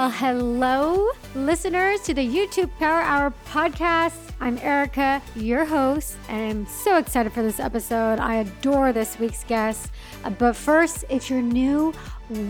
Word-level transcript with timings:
Well, 0.00 0.08
hello, 0.08 1.10
listeners 1.34 2.00
to 2.04 2.14
the 2.14 2.26
YouTube 2.26 2.70
Power 2.78 3.02
Hour 3.02 3.34
podcast. 3.44 4.16
I'm 4.40 4.56
Erica, 4.56 5.20
your 5.36 5.66
host, 5.66 6.16
and 6.30 6.50
I'm 6.50 6.66
so 6.66 6.96
excited 6.96 7.34
for 7.34 7.42
this 7.42 7.60
episode. 7.60 8.18
I 8.18 8.36
adore 8.36 8.94
this 8.94 9.18
week's 9.18 9.44
guest. 9.44 9.90
But 10.38 10.56
first, 10.56 11.04
if 11.10 11.28
you're 11.28 11.42
new, 11.42 11.92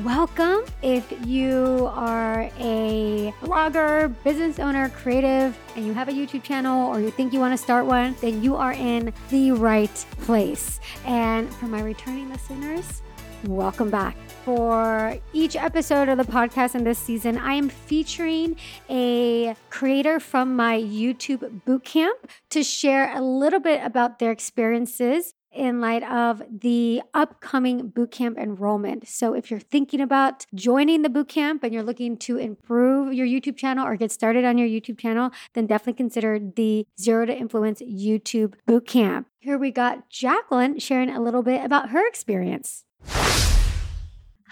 welcome. 0.04 0.60
If 0.80 1.12
you 1.26 1.90
are 1.92 2.48
a 2.56 3.34
blogger, 3.42 4.14
business 4.22 4.60
owner, 4.60 4.88
creative, 4.90 5.58
and 5.74 5.84
you 5.84 5.92
have 5.92 6.08
a 6.08 6.12
YouTube 6.12 6.44
channel 6.44 6.86
or 6.86 7.00
you 7.00 7.10
think 7.10 7.32
you 7.32 7.40
want 7.40 7.52
to 7.52 7.58
start 7.58 7.84
one, 7.84 8.14
then 8.20 8.44
you 8.44 8.54
are 8.54 8.74
in 8.74 9.12
the 9.30 9.50
right 9.50 10.06
place. 10.20 10.78
And 11.04 11.52
for 11.56 11.64
my 11.64 11.82
returning 11.82 12.30
listeners, 12.30 13.02
welcome 13.44 13.90
back. 13.90 14.16
For 14.44 15.18
each 15.34 15.54
episode 15.54 16.08
of 16.08 16.16
the 16.16 16.24
podcast 16.24 16.74
in 16.74 16.84
this 16.84 16.98
season, 16.98 17.36
I 17.36 17.54
am 17.54 17.68
featuring 17.68 18.56
a 18.88 19.54
creator 19.68 20.18
from 20.18 20.56
my 20.56 20.78
YouTube 20.80 21.60
bootcamp 21.66 22.14
to 22.48 22.62
share 22.62 23.14
a 23.14 23.20
little 23.20 23.60
bit 23.60 23.84
about 23.84 24.18
their 24.18 24.30
experiences 24.30 25.34
in 25.52 25.80
light 25.82 26.02
of 26.04 26.42
the 26.50 27.02
upcoming 27.12 27.90
bootcamp 27.90 28.38
enrollment. 28.38 29.06
So, 29.08 29.34
if 29.34 29.50
you're 29.50 29.60
thinking 29.60 30.00
about 30.00 30.46
joining 30.54 31.02
the 31.02 31.10
bootcamp 31.10 31.62
and 31.62 31.74
you're 31.74 31.82
looking 31.82 32.16
to 32.18 32.38
improve 32.38 33.12
your 33.12 33.26
YouTube 33.26 33.56
channel 33.58 33.86
or 33.86 33.96
get 33.96 34.10
started 34.10 34.46
on 34.46 34.56
your 34.56 34.68
YouTube 34.68 34.98
channel, 34.98 35.32
then 35.52 35.66
definitely 35.66 35.98
consider 35.98 36.38
the 36.38 36.86
Zero 36.98 37.26
to 37.26 37.36
Influence 37.36 37.82
YouTube 37.82 38.54
bootcamp. 38.66 39.26
Here 39.38 39.58
we 39.58 39.70
got 39.70 40.08
Jacqueline 40.08 40.78
sharing 40.78 41.10
a 41.10 41.20
little 41.20 41.42
bit 41.42 41.62
about 41.62 41.90
her 41.90 42.06
experience. 42.06 42.84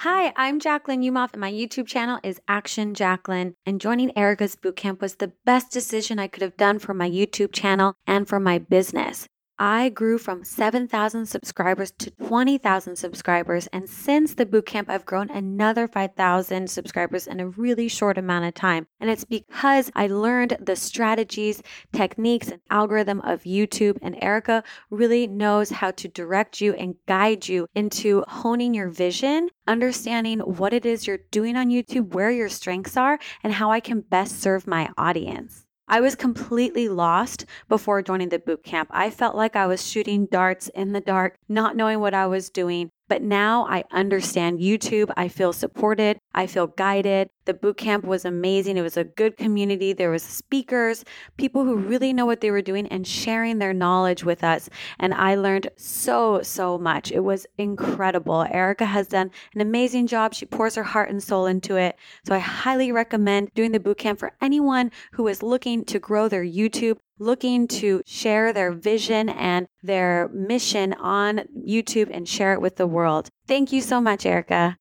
Hi, 0.03 0.33
I'm 0.37 0.61
Jacqueline 0.61 1.03
Umoff, 1.03 1.33
and 1.33 1.41
my 1.41 1.51
YouTube 1.51 1.89
channel 1.89 2.21
is 2.23 2.41
Action 2.47 2.95
Jacqueline. 2.95 3.57
And 3.67 3.81
joining 3.81 4.17
Erica's 4.17 4.55
Bootcamp 4.55 5.01
was 5.01 5.17
the 5.17 5.33
best 5.45 5.73
decision 5.73 6.21
I 6.21 6.29
could 6.29 6.43
have 6.43 6.57
done 6.57 6.79
for 6.79 6.95
my 6.95 7.11
YouTube 7.11 7.53
channel 7.53 7.95
and 8.07 8.29
for 8.29 8.39
my 8.39 8.59
business. 8.61 9.27
I 9.61 9.89
grew 9.89 10.19
from 10.19 10.45
7,000 10.45 11.27
subscribers 11.27 11.91
to 11.99 12.11
20,000 12.13 12.95
subscribers. 12.95 13.67
And 13.73 13.89
since 13.89 14.35
the 14.35 14.47
bootcamp, 14.47 14.89
I've 14.89 15.05
grown 15.05 15.31
another 15.31 15.89
5,000 15.89 16.71
subscribers 16.71 17.27
in 17.27 17.41
a 17.41 17.49
really 17.49 17.89
short 17.89 18.19
amount 18.19 18.45
of 18.45 18.55
time. 18.55 18.87
And 19.01 19.11
it's 19.11 19.25
because 19.25 19.91
I 19.97 20.07
learned 20.07 20.59
the 20.61 20.77
strategies, 20.77 21.63
techniques, 21.93 22.49
and 22.49 22.61
algorithm 22.71 23.21
of 23.23 23.43
YouTube. 23.43 23.99
And 24.01 24.17
Erica 24.23 24.63
really 24.91 25.27
knows 25.27 25.71
how 25.71 25.91
to 25.93 26.09
direct 26.09 26.61
you 26.61 26.75
and 26.75 26.95
guide 27.07 27.49
you 27.49 27.67
into 27.75 28.25
honing 28.29 28.75
your 28.75 28.91
vision, 28.91 29.49
understanding 29.67 30.39
what 30.39 30.73
it 30.73 30.87
is 30.87 31.07
you're 31.07 31.19
doing 31.33 31.57
on 31.57 31.69
YouTube, 31.69 32.15
where 32.15 32.31
your 32.31 32.49
strengths 32.49 32.97
are, 32.97 33.19
and 33.43 33.53
how 33.53 33.73
I 33.73 33.81
can 33.81 34.03
best 34.03 34.41
serve 34.41 34.67
my 34.67 34.91
audience. 34.97 35.68
I 35.89 36.01
was 36.01 36.15
completely 36.15 36.89
lost 36.89 37.47
before 37.69 38.03
joining 38.03 38.29
the 38.29 38.39
boot 38.39 38.63
camp. 38.63 38.91
I 38.93 39.09
felt 39.09 39.35
like 39.35 39.57
I 39.57 39.67
was 39.67 39.87
shooting 39.87 40.27
darts 40.27 40.69
in 40.69 40.93
the 40.93 41.01
dark, 41.01 41.37
not 41.49 41.77
knowing 41.77 42.01
what 42.01 42.13
I 42.15 42.27
was 42.27 42.51
doing. 42.51 42.91
But 43.09 43.23
now 43.23 43.67
I 43.67 43.85
understand 43.91 44.61
YouTube. 44.61 45.11
I 45.17 45.29
feel 45.29 45.55
supported. 45.55 46.18
I 46.35 46.47
feel 46.47 46.67
guided. 46.67 47.31
The 47.47 47.55
boot 47.55 47.79
camp 47.79 48.05
was 48.05 48.25
amazing. 48.25 48.77
It 48.77 48.83
was 48.83 48.97
a 48.97 49.05
good 49.05 49.37
community. 49.37 49.93
There 49.93 50.11
was 50.11 50.23
speakers, 50.23 51.05
people 51.37 51.65
who 51.65 51.77
really 51.77 52.13
know 52.13 52.27
what 52.27 52.41
they 52.41 52.51
were 52.51 52.63
doing 52.63 52.87
and 52.89 53.07
sharing 53.07 53.59
their 53.59 53.73
knowledge 53.73 54.25
with 54.25 54.45
us. 54.45 54.69
And 54.99 55.15
I 55.15 55.35
learned 55.35 55.71
so, 55.77 56.43
so 56.43 56.79
much. 56.79 57.11
It 57.11 57.21
was 57.21 57.47
incredible. 57.57 58.47
Erica 58.51 58.85
has 58.85 59.09
done 59.09 59.31
an 59.55 59.61
amazing 59.61 60.07
job. 60.07 60.35
She 60.35 60.47
pours 60.47 60.75
her 60.75 60.83
heart 60.83 61.11
and 61.11 61.23
soul 61.23 61.47
into 61.47 61.77
it. 61.77 61.97
So 62.27 62.35
I 62.35 62.41
highly 62.41 62.93
recommend 62.93 63.53
doing 63.55 63.73
the 63.73 63.81
boot 63.81 63.99
camp 63.99 64.19
for 64.19 64.33
anyone 64.41 64.91
who 65.13 65.27
is 65.29 65.43
looking 65.43 65.85
to 65.87 65.99
grow 65.99 66.29
their 66.29 66.45
YouTube 66.45 66.99
looking 67.21 67.67
to 67.67 68.01
share 68.07 68.53
their 68.53 68.71
vision 68.71 69.29
and 69.29 69.67
their 69.83 70.29
mission 70.29 70.93
on 70.95 71.41
YouTube 71.67 72.09
and 72.13 72.29
share 72.29 72.53
it 72.53 72.61
with 72.61 72.77
the 72.77 72.87
world. 72.87 73.29
Thank 73.47 73.73
you 73.73 73.81
so 73.81 74.01
much, 74.01 74.25
Erica. 74.25 74.79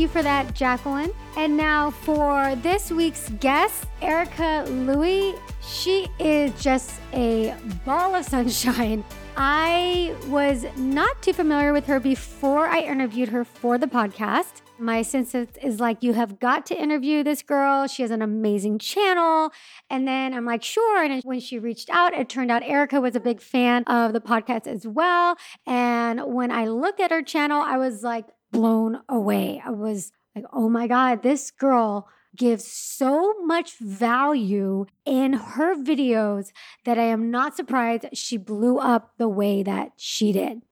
You 0.00 0.08
for 0.08 0.22
that, 0.22 0.54
Jacqueline. 0.54 1.12
And 1.36 1.56
now 1.56 1.90
for 1.90 2.56
this 2.56 2.90
week's 2.90 3.28
guest, 3.38 3.84
Erica 4.00 4.64
Louie. 4.68 5.34
She 5.60 6.08
is 6.18 6.60
just 6.60 6.98
a 7.12 7.54
ball 7.84 8.14
of 8.14 8.24
sunshine. 8.34 9.04
I 9.36 10.14
was 10.28 10.64
not 10.76 11.22
too 11.22 11.32
familiar 11.32 11.72
with 11.72 11.86
her 11.86 12.00
before 12.00 12.66
I 12.66 12.80
interviewed 12.80 13.28
her 13.28 13.44
for 13.44 13.78
the 13.78 13.86
podcast. 13.86 14.62
My 14.78 15.02
sense 15.02 15.34
is 15.34 15.78
like, 15.78 16.02
you 16.02 16.14
have 16.14 16.40
got 16.40 16.64
to 16.66 16.80
interview 16.80 17.22
this 17.22 17.42
girl. 17.42 17.86
She 17.86 18.02
has 18.02 18.10
an 18.10 18.22
amazing 18.22 18.78
channel. 18.78 19.52
And 19.90 20.08
then 20.08 20.32
I'm 20.32 20.46
like, 20.46 20.62
sure. 20.62 21.04
And 21.04 21.22
when 21.22 21.40
she 21.40 21.58
reached 21.58 21.90
out, 21.90 22.14
it 22.14 22.30
turned 22.30 22.50
out 22.50 22.62
Erica 22.62 23.00
was 23.00 23.14
a 23.14 23.20
big 23.20 23.42
fan 23.42 23.84
of 23.84 24.14
the 24.14 24.20
podcast 24.20 24.66
as 24.66 24.86
well. 24.86 25.36
And 25.66 26.20
when 26.24 26.50
I 26.50 26.66
looked 26.66 27.00
at 27.00 27.10
her 27.10 27.22
channel, 27.22 27.60
I 27.60 27.76
was 27.76 28.02
like, 28.02 28.26
blown 28.50 29.00
away. 29.08 29.62
I 29.64 29.70
was 29.70 30.12
like, 30.34 30.44
oh 30.52 30.68
my 30.68 30.86
God, 30.86 31.22
this 31.22 31.50
girl 31.50 32.08
gives 32.36 32.66
so 32.66 33.34
much 33.44 33.78
value 33.78 34.86
in 35.04 35.32
her 35.32 35.74
videos 35.74 36.52
that 36.84 36.98
I 36.98 37.04
am 37.04 37.30
not 37.30 37.56
surprised 37.56 38.06
she 38.12 38.36
blew 38.36 38.78
up 38.78 39.12
the 39.18 39.28
way 39.28 39.62
that 39.62 39.92
she 39.96 40.32
did. 40.32 40.62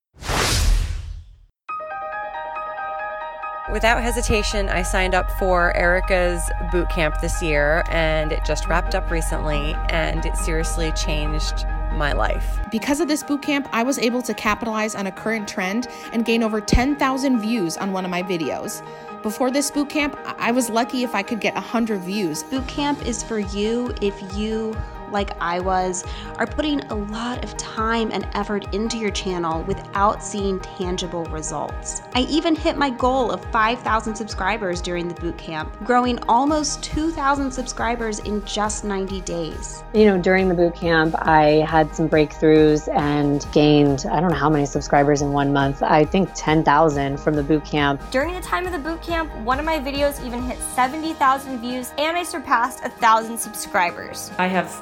Without 3.71 4.01
hesitation, 4.01 4.67
I 4.67 4.81
signed 4.81 5.13
up 5.13 5.29
for 5.33 5.75
Erica's 5.77 6.49
boot 6.71 6.89
camp 6.89 7.21
this 7.21 7.39
year 7.39 7.83
and 7.89 8.31
it 8.31 8.43
just 8.43 8.67
wrapped 8.67 8.95
up 8.95 9.11
recently 9.11 9.75
and 9.89 10.25
it 10.25 10.35
seriously 10.35 10.91
changed 10.93 11.67
my 11.93 12.11
life. 12.11 12.59
Because 12.71 12.99
of 12.99 13.07
this 13.07 13.21
boot 13.21 13.43
camp, 13.43 13.69
I 13.71 13.83
was 13.83 13.99
able 13.99 14.23
to 14.23 14.33
capitalize 14.33 14.95
on 14.95 15.05
a 15.05 15.11
current 15.11 15.47
trend 15.47 15.87
and 16.13 16.25
gain 16.25 16.41
over 16.41 16.59
10,000 16.59 17.39
views 17.39 17.77
on 17.77 17.91
one 17.91 18.05
of 18.05 18.11
my 18.11 18.23
videos. 18.23 18.83
Before 19.21 19.51
this 19.51 19.69
boot 19.69 19.89
camp, 19.89 20.17
I 20.39 20.51
was 20.51 20.71
lucky 20.71 21.03
if 21.03 21.13
I 21.13 21.21
could 21.21 21.39
get 21.39 21.53
100 21.53 21.99
views. 21.99 22.41
Boot 22.41 22.67
camp 22.67 23.05
is 23.05 23.21
for 23.21 23.37
you 23.37 23.93
if 24.01 24.35
you 24.35 24.75
like 25.11 25.39
I 25.41 25.59
was, 25.59 26.03
are 26.37 26.47
putting 26.47 26.81
a 26.85 26.95
lot 26.95 27.43
of 27.43 27.55
time 27.57 28.11
and 28.11 28.27
effort 28.33 28.73
into 28.73 28.97
your 28.97 29.11
channel 29.11 29.63
without 29.63 30.23
seeing 30.23 30.59
tangible 30.59 31.25
results. 31.25 32.01
I 32.15 32.21
even 32.21 32.55
hit 32.55 32.77
my 32.77 32.89
goal 32.89 33.31
of 33.31 33.43
5,000 33.45 34.15
subscribers 34.15 34.81
during 34.81 35.07
the 35.07 35.15
bootcamp, 35.15 35.83
growing 35.85 36.19
almost 36.23 36.83
2,000 36.83 37.51
subscribers 37.51 38.19
in 38.19 38.43
just 38.45 38.83
90 38.83 39.21
days. 39.21 39.83
You 39.93 40.05
know, 40.05 40.17
during 40.17 40.49
the 40.49 40.55
bootcamp, 40.55 41.15
I 41.27 41.65
had 41.65 41.95
some 41.95 42.09
breakthroughs 42.09 42.87
and 42.95 43.45
gained, 43.51 44.05
I 44.11 44.19
don't 44.19 44.31
know 44.31 44.37
how 44.37 44.49
many 44.49 44.65
subscribers 44.65 45.21
in 45.21 45.31
one 45.31 45.53
month. 45.53 45.81
I 45.83 46.05
think 46.05 46.29
10,000 46.35 47.19
from 47.19 47.35
the 47.35 47.43
bootcamp. 47.43 48.09
During 48.11 48.33
the 48.33 48.41
time 48.41 48.65
of 48.65 48.71
the 48.71 48.77
bootcamp, 48.77 49.43
one 49.43 49.59
of 49.59 49.65
my 49.65 49.79
videos 49.79 50.23
even 50.25 50.41
hit 50.43 50.59
70,000 50.59 51.59
views 51.59 51.93
and 51.97 52.17
I 52.17 52.23
surpassed 52.23 52.81
1,000 52.81 53.37
subscribers. 53.37 54.31
I 54.37 54.47
have 54.47 54.81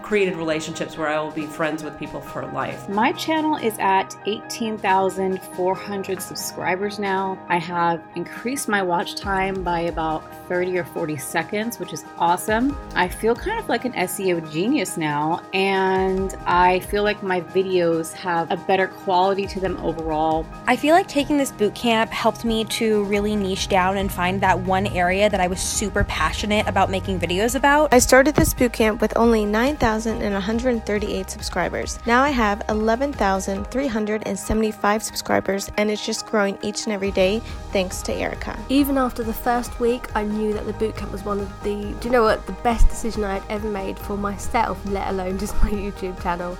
created 0.11 0.35
relationships 0.35 0.97
where 0.97 1.07
I 1.07 1.21
will 1.21 1.31
be 1.31 1.45
friends 1.45 1.85
with 1.85 1.97
people 1.97 2.19
for 2.19 2.45
life. 2.47 2.89
My 2.89 3.13
channel 3.13 3.55
is 3.55 3.77
at 3.79 4.13
18,400 4.25 6.21
subscribers 6.21 6.99
now. 6.99 7.39
I 7.47 7.57
have 7.59 8.03
increased 8.15 8.67
my 8.67 8.83
watch 8.83 9.15
time 9.15 9.63
by 9.63 9.83
about 9.83 10.21
30 10.49 10.77
or 10.79 10.83
40 10.83 11.15
seconds, 11.15 11.79
which 11.79 11.93
is 11.93 12.03
awesome. 12.17 12.77
I 12.93 13.07
feel 13.07 13.33
kind 13.33 13.57
of 13.57 13.69
like 13.69 13.85
an 13.85 13.93
SEO 13.93 14.51
genius 14.51 14.97
now, 14.97 15.43
and 15.53 16.35
I 16.45 16.81
feel 16.81 17.03
like 17.03 17.23
my 17.23 17.39
videos 17.39 18.11
have 18.11 18.51
a 18.51 18.57
better 18.57 18.87
quality 18.87 19.47
to 19.47 19.61
them 19.61 19.77
overall. 19.77 20.45
I 20.67 20.75
feel 20.75 20.93
like 20.93 21.07
taking 21.07 21.37
this 21.37 21.53
boot 21.53 21.73
camp 21.73 22.11
helped 22.11 22.43
me 22.43 22.65
to 22.65 23.05
really 23.05 23.37
niche 23.37 23.69
down 23.69 23.95
and 23.95 24.11
find 24.11 24.41
that 24.41 24.59
one 24.59 24.87
area 24.87 25.29
that 25.29 25.39
I 25.39 25.47
was 25.47 25.61
super 25.61 26.03
passionate 26.03 26.67
about 26.67 26.89
making 26.89 27.17
videos 27.17 27.55
about. 27.55 27.93
I 27.93 27.99
started 27.99 28.35
this 28.35 28.53
boot 28.53 28.73
camp 28.73 28.99
with 28.99 29.15
only 29.15 29.45
9,000 29.45 30.00
1,138 30.05 31.29
subscribers. 31.29 31.99
Now 32.05 32.23
I 32.23 32.29
have 32.29 32.61
11,375 32.69 35.03
subscribers 35.03 35.69
and 35.77 35.91
it's 35.91 36.05
just 36.05 36.25
growing 36.25 36.57
each 36.61 36.85
and 36.85 36.93
every 36.93 37.11
day 37.11 37.41
thanks 37.71 38.01
to 38.03 38.13
Erica. 38.13 38.57
Even 38.69 38.97
after 38.97 39.23
the 39.23 39.33
first 39.33 39.77
week, 39.79 40.15
I 40.15 40.23
knew 40.23 40.53
that 40.53 40.65
the 40.65 40.73
bootcamp 40.73 41.11
was 41.11 41.23
one 41.23 41.39
of 41.39 41.63
the, 41.63 41.93
do 41.99 42.07
you 42.07 42.11
know 42.11 42.23
what, 42.23 42.45
the 42.45 42.53
best 42.63 42.87
decision 42.89 43.23
I 43.23 43.39
had 43.39 43.43
ever 43.49 43.69
made 43.69 43.97
for 43.99 44.17
myself, 44.17 44.83
let 44.85 45.07
alone 45.09 45.37
just 45.37 45.53
my 45.63 45.69
YouTube 45.69 46.21
channel. 46.21 46.57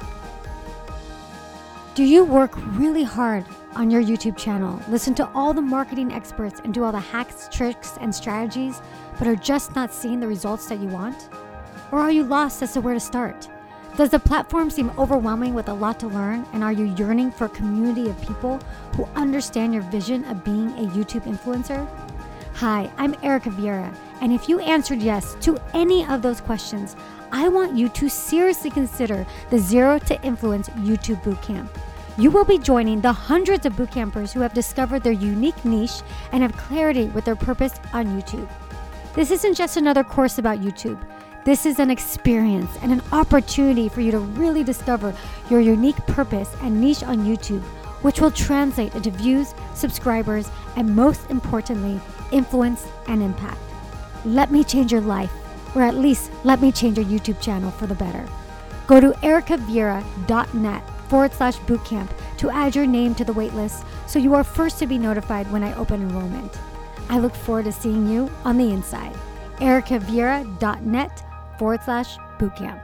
Do 1.94 2.04
you 2.04 2.24
work 2.24 2.54
really 2.78 3.04
hard 3.04 3.46
on 3.76 3.92
your 3.92 4.02
YouTube 4.02 4.38
channel, 4.38 4.80
listen 4.88 5.14
to 5.16 5.30
all 5.34 5.54
the 5.54 5.62
marketing 5.62 6.12
experts, 6.12 6.62
and 6.64 6.74
do 6.74 6.84
all 6.84 6.92
the 6.92 7.00
hacks, 7.00 7.48
tricks, 7.52 7.98
and 8.02 8.14
strategies, 8.14 8.82
but 9.18 9.28
are 9.28 9.36
just 9.36 9.76
not 9.76 9.94
seeing 9.94 10.20
the 10.20 10.28
results 10.28 10.66
that 10.68 10.80
you 10.80 10.88
want? 10.88 11.30
Or 11.92 12.00
are 12.00 12.12
you 12.12 12.24
lost 12.24 12.62
as 12.62 12.74
to 12.74 12.82
where 12.82 12.94
to 12.94 13.00
start? 13.00 13.50
Does 13.98 14.10
the 14.10 14.20
platform 14.20 14.70
seem 14.70 14.92
overwhelming 14.98 15.54
with 15.54 15.68
a 15.68 15.74
lot 15.74 16.00
to 16.00 16.08
learn? 16.08 16.46
And 16.54 16.64
are 16.64 16.72
you 16.72 16.86
yearning 16.96 17.32
for 17.32 17.46
a 17.46 17.50
community 17.50 18.10
of 18.10 18.22
people 18.22 18.60
who 18.96 19.04
understand 19.16 19.74
your 19.74 19.84
vision 19.84 20.24
of 20.26 20.44
being 20.46 20.70
a 20.72 20.90
YouTube 20.90 21.24
influencer? 21.24 21.86
Hi, 22.56 22.90
I'm 22.98 23.16
Erica 23.24 23.50
Vieira, 23.50 23.94
and 24.22 24.32
if 24.32 24.48
you 24.48 24.60
answered 24.60 25.02
yes 25.02 25.36
to 25.42 25.58
any 25.74 26.06
of 26.06 26.22
those 26.22 26.40
questions, 26.40 26.96
I 27.32 27.48
want 27.48 27.76
you 27.76 27.90
to 27.90 28.10
seriously 28.10 28.70
consider 28.70 29.26
the 29.50 29.58
Zero 29.58 29.98
to 30.00 30.22
Influence 30.22 30.70
YouTube 30.70 31.24
Bootcamp. 31.24 31.70
You 32.18 32.30
will 32.30 32.46
be 32.46 32.58
joining 32.58 33.02
the 33.02 33.12
hundreds 33.12 33.66
of 33.66 33.74
bootcampers 33.74 34.32
who 34.32 34.42
have 34.42 34.54
discovered 34.54 35.02
their 35.02 35.14
unique 35.14 35.64
niche 35.66 36.02
and 36.34 36.44
have 36.44 36.56
clarity 36.56 37.06
with 37.06 37.26
their 37.26 37.38
purpose 37.38 37.74
on 37.94 38.08
YouTube. 38.08 38.50
This 39.14 39.32
isn't 39.32 39.56
just 39.56 39.78
another 39.78 40.04
course 40.04 40.38
about 40.38 40.60
YouTube. 40.60 41.02
This 41.44 41.66
is 41.66 41.80
an 41.80 41.90
experience 41.90 42.70
and 42.84 42.92
an 42.92 43.02
opportunity 43.12 43.90
for 43.90 44.02
you 44.02 44.12
to 44.12 44.20
really 44.20 44.64
discover 44.64 45.12
your 45.50 45.60
unique 45.60 45.98
purpose 46.06 46.56
and 46.62 46.80
niche 46.80 47.02
on 47.02 47.26
YouTube, 47.26 47.64
which 48.04 48.22
will 48.22 48.30
translate 48.30 48.94
into 48.94 49.10
views, 49.10 49.56
subscribers, 49.74 50.52
and 50.76 50.96
most 50.96 51.28
importantly, 51.32 52.00
influence 52.32 52.86
and 53.08 53.24
impact. 53.24 53.58
Let 54.24 54.52
me 54.52 54.64
change 54.64 54.92
your 54.92 55.02
life, 55.02 55.32
or 55.74 55.82
at 55.82 55.96
least 55.96 56.30
let 56.44 56.62
me 56.62 56.72
change 56.72 57.00
your 57.00 57.08
YouTube 57.08 57.42
channel 57.42 57.72
for 57.72 57.88
the 57.88 57.96
better. 57.96 58.28
Go 58.86 59.00
to 59.00 59.10
ericavieira.net 59.10 60.84
forward 61.10 61.34
slash 61.34 61.58
bootcamp 61.58 62.10
to 62.38 62.52
add 62.52 62.76
your 62.76 62.86
name 62.86 63.16
to 63.16 63.26
the 63.26 63.34
waitlist 63.34 63.84
so 64.06 64.20
you 64.20 64.36
are 64.36 64.44
first 64.44 64.78
to 64.78 64.86
be 64.86 65.00
notified 65.00 65.52
when 65.52 65.64
I 65.64 65.74
open 65.74 66.04
enrollment. 66.04 66.56
I 67.10 67.18
look 67.18 67.34
forward 67.34 67.66
to 67.66 67.72
seeing 67.72 68.08
you 68.08 68.30
on 68.46 68.58
the 68.58 68.72
inside. 68.72 69.16
ericavieira.net 69.58 71.24
forward 71.62 71.84
slash 71.84 72.18
bootcamp. 72.40 72.82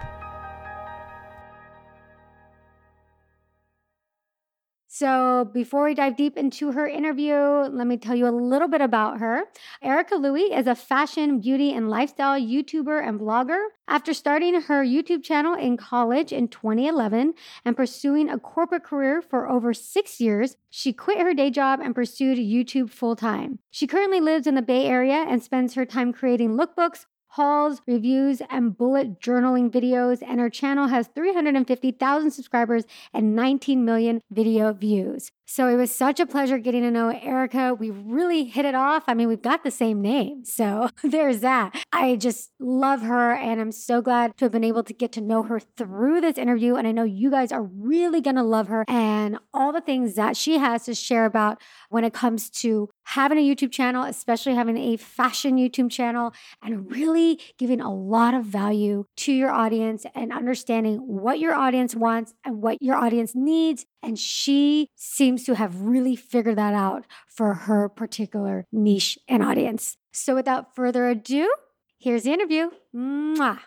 So, 4.87 5.49
before 5.51 5.85
we 5.85 5.95
dive 5.95 6.15
deep 6.15 6.37
into 6.37 6.71
her 6.71 6.87
interview, 6.87 7.35
let 7.35 7.87
me 7.87 7.97
tell 7.97 8.15
you 8.15 8.27
a 8.27 8.29
little 8.29 8.67
bit 8.67 8.81
about 8.81 9.19
her. 9.19 9.45
Erica 9.81 10.15
Louie 10.15 10.53
is 10.53 10.67
a 10.67 10.75
fashion, 10.75 11.39
beauty, 11.39 11.73
and 11.73 11.89
lifestyle 11.89 12.39
YouTuber 12.39 13.07
and 13.07 13.19
blogger. 13.19 13.63
After 13.87 14.13
starting 14.13 14.61
her 14.61 14.85
YouTube 14.85 15.23
channel 15.23 15.55
in 15.55 15.75
college 15.75 16.31
in 16.31 16.47
2011 16.47 17.33
and 17.65 17.75
pursuing 17.75 18.29
a 18.29 18.39
corporate 18.39 18.83
career 18.83 19.23
for 19.23 19.49
over 19.49 19.73
six 19.73 20.19
years, 20.19 20.55
she 20.69 20.93
quit 20.93 21.19
her 21.19 21.33
day 21.33 21.49
job 21.49 21.79
and 21.79 21.95
pursued 21.95 22.37
YouTube 22.37 22.91
full 22.91 23.15
time. 23.15 23.57
She 23.71 23.87
currently 23.87 24.19
lives 24.19 24.45
in 24.45 24.53
the 24.53 24.61
Bay 24.61 24.85
Area 24.85 25.25
and 25.27 25.41
spends 25.41 25.73
her 25.73 25.85
time 25.85 26.13
creating 26.13 26.57
lookbooks, 26.57 27.05
hauls, 27.37 27.81
reviews, 27.87 28.41
and 28.49 28.75
bullet 28.75 29.21
journaling 29.21 29.69
videos, 29.69 30.21
and 30.27 30.39
her 30.39 30.49
channel 30.49 30.87
has 30.87 31.07
350,000 31.07 32.31
subscribers 32.31 32.83
and 33.13 33.35
19 33.35 33.85
million 33.85 34.21
video 34.31 34.73
views. 34.73 35.31
So 35.49 35.69
it 35.69 35.75
was 35.75 35.95
such 35.95 36.19
a 36.19 36.25
pleasure 36.25 36.57
getting 36.57 36.81
to 36.81 36.91
know 36.91 37.07
Erica. 37.07 37.73
We 37.73 37.89
really 37.89 38.43
hit 38.43 38.65
it 38.65 38.75
off. 38.75 39.05
I 39.07 39.13
mean, 39.13 39.29
we've 39.29 39.41
got 39.41 39.63
the 39.63 39.71
same 39.71 40.01
name. 40.01 40.43
So 40.43 40.89
there's 41.03 41.39
that. 41.39 41.73
I 41.93 42.17
just 42.17 42.51
love 42.59 43.01
her 43.01 43.31
and 43.33 43.61
I'm 43.61 43.71
so 43.71 44.01
glad 44.01 44.37
to 44.37 44.45
have 44.45 44.51
been 44.51 44.65
able 44.65 44.83
to 44.83 44.93
get 44.93 45.13
to 45.13 45.21
know 45.21 45.43
her 45.43 45.61
through 45.61 46.19
this 46.19 46.37
interview. 46.37 46.75
And 46.75 46.85
I 46.85 46.91
know 46.91 47.05
you 47.05 47.31
guys 47.31 47.53
are 47.53 47.63
really 47.63 48.19
going 48.19 48.35
to 48.35 48.43
love 48.43 48.67
her 48.67 48.83
and 48.89 49.37
all 49.53 49.71
the 49.71 49.79
things 49.79 50.15
that 50.15 50.35
she 50.35 50.57
has 50.57 50.83
to 50.83 50.93
share 50.93 51.23
about 51.23 51.61
when 51.89 52.03
it 52.03 52.13
comes 52.13 52.49
to 52.49 52.89
having 53.05 53.37
a 53.37 53.41
YouTube 53.41 53.71
channel, 53.71 54.03
especially 54.03 54.53
having 54.53 54.77
a 54.77 54.97
fashion 54.97 55.55
YouTube 55.55 55.89
channel, 55.89 56.33
and 56.61 56.91
really 56.91 57.39
giving 57.57 57.79
a 57.79 57.93
lot 57.93 58.33
of 58.33 58.43
value 58.43 59.05
to 59.15 59.31
your 59.31 59.49
audience 59.49 60.05
and 60.13 60.33
understanding 60.33 60.97
what 60.97 61.39
your 61.39 61.53
audience 61.53 61.95
wants 61.95 62.33
and 62.43 62.61
what 62.61 62.81
your 62.81 62.97
audience 62.97 63.33
needs. 63.33 63.85
And 64.01 64.17
she 64.17 64.89
seems 64.95 65.43
to 65.45 65.55
have 65.55 65.81
really 65.81 66.15
figured 66.15 66.57
that 66.57 66.73
out 66.73 67.05
for 67.27 67.53
her 67.53 67.89
particular 67.89 68.65
niche 68.71 69.17
and 69.27 69.43
audience. 69.43 69.97
So 70.11 70.35
without 70.35 70.75
further 70.75 71.07
ado, 71.07 71.53
here's 71.99 72.23
the 72.23 72.33
interview. 72.33 72.69
Mwah. 72.95 73.59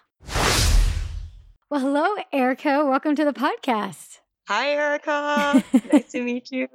Well, 1.71 1.81
hello, 1.81 2.15
Erica. 2.33 2.85
Welcome 2.85 3.15
to 3.17 3.25
the 3.25 3.33
podcast. 3.33 4.19
Hi, 4.49 4.71
Erica. 4.71 5.63
nice 5.93 6.11
to 6.11 6.23
meet 6.23 6.51
you. 6.51 6.67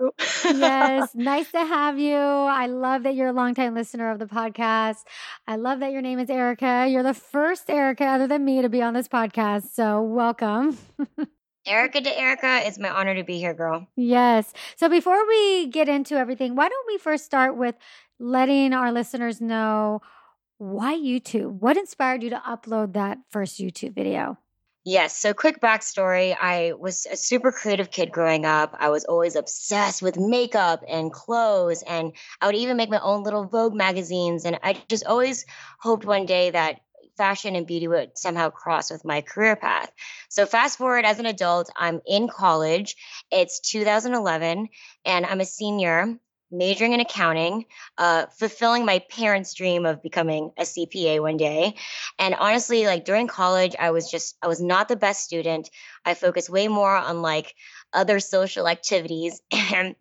yes, 0.45 1.09
nice 1.15 1.51
to 1.51 1.59
have 1.59 1.99
you. 1.99 2.15
I 2.15 2.67
love 2.67 3.03
that 3.03 3.15
you're 3.15 3.27
a 3.27 3.33
longtime 3.33 3.75
listener 3.75 4.11
of 4.11 4.19
the 4.19 4.27
podcast. 4.27 4.99
I 5.45 5.57
love 5.57 5.81
that 5.81 5.91
your 5.91 6.01
name 6.01 6.19
is 6.19 6.29
Erica. 6.29 6.87
You're 6.87 7.03
the 7.03 7.13
first 7.13 7.69
Erica 7.69 8.05
other 8.05 8.27
than 8.27 8.45
me 8.45 8.61
to 8.61 8.69
be 8.69 8.81
on 8.81 8.93
this 8.93 9.09
podcast. 9.09 9.73
So, 9.73 10.01
welcome. 10.01 10.77
Erica 11.65 12.01
to 12.01 12.19
Erica, 12.19 12.61
it's 12.63 12.79
my 12.79 12.89
honor 12.89 13.15
to 13.15 13.23
be 13.23 13.37
here, 13.37 13.53
girl. 13.53 13.87
Yes. 13.95 14.53
So, 14.75 14.89
before 14.89 15.27
we 15.27 15.67
get 15.67 15.89
into 15.89 16.15
everything, 16.15 16.55
why 16.55 16.69
don't 16.69 16.87
we 16.87 16.97
first 16.97 17.25
start 17.25 17.57
with 17.57 17.75
letting 18.19 18.73
our 18.73 18.91
listeners 18.91 19.41
know 19.41 20.01
why 20.57 20.95
YouTube? 20.95 21.59
What 21.59 21.77
inspired 21.77 22.23
you 22.23 22.29
to 22.29 22.41
upload 22.47 22.93
that 22.93 23.17
first 23.29 23.59
YouTube 23.59 23.93
video? 23.93 24.37
Yes. 24.83 25.17
So, 25.17 25.33
quick 25.33 25.59
backstory 25.59 26.35
I 26.39 26.73
was 26.77 27.07
a 27.11 27.17
super 27.17 27.51
creative 27.51 27.89
kid 27.89 28.11
growing 28.11 28.45
up. 28.45 28.75
I 28.79 28.89
was 28.89 29.03
always 29.05 29.35
obsessed 29.35 30.03
with 30.03 30.19
makeup 30.19 30.83
and 30.87 31.11
clothes, 31.11 31.83
and 31.87 32.13
I 32.41 32.45
would 32.45 32.55
even 32.55 32.77
make 32.77 32.91
my 32.91 32.99
own 32.99 33.23
little 33.23 33.45
Vogue 33.45 33.73
magazines. 33.73 34.45
And 34.45 34.59
I 34.61 34.77
just 34.87 35.05
always 35.05 35.45
hoped 35.79 36.05
one 36.05 36.27
day 36.27 36.51
that 36.51 36.81
fashion 37.17 37.55
and 37.55 37.67
beauty 37.67 37.87
would 37.87 38.17
somehow 38.17 38.49
cross 38.49 38.91
with 38.91 39.05
my 39.05 39.21
career 39.21 39.55
path. 39.55 39.91
So, 40.29 40.45
fast 40.45 40.77
forward 40.77 41.05
as 41.05 41.19
an 41.19 41.25
adult, 41.25 41.69
I'm 41.75 42.01
in 42.05 42.27
college. 42.27 42.95
It's 43.31 43.59
2011, 43.59 44.69
and 45.05 45.25
I'm 45.25 45.41
a 45.41 45.45
senior 45.45 46.19
majoring 46.51 46.93
in 46.93 46.99
accounting, 46.99 47.65
uh, 47.97 48.27
fulfilling 48.37 48.85
my 48.85 48.99
parents' 48.99 49.53
dream 49.53 49.85
of 49.85 50.01
becoming 50.01 50.51
a 50.57 50.61
CPA 50.61 51.19
one 51.19 51.37
day. 51.37 51.75
And 52.19 52.35
honestly, 52.35 52.85
like 52.85 53.05
during 53.05 53.27
college, 53.27 53.75
I 53.77 53.91
was 53.91 54.09
just, 54.09 54.37
I 54.41 54.47
was 54.47 54.61
not 54.61 54.87
the 54.87 54.95
best 54.95 55.23
student. 55.23 55.69
I 56.05 56.13
focused 56.13 56.49
way 56.49 56.67
more 56.67 56.95
on 56.95 57.21
like 57.21 57.55
other 57.93 58.19
social 58.19 58.67
activities. 58.67 59.41
And, 59.75 59.95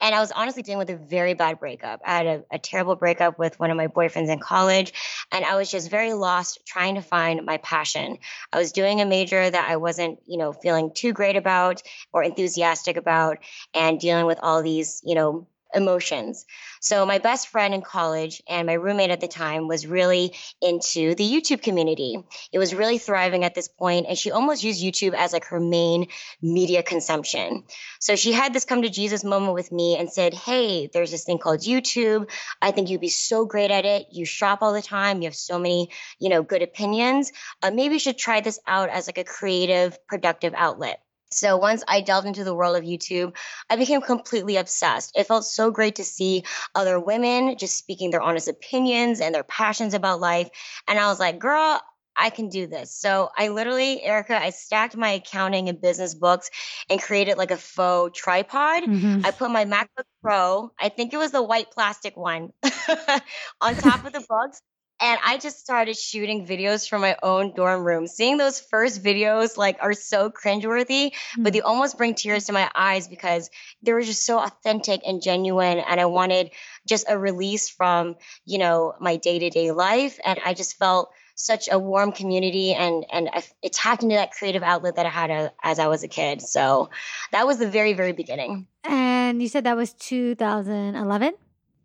and 0.00 0.14
I 0.14 0.20
was 0.20 0.32
honestly 0.32 0.62
dealing 0.62 0.78
with 0.78 0.90
a 0.90 0.96
very 0.96 1.34
bad 1.34 1.58
breakup. 1.60 2.00
I 2.04 2.16
had 2.16 2.26
a, 2.26 2.44
a 2.50 2.58
terrible 2.58 2.96
breakup 2.96 3.38
with 3.38 3.58
one 3.58 3.70
of 3.70 3.76
my 3.76 3.86
boyfriends 3.86 4.28
in 4.28 4.38
college. 4.38 4.92
And 5.32 5.44
I 5.44 5.56
was 5.56 5.70
just 5.70 5.90
very 5.90 6.12
lost 6.12 6.60
trying 6.66 6.96
to 6.96 7.00
find 7.00 7.46
my 7.46 7.56
passion. 7.58 8.18
I 8.52 8.58
was 8.58 8.72
doing 8.72 9.00
a 9.00 9.06
major 9.06 9.48
that 9.48 9.70
I 9.70 9.76
wasn't, 9.76 10.18
you 10.26 10.36
know, 10.36 10.52
feeling 10.52 10.90
too 10.94 11.12
great 11.12 11.36
about 11.36 11.80
or 12.12 12.22
enthusiastic 12.22 12.96
about 12.96 13.38
and 13.72 14.00
dealing 14.00 14.26
with 14.26 14.40
all 14.42 14.62
these, 14.62 15.00
you 15.04 15.14
know, 15.14 15.46
emotions. 15.76 16.46
So 16.80 17.06
my 17.06 17.18
best 17.18 17.48
friend 17.48 17.74
in 17.74 17.82
college 17.82 18.42
and 18.48 18.66
my 18.66 18.72
roommate 18.72 19.10
at 19.10 19.20
the 19.20 19.28
time 19.28 19.68
was 19.68 19.86
really 19.86 20.34
into 20.60 21.14
the 21.14 21.24
YouTube 21.24 21.62
community. 21.62 22.16
It 22.52 22.58
was 22.58 22.74
really 22.74 22.98
thriving 22.98 23.44
at 23.44 23.54
this 23.54 23.68
point 23.68 24.06
and 24.08 24.16
she 24.16 24.30
almost 24.30 24.64
used 24.64 24.82
YouTube 24.82 25.14
as 25.14 25.32
like 25.32 25.44
her 25.46 25.60
main 25.60 26.08
media 26.42 26.82
consumption. 26.82 27.64
So 28.00 28.16
she 28.16 28.32
had 28.32 28.52
this 28.52 28.64
come 28.64 28.82
to 28.82 28.88
Jesus 28.88 29.22
moment 29.22 29.54
with 29.54 29.70
me 29.70 29.96
and 29.96 30.10
said, 30.10 30.32
"Hey, 30.34 30.88
there's 30.92 31.10
this 31.10 31.24
thing 31.24 31.38
called 31.38 31.60
YouTube. 31.60 32.30
I 32.62 32.70
think 32.70 32.88
you'd 32.88 33.00
be 33.00 33.08
so 33.08 33.44
great 33.44 33.70
at 33.70 33.84
it. 33.84 34.06
You 34.10 34.24
shop 34.24 34.62
all 34.62 34.72
the 34.72 34.82
time. 34.82 35.22
You 35.22 35.28
have 35.28 35.36
so 35.36 35.58
many, 35.58 35.90
you 36.18 36.28
know, 36.28 36.42
good 36.42 36.62
opinions. 36.62 37.32
Uh, 37.62 37.70
maybe 37.70 37.94
you 37.94 38.00
should 38.00 38.18
try 38.18 38.40
this 38.40 38.58
out 38.66 38.88
as 38.88 39.06
like 39.06 39.18
a 39.18 39.24
creative, 39.24 39.98
productive 40.06 40.54
outlet." 40.56 41.05
So 41.36 41.58
once 41.58 41.84
I 41.86 42.00
delved 42.00 42.26
into 42.26 42.44
the 42.44 42.54
world 42.54 42.76
of 42.76 42.84
YouTube, 42.84 43.36
I 43.68 43.76
became 43.76 44.00
completely 44.00 44.56
obsessed. 44.56 45.12
It 45.14 45.24
felt 45.24 45.44
so 45.44 45.70
great 45.70 45.96
to 45.96 46.04
see 46.04 46.44
other 46.74 46.98
women 46.98 47.58
just 47.58 47.76
speaking 47.76 48.10
their 48.10 48.22
honest 48.22 48.48
opinions 48.48 49.20
and 49.20 49.34
their 49.34 49.42
passions 49.42 49.92
about 49.92 50.18
life. 50.18 50.48
And 50.88 50.98
I 50.98 51.08
was 51.08 51.20
like, 51.20 51.38
girl, 51.38 51.80
I 52.16 52.30
can 52.30 52.48
do 52.48 52.66
this. 52.66 52.94
So 52.94 53.28
I 53.36 53.48
literally, 53.48 54.02
Erica, 54.02 54.42
I 54.42 54.48
stacked 54.48 54.96
my 54.96 55.10
accounting 55.10 55.68
and 55.68 55.78
business 55.78 56.14
books 56.14 56.48
and 56.88 57.02
created 57.02 57.36
like 57.36 57.50
a 57.50 57.58
faux 57.58 58.18
tripod. 58.18 58.84
Mm-hmm. 58.84 59.26
I 59.26 59.30
put 59.30 59.50
my 59.50 59.66
MacBook 59.66 60.04
Pro, 60.22 60.72
I 60.80 60.88
think 60.88 61.12
it 61.12 61.18
was 61.18 61.32
the 61.32 61.42
white 61.42 61.70
plastic 61.70 62.16
one, 62.16 62.54
on 63.60 63.74
top 63.74 64.06
of 64.06 64.14
the 64.14 64.24
books 64.26 64.62
and 65.00 65.20
I 65.22 65.36
just 65.36 65.60
started 65.60 65.96
shooting 65.96 66.46
videos 66.46 66.88
from 66.88 67.02
my 67.02 67.16
own 67.22 67.54
dorm 67.54 67.84
room. 67.84 68.06
Seeing 68.06 68.38
those 68.38 68.60
first 68.60 69.02
videos 69.02 69.56
like 69.56 69.76
are 69.80 69.92
so 69.92 70.30
cringeworthy, 70.30 71.12
mm-hmm. 71.12 71.42
but 71.42 71.52
they 71.52 71.60
mm. 71.60 71.66
almost 71.66 71.98
bring 71.98 72.14
tears 72.14 72.46
to 72.46 72.52
my 72.52 72.70
eyes 72.74 73.06
because 73.06 73.50
they 73.82 73.92
were 73.92 74.02
just 74.02 74.24
so 74.24 74.38
authentic 74.38 75.02
and 75.06 75.22
genuine. 75.22 75.78
And 75.78 76.00
I 76.00 76.06
wanted 76.06 76.50
just 76.88 77.06
a 77.08 77.18
release 77.18 77.68
from, 77.68 78.16
you 78.46 78.58
know, 78.58 78.94
my 78.98 79.16
day 79.16 79.38
to 79.38 79.50
day 79.50 79.70
life. 79.70 80.18
And 80.24 80.40
I 80.44 80.54
just 80.54 80.78
felt 80.78 81.10
such 81.34 81.68
a 81.70 81.78
warm 81.78 82.12
community 82.12 82.72
and 82.72 83.04
and 83.12 83.28
I, 83.30 83.42
it 83.62 83.74
tapped 83.74 84.02
into 84.02 84.14
that 84.14 84.32
creative 84.32 84.62
outlet 84.62 84.96
that 84.96 85.04
I 85.04 85.10
had 85.10 85.30
a, 85.30 85.52
as 85.62 85.78
I 85.78 85.88
was 85.88 86.02
a 86.02 86.08
kid. 86.08 86.40
So 86.40 86.88
that 87.32 87.46
was 87.46 87.58
the 87.58 87.68
very 87.68 87.92
very 87.92 88.12
beginning. 88.12 88.66
And 88.84 89.42
you 89.42 89.48
said 89.48 89.64
that 89.64 89.76
was 89.76 89.92
2011. 89.92 91.34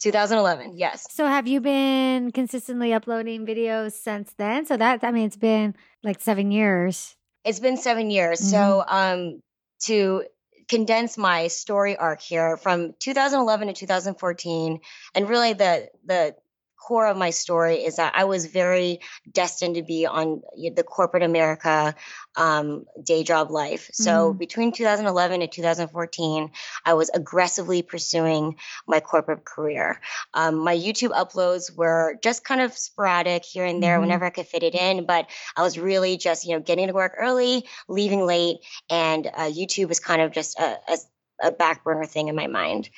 2011, 0.02 0.78
yes. 0.78 1.08
So 1.10 1.26
have 1.28 1.48
you 1.48 1.62
been 1.62 2.32
consistently 2.32 2.94
uploading 2.94 3.46
videos 3.46 3.94
since 3.94 4.34
then? 4.38 4.66
So 4.66 4.78
that 4.78 5.04
I 5.04 5.12
mean 5.12 5.28
it's 5.28 5.38
been 5.38 5.76
like 6.04 6.20
7 6.20 6.52
years. 6.52 7.16
It's 7.44 7.60
been 7.60 7.78
seven 7.78 8.12
years. 8.12 8.40
Mm-hmm. 8.40 8.50
So 8.50 8.84
um, 8.88 9.42
to 9.84 10.24
condense 10.70 11.18
my 11.18 11.48
story 11.48 11.98
arc 11.98 12.22
here 12.22 12.58
from 12.58 12.94
2011 13.00 13.68
to 13.68 13.74
2014, 13.74 14.80
and 15.16 15.30
really 15.30 15.54
the 15.54 15.90
the 16.06 16.36
core 16.82 17.08
of 17.08 17.16
my 17.18 17.30
story 17.30 17.76
is 17.84 17.98
that 17.98 18.14
I 18.16 18.24
was 18.26 18.46
very 18.48 19.00
destined 19.32 19.76
to 19.76 19.84
be 19.84 20.06
on 20.06 20.42
the 20.76 20.84
corporate 20.84 21.24
America 21.24 21.96
um, 22.36 22.86
day 23.04 23.24
job 23.24 23.52
life. 23.52 23.90
So 23.94 24.34
Mhm. 24.34 24.38
between 24.38 24.72
2011 24.72 25.42
and 25.42 25.52
2014, 25.52 26.52
I 26.86 26.94
was 26.94 27.10
aggressively 27.14 27.82
pursuing 27.82 28.56
my 28.88 29.00
corporate 29.00 29.46
career. 29.46 30.00
Um, 30.34 30.56
my 30.58 30.76
YouTube 30.76 31.12
uploads 31.12 31.76
were 31.76 32.18
just 32.24 32.44
kind 32.44 32.62
of 32.62 32.74
sporadic 32.78 33.46
here 33.46 33.66
and 33.66 33.82
there 33.82 33.98
Mhm. 33.98 34.02
whenever 34.02 34.26
I 34.26 34.30
could 34.30 34.48
fit 34.48 34.64
it 34.64 34.76
in, 34.76 35.06
but 35.06 35.30
I 35.56 35.62
was 35.62 35.78
really 35.78 36.18
just 36.18 36.46
you 36.46 36.56
know 36.56 36.62
getting 36.62 36.88
to 36.88 36.94
work 36.94 37.14
early, 37.18 37.68
leaving 37.88 38.26
late, 38.26 38.58
and 38.90 39.28
uh, 39.28 39.50
YouTube 39.52 39.90
was 39.90 40.00
kind 40.00 40.22
of 40.22 40.32
just 40.32 40.58
a, 40.60 40.78
a, 40.88 40.98
a 41.44 41.52
back 41.52 41.84
burner 41.84 42.06
thing 42.06 42.28
in 42.28 42.36
my 42.36 42.48
mind. 42.48 42.90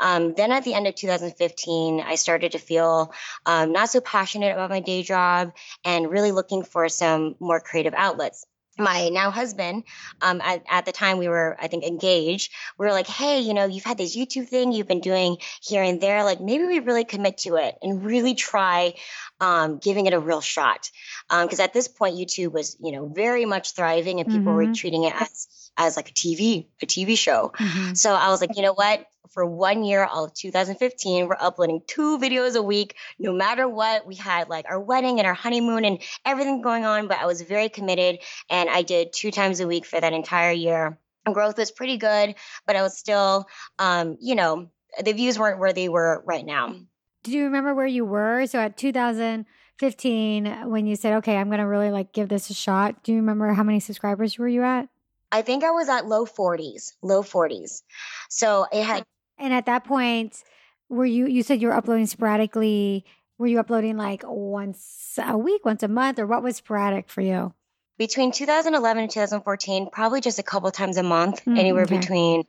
Um, 0.00 0.34
then 0.34 0.50
at 0.52 0.64
the 0.64 0.74
end 0.74 0.86
of 0.86 0.94
2015, 0.94 2.00
I 2.00 2.16
started 2.16 2.52
to 2.52 2.58
feel 2.58 3.12
um, 3.46 3.72
not 3.72 3.90
so 3.90 4.00
passionate 4.00 4.52
about 4.52 4.70
my 4.70 4.80
day 4.80 5.02
job 5.02 5.52
and 5.84 6.10
really 6.10 6.32
looking 6.32 6.62
for 6.64 6.88
some 6.88 7.36
more 7.40 7.60
creative 7.60 7.94
outlets. 7.94 8.46
My 8.78 9.10
now 9.10 9.30
husband, 9.30 9.84
um, 10.22 10.40
at, 10.40 10.64
at 10.70 10.86
the 10.86 10.92
time 10.92 11.18
we 11.18 11.28
were, 11.28 11.56
I 11.60 11.68
think, 11.68 11.84
engaged, 11.84 12.50
we 12.78 12.86
were 12.86 12.92
like, 12.92 13.06
hey, 13.06 13.40
you 13.40 13.52
know, 13.52 13.66
you've 13.66 13.84
had 13.84 13.98
this 13.98 14.16
YouTube 14.16 14.48
thing 14.48 14.72
you've 14.72 14.88
been 14.88 15.00
doing 15.00 15.36
here 15.62 15.82
and 15.82 16.00
there. 16.00 16.24
Like 16.24 16.40
maybe 16.40 16.64
we 16.64 16.78
really 16.78 17.04
commit 17.04 17.38
to 17.38 17.56
it 17.56 17.76
and 17.82 18.02
really 18.04 18.34
try 18.34 18.94
um, 19.40 19.78
giving 19.78 20.06
it 20.06 20.14
a 20.14 20.18
real 20.20 20.40
shot. 20.40 20.90
Because 21.28 21.60
at 21.60 21.72
this 21.74 21.88
point, 21.88 22.16
YouTube 22.16 22.52
was, 22.52 22.76
you 22.80 22.92
know, 22.92 23.06
very 23.06 23.44
much 23.44 23.72
thriving 23.72 24.20
and 24.20 24.28
people 24.30 24.54
were 24.54 24.66
Mhm. 24.66 24.74
treating 24.74 25.04
it 25.04 25.14
as, 25.20 25.46
as 25.76 25.96
like 25.96 26.10
a 26.10 26.12
TV, 26.12 26.66
a 26.82 26.86
TV 26.86 27.16
show. 27.16 27.52
Mhm. 27.56 27.96
So 27.96 28.14
I 28.14 28.28
was 28.28 28.40
like, 28.40 28.56
you 28.56 28.62
know 28.62 28.74
what? 28.74 29.06
For 29.30 29.46
one 29.46 29.84
year, 29.84 30.04
all 30.04 30.24
of 30.24 30.34
2015, 30.34 31.28
we're 31.28 31.36
uploading 31.38 31.82
two 31.86 32.18
videos 32.18 32.56
a 32.56 32.62
week, 32.62 32.96
no 33.18 33.32
matter 33.32 33.68
what. 33.68 34.04
We 34.06 34.16
had 34.16 34.48
like 34.48 34.66
our 34.68 34.80
wedding 34.80 35.20
and 35.20 35.26
our 35.26 35.34
honeymoon 35.34 35.84
and 35.84 36.02
everything 36.24 36.62
going 36.62 36.84
on, 36.84 37.06
but 37.06 37.18
I 37.18 37.26
was 37.26 37.40
very 37.42 37.68
committed 37.68 38.18
and 38.50 38.68
I 38.68 38.82
did 38.82 39.12
two 39.12 39.30
times 39.30 39.60
a 39.60 39.68
week 39.68 39.86
for 39.86 40.00
that 40.00 40.12
entire 40.12 40.50
year. 40.50 40.98
And 41.24 41.34
growth 41.34 41.58
was 41.58 41.70
pretty 41.70 41.96
good, 41.96 42.34
but 42.66 42.74
I 42.76 42.82
was 42.82 42.98
still, 42.98 43.46
um, 43.78 44.16
you 44.20 44.34
know, 44.34 44.68
the 45.04 45.12
views 45.12 45.38
weren't 45.38 45.60
where 45.60 45.72
they 45.72 45.88
were 45.88 46.24
right 46.26 46.44
now. 46.44 46.74
Do 47.22 47.30
you 47.30 47.44
remember 47.44 47.74
where 47.74 47.86
you 47.86 48.04
were? 48.04 48.46
So 48.46 48.58
at 48.58 48.76
2015, 48.76 50.68
when 50.70 50.86
you 50.86 50.96
said, 50.96 51.14
okay, 51.18 51.36
I'm 51.36 51.48
going 51.48 51.60
to 51.60 51.66
really 51.66 51.90
like 51.90 52.12
give 52.12 52.28
this 52.28 52.50
a 52.50 52.54
shot, 52.54 53.02
do 53.02 53.12
you 53.12 53.18
remember 53.18 53.52
how 53.52 53.62
many 53.62 53.80
subscribers 53.80 54.38
were 54.38 54.48
you 54.48 54.62
at? 54.62 54.88
I 55.32 55.42
think 55.42 55.64
I 55.64 55.70
was 55.70 55.88
at 55.88 56.06
low 56.06 56.24
40s, 56.26 56.92
low 57.02 57.22
40s. 57.22 57.82
So 58.28 58.66
it 58.72 58.82
had 58.84 59.04
And 59.38 59.52
at 59.54 59.66
that 59.66 59.84
point, 59.84 60.42
were 60.88 61.06
you, 61.06 61.26
you 61.26 61.42
said 61.42 61.60
you 61.62 61.68
were 61.68 61.74
uploading 61.74 62.06
sporadically. 62.06 63.04
Were 63.38 63.46
you 63.46 63.58
uploading 63.60 63.96
like 63.96 64.22
once 64.26 65.18
a 65.24 65.38
week, 65.38 65.64
once 65.64 65.82
a 65.82 65.88
month, 65.88 66.18
or 66.18 66.26
what 66.26 66.42
was 66.42 66.56
sporadic 66.56 67.08
for 67.08 67.20
you? 67.22 67.54
between 67.98 68.32
2011 68.32 69.02
and 69.02 69.12
2014 69.12 69.90
probably 69.92 70.22
just 70.22 70.38
a 70.38 70.42
couple 70.42 70.70
times 70.70 70.96
a 70.96 71.02
month 71.02 71.44
Mm, 71.44 71.58
anywhere 71.58 71.82
okay. 71.84 71.98
between 71.98 72.44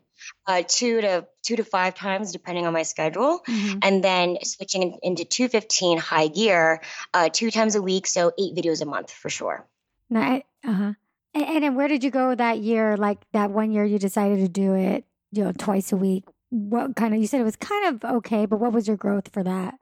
uh, 0.47 0.63
two 0.65 1.01
to 1.01 1.27
two 1.43 1.57
to 1.57 1.65
five 1.65 1.93
times 1.93 2.31
depending 2.31 2.65
on 2.65 2.71
my 2.71 2.83
schedule 2.83 3.41
Mhm. 3.45 3.79
and 3.83 4.01
then 4.01 4.37
switching 4.43 4.81
in- 4.83 4.99
into 5.03 5.25
215 5.25 5.97
high 5.97 6.27
gear 6.29 6.79
uh, 7.13 7.27
two 7.27 7.51
times 7.51 7.75
a 7.75 7.81
week 7.81 8.07
so 8.07 8.31
eight 8.39 8.55
videos 8.55 8.81
a 8.81 8.85
month 8.85 9.11
for 9.11 9.29
sure 9.29 9.67
Not 10.09 10.43
Uh 10.63 10.71
huh. 10.71 10.93
And, 11.33 11.43
and 11.45 11.63
then 11.63 11.75
where 11.75 11.87
did 11.87 12.03
you 12.03 12.11
go 12.11 12.35
that 12.35 12.59
year? 12.59 12.97
Like 12.97 13.19
that 13.33 13.51
one 13.51 13.71
year 13.71 13.85
you 13.85 13.99
decided 13.99 14.39
to 14.39 14.47
do 14.49 14.73
it, 14.75 15.05
you 15.31 15.43
know, 15.43 15.51
twice 15.57 15.91
a 15.91 15.97
week. 15.97 16.25
What 16.49 16.95
kind 16.95 17.13
of? 17.13 17.19
You 17.21 17.27
said 17.27 17.41
it 17.41 17.45
was 17.45 17.55
kind 17.55 17.95
of 17.95 18.03
okay, 18.17 18.45
but 18.45 18.57
what 18.57 18.73
was 18.73 18.87
your 18.87 18.97
growth 18.97 19.29
for 19.33 19.43
that? 19.43 19.75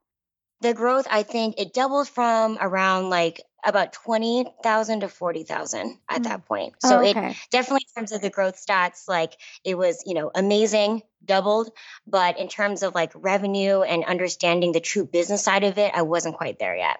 the 0.62 0.74
growth 0.74 1.08
i 1.10 1.24
think 1.24 1.56
it 1.58 1.74
doubled 1.74 2.10
from 2.10 2.58
around 2.60 3.10
like 3.10 3.42
about 3.64 3.94
20000 3.94 5.00
to 5.00 5.08
40000 5.08 5.98
at 6.10 6.20
Mm. 6.20 6.24
that 6.26 6.46
point 6.46 6.74
so 6.80 6.98
oh, 6.98 7.02
it 7.02 7.14
definitely 7.50 7.86
in 7.96 8.02
terms 8.02 8.12
of 8.12 8.20
the 8.22 8.30
growth 8.30 8.62
stats 8.62 9.08
like 9.08 9.38
it 9.64 9.78
was 9.78 10.04
you 10.06 10.14
know 10.14 10.30
amazing 10.36 11.02
doubled 11.24 11.70
but 12.06 12.38
in 12.38 12.50
terms 12.50 12.84
of 12.84 12.94
like 12.94 13.14
revenue 13.16 13.84
and 13.84 14.04
understanding 14.04 14.74
the 14.74 14.82
true 14.82 15.06
business 15.06 15.42
side 15.42 15.64
of 15.64 15.78
it 15.78 15.94
i 15.96 16.02
wasn't 16.02 16.36
quite 16.36 16.60
there 16.60 16.76
yet 16.76 16.98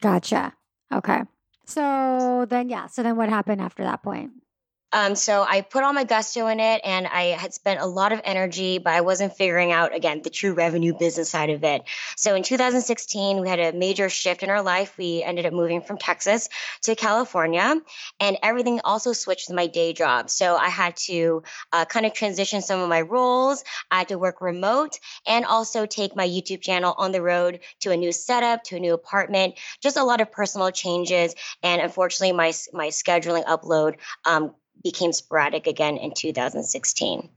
Gotcha. 0.00 0.52
Okay. 0.92 1.22
So 1.64 2.46
then, 2.48 2.68
yeah. 2.68 2.86
So 2.86 3.02
then 3.02 3.16
what 3.16 3.28
happened 3.28 3.60
after 3.60 3.82
that 3.84 4.02
point? 4.02 4.41
Um, 4.92 5.14
so 5.14 5.44
i 5.48 5.60
put 5.60 5.84
all 5.84 5.92
my 5.92 6.04
gusto 6.04 6.46
in 6.46 6.60
it 6.60 6.80
and 6.84 7.06
i 7.06 7.24
had 7.24 7.52
spent 7.52 7.80
a 7.80 7.86
lot 7.86 8.12
of 8.12 8.20
energy 8.24 8.78
but 8.78 8.92
i 8.92 9.00
wasn't 9.00 9.34
figuring 9.34 9.72
out 9.72 9.94
again 9.94 10.20
the 10.22 10.30
true 10.30 10.52
revenue 10.52 10.92
business 10.98 11.30
side 11.30 11.50
of 11.50 11.64
it. 11.64 11.82
So 12.16 12.34
in 12.34 12.42
2016 12.42 13.40
we 13.40 13.48
had 13.48 13.60
a 13.60 13.72
major 13.72 14.08
shift 14.08 14.42
in 14.42 14.50
our 14.50 14.62
life. 14.62 14.96
We 14.98 15.22
ended 15.22 15.46
up 15.46 15.52
moving 15.52 15.82
from 15.82 15.98
texas 15.98 16.48
to 16.82 16.94
california 16.94 17.76
and 18.20 18.36
everything 18.42 18.80
also 18.84 19.12
switched 19.12 19.48
to 19.48 19.54
my 19.54 19.66
day 19.66 19.92
job. 19.92 20.30
So 20.30 20.56
i 20.56 20.68
had 20.68 20.96
to 21.08 21.42
uh, 21.72 21.84
kind 21.84 22.06
of 22.06 22.12
transition 22.12 22.62
some 22.62 22.80
of 22.80 22.88
my 22.88 23.00
roles. 23.00 23.64
I 23.90 23.98
had 23.98 24.08
to 24.08 24.18
work 24.18 24.40
remote 24.40 24.98
and 25.26 25.44
also 25.44 25.86
take 25.86 26.16
my 26.16 26.28
youtube 26.28 26.60
channel 26.60 26.94
on 26.98 27.12
the 27.12 27.22
road 27.22 27.60
to 27.80 27.90
a 27.90 27.96
new 27.96 28.12
setup 28.12 28.62
to 28.64 28.76
a 28.76 28.80
new 28.80 28.94
apartment 28.94 29.54
just 29.80 29.96
a 29.96 30.04
lot 30.04 30.20
of 30.20 30.30
personal 30.30 30.70
changes 30.70 31.34
and 31.62 31.80
unfortunately 31.80 32.32
my 32.32 32.52
my 32.72 32.88
scheduling 32.88 33.44
upload 33.44 33.96
um, 34.24 34.54
became 34.82 35.12
sporadic 35.12 35.66
again 35.66 35.96
in 35.96 36.12
2016 36.14 37.28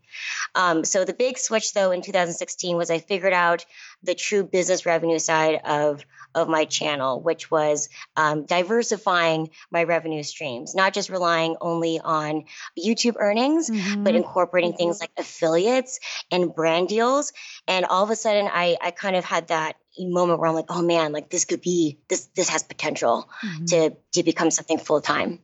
um, 0.56 0.84
so 0.86 1.04
the 1.06 1.14
big 1.14 1.38
switch 1.38 1.74
though 1.74 1.92
in 1.92 2.02
2016 2.02 2.78
was 2.78 2.90
i 2.90 3.00
figured 3.00 3.34
out 3.34 3.66
the 4.04 4.16
true 4.16 4.44
business 4.44 4.86
revenue 4.86 5.20
side 5.20 5.60
of 5.66 6.06
of 6.34 6.50
my 6.50 6.66
channel 6.66 7.22
which 7.22 7.50
was 7.50 7.88
um, 8.18 8.44
diversifying 8.46 9.50
my 9.72 9.84
revenue 9.84 10.24
streams 10.24 10.76
not 10.76 10.94
just 10.94 11.10
relying 11.10 11.56
only 11.62 12.00
on 12.00 12.44
youtube 12.78 13.16
earnings 13.20 13.70
but 13.70 14.14
Mhm. 14.14 14.18
incorporating 14.18 14.74
things 14.74 15.00
like 15.00 15.12
affiliates 15.18 16.00
and 16.32 16.54
brand 16.54 16.88
deals 16.90 17.32
and 17.68 17.86
all 17.86 18.04
of 18.04 18.10
a 18.10 18.16
sudden 18.16 18.48
i 18.52 18.78
i 18.82 18.92
kind 18.92 19.16
of 19.16 19.24
had 19.24 19.48
that 19.48 19.78
moment 19.98 20.40
where 20.40 20.50
i'm 20.50 20.56
like 20.56 20.66
oh 20.70 20.82
man 20.82 21.14
like 21.14 21.30
this 21.30 21.46
could 21.46 21.62
be 21.62 22.00
this 22.10 22.26
this 22.36 22.50
has 22.50 22.64
potential 22.64 23.30
Mhm. 23.44 23.68
to 23.68 23.96
to 24.12 24.24
become 24.24 24.52
something 24.52 24.78
full 24.78 25.00
time 25.02 25.40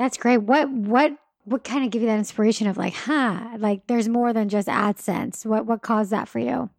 That's 0.00 0.16
great. 0.16 0.38
What 0.38 0.70
what 0.70 1.12
what 1.44 1.62
kind 1.62 1.84
of 1.84 1.90
give 1.90 2.00
you 2.00 2.08
that 2.08 2.16
inspiration 2.16 2.66
of 2.68 2.78
like, 2.78 2.94
huh? 2.94 3.58
Like 3.58 3.86
there's 3.86 4.08
more 4.08 4.32
than 4.32 4.48
just 4.48 4.66
AdSense. 4.66 5.44
What 5.44 5.66
what 5.66 5.82
caused 5.82 6.10
that 6.10 6.26
for 6.26 6.38
you? 6.38 6.70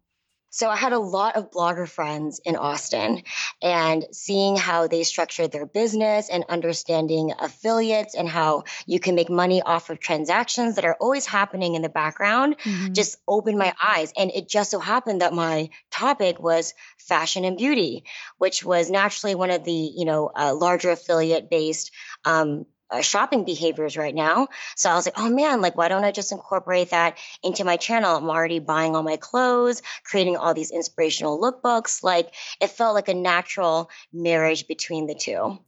So 0.50 0.68
I 0.68 0.74
had 0.74 0.92
a 0.92 0.98
lot 0.98 1.36
of 1.36 1.52
blogger 1.52 1.88
friends 1.88 2.40
in 2.44 2.56
Austin 2.56 3.22
and 3.62 4.04
seeing 4.10 4.56
how 4.56 4.88
they 4.88 5.04
structured 5.04 5.52
their 5.52 5.66
business 5.66 6.28
and 6.28 6.44
understanding 6.48 7.32
affiliates 7.38 8.16
and 8.16 8.28
how 8.28 8.64
you 8.84 8.98
can 8.98 9.14
make 9.14 9.30
money 9.30 9.62
off 9.62 9.88
of 9.88 10.00
transactions 10.00 10.74
that 10.74 10.84
are 10.84 10.96
always 11.00 11.24
happening 11.24 11.76
in 11.76 11.80
the 11.80 11.88
background 11.88 12.56
Mhm. 12.64 12.92
just 12.92 13.18
opened 13.28 13.56
my 13.56 13.72
eyes. 13.82 14.12
And 14.16 14.32
it 14.32 14.48
just 14.48 14.72
so 14.72 14.80
happened 14.80 15.22
that 15.22 15.32
my 15.32 15.70
topic 15.92 16.40
was 16.40 16.74
fashion 16.98 17.44
and 17.44 17.56
beauty, 17.56 18.04
which 18.36 18.64
was 18.64 18.90
naturally 18.90 19.36
one 19.36 19.50
of 19.50 19.62
the, 19.62 19.72
you 19.72 20.04
know, 20.04 20.30
uh, 20.36 20.52
larger 20.54 20.90
affiliate 20.90 21.48
based 21.48 21.92
um, 22.24 22.66
shopping 23.00 23.44
behaviors 23.44 23.96
right 23.96 24.14
now. 24.14 24.48
So 24.76 24.90
I 24.90 24.94
was 24.94 25.06
like, 25.06 25.18
oh 25.18 25.30
man, 25.30 25.60
like, 25.62 25.76
why 25.76 25.88
don't 25.88 26.04
I 26.04 26.10
just 26.12 26.32
incorporate 26.32 26.90
that 26.90 27.16
into 27.42 27.64
my 27.64 27.76
channel? 27.78 28.16
I'm 28.16 28.28
already 28.28 28.58
buying 28.58 28.94
all 28.94 29.02
my 29.02 29.16
clothes, 29.16 29.80
creating 30.04 30.36
all 30.36 30.52
these 30.52 30.70
inspirational 30.70 31.40
lookbooks. 31.40 32.02
Like, 32.02 32.34
it 32.60 32.68
felt 32.70 32.94
like 32.94 33.08
a 33.08 33.14
natural 33.14 33.88
marriage 34.12 34.66
between 34.66 35.06
the 35.06 35.14
two. 35.14 35.58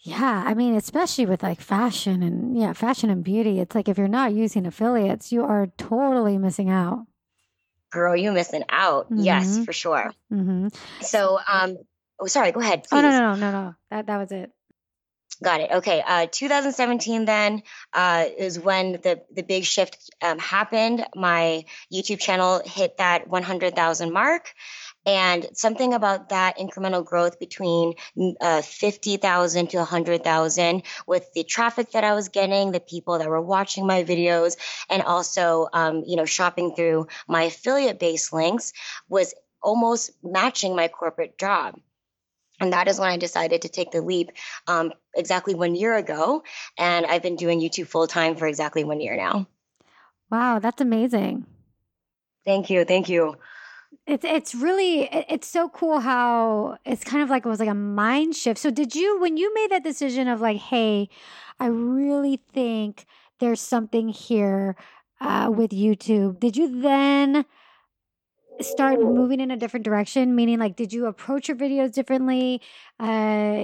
Yeah, 0.00 0.42
I 0.44 0.52
mean, 0.54 0.74
especially 0.74 1.24
with 1.24 1.42
like 1.42 1.60
fashion 1.60 2.22
and 2.22 2.58
yeah, 2.58 2.74
fashion 2.74 3.08
and 3.08 3.24
beauty, 3.24 3.58
it's 3.60 3.74
like 3.74 3.88
if 3.88 3.96
you're 3.96 4.08
not 4.08 4.34
using 4.34 4.66
affiliates, 4.66 5.32
you 5.32 5.44
are 5.44 5.68
totally 5.78 6.36
missing 6.36 6.68
out. 6.68 7.06
Girl, 7.90 8.14
you're 8.16 8.32
missing 8.32 8.64
out. 8.68 9.06
Yes, 9.10 9.58
Mhm. 9.58 9.64
for 9.64 9.72
sure. 9.72 10.12
hmm 10.28 10.68
So, 11.00 11.38
um, 11.48 11.78
oh, 12.20 12.26
sorry, 12.26 12.52
go 12.52 12.60
ahead. 12.60 12.86
Oh 12.92 13.00
no, 13.00 13.08
no, 13.10 13.34
no, 13.34 13.34
no, 13.36 13.50
no. 13.50 13.74
That 13.90 14.06
that 14.06 14.18
was 14.18 14.30
it. 14.32 14.50
Got 15.42 15.60
it. 15.60 15.70
Okay. 15.72 16.02
Uh, 16.06 16.26
2017 16.30 17.24
then 17.24 17.62
uh, 17.92 18.26
is 18.38 18.58
when 18.58 18.92
the 18.92 19.22
the 19.34 19.42
big 19.42 19.64
shift 19.64 20.10
um, 20.22 20.38
happened. 20.38 21.04
My 21.14 21.64
YouTube 21.92 22.20
channel 22.20 22.62
hit 22.64 22.98
that 22.98 23.26
100,000 23.26 24.12
mark, 24.12 24.52
and 25.04 25.46
something 25.52 25.92
about 25.92 26.28
that 26.28 26.58
incremental 26.58 27.04
growth 27.04 27.38
between 27.38 27.94
uh, 28.40 28.62
50,000 28.62 29.70
to 29.70 29.78
100,000 29.78 30.82
with 31.06 31.32
the 31.34 31.44
traffic 31.44 31.92
that 31.92 32.04
I 32.04 32.14
was 32.14 32.28
getting, 32.28 32.70
the 32.70 32.80
people 32.80 33.18
that 33.18 33.28
were 33.28 33.42
watching 33.42 33.86
my 33.86 34.04
videos, 34.04 34.56
and 34.88 35.02
also 35.02 35.68
um, 35.72 36.04
you 36.06 36.16
know 36.16 36.26
shopping 36.26 36.74
through 36.76 37.08
my 37.26 37.44
affiliate 37.44 37.98
based 37.98 38.32
links 38.32 38.72
was 39.08 39.34
almost 39.62 40.12
matching 40.22 40.76
my 40.76 40.88
corporate 40.88 41.38
job. 41.38 41.74
And 42.60 42.72
that 42.72 42.88
is 42.88 42.98
when 42.98 43.10
I 43.10 43.16
decided 43.16 43.62
to 43.62 43.68
take 43.68 43.90
the 43.90 44.00
leap 44.00 44.30
um, 44.68 44.92
exactly 45.14 45.54
one 45.54 45.74
year 45.74 45.96
ago. 45.96 46.42
And 46.78 47.04
I've 47.06 47.22
been 47.22 47.36
doing 47.36 47.60
YouTube 47.60 47.88
full 47.88 48.06
time 48.06 48.36
for 48.36 48.46
exactly 48.46 48.84
one 48.84 49.00
year 49.00 49.16
now. 49.16 49.46
Wow, 50.30 50.58
that's 50.58 50.80
amazing. 50.80 51.46
Thank 52.44 52.70
you. 52.70 52.84
Thank 52.84 53.08
you. 53.08 53.36
It's 54.06 54.24
it's 54.24 54.54
really 54.54 55.08
it's 55.12 55.46
so 55.46 55.68
cool 55.68 56.00
how 56.00 56.76
it's 56.84 57.04
kind 57.04 57.22
of 57.22 57.30
like 57.30 57.46
it 57.46 57.48
was 57.48 57.60
like 57.60 57.68
a 57.68 57.74
mind 57.74 58.36
shift. 58.36 58.58
So 58.60 58.70
did 58.70 58.94
you 58.94 59.20
when 59.20 59.36
you 59.36 59.52
made 59.54 59.70
that 59.70 59.84
decision 59.84 60.28
of 60.28 60.40
like, 60.40 60.58
hey, 60.58 61.08
I 61.58 61.66
really 61.66 62.40
think 62.52 63.06
there's 63.40 63.60
something 63.60 64.08
here 64.08 64.76
uh, 65.20 65.50
with 65.54 65.70
YouTube. 65.70 66.40
Did 66.40 66.56
you 66.56 66.82
then 66.82 67.44
start 68.60 69.00
moving 69.00 69.40
in 69.40 69.50
a 69.50 69.56
different 69.56 69.84
direction? 69.84 70.34
Meaning, 70.34 70.58
like, 70.58 70.76
did 70.76 70.92
you 70.92 71.06
approach 71.06 71.48
your 71.48 71.56
videos 71.56 71.92
differently? 71.92 72.60
Uh, 73.00 73.54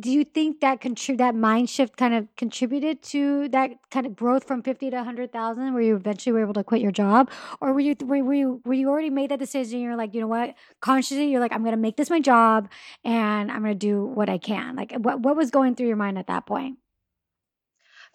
do 0.00 0.10
you 0.10 0.24
think 0.24 0.60
that 0.60 0.80
contrib- 0.80 1.18
that 1.18 1.34
mind 1.34 1.68
shift 1.68 1.96
kind 1.96 2.14
of 2.14 2.26
contributed 2.36 3.02
to 3.02 3.48
that 3.50 3.70
kind 3.90 4.06
of 4.06 4.16
growth 4.16 4.44
from 4.44 4.62
fifty 4.62 4.90
to 4.90 5.04
hundred 5.04 5.32
thousand, 5.32 5.74
where 5.74 5.82
you 5.82 5.94
eventually 5.96 6.32
were 6.32 6.40
able 6.40 6.54
to 6.54 6.64
quit 6.64 6.80
your 6.80 6.92
job, 6.92 7.30
or 7.60 7.72
were 7.72 7.80
you 7.80 7.94
were, 8.04 8.22
were 8.24 8.34
you 8.34 8.62
were 8.64 8.74
you 8.74 8.88
already 8.88 9.10
made 9.10 9.30
that 9.30 9.38
decision? 9.38 9.80
You're 9.80 9.96
like, 9.96 10.14
you 10.14 10.20
know 10.20 10.28
what, 10.28 10.54
consciously, 10.80 11.30
you're 11.30 11.40
like, 11.40 11.52
I'm 11.52 11.62
going 11.62 11.74
to 11.74 11.80
make 11.80 11.96
this 11.96 12.10
my 12.10 12.20
job, 12.20 12.68
and 13.04 13.50
I'm 13.50 13.62
going 13.62 13.72
to 13.72 13.78
do 13.78 14.04
what 14.04 14.28
I 14.28 14.38
can. 14.38 14.76
Like, 14.76 14.92
what 14.92 15.20
what 15.20 15.36
was 15.36 15.50
going 15.50 15.74
through 15.74 15.88
your 15.88 15.96
mind 15.96 16.18
at 16.18 16.28
that 16.28 16.46
point? 16.46 16.78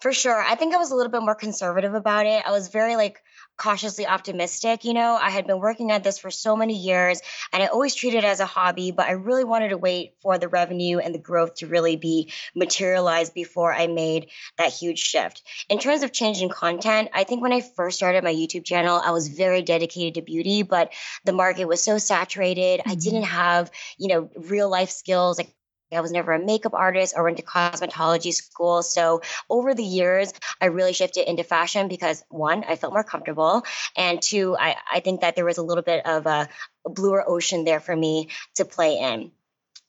For 0.00 0.12
sure. 0.12 0.42
I 0.42 0.56
think 0.56 0.74
I 0.74 0.78
was 0.78 0.90
a 0.90 0.94
little 0.94 1.10
bit 1.10 1.22
more 1.22 1.34
conservative 1.34 1.94
about 1.94 2.26
it. 2.26 2.42
I 2.46 2.50
was 2.50 2.68
very 2.68 2.96
like 2.96 3.22
cautiously 3.56 4.06
optimistic. 4.06 4.84
You 4.84 4.94
know, 4.94 5.18
I 5.20 5.30
had 5.30 5.46
been 5.46 5.60
working 5.60 5.90
at 5.90 6.04
this 6.04 6.18
for 6.18 6.30
so 6.30 6.56
many 6.56 6.76
years 6.76 7.20
and 7.52 7.62
I 7.62 7.66
always 7.66 7.94
treated 7.94 8.18
it 8.18 8.24
as 8.24 8.40
a 8.40 8.46
hobby, 8.46 8.90
but 8.90 9.06
I 9.06 9.12
really 9.12 9.44
wanted 9.44 9.70
to 9.70 9.78
wait 9.78 10.14
for 10.20 10.38
the 10.38 10.48
revenue 10.48 10.98
and 10.98 11.14
the 11.14 11.18
growth 11.18 11.56
to 11.56 11.66
really 11.66 11.96
be 11.96 12.32
materialized 12.54 13.34
before 13.34 13.72
I 13.72 13.86
made 13.86 14.28
that 14.58 14.72
huge 14.72 14.98
shift. 14.98 15.42
In 15.68 15.78
terms 15.78 16.02
of 16.02 16.12
changing 16.12 16.48
content, 16.48 17.10
I 17.12 17.24
think 17.24 17.42
when 17.42 17.52
I 17.52 17.60
first 17.60 17.96
started 17.96 18.24
my 18.24 18.34
YouTube 18.34 18.64
channel, 18.64 19.00
I 19.02 19.10
was 19.10 19.28
very 19.28 19.62
dedicated 19.62 20.14
to 20.14 20.22
beauty, 20.22 20.62
but 20.62 20.92
the 21.24 21.32
market 21.32 21.66
was 21.66 21.82
so 21.82 21.98
saturated. 21.98 22.80
Mm-hmm. 22.80 22.90
I 22.90 22.94
didn't 22.94 23.24
have, 23.24 23.70
you 23.98 24.08
know, 24.08 24.30
real 24.36 24.68
life 24.68 24.90
skills. 24.90 25.38
Like 25.38 25.54
I 25.92 26.00
was 26.00 26.12
never 26.12 26.32
a 26.32 26.44
makeup 26.44 26.74
artist 26.74 27.14
or 27.16 27.24
went 27.24 27.36
to 27.36 27.42
cosmetology 27.42 28.32
school. 28.32 28.82
So 28.82 29.22
over 29.48 29.74
the 29.74 29.84
years, 29.84 30.32
I 30.60 30.66
really 30.66 30.92
shifted 30.92 31.28
into 31.28 31.44
fashion 31.44 31.88
because 31.88 32.24
one, 32.28 32.64
I 32.64 32.76
felt 32.76 32.92
more 32.92 33.04
comfortable. 33.04 33.62
And 33.96 34.20
two, 34.20 34.56
I, 34.58 34.76
I 34.92 35.00
think 35.00 35.20
that 35.20 35.36
there 35.36 35.44
was 35.44 35.58
a 35.58 35.62
little 35.62 35.84
bit 35.84 36.04
of 36.04 36.26
a, 36.26 36.48
a 36.84 36.90
bluer 36.90 37.24
ocean 37.28 37.64
there 37.64 37.80
for 37.80 37.94
me 37.94 38.30
to 38.56 38.64
play 38.64 38.98
in. 38.98 39.30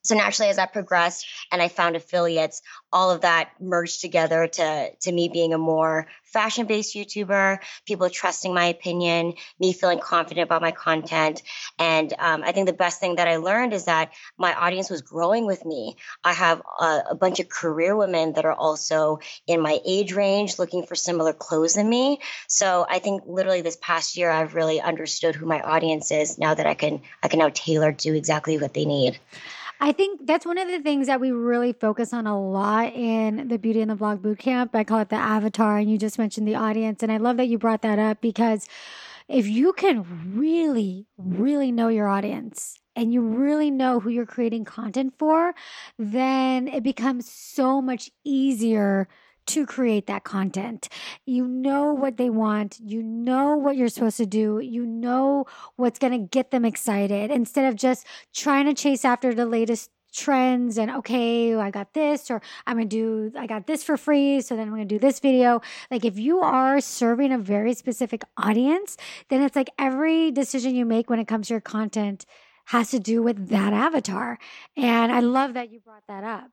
So 0.08 0.16
naturally, 0.16 0.50
as 0.50 0.58
I 0.58 0.68
progressed 0.68 1.28
and 1.52 1.62
I 1.62 1.68
found 1.68 1.98
affiliates, 1.98 2.62
all 2.94 3.12
of 3.12 3.22
that 3.22 3.50
merged 3.60 4.00
together 4.00 4.48
to 4.48 4.92
to 5.02 5.12
me 5.12 5.28
being 5.28 5.54
a 5.54 5.58
more 5.58 6.08
fashion 6.24 6.66
based 6.66 6.96
YouTuber, 6.96 7.60
people 7.86 8.10
trusting 8.10 8.54
my 8.54 8.68
opinion, 8.68 9.34
me 9.60 9.74
feeling 9.74 10.00
confident 10.00 10.46
about 10.46 10.62
my 10.62 10.72
content, 10.72 11.44
and 11.78 12.14
um, 12.20 12.42
I 12.46 12.54
think 12.54 12.68
the 12.68 12.74
best 12.74 13.02
thing 13.02 13.16
that 13.16 13.28
I 13.28 13.36
learned 13.36 13.74
is 13.74 13.84
that 13.86 14.14
my 14.38 14.54
audience 14.54 14.90
was 14.90 15.02
growing 15.02 15.46
with 15.46 15.66
me. 15.66 15.98
I 16.24 16.32
have 16.32 16.62
a, 16.80 17.04
a 17.10 17.16
bunch 17.16 17.42
of 17.42 17.50
career 17.50 17.94
women 17.94 18.32
that 18.34 18.46
are 18.46 18.54
also 18.54 19.20
in 19.46 19.60
my 19.60 19.82
age 19.86 20.14
range, 20.14 20.58
looking 20.58 20.86
for 20.86 20.96
similar 20.96 21.34
clothes 21.34 21.74
than 21.74 21.90
me. 21.90 22.20
So 22.48 22.86
I 22.90 23.00
think 23.00 23.24
literally 23.26 23.62
this 23.62 23.78
past 23.82 24.16
year, 24.16 24.32
I've 24.32 24.56
really 24.56 24.80
understood 24.80 25.36
who 25.36 25.46
my 25.46 25.60
audience 25.60 26.12
is 26.12 26.38
now 26.38 26.54
that 26.54 26.66
I 26.66 26.76
can 26.76 27.02
I 27.22 27.28
can 27.28 27.40
now 27.40 27.50
tailor 27.54 27.92
to 27.92 28.16
exactly 28.16 28.58
what 28.58 28.74
they 28.74 28.86
need. 28.86 29.20
I 29.80 29.92
think 29.92 30.26
that's 30.26 30.46
one 30.46 30.58
of 30.58 30.68
the 30.68 30.80
things 30.80 31.08
that 31.08 31.22
we 31.22 31.32
really 31.32 31.72
focus 31.72 32.12
on 32.12 32.26
a 32.26 32.40
lot 32.40 32.94
in 32.94 33.48
the 33.48 33.60
Beauty 33.60 33.82
and 33.82 33.92
the 33.92 33.96
Vlog 33.96 34.20
Bootcamp. 34.20 34.70
I 34.74 34.84
call 34.84 35.00
it 35.00 35.10
the 35.10 35.16
avatar, 35.16 35.78
and 35.78 35.90
you 35.90 35.98
just 35.98 36.18
mentioned 36.18 36.48
the 36.48 36.56
audience. 36.56 37.04
And 37.04 37.12
I 37.12 37.18
love 37.18 37.38
that 37.38 37.48
you 37.48 37.60
brought 37.60 37.84
that 37.84 38.00
up 38.00 38.20
because 38.20 38.68
if 39.28 39.48
you 39.48 39.74
can 39.74 40.34
really, 40.36 41.06
really 41.18 41.72
know 41.72 41.90
your 41.90 42.08
audience 42.08 42.80
and 42.96 43.14
you 43.14 43.22
really 43.22 43.70
know 43.70 44.00
who 44.00 44.10
you're 44.10 44.26
creating 44.26 44.66
content 44.66 45.14
for, 45.20 45.54
then 46.00 46.68
it 46.68 46.82
becomes 46.82 47.30
so 47.30 47.80
much 47.80 48.10
easier 48.24 49.08
to 49.48 49.66
create 49.66 50.08
that 50.08 50.24
content. 50.24 50.90
You 51.26 51.48
know 51.48 51.94
what 51.94 52.18
they 52.18 52.30
want. 52.30 52.80
You 52.80 53.02
know 53.04 53.56
what 53.56 53.76
you're 53.76 53.90
supposed 53.90 54.18
to 54.18 54.26
do. 54.26 54.60
You 54.60 54.86
know 54.86 55.46
what's 55.76 56.00
going 56.00 56.14
to 56.14 56.28
get 56.28 56.52
them 56.52 56.66
excited 56.66 57.32
instead 57.32 57.66
of 57.66 57.76
just 57.76 58.06
trying 58.34 58.66
to 58.66 58.74
chase 58.74 59.06
after 59.06 59.34
the 59.34 59.46
latest 59.46 59.90
trends 60.14 60.78
and 60.78 60.90
okay, 60.90 61.56
I 61.56 61.70
got 61.70 61.94
this, 61.94 62.32
or 62.32 62.42
I'm 62.66 62.78
gonna 62.78 62.86
do, 62.88 63.32
I 63.38 63.46
got 63.46 63.68
this 63.68 63.84
for 63.84 63.98
free, 63.98 64.42
so 64.42 64.56
then 64.56 64.68
I'm 64.68 64.74
gonna 64.74 64.86
do 64.86 65.00
this 65.00 65.20
video. 65.20 65.62
Like, 65.92 66.06
if 66.06 66.18
you 66.18 66.40
are 66.40 66.82
serving 66.82 67.32
a 67.32 67.38
very 67.38 67.74
specific 67.74 68.24
audience, 68.36 68.98
then 69.30 69.42
it's 69.42 69.56
like 69.56 69.70
every 69.78 70.32
decision 70.32 70.76
you 70.76 70.86
make 70.86 71.10
when 71.10 71.20
it 71.20 71.28
comes 71.28 71.48
to 71.48 71.54
your 71.54 71.62
content 71.62 72.26
has 72.66 72.92
to 72.92 73.00
do 73.00 73.22
with 73.22 73.50
that 73.50 73.74
avatar. 73.74 74.40
And 74.76 75.12
I 75.12 75.20
love 75.20 75.54
that 75.54 75.72
you 75.72 75.80
brought 75.80 76.04
that 76.08 76.24
up. 76.24 76.50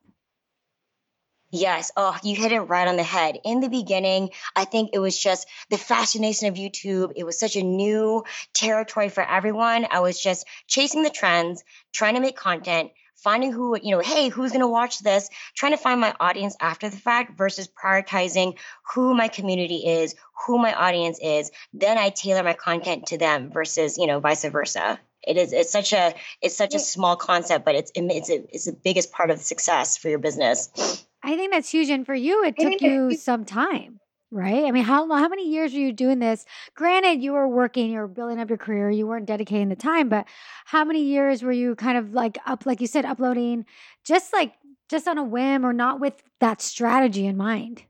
Yes. 1.55 1.89
Oh, 1.95 2.17
you 2.21 2.35
hit 2.35 2.51
it 2.51 2.59
right 2.59 2.85
on 2.85 2.97
the 2.97 3.03
head. 3.03 3.39
In 3.45 3.61
the 3.61 3.69
beginning, 3.69 4.31
I 4.57 4.65
think 4.65 4.89
it 4.91 4.99
was 4.99 5.17
just 5.17 5.47
the 5.69 5.77
fascination 5.77 6.49
of 6.49 6.55
YouTube. 6.55 7.13
It 7.15 7.23
was 7.23 7.39
such 7.39 7.55
a 7.55 7.63
new 7.63 8.25
territory 8.53 9.07
for 9.07 9.23
everyone. 9.23 9.87
I 9.89 10.01
was 10.01 10.19
just 10.19 10.45
chasing 10.67 11.03
the 11.03 11.09
trends, 11.09 11.63
trying 11.93 12.15
to 12.15 12.19
make 12.19 12.35
content, 12.35 12.91
finding 13.15 13.53
who, 13.53 13.79
you 13.81 13.91
know, 13.91 14.01
hey, 14.01 14.27
who's 14.27 14.51
going 14.51 14.63
to 14.63 14.67
watch 14.67 14.99
this, 14.99 15.29
trying 15.55 15.71
to 15.71 15.77
find 15.77 16.01
my 16.01 16.13
audience 16.19 16.57
after 16.59 16.89
the 16.89 16.97
fact 16.97 17.37
versus 17.37 17.69
prioritizing 17.69 18.57
who 18.93 19.13
my 19.13 19.29
community 19.29 19.77
is, 19.87 20.13
who 20.45 20.57
my 20.57 20.73
audience 20.73 21.19
is. 21.21 21.51
Then 21.73 21.97
I 21.97 22.09
tailor 22.09 22.43
my 22.43 22.51
content 22.51 23.07
to 23.07 23.17
them 23.17 23.49
versus, 23.49 23.97
you 23.97 24.07
know, 24.07 24.19
vice 24.19 24.43
versa. 24.43 24.99
It 25.25 25.37
is 25.37 25.53
it's 25.53 25.71
such 25.71 25.93
a 25.93 26.13
it's 26.41 26.57
such 26.57 26.75
a 26.75 26.79
small 26.79 27.15
concept, 27.15 27.63
but 27.63 27.75
it's 27.75 27.91
it's 27.95 28.29
a, 28.29 28.43
it's 28.53 28.65
the 28.65 28.73
biggest 28.73 29.13
part 29.13 29.31
of 29.31 29.37
the 29.37 29.43
success 29.43 29.95
for 29.95 30.09
your 30.09 30.19
business. 30.19 31.04
I 31.25 31.35
think 31.35 31.51
that's 31.51 31.69
huge. 31.69 31.89
And 31.89 32.05
for 32.05 32.13
you, 32.13 32.43
it 32.43 32.55
took 32.59 32.81
you 32.81 33.15
some 33.15 33.45
time, 33.45 33.99
right? 34.29 34.65
I 34.65 34.71
mean, 34.71 34.83
how 34.83 35.07
how 35.11 35.27
many 35.27 35.49
years 35.49 35.73
were 35.73 35.79
you 35.79 35.91
doing 35.91 36.19
this? 36.19 36.45
Granted, 36.75 37.23
you 37.23 37.33
were 37.33 37.47
working, 37.47 37.89
you 37.91 37.97
were 37.99 38.07
building 38.07 38.39
up 38.39 38.47
your 38.49 38.59
career, 38.59 38.91
you 38.91 39.07
weren't 39.07 39.25
dedicating 39.25 39.69
the 39.69 39.75
time, 39.75 40.07
but 40.07 40.27
how 40.65 40.85
many 40.85 41.01
years 41.01 41.41
were 41.41 41.51
you 41.51 41.75
kind 41.75 41.97
of 41.97 42.13
like 42.13 42.37
up, 42.45 42.67
like 42.67 42.79
you 42.79 42.87
said, 42.87 43.05
uploading 43.05 43.65
just 44.03 44.33
like 44.33 44.53
just 44.87 45.07
on 45.07 45.17
a 45.17 45.23
whim 45.23 45.65
or 45.65 45.73
not 45.73 45.99
with 45.99 46.21
that 46.41 46.61
strategy 46.61 47.25
in 47.25 47.35
mind? 47.37 47.83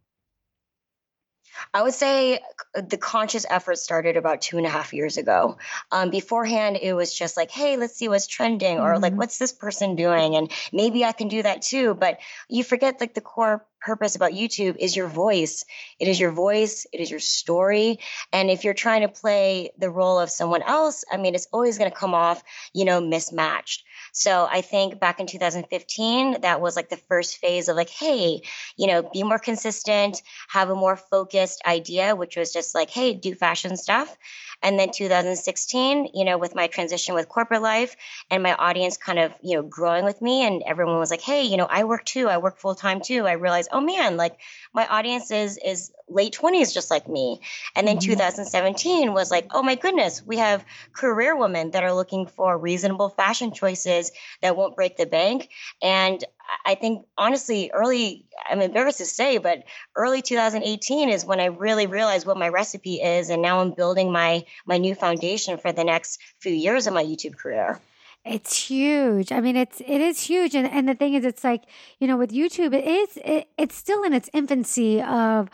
I 1.74 1.84
would 1.84 1.94
say 1.94 2.40
the 2.74 2.98
conscious 2.98 3.46
effort 3.50 3.78
started 3.78 4.18
about 4.18 4.42
two 4.42 4.58
and 4.58 4.66
a 4.66 4.70
half 4.70 4.94
years 4.94 5.18
ago. 5.18 5.58
Um, 5.92 6.10
beforehand, 6.10 6.78
it 6.82 6.94
was 6.94 7.14
just 7.14 7.38
like, 7.38 7.52
hey, 7.52 7.78
let's 7.78 7.96
see 7.96 8.10
what's 8.10 8.28
trending, 8.28 8.80
or 8.80 8.94
mm-hmm. 8.94 9.04
like, 9.04 9.14
what's 9.14 9.38
this 9.38 9.52
person 9.52 9.96
doing? 9.96 10.36
And 10.36 10.52
maybe 10.72 11.06
I 11.06 11.12
can 11.12 11.28
do 11.28 11.44
that 11.44 11.62
too. 11.62 11.94
But 11.94 12.20
you 12.50 12.64
forget 12.64 13.00
like 13.00 13.14
the 13.14 13.22
core 13.22 13.66
purpose 13.86 14.16
about 14.16 14.32
YouTube 14.32 14.78
is 14.80 14.96
your 14.96 15.08
voice. 15.08 15.64
It 16.00 16.08
is 16.08 16.20
your 16.20 16.32
voice, 16.32 16.88
it 16.92 17.00
is 17.00 17.12
your 17.12 17.20
story. 17.20 18.00
And 18.34 18.50
if 18.50 18.64
you're 18.64 18.74
trying 18.74 19.02
to 19.02 19.08
play 19.08 19.72
the 19.78 19.92
role 19.92 20.20
of 20.20 20.32
someone 20.32 20.64
else, 20.64 21.06
I 21.12 21.18
mean, 21.18 21.36
it's 21.36 21.48
always 21.54 21.78
going 21.78 21.92
to 21.92 21.96
come 21.96 22.16
off, 22.16 22.44
you 22.74 22.84
know, 22.84 23.00
mismatched. 23.00 23.84
So 24.18 24.48
I 24.50 24.62
think 24.62 24.98
back 24.98 25.20
in 25.20 25.28
2015, 25.28 26.40
that 26.42 26.62
was 26.62 26.78
like 26.78 26.88
the 26.88 26.96
first 26.96 27.38
phase 27.38 27.68
of 27.68 27.76
like, 27.76 27.90
hey, 27.90 28.44
you 28.78 28.88
know, 28.88 29.04
be 29.04 29.24
more 29.24 29.40
consistent, 29.40 30.22
have 30.48 30.70
a 30.70 30.76
more 30.76 30.96
focused 30.96 31.62
idea, 31.68 32.16
which 32.16 32.38
was 32.38 32.54
just 32.54 32.74
like, 32.74 32.90
hey, 32.90 33.14
do 33.14 33.36
fashion 33.36 33.76
stuff. 33.76 34.16
And 34.64 34.80
then 34.80 34.92
2016, 34.92 36.12
you 36.14 36.24
know, 36.24 36.38
with 36.38 36.56
my 36.56 36.68
transition 36.68 37.14
with 37.14 37.28
corporate 37.28 37.62
life 37.62 37.98
and 38.32 38.42
my 38.42 38.56
audience 38.56 38.96
kind 38.96 39.20
of, 39.20 39.34
you 39.42 39.58
know, 39.58 39.64
growing 39.64 40.06
with 40.06 40.22
me 40.22 40.46
and 40.46 40.64
everyone 40.66 40.98
was 40.98 41.12
like, 41.12 41.22
hey, 41.22 41.44
you 41.44 41.58
know, 41.58 41.68
I 41.70 41.84
work 41.84 42.06
too. 42.06 42.30
I 42.30 42.38
work 42.38 42.58
full 42.58 42.74
time 42.74 43.02
too. 43.02 43.28
I 43.28 43.34
realized, 43.34 43.70
oh 43.74 43.82
man, 43.82 44.16
like 44.16 44.40
my 44.74 44.88
audience 44.88 45.30
is 45.30 45.58
is 45.58 45.92
late 46.08 46.38
20s 46.40 46.74
just 46.74 46.92
like 46.92 47.08
me. 47.08 47.42
And 47.76 47.88
then 47.88 47.98
mm-hmm. 47.98 48.12
2017 48.12 49.14
was 49.14 49.32
like, 49.32 49.48
oh 49.52 49.64
my 49.64 49.76
goodness, 49.76 50.24
we 50.26 50.38
have 50.38 50.64
career 50.94 51.36
women 51.36 51.72
that 51.72 51.84
are 51.84 51.94
looking 51.94 52.28
for 52.28 52.58
reasonable 52.58 53.10
fashion 53.10 53.52
choices 53.52 54.05
that 54.42 54.56
won't 54.56 54.76
break 54.76 54.98
the 54.98 55.06
bank. 55.06 55.50
And 55.82 56.24
I 56.66 56.76
think 56.76 57.06
honestly, 57.18 57.72
early, 57.74 58.26
I'm 58.50 58.62
embarrassed 58.62 59.00
to 59.00 59.06
say, 59.06 59.38
but 59.38 59.64
early 59.96 60.22
2018 60.22 61.10
is 61.10 61.26
when 61.26 61.40
I 61.40 61.46
really 61.46 61.88
realized 61.88 62.28
what 62.28 62.38
my 62.38 62.50
recipe 62.50 62.96
is. 62.96 63.30
And 63.30 63.42
now 63.42 63.60
I'm 63.60 63.72
building 63.72 64.12
my 64.12 64.46
my 64.66 64.78
new 64.78 64.96
foundation 64.96 65.58
for 65.58 65.72
the 65.72 65.84
next 65.84 66.20
few 66.40 66.54
years 66.54 66.88
of 66.88 66.94
my 66.94 67.04
YouTube 67.04 67.38
career. 67.38 67.80
It's 68.26 68.58
huge. 68.58 69.32
I 69.32 69.40
mean, 69.40 69.56
it's 69.56 69.82
it 69.82 70.02
is 70.02 70.20
huge, 70.22 70.56
and 70.56 70.68
and 70.68 70.90
the 70.90 70.96
thing 70.96 71.14
is, 71.14 71.24
it's 71.24 71.44
like 71.44 71.66
you 72.00 72.08
know, 72.08 72.18
with 72.18 72.32
YouTube, 72.32 72.74
it 72.74 72.86
is 72.86 73.18
it, 73.24 73.48
it's 73.56 73.76
still 73.76 74.04
in 74.04 74.14
its 74.14 74.32
infancy 74.34 75.00
of 75.00 75.50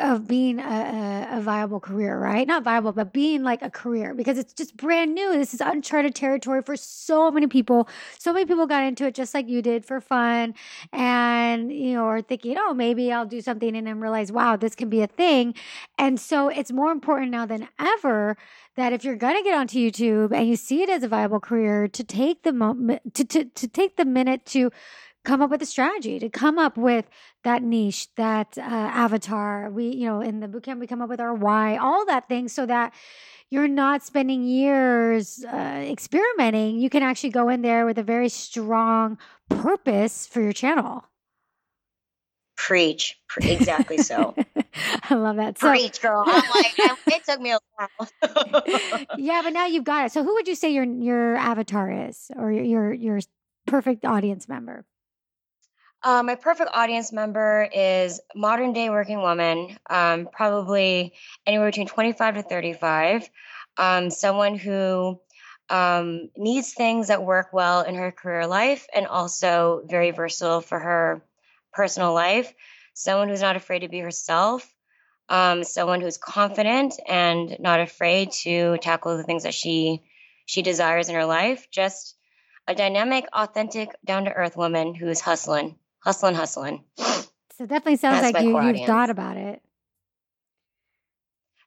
of 0.00 0.28
being 0.28 0.60
a, 0.60 1.28
a, 1.32 1.40
viable 1.40 1.80
career, 1.80 2.16
right? 2.16 2.46
Not 2.46 2.62
viable, 2.62 2.92
but 2.92 3.12
being 3.12 3.42
like 3.42 3.62
a 3.62 3.70
career 3.70 4.14
because 4.14 4.38
it's 4.38 4.52
just 4.52 4.76
brand 4.76 5.12
new. 5.12 5.32
This 5.32 5.54
is 5.54 5.60
uncharted 5.60 6.14
territory 6.14 6.62
for 6.62 6.76
so 6.76 7.32
many 7.32 7.48
people. 7.48 7.88
So 8.18 8.32
many 8.32 8.46
people 8.46 8.66
got 8.66 8.84
into 8.84 9.06
it 9.06 9.14
just 9.14 9.34
like 9.34 9.48
you 9.48 9.60
did 9.60 9.84
for 9.84 10.00
fun 10.00 10.54
and, 10.92 11.72
you 11.72 11.94
know, 11.94 12.04
are 12.04 12.22
thinking, 12.22 12.56
oh, 12.58 12.72
maybe 12.72 13.12
I'll 13.12 13.26
do 13.26 13.40
something 13.40 13.76
and 13.76 13.86
then 13.86 14.00
realize, 14.00 14.30
wow, 14.30 14.56
this 14.56 14.76
can 14.76 14.88
be 14.88 15.02
a 15.02 15.08
thing. 15.08 15.54
And 15.98 16.18
so 16.20 16.48
it's 16.48 16.70
more 16.70 16.92
important 16.92 17.32
now 17.32 17.44
than 17.44 17.68
ever 17.80 18.36
that 18.76 18.92
if 18.92 19.04
you're 19.04 19.16
going 19.16 19.36
to 19.36 19.42
get 19.42 19.58
onto 19.58 19.78
YouTube 19.78 20.32
and 20.32 20.48
you 20.48 20.56
see 20.56 20.82
it 20.82 20.88
as 20.90 21.02
a 21.02 21.08
viable 21.08 21.40
career 21.40 21.88
to 21.88 22.04
take 22.04 22.44
the 22.44 22.52
moment, 22.52 23.14
to, 23.14 23.24
to, 23.24 23.44
to 23.44 23.66
take 23.66 23.96
the 23.96 24.04
minute 24.04 24.46
to 24.46 24.70
come 25.24 25.40
up 25.40 25.50
with 25.50 25.62
a 25.62 25.66
strategy 25.66 26.18
to 26.18 26.28
come 26.28 26.58
up 26.58 26.76
with 26.76 27.08
that 27.44 27.62
niche 27.62 28.08
that 28.16 28.58
uh, 28.58 28.60
avatar. 28.60 29.70
We 29.70 29.86
you 29.86 30.06
know 30.06 30.20
in 30.20 30.40
the 30.40 30.48
bootcamp 30.48 30.80
we 30.80 30.86
come 30.86 31.02
up 31.02 31.08
with 31.08 31.20
our 31.20 31.34
why 31.34 31.76
all 31.76 32.04
that 32.06 32.28
thing 32.28 32.48
so 32.48 32.66
that 32.66 32.92
you're 33.50 33.68
not 33.68 34.02
spending 34.02 34.44
years 34.44 35.44
uh, 35.44 35.84
experimenting. 35.86 36.80
You 36.80 36.88
can 36.88 37.02
actually 37.02 37.30
go 37.30 37.48
in 37.48 37.62
there 37.62 37.84
with 37.84 37.98
a 37.98 38.02
very 38.02 38.28
strong 38.28 39.18
purpose 39.48 40.26
for 40.26 40.40
your 40.40 40.54
channel. 40.54 41.04
Preach. 42.56 43.18
Exactly 43.40 43.98
so. 43.98 44.34
I 45.10 45.14
love 45.14 45.36
that. 45.36 45.58
So, 45.58 45.70
preach 45.70 46.00
girl. 46.00 46.24
I'm 46.26 46.50
like 46.50 46.72
it 47.06 47.24
took 47.24 47.40
me 47.40 47.52
a 47.52 47.58
while. 47.76 49.04
Yeah 49.18 49.42
but 49.42 49.52
now 49.52 49.66
you've 49.66 49.84
got 49.84 50.06
it. 50.06 50.12
So 50.12 50.24
who 50.24 50.34
would 50.34 50.48
you 50.48 50.54
say 50.54 50.70
your 50.70 50.84
your 50.84 51.36
avatar 51.36 52.08
is 52.08 52.30
or 52.36 52.50
your 52.52 52.64
your, 52.64 52.92
your 52.92 53.20
perfect 53.66 54.04
audience 54.04 54.48
member 54.48 54.84
uh, 56.04 56.22
my 56.22 56.34
perfect 56.34 56.70
audience 56.72 57.12
member 57.12 57.68
is 57.72 58.20
modern 58.34 58.72
day 58.72 58.90
working 58.90 59.20
woman, 59.20 59.76
um, 59.88 60.28
probably 60.32 61.12
anywhere 61.46 61.68
between 61.68 61.86
25 61.86 62.34
to 62.34 62.42
35. 62.42 63.30
Um, 63.76 64.10
someone 64.10 64.56
who 64.56 65.20
um, 65.70 66.28
needs 66.36 66.72
things 66.72 67.08
that 67.08 67.22
work 67.22 67.52
well 67.52 67.82
in 67.82 67.94
her 67.94 68.10
career 68.10 68.46
life 68.46 68.86
and 68.94 69.06
also 69.06 69.82
very 69.86 70.10
versatile 70.10 70.60
for 70.60 70.78
her 70.78 71.22
personal 71.72 72.12
life. 72.12 72.52
Someone 72.94 73.28
who's 73.28 73.40
not 73.40 73.56
afraid 73.56 73.80
to 73.80 73.88
be 73.88 74.00
herself. 74.00 74.68
Um, 75.28 75.62
someone 75.62 76.00
who's 76.00 76.18
confident 76.18 76.94
and 77.08 77.56
not 77.60 77.80
afraid 77.80 78.32
to 78.42 78.76
tackle 78.78 79.16
the 79.16 79.22
things 79.22 79.44
that 79.44 79.54
she 79.54 80.02
she 80.46 80.62
desires 80.62 81.08
in 81.08 81.14
her 81.14 81.24
life. 81.24 81.68
Just 81.70 82.16
a 82.66 82.74
dynamic, 82.74 83.26
authentic, 83.32 83.90
down 84.04 84.24
to 84.24 84.32
earth 84.32 84.56
woman 84.56 84.94
who's 84.94 85.20
hustling 85.20 85.76
hustling, 86.04 86.34
hustling. 86.34 86.84
So 86.98 87.66
definitely 87.66 87.96
sounds 87.96 88.22
That's 88.22 88.34
like 88.34 88.44
you, 88.44 88.60
you've 88.60 88.86
thought 88.86 89.10
about 89.10 89.36
it. 89.36 89.62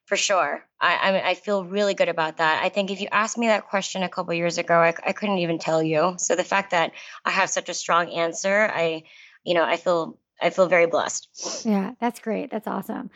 For 0.06 0.16
sure. 0.16 0.64
I, 0.80 0.98
I, 1.02 1.12
mean, 1.12 1.22
I 1.24 1.34
feel 1.34 1.64
really 1.64 1.94
good 1.94 2.08
about 2.08 2.36
that. 2.36 2.62
I 2.62 2.68
think 2.68 2.90
if 2.90 3.00
you 3.00 3.08
asked 3.10 3.36
me 3.36 3.48
that 3.48 3.68
question 3.68 4.04
a 4.04 4.08
couple 4.08 4.34
years 4.34 4.56
ago, 4.56 4.74
I, 4.74 4.94
I 5.04 5.12
couldn't 5.12 5.38
even 5.38 5.58
tell 5.58 5.82
you. 5.82 6.14
So 6.18 6.36
the 6.36 6.44
fact 6.44 6.70
that 6.70 6.92
I 7.24 7.30
have 7.30 7.50
such 7.50 7.68
a 7.68 7.74
strong 7.74 8.10
answer, 8.10 8.70
I, 8.72 9.02
you 9.42 9.54
know, 9.54 9.64
I 9.64 9.76
feel 9.76 10.18
I 10.40 10.50
feel 10.50 10.66
very 10.66 10.86
blessed. 10.86 11.64
Yeah, 11.64 11.92
that's 11.98 12.20
great. 12.20 12.50
That's 12.50 12.66
awesome. 12.66 13.10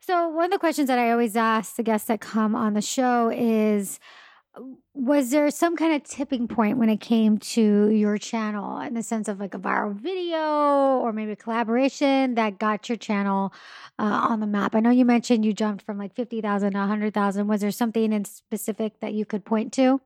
So, 0.00 0.28
one 0.28 0.46
of 0.46 0.50
the 0.50 0.58
questions 0.58 0.88
that 0.88 0.98
I 0.98 1.12
always 1.12 1.36
ask 1.36 1.76
the 1.76 1.84
guests 1.84 2.08
that 2.08 2.20
come 2.20 2.56
on 2.56 2.74
the 2.74 2.82
show 2.82 3.30
is 3.30 4.00
was 4.94 5.30
there 5.30 5.50
some 5.50 5.76
kind 5.76 5.94
of 5.94 6.02
tipping 6.02 6.48
point 6.48 6.78
when 6.78 6.88
it 6.88 7.00
came 7.00 7.38
to 7.38 7.88
your 7.90 8.18
channel 8.18 8.80
in 8.80 8.94
the 8.94 9.02
sense 9.02 9.28
of 9.28 9.38
like 9.38 9.54
a 9.54 9.58
viral 9.58 9.94
video 9.94 10.98
or 10.98 11.12
maybe 11.12 11.32
a 11.32 11.36
collaboration 11.36 12.34
that 12.34 12.58
got 12.58 12.88
your 12.88 12.96
channel 12.96 13.52
uh, 13.98 14.02
on 14.02 14.40
the 14.40 14.46
map? 14.46 14.74
I 14.74 14.80
know 14.80 14.90
you 14.90 15.04
mentioned 15.04 15.44
you 15.44 15.52
jumped 15.52 15.84
from 15.84 15.98
like 15.98 16.14
50,000 16.14 16.72
to 16.72 16.78
100,000. 16.78 17.46
Was 17.46 17.60
there 17.60 17.70
something 17.70 18.12
in 18.12 18.24
specific 18.24 19.00
that 19.00 19.12
you 19.12 19.24
could 19.24 19.44
point 19.44 19.72
to? 19.74 20.00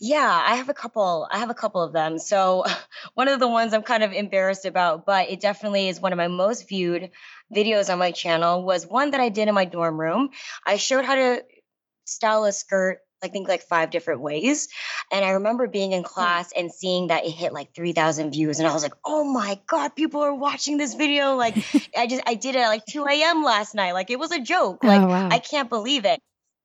Yeah, 0.00 0.42
I 0.44 0.56
have 0.56 0.68
a 0.68 0.74
couple. 0.74 1.28
I 1.30 1.38
have 1.38 1.50
a 1.50 1.54
couple 1.54 1.82
of 1.82 1.92
them. 1.92 2.18
So, 2.18 2.64
one 3.14 3.28
of 3.28 3.38
the 3.38 3.48
ones 3.48 3.72
I'm 3.72 3.82
kind 3.82 4.02
of 4.02 4.12
embarrassed 4.12 4.64
about, 4.64 5.06
but 5.06 5.30
it 5.30 5.40
definitely 5.40 5.88
is 5.88 6.00
one 6.00 6.12
of 6.12 6.16
my 6.16 6.28
most 6.28 6.68
viewed 6.68 7.10
videos 7.54 7.92
on 7.92 7.98
my 7.98 8.10
channel 8.10 8.64
was 8.64 8.86
one 8.86 9.12
that 9.12 9.20
I 9.20 9.28
did 9.28 9.48
in 9.48 9.54
my 9.54 9.64
dorm 9.64 10.00
room. 10.00 10.30
I 10.66 10.76
showed 10.76 11.04
how 11.04 11.14
to 11.14 11.42
style 12.04 12.44
a 12.44 12.52
skirt 12.52 13.00
I 13.24 13.28
think 13.28 13.48
like 13.48 13.62
five 13.62 13.90
different 13.90 14.20
ways. 14.20 14.68
And 15.10 15.24
I 15.24 15.30
remember 15.30 15.66
being 15.66 15.92
in 15.92 16.02
hmm. 16.02 16.06
class 16.06 16.52
and 16.54 16.70
seeing 16.70 17.08
that 17.08 17.24
it 17.24 17.30
hit 17.30 17.52
like 17.52 17.74
3,000 17.74 18.30
views. 18.32 18.58
And 18.58 18.68
I 18.68 18.74
was 18.74 18.82
like, 18.82 18.94
oh 19.04 19.24
my 19.24 19.58
God, 19.66 19.96
people 19.96 20.20
are 20.20 20.34
watching 20.34 20.76
this 20.76 20.94
video. 20.94 21.34
Like, 21.34 21.56
I 21.96 22.06
just, 22.06 22.22
I 22.26 22.34
did 22.34 22.54
it 22.54 22.58
at 22.58 22.68
like 22.68 22.84
2 22.84 23.06
a.m. 23.06 23.42
last 23.42 23.74
night. 23.74 23.92
Like, 23.92 24.10
it 24.10 24.18
was 24.18 24.30
a 24.30 24.40
joke. 24.40 24.84
Like, 24.84 25.00
oh, 25.00 25.06
wow. 25.06 25.28
I 25.30 25.38
can't 25.38 25.70
believe 25.70 26.04
it. 26.04 26.20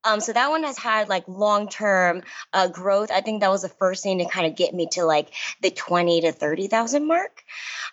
Um, 0.06 0.22
so 0.22 0.32
that 0.32 0.50
one 0.50 0.64
has 0.64 0.78
had 0.78 1.10
like 1.10 1.28
long 1.28 1.68
term 1.68 2.24
uh, 2.54 2.68
growth. 2.68 3.12
I 3.12 3.22
think 3.22 3.42
that 3.42 3.52
was 3.52 3.64
the 3.64 3.70
first 3.70 4.02
thing 4.02 4.20
to 4.20 4.26
kind 4.26 4.48
of 4.48 4.56
get 4.56 4.74
me 4.74 4.88
to 4.94 5.04
like 5.04 5.34
the 5.62 5.72
20 5.72 6.22
to 6.22 6.32
30,000 6.32 7.06
mark. 7.06 7.44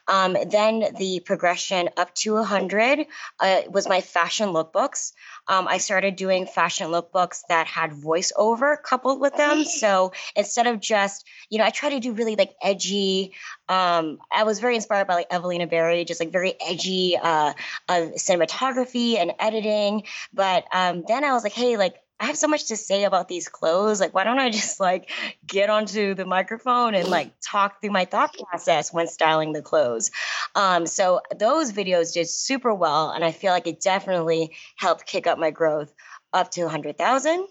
Um, 0.06 0.36
then 0.48 0.84
the 0.96 1.20
progression 1.24 1.90
up 1.96 2.14
to 2.16 2.34
100 2.34 3.06
uh, 3.40 3.60
was 3.70 3.88
my 3.88 4.00
fashion 4.00 4.50
lookbooks. 4.50 5.12
Um, 5.48 5.68
I 5.68 5.78
started 5.78 6.16
doing 6.16 6.46
fashion 6.46 6.88
lookbooks 6.88 7.42
that 7.48 7.66
had 7.66 7.90
voiceover 7.92 8.82
coupled 8.82 9.20
with 9.20 9.36
them. 9.36 9.64
So 9.64 10.12
instead 10.34 10.66
of 10.66 10.80
just, 10.80 11.26
you 11.50 11.58
know, 11.58 11.64
I 11.64 11.70
try 11.70 11.90
to 11.90 12.00
do 12.00 12.12
really 12.12 12.36
like 12.36 12.54
edgy. 12.62 13.32
Um, 13.68 14.18
I 14.34 14.44
was 14.44 14.60
very 14.60 14.74
inspired 14.74 15.06
by 15.06 15.14
like 15.14 15.28
Evelina 15.30 15.66
Berry, 15.66 16.04
just 16.04 16.20
like 16.20 16.30
very 16.32 16.54
edgy 16.60 17.16
uh, 17.16 17.52
uh, 17.88 18.06
cinematography 18.16 19.18
and 19.18 19.32
editing. 19.38 20.04
But 20.32 20.64
um, 20.72 21.04
then 21.06 21.24
I 21.24 21.32
was 21.32 21.44
like, 21.44 21.52
hey, 21.52 21.76
like 21.76 21.96
I 22.18 22.26
have 22.26 22.36
so 22.36 22.48
much 22.48 22.66
to 22.66 22.76
say 22.76 23.04
about 23.04 23.28
these 23.28 23.48
clothes. 23.48 24.00
Like, 24.00 24.14
why 24.14 24.24
don't 24.24 24.38
I 24.38 24.48
just 24.50 24.80
like 24.80 25.10
get 25.46 25.68
onto 25.68 26.14
the 26.14 26.24
microphone 26.24 26.94
and 26.94 27.08
like 27.08 27.32
talk 27.40 27.80
through 27.80 27.90
my 27.90 28.04
thought 28.06 28.34
process 28.36 28.92
when 28.92 29.06
styling 29.06 29.52
the 29.52 29.62
clothes? 29.62 30.10
Um, 30.54 30.86
so 30.86 31.20
those 31.36 31.72
videos 31.72 32.14
did 32.14 32.28
super 32.28 32.74
well, 32.74 33.10
and 33.10 33.24
I 33.24 33.32
feel 33.32 33.52
like 33.52 33.66
it 33.66 33.80
definitely 33.80 34.56
helped 34.76 35.06
kick 35.06 35.26
up 35.26 35.38
my 35.38 35.50
growth 35.50 35.92
up 36.32 36.50
to 36.52 36.62
100,000. 36.62 37.46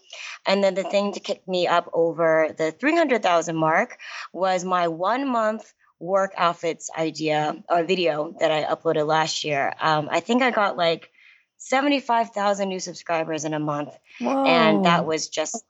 And 0.45 0.63
then 0.63 0.73
the 0.73 0.83
thing 0.83 1.13
to 1.13 1.19
kick 1.19 1.47
me 1.47 1.67
up 1.67 1.89
over 1.93 2.53
the 2.57 2.71
300,000 2.71 3.55
mark 3.55 3.97
was 4.33 4.63
my 4.63 4.87
one 4.87 5.27
month 5.27 5.73
work 5.99 6.33
outfits 6.37 6.89
idea 6.97 7.63
or 7.69 7.83
video 7.83 8.35
that 8.39 8.51
I 8.51 8.63
uploaded 8.63 9.07
last 9.07 9.43
year. 9.43 9.73
Um, 9.79 10.09
I 10.11 10.19
think 10.19 10.43
I 10.43 10.51
got 10.51 10.77
like 10.77 11.09
75,000 11.57 12.69
new 12.69 12.79
subscribers 12.79 13.45
in 13.45 13.53
a 13.53 13.59
month. 13.59 13.97
Whoa. 14.19 14.45
And 14.45 14.85
that 14.85 15.05
was 15.05 15.29
just, 15.29 15.63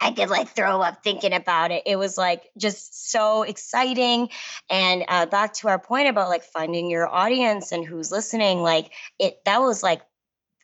I 0.00 0.12
could 0.12 0.28
like 0.28 0.48
throw 0.48 0.80
up 0.80 1.02
thinking 1.02 1.32
about 1.32 1.70
it. 1.70 1.82
It 1.86 1.96
was 1.96 2.18
like 2.18 2.50
just 2.58 3.10
so 3.10 3.42
exciting. 3.42 4.28
And 4.68 5.04
uh, 5.08 5.26
back 5.26 5.54
to 5.54 5.68
our 5.68 5.78
point 5.78 6.08
about 6.08 6.28
like 6.28 6.42
finding 6.42 6.90
your 6.90 7.08
audience 7.08 7.72
and 7.72 7.84
who's 7.84 8.12
listening, 8.12 8.62
like 8.62 8.92
it, 9.18 9.44
that 9.44 9.60
was 9.60 9.82
like 9.82 10.02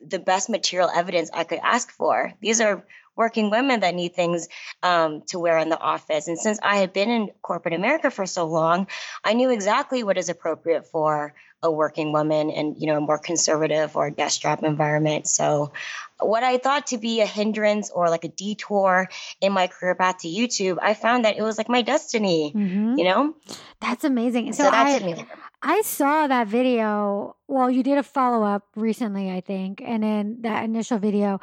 the 0.01 0.19
best 0.19 0.51
material 0.51 0.91
evidence 0.95 1.31
I 1.33 1.45
could 1.45 1.61
ask 1.63 1.91
for. 1.91 2.33
These 2.41 2.61
are 2.61 2.85
working 3.17 3.51
women 3.51 3.81
that 3.81 3.95
need 3.95 4.15
things 4.15 4.49
um, 4.83 5.23
to 5.29 5.39
wear 5.39 5.59
in 5.59 5.69
the 5.69 5.79
office. 5.79 6.29
And 6.29 6.39
since 6.39 6.59
I 6.63 6.77
had 6.77 6.93
been 6.93 7.11
in 7.11 7.31
corporate 7.43 7.75
America 7.75 8.11
for 8.11 8.27
so 8.27 8.47
long, 8.47 8.87
I 9.25 9.35
knew 9.35 9.51
exactly 9.51 10.03
what 10.03 10.19
is 10.19 10.29
appropriate 10.29 10.87
for 10.87 11.35
a 11.63 11.71
working 11.71 12.13
woman 12.13 12.51
and 12.51 12.77
you 12.79 12.87
know 12.87 12.97
a 12.97 13.01
more 13.01 13.19
conservative 13.19 13.97
or 13.97 14.11
desk 14.11 14.43
job 14.43 14.65
environment. 14.65 15.27
So 15.27 15.73
what 16.21 16.43
I 16.43 16.59
thought 16.59 16.89
to 16.89 16.99
be 16.99 17.21
a 17.21 17.27
hindrance 17.27 17.91
or 17.91 18.09
like 18.09 18.25
a 18.25 18.29
detour 18.29 19.09
in 19.41 19.53
my 19.53 19.67
career 19.67 19.95
path 19.95 20.19
to 20.19 20.29
YouTube, 20.29 20.79
I 20.81 20.95
found 20.95 21.25
that 21.25 21.37
it 21.37 21.43
was 21.43 21.59
like 21.59 21.69
my 21.69 21.83
destiny. 21.83 22.53
Mm-hmm. 22.55 22.99
You 22.99 23.05
know, 23.05 23.35
that's 23.81 24.05
amazing. 24.05 24.53
So, 24.53 24.65
so 24.65 24.71
I, 24.73 25.27
I 25.63 25.83
saw 25.83 26.27
that 26.27 26.49
video. 26.49 27.37
Well, 27.49 27.71
you 27.71 27.83
did 27.83 27.99
a 27.99 28.03
follow 28.03 28.45
up 28.45 28.67
recently, 28.75 29.31
I 29.31 29.41
think, 29.41 29.83
and 29.85 30.03
then 30.03 30.39
that 30.43 30.65
initial 30.65 30.99
video. 30.99 31.41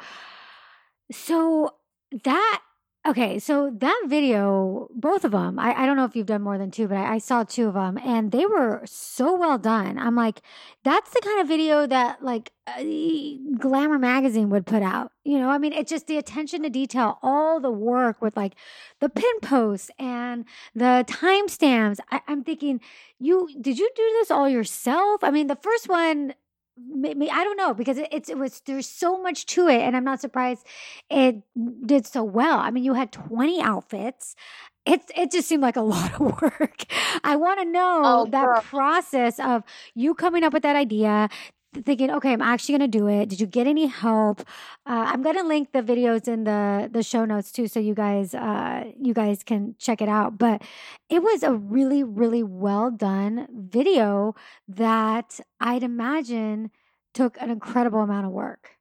So 1.12 1.74
that 2.24 2.62
Okay, 3.08 3.38
so 3.38 3.70
that 3.78 4.02
video, 4.08 4.86
both 4.94 5.24
of 5.24 5.32
them, 5.32 5.58
I, 5.58 5.72
I 5.72 5.86
don't 5.86 5.96
know 5.96 6.04
if 6.04 6.14
you've 6.14 6.26
done 6.26 6.42
more 6.42 6.58
than 6.58 6.70
two, 6.70 6.86
but 6.86 6.98
I, 6.98 7.14
I, 7.14 7.18
saw 7.18 7.44
two 7.44 7.68
of 7.68 7.72
them 7.72 7.96
and 7.96 8.30
they 8.30 8.44
were 8.44 8.82
so 8.84 9.34
well 9.34 9.56
done. 9.56 9.98
I'm 9.98 10.14
like, 10.14 10.42
that's 10.84 11.10
the 11.10 11.22
kind 11.24 11.40
of 11.40 11.48
video 11.48 11.86
that 11.86 12.22
like 12.22 12.52
Glamour 13.58 13.98
magazine 13.98 14.50
would 14.50 14.66
put 14.66 14.82
out. 14.82 15.12
You 15.24 15.38
know, 15.38 15.48
I 15.48 15.56
mean, 15.56 15.72
it's 15.72 15.88
just 15.88 16.08
the 16.08 16.18
attention 16.18 16.62
to 16.62 16.68
detail, 16.68 17.18
all 17.22 17.58
the 17.58 17.70
work 17.70 18.20
with 18.20 18.36
like 18.36 18.52
the 19.00 19.08
pin 19.08 19.40
posts 19.40 19.90
and 19.98 20.44
the 20.74 21.06
timestamps. 21.08 22.00
I'm 22.28 22.44
thinking, 22.44 22.82
you 23.18 23.48
did 23.58 23.78
you 23.78 23.90
do 23.96 24.02
this 24.18 24.30
all 24.30 24.48
yourself? 24.48 25.24
I 25.24 25.30
mean, 25.30 25.46
the 25.46 25.56
first 25.56 25.88
one, 25.88 26.34
maybe 26.88 27.30
I 27.30 27.44
don't 27.44 27.56
know 27.56 27.74
because 27.74 27.98
it, 27.98 28.08
it's 28.12 28.28
it 28.28 28.38
was 28.38 28.60
there's 28.66 28.88
so 28.88 29.20
much 29.20 29.46
to 29.46 29.68
it, 29.68 29.80
and 29.80 29.96
I'm 29.96 30.04
not 30.04 30.20
surprised 30.20 30.66
it 31.10 31.42
did 31.86 32.06
so 32.06 32.22
well. 32.22 32.58
I 32.58 32.70
mean, 32.70 32.84
you 32.84 32.94
had 32.94 33.12
20 33.12 33.60
outfits. 33.62 34.34
it 34.86 35.02
it 35.16 35.30
just 35.30 35.48
seemed 35.48 35.62
like 35.62 35.76
a 35.76 35.80
lot 35.94 36.14
of 36.14 36.20
work. 36.42 36.84
I 37.24 37.36
want 37.36 37.60
to 37.60 37.64
know 37.66 38.02
oh, 38.04 38.26
that 38.30 38.46
girl. 38.46 38.60
process 38.62 39.38
of 39.38 39.62
you 39.94 40.14
coming 40.14 40.44
up 40.44 40.52
with 40.52 40.62
that 40.62 40.76
idea, 40.76 41.28
thinking, 41.74 42.10
okay, 42.10 42.32
I'm 42.32 42.42
actually 42.42 42.78
going 42.78 42.90
to 42.90 42.98
do 42.98 43.06
it. 43.08 43.28
Did 43.28 43.40
you 43.40 43.46
get 43.46 43.66
any 43.66 43.86
help? 43.86 44.40
Uh, 44.86 45.04
I'm 45.06 45.22
going 45.22 45.36
to 45.36 45.44
link 45.44 45.72
the 45.72 45.82
videos 45.82 46.28
in 46.28 46.44
the 46.44 46.88
the 46.92 47.02
show 47.02 47.24
notes 47.24 47.52
too, 47.52 47.68
so 47.68 47.80
you 47.80 47.94
guys 47.94 48.34
uh, 48.34 48.84
you 49.00 49.14
guys 49.14 49.42
can 49.42 49.74
check 49.78 50.02
it 50.02 50.08
out. 50.08 50.38
But 50.38 50.62
it 51.08 51.22
was 51.22 51.42
a 51.42 51.52
really 51.54 52.02
really 52.02 52.42
well 52.42 52.90
done 52.90 53.46
video 53.52 54.34
that 54.68 55.40
I'd 55.60 55.82
imagine 55.82 56.70
took 57.14 57.40
an 57.40 57.50
incredible 57.50 58.00
amount 58.00 58.26
of 58.26 58.32
work. 58.32 58.79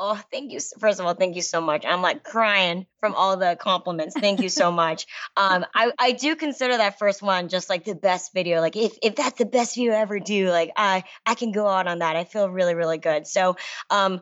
Oh, 0.00 0.20
thank 0.30 0.52
you. 0.52 0.60
First 0.78 1.00
of 1.00 1.06
all, 1.06 1.14
thank 1.14 1.34
you 1.34 1.42
so 1.42 1.60
much. 1.60 1.84
I'm 1.84 2.02
like 2.02 2.22
crying 2.22 2.86
from 3.00 3.14
all 3.16 3.36
the 3.36 3.56
compliments. 3.60 4.14
Thank 4.18 4.40
you 4.40 4.48
so 4.48 4.70
much. 4.70 5.06
Um, 5.36 5.64
I, 5.74 5.92
I 5.98 6.12
do 6.12 6.34
consider 6.34 6.76
that 6.76 6.98
first 6.98 7.22
one 7.22 7.48
just 7.48 7.70
like 7.70 7.84
the 7.84 7.94
best 7.94 8.32
video. 8.34 8.60
Like 8.60 8.76
if, 8.76 8.96
if 9.02 9.14
that's 9.14 9.38
the 9.38 9.46
best 9.46 9.76
video 9.76 9.92
ever 9.94 10.18
do, 10.18 10.50
like 10.50 10.72
I, 10.76 11.04
I 11.24 11.34
can 11.34 11.52
go 11.52 11.68
out 11.68 11.86
on 11.86 12.00
that. 12.00 12.16
I 12.16 12.24
feel 12.24 12.50
really, 12.50 12.74
really 12.74 12.98
good. 12.98 13.26
So, 13.26 13.56
um, 13.88 14.20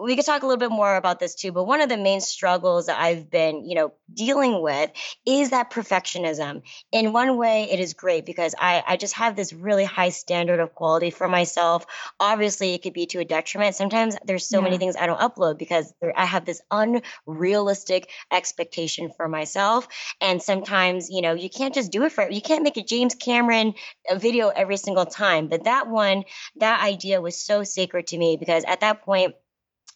we 0.00 0.16
could 0.16 0.24
talk 0.24 0.42
a 0.42 0.46
little 0.46 0.58
bit 0.58 0.70
more 0.70 0.96
about 0.96 1.18
this 1.18 1.34
too, 1.34 1.52
but 1.52 1.64
one 1.64 1.80
of 1.80 1.88
the 1.88 1.96
main 1.96 2.20
struggles 2.20 2.86
that 2.86 3.00
I've 3.00 3.30
been, 3.30 3.64
you 3.64 3.74
know, 3.74 3.92
dealing 4.12 4.62
with 4.62 4.90
is 5.26 5.50
that 5.50 5.70
perfectionism. 5.70 6.62
In 6.92 7.12
one 7.12 7.36
way, 7.36 7.68
it 7.70 7.80
is 7.80 7.94
great 7.94 8.26
because 8.26 8.54
I, 8.58 8.82
I 8.86 8.96
just 8.96 9.14
have 9.14 9.36
this 9.36 9.52
really 9.52 9.84
high 9.84 10.10
standard 10.10 10.60
of 10.60 10.74
quality 10.74 11.10
for 11.10 11.28
myself. 11.28 11.86
Obviously, 12.20 12.74
it 12.74 12.82
could 12.82 12.92
be 12.92 13.06
to 13.06 13.20
a 13.20 13.24
detriment. 13.24 13.74
Sometimes 13.74 14.16
there's 14.24 14.48
so 14.48 14.58
yeah. 14.58 14.64
many 14.64 14.78
things 14.78 14.96
I 14.96 15.06
don't 15.06 15.20
upload 15.20 15.58
because 15.58 15.92
there, 16.00 16.12
I 16.16 16.26
have 16.26 16.44
this 16.44 16.60
unrealistic 16.70 18.10
expectation 18.32 19.10
for 19.16 19.28
myself. 19.28 19.88
And 20.20 20.42
sometimes, 20.42 21.10
you 21.10 21.22
know, 21.22 21.34
you 21.34 21.50
can't 21.50 21.74
just 21.74 21.92
do 21.92 22.04
it 22.04 22.12
for, 22.12 22.30
you 22.30 22.42
can't 22.42 22.62
make 22.62 22.76
a 22.76 22.84
James 22.84 23.14
Cameron 23.14 23.74
uh, 24.10 24.16
video 24.16 24.48
every 24.48 24.76
single 24.76 25.06
time. 25.06 25.48
But 25.48 25.64
that 25.64 25.88
one, 25.88 26.24
that 26.56 26.82
idea 26.82 27.20
was 27.20 27.40
so 27.40 27.64
sacred 27.64 28.08
to 28.08 28.18
me 28.18 28.36
because 28.38 28.64
at 28.64 28.80
that 28.80 29.02
point, 29.02 29.34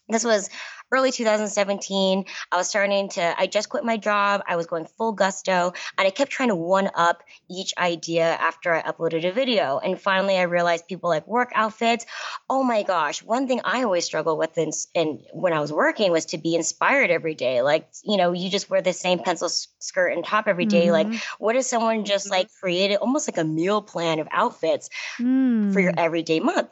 this 0.09 0.23
was 0.23 0.49
early 0.91 1.11
2017. 1.11 2.25
I 2.51 2.57
was 2.57 2.67
starting 2.67 3.09
to, 3.09 3.39
I 3.39 3.47
just 3.47 3.69
quit 3.69 3.83
my 3.83 3.97
job. 3.97 4.43
I 4.47 4.55
was 4.55 4.67
going 4.67 4.85
full 4.85 5.11
gusto 5.11 5.73
and 5.97 6.07
I 6.07 6.11
kept 6.11 6.31
trying 6.31 6.49
to 6.49 6.55
one 6.55 6.89
up 6.93 7.23
each 7.49 7.73
idea 7.77 8.25
after 8.25 8.73
I 8.73 8.83
uploaded 8.83 9.27
a 9.27 9.31
video. 9.31 9.79
And 9.79 9.99
finally, 9.99 10.37
I 10.37 10.43
realized 10.43 10.87
people 10.87 11.09
like 11.09 11.25
work 11.27 11.51
outfits. 11.55 12.05
Oh 12.49 12.63
my 12.63 12.83
gosh. 12.83 13.23
One 13.23 13.47
thing 13.47 13.61
I 13.63 13.83
always 13.83 14.05
struggled 14.05 14.37
with 14.37 14.57
in, 14.57 14.71
in 14.93 15.23
when 15.31 15.53
I 15.53 15.61
was 15.61 15.73
working 15.73 16.11
was 16.11 16.25
to 16.27 16.37
be 16.37 16.55
inspired 16.55 17.09
every 17.09 17.33
day. 17.33 17.61
Like, 17.63 17.87
you 18.03 18.17
know, 18.17 18.33
you 18.33 18.49
just 18.49 18.69
wear 18.69 18.81
the 18.81 18.93
same 18.93 19.19
pencil 19.19 19.49
skirt 19.49 20.09
and 20.09 20.23
top 20.23 20.47
every 20.47 20.65
day. 20.65 20.87
Mm-hmm. 20.87 21.11
Like, 21.11 21.23
what 21.39 21.55
if 21.55 21.65
someone 21.65 22.05
just 22.05 22.29
like 22.29 22.49
created 22.59 22.97
almost 22.97 23.27
like 23.27 23.37
a 23.37 23.43
meal 23.43 23.81
plan 23.81 24.19
of 24.19 24.27
outfits 24.31 24.89
mm. 25.19 25.73
for 25.73 25.79
your 25.79 25.93
everyday 25.97 26.39
month? 26.39 26.69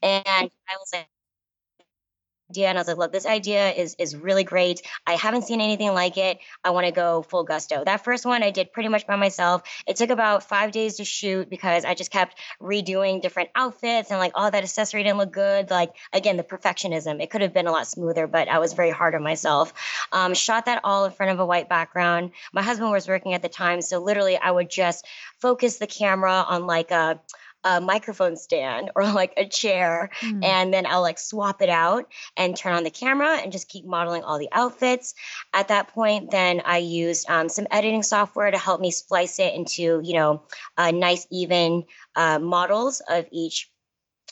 And 0.00 0.22
I 0.26 0.76
was 0.78 0.90
like, 0.92 1.08
idea 2.50 2.68
and 2.68 2.78
I 2.78 2.80
was 2.80 2.88
like, 2.88 2.96
look, 2.96 3.12
this 3.12 3.26
idea 3.26 3.70
is 3.70 3.96
is 3.98 4.14
really 4.14 4.44
great. 4.44 4.82
I 5.06 5.14
haven't 5.14 5.42
seen 5.42 5.60
anything 5.60 5.92
like 5.94 6.16
it. 6.18 6.38
I 6.62 6.70
want 6.70 6.86
to 6.86 6.92
go 6.92 7.22
full 7.22 7.44
gusto. 7.44 7.82
That 7.84 8.04
first 8.04 8.26
one 8.26 8.42
I 8.42 8.50
did 8.50 8.72
pretty 8.72 8.88
much 8.88 9.06
by 9.06 9.16
myself. 9.16 9.62
It 9.86 9.96
took 9.96 10.10
about 10.10 10.42
five 10.42 10.70
days 10.72 10.96
to 10.96 11.04
shoot 11.04 11.48
because 11.48 11.84
I 11.84 11.94
just 11.94 12.10
kept 12.10 12.38
redoing 12.60 13.22
different 13.22 13.50
outfits 13.54 14.10
and 14.10 14.18
like, 14.18 14.32
oh, 14.34 14.50
that 14.50 14.62
accessory 14.62 15.02
didn't 15.02 15.18
look 15.18 15.32
good. 15.32 15.70
Like 15.70 15.94
again, 16.12 16.36
the 16.36 16.44
perfectionism. 16.44 17.22
It 17.22 17.30
could 17.30 17.40
have 17.40 17.54
been 17.54 17.66
a 17.66 17.72
lot 17.72 17.86
smoother, 17.86 18.26
but 18.26 18.48
I 18.48 18.58
was 18.58 18.72
very 18.72 18.90
hard 18.90 19.14
on 19.14 19.22
myself. 19.22 19.72
Um, 20.12 20.34
shot 20.34 20.66
that 20.66 20.80
all 20.84 21.06
in 21.06 21.12
front 21.12 21.32
of 21.32 21.40
a 21.40 21.46
white 21.46 21.68
background. 21.68 22.32
My 22.52 22.62
husband 22.62 22.90
was 22.90 23.08
working 23.08 23.34
at 23.34 23.42
the 23.42 23.48
time, 23.48 23.80
so 23.80 23.98
literally 23.98 24.36
I 24.36 24.50
would 24.50 24.70
just 24.70 25.06
focus 25.38 25.78
the 25.78 25.86
camera 25.86 26.44
on 26.46 26.66
like 26.66 26.90
a 26.90 27.20
a 27.64 27.80
microphone 27.80 28.36
stand 28.36 28.90
or 28.94 29.04
like 29.12 29.32
a 29.36 29.46
chair 29.46 30.10
mm. 30.20 30.44
and 30.44 30.72
then 30.72 30.86
I'll 30.86 31.00
like 31.00 31.18
swap 31.18 31.62
it 31.62 31.70
out 31.70 32.12
and 32.36 32.56
turn 32.56 32.74
on 32.74 32.84
the 32.84 32.90
camera 32.90 33.36
and 33.36 33.50
just 33.50 33.68
keep 33.68 33.84
modeling 33.84 34.22
all 34.22 34.38
the 34.38 34.50
outfits. 34.52 35.14
At 35.52 35.68
that 35.68 35.88
point, 35.88 36.30
then 36.30 36.62
I 36.64 36.78
used 36.78 37.28
um, 37.28 37.48
some 37.48 37.66
editing 37.70 38.02
software 38.02 38.50
to 38.50 38.58
help 38.58 38.80
me 38.80 38.90
splice 38.90 39.38
it 39.38 39.54
into, 39.54 40.00
you 40.04 40.14
know, 40.14 40.42
uh, 40.76 40.90
nice, 40.90 41.26
even 41.30 41.84
uh, 42.14 42.38
models 42.38 43.00
of 43.08 43.26
each 43.32 43.70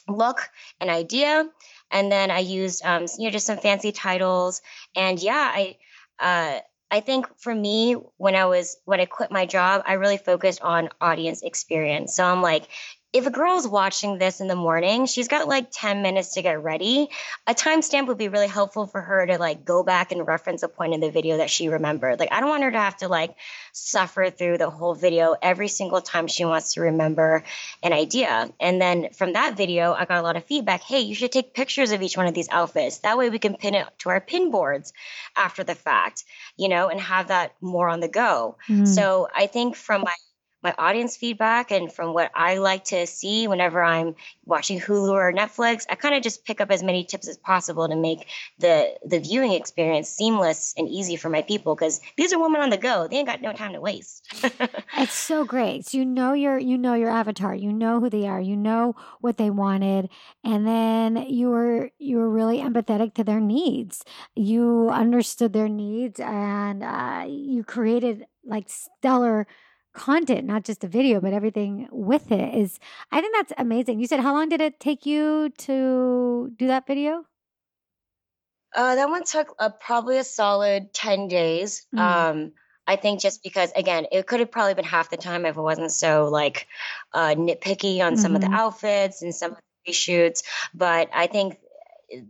look 0.09 0.49
and 0.81 0.91
idea. 0.91 1.49
And 1.91 2.11
then 2.11 2.31
I 2.31 2.41
used, 2.41 2.85
um, 2.85 3.07
you 3.19 3.25
know, 3.25 3.31
just 3.31 3.47
some 3.47 3.59
fancy 3.59 3.93
titles. 3.93 4.63
And 4.95 5.21
yeah, 5.23 5.53
I, 5.55 5.77
uh, 6.19 6.61
I 6.91 7.01
think 7.01 7.27
for 7.39 7.55
me, 7.55 7.95
when 8.19 8.35
I 8.35 8.45
was 8.45 8.77
when 8.85 9.01
I 9.01 9.07
quit 9.07 9.31
my 9.31 9.47
job, 9.47 9.83
I 9.87 9.95
really 9.95 10.19
focused 10.19 10.61
on 10.61 10.91
audience 11.01 11.43
experience. 11.43 12.15
So 12.15 12.23
I'm 12.23 12.43
like, 12.43 12.69
if 13.13 13.27
a 13.27 13.31
girl's 13.31 13.69
watching 13.69 14.17
this 14.17 14.41
in 14.41 14.49
the 14.49 14.57
morning, 14.57 15.05
she's 15.05 15.29
got 15.29 15.47
like 15.47 15.69
10 15.71 16.01
minutes 16.01 16.35
to 16.35 16.43
get 16.43 16.63
ready. 16.63 17.11
A 17.47 17.55
timestamp 17.55 18.07
would 18.07 18.17
be 18.17 18.29
really 18.29 18.49
helpful 18.49 18.87
for 18.87 19.03
her 19.03 19.27
to 19.27 19.37
like 19.39 19.67
go 19.67 19.83
back 19.83 20.13
and 20.13 20.27
reference 20.27 20.63
a 20.63 20.69
point 20.69 20.95
in 20.95 21.01
the 21.01 21.11
video 21.11 21.37
that 21.37 21.51
she 21.51 21.69
remembered. 21.69 22.19
Like, 22.19 22.33
I 22.33 22.41
don't 22.41 22.49
want 22.49 22.63
her 22.63 22.71
to 22.71 22.79
have 22.79 22.97
to 22.99 23.09
like 23.09 23.35
suffer 23.73 24.31
through 24.31 24.57
the 24.57 24.71
whole 24.71 24.95
video 24.95 25.37
every 25.43 25.69
single 25.69 26.01
time 26.01 26.27
she 26.27 26.47
wants 26.47 26.75
to 26.75 26.81
remember 26.81 27.45
an 27.83 27.93
idea. 27.93 28.51
And 28.59 28.81
then 28.81 29.11
from 29.13 29.35
that 29.35 29.59
video, 29.59 29.93
I 29.93 30.07
got 30.07 30.21
a 30.21 30.23
lot 30.23 30.37
of 30.37 30.47
feedback. 30.47 30.83
Hey, 30.83 31.01
you 31.01 31.15
should 31.15 31.33
take 31.33 31.53
pictures 31.53 31.93
of 31.93 32.01
each 32.01 32.17
one 32.17 32.27
of 32.27 32.35
these 32.35 32.49
outfits. 32.49 33.01
That 33.01 33.19
way 33.19 33.29
we 33.29 33.39
can 33.39 33.57
pin 33.57 33.75
it 33.75 33.87
to 33.99 34.09
our 34.09 34.21
pin 34.21 34.51
boards 34.51 34.95
after 35.37 35.65
the 35.65 35.75
fact, 35.75 36.25
you 36.57 36.71
know, 36.71 36.89
and 36.89 36.99
have 36.99 37.29
that 37.29 37.55
more 37.61 37.89
on 37.89 38.01
the 38.01 38.09
go. 38.09 38.57
Mm-hmm. 38.69 38.87
So 38.87 39.29
I 39.35 39.49
think 39.49 39.77
from 39.77 40.01
my 40.01 40.15
my 40.63 40.75
audience 40.79 41.17
feedback 41.17 41.71
and 41.71 41.93
from 41.93 42.15
what 42.15 42.31
I 42.35 42.59
like 42.59 42.85
to 42.85 43.07
see 43.07 43.49
whenever 43.49 43.83
I'm 43.83 44.15
watching 44.45 44.81
Hulu 44.81 45.11
or 45.11 45.33
Netflix, 45.33 45.85
I 45.91 45.95
kind 45.97 46.15
of 46.15 46.23
just 46.23 46.45
pick 46.45 46.61
up 46.61 46.71
as 46.71 46.83
many 46.83 47.05
tips 47.05 47.29
as 47.29 47.37
possible 47.37 47.89
to 47.89 47.97
make 47.97 48.29
the 48.59 48.95
the 49.05 49.19
viewing 49.19 49.53
experience 49.53 50.09
seamless 50.09 50.75
and 50.77 50.89
easy 50.89 51.17
for 51.17 51.29
my 51.29 51.43
people 51.43 51.75
because 51.75 52.01
these 52.17 52.33
are 52.33 52.41
women 52.41 52.61
on 52.61 52.71
the 52.71 52.77
go. 52.77 53.09
They 53.09 53.17
ain't 53.17 53.27
got 53.27 53.43
no 53.43 53.53
time 53.53 53.73
to 53.73 53.81
waste. 53.81 54.27
it's 54.99 55.13
so 55.13 55.45
great. 55.45 55.87
So 55.87 55.99
you 55.99 56.05
know 56.05 56.33
your 56.33 56.59
you 56.59 56.79
know 56.79 56.95
your 56.95 57.11
avatar. 57.11 57.55
You 57.55 57.73
know 57.73 58.01
who 58.01 58.11
they 58.11 58.29
are. 58.29 58.41
You 58.41 58.57
know 58.57 58.95
what 59.21 59.39
they 59.39 59.51
wanted, 59.51 60.11
and 60.45 60.67
then 60.67 61.17
you 61.29 61.51
were 61.51 61.91
you 61.99 62.19
were 62.19 62.31
really 62.31 62.59
empathetic 62.59 63.15
to 63.15 63.25
their 63.25 63.41
needs. 63.41 64.05
You 64.37 64.91
understood 64.91 65.53
their 65.53 65.69
needs, 65.69 66.21
and 66.21 66.83
uh, 66.83 67.25
you 67.29 67.65
created 67.65 68.27
like 68.45 68.69
stellar 68.69 69.47
content, 69.93 70.47
not 70.47 70.65
just 70.65 70.85
a 70.85 70.89
video, 70.89 71.21
but 71.21 71.33
everything 71.33 71.89
with 71.91 72.31
it 72.33 72.55
is, 72.55 72.79
I 73.11 73.21
think 73.21 73.35
that's 73.35 73.53
amazing. 73.59 74.01
You 74.01 74.07
said, 74.07 74.21
how 74.21 74.35
long 74.35 74.49
did 74.49 74.61
it 74.61 74.81
take 74.81 75.07
you 75.07 75.51
to 75.59 76.53
do 76.57 76.67
that 76.67 76.87
video? 76.87 77.25
Uh, 78.75 78.95
that 78.95 79.09
one 79.09 79.25
took 79.25 79.55
uh, 79.59 79.69
probably 79.69 80.19
a 80.19 80.25
solid 80.25 80.95
10 80.95 81.29
days. 81.29 81.87
Mm. 81.95 81.99
Um, 81.99 82.53
I 82.87 82.97
think 82.97 83.21
just 83.21 83.43
because, 83.43 83.71
again, 83.77 84.07
it 84.11 84.27
could 84.27 84.41
have 84.41 84.51
probably 84.51 84.75
been 84.75 84.85
half 84.85 85.11
the 85.11 85.17
time 85.17 85.47
if 85.47 85.57
it 85.57 85.61
wasn't 85.61 85.93
so 85.93 86.29
like 86.31 86.67
uh, 87.13 87.35
nitpicky 87.35 88.01
on 88.01 88.15
mm-hmm. 88.15 88.23
some 88.23 88.35
of 88.35 88.41
the 88.41 88.49
mm-hmm. 88.49 88.57
outfits 88.57 89.23
and 89.23 89.35
some 89.35 89.53
of 89.53 89.59
the 89.87 89.93
shoots. 89.93 90.43
But 90.75 91.11
I 91.13 91.27
think 91.27 91.59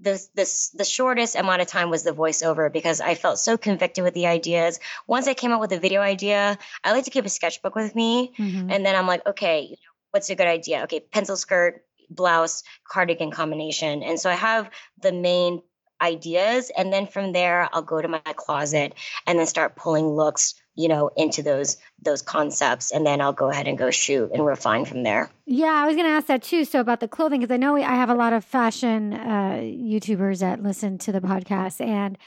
the, 0.00 0.24
the, 0.34 0.70
the 0.74 0.84
shortest 0.84 1.36
amount 1.36 1.62
of 1.62 1.68
time 1.68 1.90
was 1.90 2.02
the 2.02 2.12
voiceover 2.12 2.72
because 2.72 3.00
I 3.00 3.14
felt 3.14 3.38
so 3.38 3.56
convicted 3.56 4.04
with 4.04 4.14
the 4.14 4.26
ideas. 4.26 4.80
Once 5.06 5.26
I 5.26 5.34
came 5.34 5.52
up 5.52 5.60
with 5.60 5.72
a 5.72 5.78
video 5.78 6.00
idea, 6.00 6.58
I 6.84 6.92
like 6.92 7.04
to 7.04 7.10
keep 7.10 7.24
a 7.24 7.28
sketchbook 7.28 7.74
with 7.74 7.94
me. 7.94 8.32
Mm-hmm. 8.38 8.70
And 8.70 8.86
then 8.86 8.94
I'm 8.94 9.06
like, 9.06 9.26
okay, 9.26 9.62
you 9.62 9.70
know, 9.70 9.92
what's 10.10 10.30
a 10.30 10.34
good 10.34 10.46
idea? 10.46 10.82
Okay, 10.84 11.00
pencil 11.00 11.36
skirt, 11.36 11.84
blouse, 12.10 12.62
cardigan 12.88 13.30
combination. 13.30 14.02
And 14.02 14.20
so 14.20 14.30
I 14.30 14.34
have 14.34 14.70
the 15.00 15.12
main 15.12 15.62
ideas. 16.00 16.70
And 16.76 16.92
then 16.92 17.06
from 17.06 17.32
there, 17.32 17.68
I'll 17.72 17.82
go 17.82 18.00
to 18.00 18.08
my 18.08 18.20
closet 18.36 18.94
and 19.26 19.38
then 19.38 19.46
start 19.46 19.76
pulling 19.76 20.06
looks 20.06 20.54
you 20.74 20.88
know 20.88 21.10
into 21.16 21.42
those 21.42 21.76
those 22.00 22.22
concepts 22.22 22.90
and 22.90 23.06
then 23.06 23.20
i'll 23.20 23.32
go 23.32 23.50
ahead 23.50 23.68
and 23.68 23.78
go 23.78 23.90
shoot 23.90 24.30
and 24.32 24.44
refine 24.44 24.84
from 24.84 25.02
there 25.02 25.30
yeah 25.46 25.82
i 25.82 25.86
was 25.86 25.94
going 25.94 26.06
to 26.06 26.12
ask 26.12 26.26
that 26.26 26.42
too 26.42 26.64
so 26.64 26.80
about 26.80 27.00
the 27.00 27.08
clothing 27.08 27.40
because 27.40 27.52
i 27.52 27.56
know 27.56 27.76
i 27.76 27.80
have 27.80 28.10
a 28.10 28.14
lot 28.14 28.32
of 28.32 28.44
fashion 28.44 29.12
uh, 29.12 29.58
youtubers 29.60 30.40
that 30.40 30.62
listen 30.62 30.98
to 30.98 31.12
the 31.12 31.20
podcast 31.20 31.80
and 31.80 32.18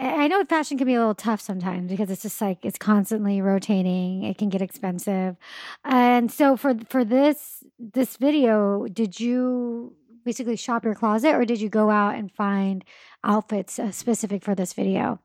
I 0.00 0.28
know 0.28 0.44
fashion 0.44 0.78
can 0.78 0.86
be 0.86 0.94
a 0.94 1.00
little 1.00 1.14
tough 1.14 1.40
sometimes 1.40 1.90
because 1.90 2.08
it's 2.08 2.22
just 2.22 2.40
like 2.40 2.64
it's 2.64 2.78
constantly 2.78 3.42
rotating. 3.42 4.22
It 4.22 4.38
can 4.38 4.48
get 4.48 4.62
expensive, 4.62 5.36
and 5.84 6.30
so 6.30 6.56
for 6.56 6.76
for 6.88 7.04
this 7.04 7.64
this 7.80 8.16
video, 8.16 8.86
did 8.86 9.18
you 9.18 9.96
basically 10.24 10.54
shop 10.54 10.84
your 10.84 10.94
closet, 10.94 11.34
or 11.34 11.44
did 11.44 11.60
you 11.60 11.68
go 11.68 11.90
out 11.90 12.14
and 12.14 12.30
find 12.30 12.84
outfits 13.24 13.78
uh, 13.80 13.90
specific 13.90 14.44
for 14.44 14.54
this 14.54 14.72
video? 14.72 15.18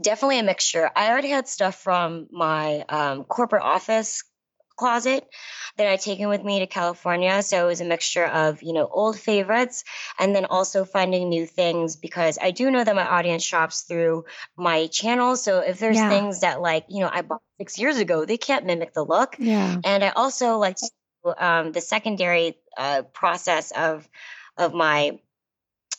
Definitely 0.00 0.38
a 0.38 0.44
mixture. 0.44 0.90
I 0.94 1.10
already 1.10 1.28
had 1.30 1.48
stuff 1.48 1.76
from 1.76 2.28
my 2.30 2.84
um, 2.88 3.24
corporate 3.24 3.62
office 3.62 4.22
closet 4.76 5.28
that 5.76 5.86
I'd 5.86 6.00
taken 6.00 6.28
with 6.28 6.42
me 6.42 6.60
to 6.60 6.66
California. 6.66 7.42
So 7.42 7.64
it 7.64 7.66
was 7.68 7.80
a 7.82 7.84
mixture 7.84 8.24
of, 8.24 8.62
you 8.62 8.72
know, 8.72 8.88
old 8.90 9.18
favorites 9.18 9.84
and 10.18 10.34
then 10.34 10.46
also 10.46 10.86
finding 10.86 11.28
new 11.28 11.46
things 11.46 11.96
because 11.96 12.38
I 12.40 12.50
do 12.50 12.70
know 12.70 12.82
that 12.82 12.96
my 12.96 13.06
audience 13.06 13.42
shops 13.42 13.82
through 13.82 14.24
my 14.56 14.86
channel. 14.86 15.36
So 15.36 15.58
if 15.58 15.78
there's 15.78 15.96
Yeah. 15.96 16.08
things 16.08 16.40
that 16.40 16.62
like, 16.62 16.86
you 16.88 17.00
know, 17.00 17.10
I 17.12 17.20
bought 17.20 17.42
six 17.58 17.78
years 17.78 17.98
ago, 17.98 18.24
they 18.24 18.38
can't 18.38 18.64
mimic 18.64 18.94
the 18.94 19.04
look. 19.04 19.36
Yeah. 19.38 19.80
And 19.84 20.02
I 20.02 20.10
also 20.10 20.56
like 20.56 20.76
to 20.76 20.90
um, 21.44 21.72
the 21.72 21.82
secondary 21.82 22.56
uh, 22.76 23.02
process 23.12 23.70
of 23.72 24.08
of 24.56 24.72
my 24.74 25.18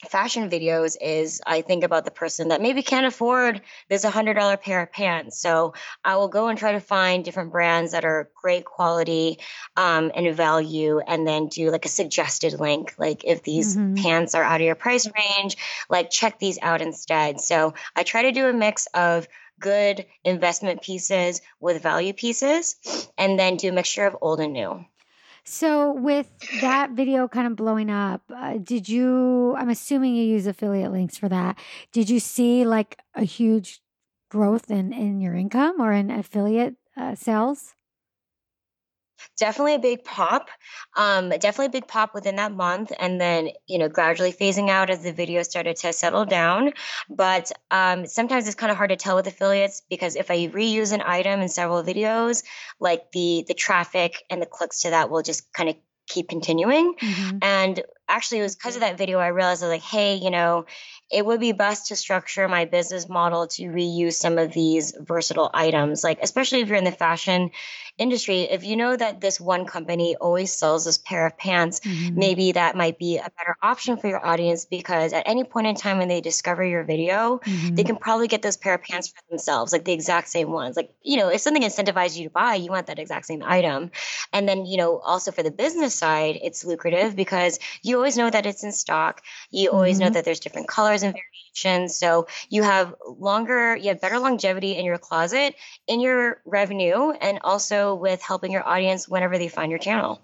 fashion 0.10 0.50
videos 0.50 0.98
is 1.00 1.42
I 1.46 1.62
think 1.62 1.84
about 1.84 2.06
the 2.06 2.12
person 2.12 2.50
that 2.50 2.62
maybe 2.62 2.82
can't 2.82 3.06
afford 3.06 3.62
this 3.90 4.04
hundred 4.04 4.34
dollar 4.36 4.58
pair 4.58 4.82
of 4.82 4.92
pants. 4.92 5.40
So 5.40 5.74
I 6.04 6.16
will 6.16 6.28
go 6.28 6.48
and 6.48 6.58
try 6.58 6.74
to 6.74 6.80
find 6.80 7.24
different 7.24 7.52
brands 7.52 7.92
that 7.92 8.06
are 8.06 8.30
great 8.42 8.66
quality 8.66 9.40
um, 9.78 10.12
and 10.14 10.36
value, 10.36 11.00
and 11.00 11.28
then 11.28 11.48
do 11.48 11.72
like 11.72 11.86
a 11.86 11.90
suggested 11.90 12.60
link. 12.60 12.94
Like 12.98 13.24
if 13.26 13.44
these 13.44 13.78
Mhm. 13.78 14.02
pants 14.02 14.36
are 14.36 14.44
out 14.44 14.62
of 14.62 14.66
your 14.66 14.76
price 14.76 15.08
range, 15.08 15.58
like 15.90 16.10
check 16.10 16.40
these 16.40 16.58
out 16.62 16.82
instead. 16.82 17.40
So 17.40 17.74
I 17.96 18.04
try 18.04 18.24
to 18.24 18.32
do 18.32 18.48
a 18.48 18.54
mix 18.54 18.88
of 18.94 19.28
good 19.60 20.06
investment 20.24 20.82
pieces 20.82 21.42
with 21.60 21.84
value 21.84 22.14
pieces, 22.14 22.76
and 23.18 23.40
then 23.40 23.58
do 23.58 23.70
a 23.70 23.72
mixture 23.72 24.06
of 24.08 24.18
old 24.22 24.40
and 24.40 24.54
new. 24.54 24.86
So 25.44 25.92
with 25.92 26.30
that 26.62 26.92
video 26.92 27.28
kind 27.28 27.48
of 27.48 27.56
blowing 27.56 27.90
up, 27.90 28.22
uh, 28.34 28.58
did 28.58 28.88
you? 28.88 29.56
I'm 29.58 29.70
assuming 29.70 30.16
you 30.16 30.24
use 30.24 30.46
affiliate 30.48 30.92
links 30.92 31.18
for 31.18 31.30
that. 31.30 31.58
Did 31.92 32.10
you 32.10 32.20
see 32.20 32.64
like 32.66 33.00
a 33.16 33.24
huge 33.24 33.82
growth 34.30 34.70
in 34.70 34.94
in 34.94 35.20
your 35.20 35.36
income 35.36 35.82
or 35.82 35.92
in 35.94 36.12
affiliate 36.12 36.76
uh, 36.96 37.16
sales? 37.16 37.74
Definitely 39.38 39.76
a 39.76 39.80
big 39.80 40.04
pop 40.04 40.50
um 40.98 41.30
definitely 41.30 41.68
a 41.68 41.70
big 41.70 41.88
pop 41.88 42.14
within 42.14 42.36
that 42.36 42.52
month 42.52 42.92
and 43.00 43.20
then 43.20 43.50
you 43.68 43.78
know 43.78 43.90
gradually 43.90 44.34
phasing 44.34 44.70
out 44.70 44.90
as 44.90 45.04
the 45.04 45.14
video 45.14 45.44
started 45.44 45.76
to 45.76 45.94
settle 45.94 46.26
down. 46.26 46.72
But 47.10 47.52
um 47.72 48.06
sometimes 48.06 48.48
it's 48.48 48.56
kind 48.56 48.72
of 48.72 48.78
hard 48.78 48.90
to 48.90 48.96
tell 48.96 49.16
with 49.16 49.28
affiliates 49.28 49.82
because 49.90 50.16
if 50.16 50.32
i 50.32 50.48
reuse 50.48 50.94
an 50.94 51.02
item 51.06 51.42
in 51.42 51.50
several 51.50 51.84
videos 51.84 52.44
like 52.80 53.12
the 53.12 53.46
the 53.48 53.54
traffic 53.54 54.24
and 54.30 54.42
the 54.42 54.46
clicks 54.46 54.82
to 54.82 54.92
that 54.92 55.10
will 55.10 55.22
just 55.22 55.52
kind 55.54 55.70
of 55.70 55.76
keep 56.08 56.30
continuing. 56.30 56.96
And 57.42 57.84
actually 58.12 58.40
it 58.40 58.44
was 58.44 58.56
because 58.56 58.76
of 58.76 58.82
that 58.82 58.98
video 58.98 59.20
i 59.20 59.28
realized 59.28 59.64
I 59.64 59.68
was 59.68 59.74
like 59.74 59.82
hey 59.82 60.16
you 60.16 60.30
know 60.30 60.66
it 61.12 61.26
would 61.26 61.42
be 61.42 61.52
best 61.52 61.88
to 61.88 61.96
structure 61.96 62.48
my 62.48 62.66
business 62.66 63.10
model 63.10 63.48
to 63.48 63.64
reuse 63.64 64.14
some 64.14 64.38
of 64.38 64.54
these 64.54 64.94
versatile 64.98 65.52
items. 65.54 66.06
Like 66.06 66.20
especially 66.22 66.62
if 66.62 66.70
you're 66.70 66.78
in 66.78 66.86
the 66.86 66.92
fashion 66.94 67.52
industry 67.98 68.42
if 68.42 68.64
you 68.64 68.76
know 68.76 68.96
that 68.96 69.22
this 69.22 69.40
one 69.40 69.66
company 69.66 70.16
always 70.16 70.52
sells 70.52 70.86
this 70.86 70.98
pair 70.98 71.28
of 71.28 71.38
pants 71.38 71.82
mm-hmm. 71.82 72.18
maybe 72.18 72.52
that 72.54 72.76
might 72.76 72.98
be 72.98 73.18
a 73.18 73.30
better 73.38 73.56
option 73.62 73.98
for 73.98 74.08
your 74.08 74.26
audience 74.26 74.66
because 74.66 75.14
at 75.14 75.24
any 75.28 75.44
point 75.44 75.68
in 75.68 75.76
time 75.76 75.98
when 75.98 76.08
they 76.08 76.22
discover 76.22 76.64
your 76.64 76.84
video 76.84 77.40
they 77.44 77.52
mm-hmm. 77.52 77.76
can 77.84 77.96
probably 77.98 78.28
get 78.28 78.42
those 78.42 78.58
pair 78.58 78.74
of 78.74 78.82
pants 78.82 79.10
for 79.10 79.22
themselves 79.30 79.72
like 79.72 79.86
the 79.86 79.92
exact 79.92 80.30
same 80.30 80.52
ones. 80.52 80.76
Like 80.76 80.94
you 81.04 81.18
know 81.18 81.30
if 81.30 81.42
something 81.42 81.62
incentivizes 81.62 82.18
you 82.18 82.24
to 82.26 82.30
buy 82.30 82.56
you 82.56 82.72
want 82.72 82.88
that 82.88 82.98
exact 82.98 83.26
same 83.26 83.44
item. 83.46 83.92
And 84.34 84.48
then 84.48 84.66
you 84.66 84.78
know 84.78 84.98
also 85.00 85.32
for 85.32 85.44
the 85.44 85.52
business 85.52 85.94
side 85.94 86.40
it's 86.42 86.66
lucrative 86.66 87.16
because 87.16 87.60
you 87.84 88.01
always 88.02 88.18
know 88.18 88.30
that 88.30 88.46
it's 88.52 88.64
in 88.64 88.72
stock 88.72 89.22
you 89.52 89.70
always 89.70 90.00
know 90.00 90.10
Mhm. 90.10 90.14
that 90.14 90.26
there's 90.26 90.40
different 90.46 90.68
colors 90.68 91.04
and 91.04 91.14
variations 91.14 91.96
so 92.04 92.28
you 92.50 92.64
have 92.64 92.96
longer 93.30 93.76
you 93.76 93.90
have 93.90 94.02
better 94.02 94.20
longevity 94.20 94.72
in 94.80 94.86
your 94.86 94.98
closet 94.98 95.54
in 95.88 96.00
your 96.00 96.42
revenue 96.60 97.12
and 97.28 97.40
also 97.44 97.94
with 98.06 98.22
helping 98.32 98.52
your 98.52 98.66
audience 98.68 99.08
whenever 99.08 99.38
they 99.38 99.48
find 99.58 99.70
your 99.70 99.84
channel 99.88 100.20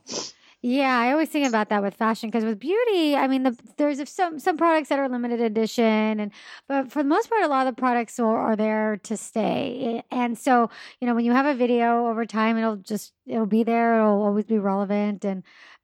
Yeah, 0.64 0.98
I 1.00 1.12
always 1.12 1.30
think 1.30 1.48
about 1.48 1.70
that 1.70 1.84
with 1.84 1.94
fashion 1.94 2.30
because 2.30 2.44
with 2.44 2.60
beauty, 2.60 3.16
I 3.16 3.28
mean, 3.28 3.44
the, 3.44 3.54
there's 3.78 4.02
some 4.10 4.40
some 4.40 4.58
products 4.58 4.90
that 4.90 4.98
are 4.98 5.08
limited 5.08 5.40
edition, 5.40 6.20
and 6.20 6.32
but 6.68 6.92
for 6.92 7.04
the 7.04 7.10
most 7.10 7.30
part, 7.30 7.44
a 7.44 7.48
lot 7.48 7.68
of 7.68 7.76
the 7.76 7.80
products 7.80 8.20
are, 8.20 8.38
are 8.38 8.56
there 8.56 8.98
to 9.04 9.16
stay. 9.16 10.02
And 10.10 10.36
so, 10.36 10.72
you 11.00 11.06
know, 11.08 11.14
when 11.14 11.26
you 11.26 11.32
have 11.32 11.46
a 11.46 11.54
video 11.54 12.08
over 12.08 12.26
time, 12.26 12.58
it'll 12.58 12.78
just 12.94 13.14
it'll 13.28 13.46
be 13.46 13.64
there. 13.64 14.00
It'll 14.00 14.24
always 14.24 14.46
be 14.46 14.58
relevant, 14.58 15.24
and 15.24 15.44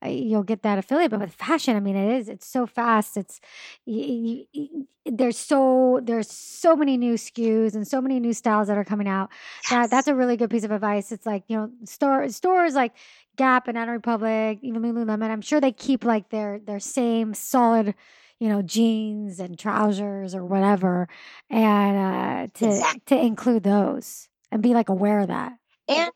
you'll 0.09 0.43
get 0.43 0.63
that 0.63 0.77
affiliate. 0.77 1.11
But 1.11 1.19
with 1.21 1.33
fashion, 1.33 1.75
I 1.75 1.79
mean, 1.79 1.95
it 1.95 2.17
is 2.19 2.29
it's 2.29 2.47
so 2.47 2.65
fast. 2.65 3.17
It's 3.17 3.39
y 3.85 4.45
y 4.53 4.59
y- 4.71 4.85
there's 5.05 5.37
so 5.37 5.99
there's 6.03 6.29
so 6.31 6.75
many 6.75 6.97
new 6.97 7.13
SKUs 7.15 7.75
and 7.75 7.87
so 7.87 8.01
many 8.01 8.19
new 8.19 8.33
styles 8.33 8.67
that 8.67 8.77
are 8.77 8.85
coming 8.85 9.07
out. 9.07 9.29
That 9.69 9.89
that's 9.89 10.07
a 10.07 10.15
really 10.15 10.37
good 10.37 10.49
piece 10.49 10.63
of 10.63 10.71
advice. 10.71 11.11
It's 11.11 11.25
like 11.25 11.43
you 11.47 11.57
know, 11.57 11.69
store 11.85 12.27
stores 12.29 12.73
like 12.75 12.93
Gap 13.35 13.67
and 13.67 13.75
Banana 13.75 13.91
Republic, 13.91 14.59
even 14.61 14.81
Lululemon. 14.81 15.29
I'm 15.29 15.41
sure 15.41 15.59
they 15.59 15.71
keep 15.71 16.03
like 16.05 16.29
their 16.29 16.59
their 16.59 16.79
same 16.79 17.33
solid, 17.33 17.95
you 18.39 18.49
know, 18.49 18.61
jeans 18.61 19.39
and 19.39 19.57
trousers 19.57 20.35
or 20.35 20.45
whatever, 20.45 21.07
and 21.49 21.97
uh, 21.97 22.59
to 22.59 22.99
to 23.07 23.17
include 23.17 23.63
those 23.63 24.29
and 24.51 24.61
be 24.61 24.73
like 24.73 24.89
aware 24.89 25.19
of 25.19 25.27
that. 25.27 25.53
and 25.87 26.11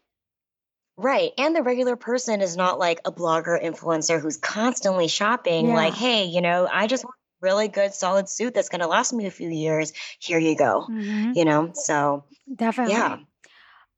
Right. 0.97 1.31
And 1.37 1.55
the 1.55 1.61
regular 1.61 1.95
person 1.95 2.41
is 2.41 2.57
not 2.57 2.79
like 2.79 3.01
a 3.05 3.11
blogger 3.11 3.61
influencer 3.63 4.19
who's 4.19 4.37
constantly 4.37 5.07
shopping, 5.07 5.67
like, 5.67 5.93
hey, 5.93 6.25
you 6.25 6.41
know, 6.41 6.67
I 6.71 6.87
just 6.87 7.03
want 7.05 7.13
a 7.13 7.45
really 7.45 7.67
good 7.67 7.93
solid 7.93 8.27
suit 8.27 8.55
that's 8.55 8.69
going 8.69 8.81
to 8.81 8.87
last 8.87 9.13
me 9.13 9.27
a 9.27 9.31
few 9.31 9.49
years. 9.49 9.93
Here 10.19 10.39
you 10.39 10.55
go. 10.55 10.87
Mhm. 10.89 11.35
You 11.35 11.45
know, 11.45 11.69
so 11.73 12.25
Definitely. 12.53 12.93
yeah. 12.93 13.17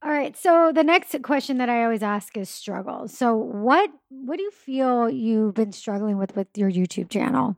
All 0.02 0.10
right. 0.10 0.36
So 0.36 0.72
the 0.74 0.84
next 0.84 1.14
question 1.22 1.58
that 1.58 1.68
I 1.70 1.84
always 1.84 2.02
ask 2.02 2.36
is 2.36 2.50
struggle. 2.50 3.08
So 3.08 3.34
what 3.34 3.90
what 4.10 4.36
do 4.36 4.42
you 4.42 4.50
feel 4.50 5.08
you've 5.08 5.54
been 5.54 5.72
struggling 5.72 6.18
with 6.18 6.36
with 6.36 6.48
your 6.56 6.70
YouTube 6.70 7.08
channel? 7.10 7.56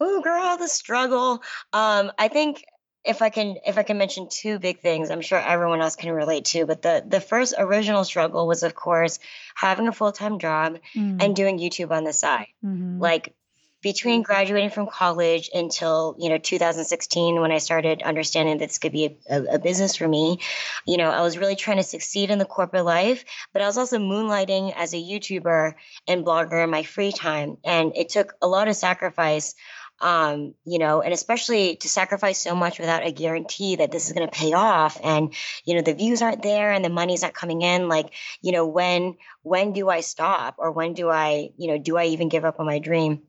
Oh, 0.00 0.20
girl, 0.22 0.56
the 0.56 0.68
struggle. 0.68 1.42
Um, 1.72 2.10
I 2.18 2.28
think 2.28 2.64
if 3.04 3.20
I 3.22 3.28
can 3.30 3.56
if 3.66 3.76
I 3.78 3.82
can 3.82 3.98
mention 3.98 4.28
two 4.30 4.58
big 4.58 4.80
things, 4.80 5.10
I'm 5.10 5.20
sure 5.20 5.38
everyone 5.38 5.80
else 5.82 5.96
can 5.96 6.12
relate 6.12 6.46
to. 6.46 6.66
But 6.66 6.82
the 6.82 7.04
the 7.06 7.20
first 7.20 7.54
original 7.58 8.04
struggle 8.04 8.46
was, 8.46 8.62
of 8.62 8.74
course, 8.74 9.18
having 9.54 9.88
a 9.88 9.92
full 9.92 10.12
time 10.12 10.38
job 10.38 10.78
Mm. 10.96 11.22
and 11.22 11.36
doing 11.36 11.58
YouTube 11.58 11.90
on 11.90 12.04
the 12.04 12.12
side. 12.12 12.48
Mhm. 12.64 13.00
Like 13.00 13.34
between 13.82 14.22
graduating 14.22 14.70
from 14.70 14.86
college 14.86 15.50
until 15.52 16.16
you 16.18 16.30
know 16.30 16.38
2016 16.38 17.38
when 17.38 17.52
i 17.52 17.58
started 17.58 18.00
understanding 18.02 18.56
that 18.56 18.68
this 18.68 18.78
could 18.78 18.92
be 18.92 19.04
a, 19.28 19.34
a, 19.36 19.54
a 19.56 19.58
business 19.58 19.94
for 19.96 20.08
me 20.08 20.38
you 20.86 20.96
know 20.96 21.10
i 21.10 21.20
was 21.20 21.36
really 21.36 21.54
trying 21.54 21.76
to 21.76 21.82
succeed 21.82 22.30
in 22.30 22.38
the 22.38 22.46
corporate 22.46 22.86
life 22.86 23.26
but 23.52 23.60
i 23.60 23.66
was 23.66 23.76
also 23.76 23.98
moonlighting 23.98 24.72
as 24.74 24.94
a 24.94 24.96
youtuber 24.96 25.74
and 26.08 26.24
blogger 26.24 26.64
in 26.64 26.70
my 26.70 26.82
free 26.82 27.12
time 27.12 27.58
and 27.62 27.92
it 27.94 28.08
took 28.08 28.32
a 28.40 28.46
lot 28.48 28.68
of 28.68 28.74
sacrifice 28.74 29.54
um, 30.00 30.54
you 30.64 30.78
know, 30.78 31.02
and 31.02 31.12
especially 31.12 31.76
to 31.76 31.88
sacrifice 31.88 32.38
so 32.38 32.54
much 32.54 32.78
without 32.78 33.06
a 33.06 33.12
guarantee 33.12 33.76
that 33.76 33.92
this 33.92 34.06
is 34.06 34.12
going 34.12 34.28
to 34.28 34.36
pay 34.36 34.52
off, 34.52 34.98
and 35.02 35.34
you 35.64 35.74
know 35.74 35.82
the 35.82 35.94
views 35.94 36.22
aren't 36.22 36.42
there 36.42 36.72
and 36.72 36.84
the 36.84 36.90
money's 36.90 37.22
not 37.22 37.34
coming 37.34 37.62
in. 37.62 37.88
Like, 37.88 38.12
you 38.42 38.52
know, 38.52 38.66
when 38.66 39.16
when 39.42 39.72
do 39.72 39.88
I 39.88 40.00
stop, 40.00 40.56
or 40.58 40.72
when 40.72 40.94
do 40.94 41.08
I, 41.10 41.50
you 41.56 41.68
know, 41.68 41.78
do 41.78 41.96
I 41.96 42.06
even 42.06 42.28
give 42.28 42.44
up 42.44 42.60
on 42.60 42.66
my 42.66 42.78
dream? 42.78 43.22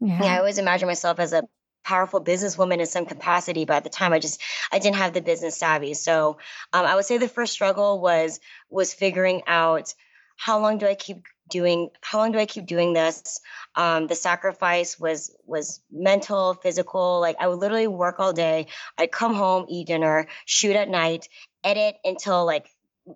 Yeah. 0.00 0.22
I 0.22 0.38
always 0.38 0.58
imagine 0.58 0.88
myself 0.88 1.18
as 1.18 1.32
a 1.32 1.44
powerful 1.84 2.22
businesswoman 2.22 2.78
in 2.78 2.86
some 2.86 3.06
capacity, 3.06 3.64
but 3.64 3.78
at 3.78 3.84
the 3.84 3.90
time 3.90 4.12
I 4.12 4.18
just 4.18 4.40
I 4.70 4.78
didn't 4.78 4.96
have 4.96 5.12
the 5.14 5.20
business 5.20 5.56
savvy. 5.56 5.94
So 5.94 6.38
um, 6.72 6.86
I 6.86 6.94
would 6.94 7.04
say 7.04 7.18
the 7.18 7.28
first 7.28 7.52
struggle 7.52 8.00
was 8.00 8.40
was 8.70 8.94
figuring 8.94 9.42
out 9.46 9.92
how 10.36 10.60
long 10.60 10.78
do 10.78 10.86
I 10.86 10.94
keep 10.94 11.24
doing 11.52 11.90
how 12.00 12.18
long 12.18 12.32
do 12.32 12.38
I 12.38 12.46
keep 12.46 12.66
doing 12.66 12.92
this? 12.92 13.40
Um, 13.76 14.08
the 14.08 14.16
sacrifice 14.16 14.98
was 14.98 15.34
was 15.46 15.80
mental, 15.90 16.54
physical. 16.54 17.20
Like 17.20 17.36
I 17.38 17.46
would 17.46 17.58
literally 17.58 17.86
work 17.86 18.18
all 18.18 18.32
day. 18.32 18.66
I'd 18.98 19.12
come 19.12 19.34
home, 19.34 19.66
eat 19.68 19.86
dinner, 19.86 20.26
shoot 20.46 20.74
at 20.74 20.88
night, 20.88 21.28
edit 21.62 21.96
until 22.04 22.44
like 22.44 22.68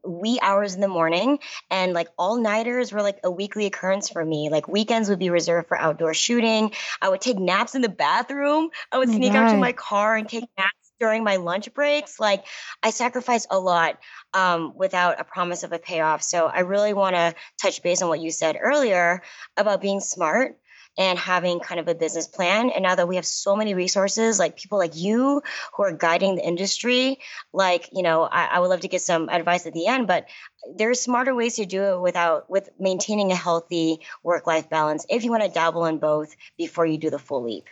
wee 0.05 0.39
hours 0.43 0.75
in 0.75 0.81
the 0.81 0.89
morning 0.89 1.39
and 1.71 1.93
like 1.93 2.09
all 2.19 2.41
nighters 2.41 2.93
were 2.93 3.03
like 3.03 3.21
a 3.23 3.31
weekly 3.31 3.67
occurrence 3.67 4.09
for 4.09 4.25
me 4.25 4.49
like 4.51 4.67
weekends 4.67 5.09
would 5.09 5.19
be 5.19 5.31
reserved 5.31 5.69
for 5.69 5.79
outdoor 5.79 6.13
shooting 6.13 6.73
i 7.01 7.09
would 7.09 7.21
take 7.21 7.39
naps 7.39 7.77
in 7.77 7.83
the 7.83 7.89
bathroom 7.89 8.69
i 8.91 8.99
would 8.99 9.09
Oh 9.09 9.13
sneak 9.13 9.33
out 9.35 9.51
to 9.51 9.57
my 9.57 9.71
car 9.73 10.17
and 10.17 10.29
take 10.29 10.45
naps 10.59 10.76
during 10.99 11.25
my 11.25 11.37
lunch 11.37 11.73
breaks 11.75 12.19
like 12.19 12.45
i 12.83 12.91
sacrifice 12.91 13.47
a 13.51 13.59
lot 13.59 13.99
um, 14.35 14.73
without 14.77 15.21
a 15.21 15.25
promise 15.25 15.63
of 15.63 15.73
a 15.73 15.79
payoff 15.79 16.23
so 16.23 16.47
i 16.47 16.61
really 16.61 16.93
want 16.93 17.15
to 17.15 17.35
touch 17.61 17.83
base 17.83 18.03
on 18.03 18.09
what 18.09 18.21
you 18.21 18.31
said 18.31 18.57
earlier 18.61 19.23
about 19.57 19.81
being 19.81 20.01
smart 20.01 20.59
and 20.99 21.19
having 21.19 21.61
kind 21.61 21.79
of 21.79 21.89
a 21.89 21.95
business 21.95 22.27
plan. 22.27 22.71
And 22.71 22.83
now 22.83 22.95
that 22.95 23.09
we 23.09 23.17
have 23.17 23.27
so 23.27 23.55
many 23.55 23.75
resources, 23.75 24.39
like 24.39 24.57
people 24.57 24.79
like 24.79 24.97
you 24.97 25.43
who 25.75 25.83
are 25.83 25.93
guiding 25.93 26.37
the 26.37 26.47
industry, 26.47 27.19
like, 27.53 27.89
you 27.93 28.03
know, 28.03 28.23
I, 28.23 28.47
I 28.47 28.61
would 28.61 28.69
love 28.69 28.81
to 28.81 28.89
get 28.89 29.03
some 29.03 29.29
advice 29.29 29.67
at 29.67 29.75
the 29.75 29.87
end, 29.87 30.07
but 30.07 30.27
there's 30.75 31.01
smarter 31.01 31.35
ways 31.35 31.57
to 31.57 31.67
do 31.67 31.83
it 31.83 32.01
without 32.01 32.49
with 32.49 32.71
maintaining 32.79 33.31
a 33.31 33.37
healthy 33.37 34.01
work-life 34.23 34.71
balance 34.71 35.05
if 35.09 35.23
you 35.25 35.31
want 35.31 35.43
to 35.43 35.51
dabble 35.51 35.85
in 35.85 35.99
both 35.99 36.35
before 36.57 36.87
you 36.87 36.99
do 36.99 37.11
the 37.11 37.19
full 37.19 37.45
leap. 37.45 37.67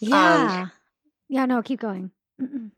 Yeah. 0.00 0.68
Yeah, 1.34 1.46
no, 1.46 1.62
keep 1.62 1.80
going. 1.80 2.12
Mm-mm. 2.40 2.70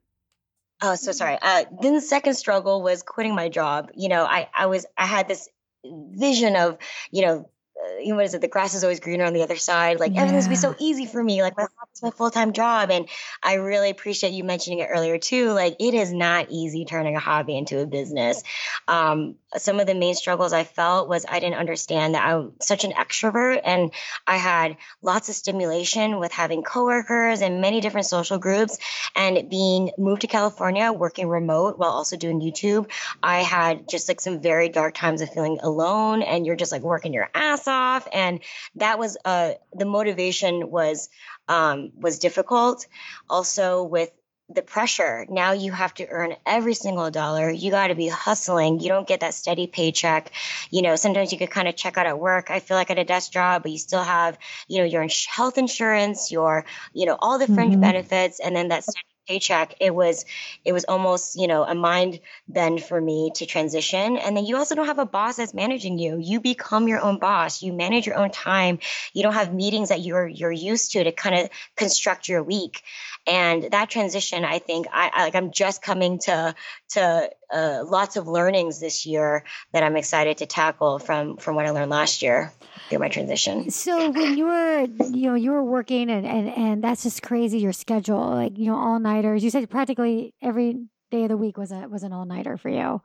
Oh, 0.80 0.94
so 0.94 1.12
sorry. 1.12 1.36
Uh, 1.42 1.64
then 1.82 1.92
the 1.94 2.00
second 2.00 2.34
struggle 2.34 2.82
was 2.82 3.02
quitting 3.02 3.34
my 3.34 3.50
job. 3.50 3.90
You 3.94 4.09
know, 4.09 4.24
I, 4.24 4.48
I 4.57 4.64
was, 4.64 4.86
I 4.96 5.04
had 5.04 5.28
this 5.28 5.46
vision 5.84 6.57
of, 6.57 6.78
you 7.11 7.20
know, 7.20 7.50
uh, 7.78 7.98
you 7.98 8.09
know, 8.09 8.16
what 8.16 8.24
is 8.24 8.32
it? 8.32 8.40
The 8.40 8.48
grass 8.48 8.72
is 8.72 8.82
always 8.82 9.00
greener 9.00 9.26
on 9.26 9.34
the 9.34 9.42
other 9.42 9.57
side. 9.57 10.00
Like 10.00 10.16
everything's 10.16 10.48
be 10.48 10.57
so 10.57 10.74
easy 10.78 11.04
for 11.04 11.22
me. 11.22 11.42
Like 11.42 11.54
my 11.59 11.64
job 11.64 11.88
is 11.94 12.02
my 12.02 12.11
full 12.11 12.30
time 12.30 12.54
job, 12.54 12.90
and 12.90 13.07
I 13.42 13.54
really 13.54 13.90
appreciate 13.90 14.32
you 14.32 14.44
mentioning 14.44 14.78
it 14.78 14.88
earlier 14.90 15.18
too. 15.18 15.50
Like 15.52 15.76
it 15.78 15.92
is 15.92 16.11
not 16.14 16.46
easy 16.48 16.86
turning 16.86 17.14
a 17.14 17.20
hobby 17.20 17.59
into 17.59 17.78
a 17.80 17.86
business. 17.86 18.42
Um, 18.88 19.36
some 19.59 19.80
of 19.80 19.86
the 19.86 19.94
main 19.94 20.14
struggles 20.14 20.52
I 20.52 20.64
felt 20.64 21.09
was 21.09 21.26
I 21.28 21.40
didn't 21.40 21.59
understand 21.59 22.14
that 22.14 22.26
I'm 22.26 22.52
such 22.61 22.84
an 22.84 22.92
extrovert, 22.92 23.61
and 23.64 23.92
I 24.26 24.36
had 24.36 24.76
lots 25.02 25.28
of 25.28 25.34
stimulation 25.34 26.18
with 26.18 26.32
having 26.32 26.62
coworkers 26.62 27.42
and 27.42 27.61
many 27.61 27.80
different 27.80 28.07
social 28.07 28.38
groups, 28.38 28.78
and 29.14 29.48
being 29.48 29.90
moved 29.98 30.22
to 30.22 30.26
California, 30.26 30.92
working 30.92 31.28
remote 31.28 31.78
while 31.78 31.90
also 31.90 32.16
doing 32.16 32.40
YouTube. 32.40 32.90
I 33.22 33.42
had 33.42 33.88
just 33.88 34.09
like 34.09 34.20
some 34.20 34.40
very 34.40 34.68
dark 34.68 34.94
times 34.94 35.20
of 35.20 35.30
feeling 35.32 35.59
alone, 35.62 36.22
and 36.22 36.46
you're 36.46 36.57
just 36.57 36.72
like 36.72 36.82
working 36.82 37.12
your 37.12 37.28
ass 37.34 37.68
off 37.68 38.07
and 38.12 38.40
that 38.76 38.98
was 38.98 39.16
uh 39.24 39.52
the 39.74 39.84
motivation 39.84 40.70
was 40.70 41.09
um 41.48 41.92
was 41.96 42.18
difficult 42.18 42.86
also 43.28 43.84
with 43.84 44.11
the 44.49 44.62
pressure. 44.62 45.26
Now 45.28 45.53
you 45.53 45.72
have 45.72 45.94
to 45.94 46.07
earn 46.09 46.34
every 46.44 46.74
single 46.74 47.11
dollar. 47.11 47.51
You 47.51 47.70
got 47.70 47.88
to 47.88 47.94
be 47.94 48.09
hustling. 48.09 48.80
You 48.80 48.88
don't 48.88 49.07
get 49.07 49.20
that 49.20 49.34
steady 49.34 49.66
paycheck. 49.66 50.30
You 50.70 50.82
know 50.82 50.97
sometimes 50.97 51.32
you 51.32 51.38
could 51.38 51.51
kind 51.51 51.68
of 51.68 51.76
check 51.76 51.97
out 51.99 52.07
at 52.07 52.18
work 52.18 52.51
i 52.51 52.61
feel 52.61 52.76
like 52.76 52.90
at 52.90 52.99
a 52.99 53.05
desk 53.05 53.32
job 53.32 53.62
but 53.62 53.72
you 53.72 53.78
still 53.78 54.03
have 54.03 54.38
you 54.68 54.78
know 54.78 54.84
your 54.84 55.07
health 55.28 55.59
insurance 55.59 56.30
your 56.32 56.64
you 56.92 57.07
know 57.07 57.16
all 57.18 57.38
the 57.38 57.47
fringe 57.47 57.72
mm-hmm. 57.72 57.80
benefits 57.80 58.40
and 58.40 58.55
then 58.55 58.68
that 58.68 58.82
steady 58.82 59.16
paycheck 59.27 59.74
it 59.81 59.95
was 59.95 60.24
it 60.64 60.72
was 60.72 60.85
almost 60.85 61.37
you 61.37 61.47
know 61.47 61.64
a 61.64 61.74
mind 61.74 62.20
bend 62.49 62.83
for 62.83 63.01
me 63.01 63.31
to 63.35 63.47
transition. 63.47 64.16
And 64.16 64.37
then 64.37 64.45
you 64.45 64.57
also 64.57 64.74
don't 64.74 64.87
have 64.87 64.99
a 64.99 65.07
boss 65.07 65.37
that's 65.37 65.55
managing 65.55 65.99
you. 65.99 66.18
You 66.18 66.41
become 66.41 66.89
your 66.89 67.01
own 67.01 67.18
boss. 67.18 67.62
You 67.62 67.72
manage 67.72 68.07
your 68.07 68.16
own 68.16 68.31
time. 68.31 68.79
You 69.12 69.22
don't 69.22 69.35
have 69.35 69.53
meetings 69.53 69.89
that 69.89 70.01
you're 70.01 70.27
you're 70.27 70.53
used 70.53 70.93
to 70.93 71.05
to 71.05 71.12
kind 71.12 71.37
of 71.41 71.51
construct 71.77 72.29
your 72.29 72.43
week. 72.43 72.83
And 73.27 73.70
that 73.72 73.91
transition 73.91 74.45
i 74.45 74.61
think 74.61 74.87
i, 74.93 75.11
I 75.12 75.24
like 75.24 75.35
i'm 75.35 75.51
just 75.51 75.83
coming 75.83 76.20
to 76.20 76.55
to 76.91 77.31
uh, 77.53 77.84
lots 77.86 78.16
of 78.16 78.26
learnings 78.26 78.80
this 78.80 79.07
year 79.07 79.44
that 79.72 79.82
i'm 79.82 79.97
excited 79.97 80.38
to 80.38 80.47
tackle 80.47 80.99
from 80.99 81.36
from 81.36 81.55
what 81.55 81.66
i 81.66 81.70
learned 81.70 81.90
last 81.90 82.22
year 82.22 82.53
through 82.88 82.99
my 82.99 83.09
transition. 83.09 83.70
So 83.70 84.11
when 84.11 84.36
you 84.36 84.47
were 84.47 84.86
you 85.11 85.30
know 85.30 85.34
you 85.34 85.51
were 85.51 85.64
working 85.64 86.11
and 86.11 86.26
and, 86.26 86.49
and 86.49 86.84
that's 86.84 87.03
just 87.03 87.22
crazy 87.22 87.59
your 87.59 87.72
schedule 87.72 88.30
like 88.30 88.57
you 88.59 88.66
know 88.66 88.76
all 88.76 88.99
nighters 88.99 89.42
you 89.42 89.51
said 89.51 89.68
practically 89.68 90.34
every 90.42 90.86
day 91.11 91.24
of 91.24 91.28
the 91.28 91.36
week 91.36 91.57
was 91.57 91.72
a 91.72 91.88
was 91.88 92.03
an 92.03 92.12
all 92.12 92.24
nighter 92.24 92.57
for 92.57 92.68
you. 92.68 93.01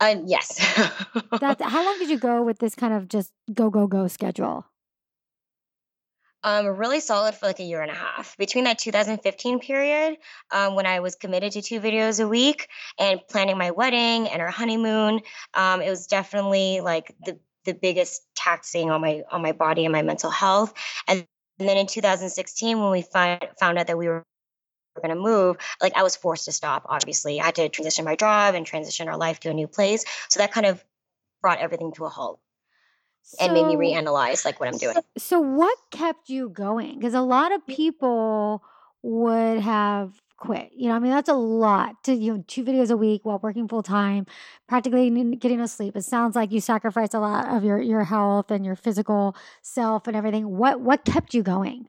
Uh, 0.00 0.16
yes. 0.26 0.58
That's 1.40 1.62
how 1.62 1.84
long 1.84 1.96
did 2.00 2.10
you 2.10 2.18
go 2.18 2.42
with 2.42 2.58
this 2.58 2.74
kind 2.74 2.92
of 2.92 3.06
just 3.06 3.32
go 3.54 3.70
go 3.70 3.86
go 3.86 4.08
schedule 4.08 4.66
um, 6.44 6.66
really 6.66 7.00
solid 7.00 7.34
for 7.34 7.46
like 7.46 7.60
a 7.60 7.64
year 7.64 7.82
and 7.82 7.90
a 7.90 7.94
half. 7.94 8.36
Between 8.36 8.64
that 8.64 8.78
2015 8.78 9.60
period, 9.60 10.18
um, 10.50 10.74
when 10.74 10.86
I 10.86 11.00
was 11.00 11.14
committed 11.14 11.52
to 11.52 11.62
two 11.62 11.80
videos 11.80 12.22
a 12.22 12.28
week 12.28 12.68
and 12.98 13.20
planning 13.28 13.58
my 13.58 13.70
wedding 13.70 14.28
and 14.28 14.42
our 14.42 14.50
honeymoon, 14.50 15.20
um, 15.54 15.80
it 15.82 15.90
was 15.90 16.06
definitely 16.06 16.80
like 16.80 17.14
the 17.24 17.38
the 17.64 17.74
biggest 17.74 18.22
taxing 18.34 18.90
on 18.90 19.00
my 19.00 19.22
on 19.30 19.40
my 19.40 19.52
body 19.52 19.84
and 19.84 19.92
my 19.92 20.02
mental 20.02 20.30
health. 20.30 20.74
And, 21.06 21.24
and 21.58 21.68
then 21.68 21.76
in 21.76 21.86
2016, 21.86 22.80
when 22.80 22.90
we 22.90 23.02
find, 23.02 23.40
found 23.60 23.78
out 23.78 23.86
that 23.86 23.98
we 23.98 24.08
were 24.08 24.24
going 25.00 25.14
to 25.14 25.20
move, 25.20 25.56
like 25.80 25.96
I 25.96 26.02
was 26.02 26.16
forced 26.16 26.46
to 26.46 26.52
stop. 26.52 26.86
Obviously, 26.88 27.40
I 27.40 27.46
had 27.46 27.54
to 27.56 27.68
transition 27.68 28.04
my 28.04 28.16
job 28.16 28.54
and 28.54 28.66
transition 28.66 29.08
our 29.08 29.16
life 29.16 29.40
to 29.40 29.50
a 29.50 29.54
new 29.54 29.68
place. 29.68 30.04
So 30.28 30.40
that 30.40 30.52
kind 30.52 30.66
of 30.66 30.84
brought 31.40 31.58
everything 31.58 31.92
to 31.92 32.04
a 32.04 32.08
halt 32.08 32.40
so, 33.22 33.44
and 33.44 33.54
made 33.54 33.66
me 33.66 33.76
reanalyze 33.76 34.44
like 34.44 34.60
what 34.60 34.68
I'm 34.68 34.78
doing. 34.78 34.96
So 35.16 35.40
what 35.40 35.76
kept 35.90 36.28
you 36.28 36.48
going? 36.48 36.98
Because 36.98 37.14
a 37.14 37.20
lot 37.20 37.52
of 37.52 37.66
people 37.66 38.62
would 39.02 39.60
have 39.60 40.12
quit. 40.36 40.72
You 40.74 40.88
know, 40.88 40.96
I 40.96 40.98
mean, 40.98 41.12
that's 41.12 41.28
a 41.28 41.34
lot 41.34 42.02
to 42.04 42.14
you 42.14 42.34
know 42.34 42.44
two 42.46 42.64
videos 42.64 42.90
a 42.90 42.96
week 42.96 43.24
while 43.24 43.38
working 43.38 43.68
full 43.68 43.82
time, 43.82 44.26
practically 44.68 45.08
getting 45.36 45.58
no 45.58 45.66
sleep. 45.66 45.96
It 45.96 46.02
sounds 46.02 46.34
like 46.34 46.50
you 46.50 46.60
sacrificed 46.60 47.14
a 47.14 47.20
lot 47.20 47.48
of 47.48 47.64
your 47.64 47.80
your 47.80 48.04
health 48.04 48.50
and 48.50 48.64
your 48.64 48.76
physical 48.76 49.36
self 49.62 50.06
and 50.08 50.16
everything. 50.16 50.56
What 50.56 50.80
what 50.80 51.04
kept 51.04 51.32
you 51.32 51.42
going? 51.42 51.88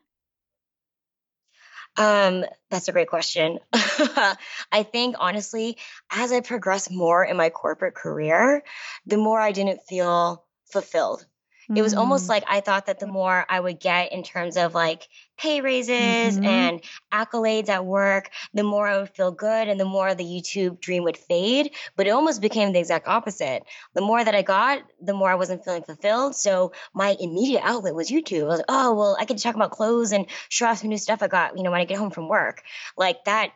Um, 1.96 2.46
that's 2.70 2.88
a 2.88 2.92
great 2.92 3.08
question. 3.08 3.60
I 3.74 4.84
think 4.92 5.16
honestly, 5.20 5.78
as 6.12 6.32
I 6.32 6.42
progressed 6.42 6.92
more 6.92 7.24
in 7.24 7.38
my 7.38 7.50
corporate 7.50 7.94
career, 7.96 8.64
the 9.06 9.18
more 9.18 9.40
I 9.40 9.52
didn't 9.52 9.82
feel 9.88 10.44
fulfilled. 10.74 11.26
Mm-hmm. 11.64 11.78
It 11.78 11.82
was 11.82 11.94
almost 11.94 12.26
mm. 12.26 12.30
like 12.30 12.44
I 12.48 12.60
thought 12.60 12.88
that 12.88 13.00
the 13.00 13.08
more 13.08 13.46
I 13.48 13.60
would 13.60 13.80
get 13.80 14.12
in 14.12 14.24
terms 14.24 14.58
of 14.58 14.74
like 14.74 15.08
pay 15.38 15.62
raises 15.62 16.36
mm-hmm. 16.38 16.44
and 16.46 16.84
accolades 17.12 17.70
at 17.70 17.86
work, 17.86 18.30
the 18.54 18.64
more 18.64 18.86
I 18.86 19.00
would 19.00 19.10
feel 19.10 19.32
good 19.32 19.70
and 19.70 19.80
the 19.80 19.86
more 19.86 20.14
the 20.14 20.26
YouTube 20.26 20.82
dream 20.82 21.04
would 21.04 21.16
fade. 21.16 21.72
But 21.96 22.08
it 22.08 22.10
almost 22.10 22.42
became 22.42 22.74
the 22.74 22.80
exact 22.80 23.08
opposite. 23.08 23.64
The 23.94 24.02
more 24.02 24.24
that 24.24 24.36
I 24.36 24.42
got, 24.42 24.84
the 25.02 25.14
more 25.14 25.30
I 25.30 25.36
wasn't 25.36 25.64
feeling 25.64 25.84
fulfilled. 25.84 26.36
So 26.36 26.74
my 26.94 27.16
immediate 27.18 27.62
outlet 27.64 27.96
was 27.96 28.10
YouTube. 28.12 28.44
I 28.44 28.48
was 28.48 28.58
like, 28.58 28.66
oh, 28.68 28.94
well, 28.94 29.18
I 29.18 29.26
can 29.26 29.38
talk 29.38 29.56
about 29.56 29.72
clothes 29.72 30.12
and 30.12 30.26
show 30.50 30.68
off 30.68 30.80
some 30.80 30.90
new 30.90 30.98
stuff 30.98 31.24
I 31.24 31.28
got, 31.28 31.58
you 31.58 31.64
know, 31.64 31.72
when 31.72 31.82
I 31.82 31.86
get 31.86 31.98
home 31.98 32.12
from 32.12 32.28
work. 32.28 32.62
Like 32.98 33.24
that 33.24 33.52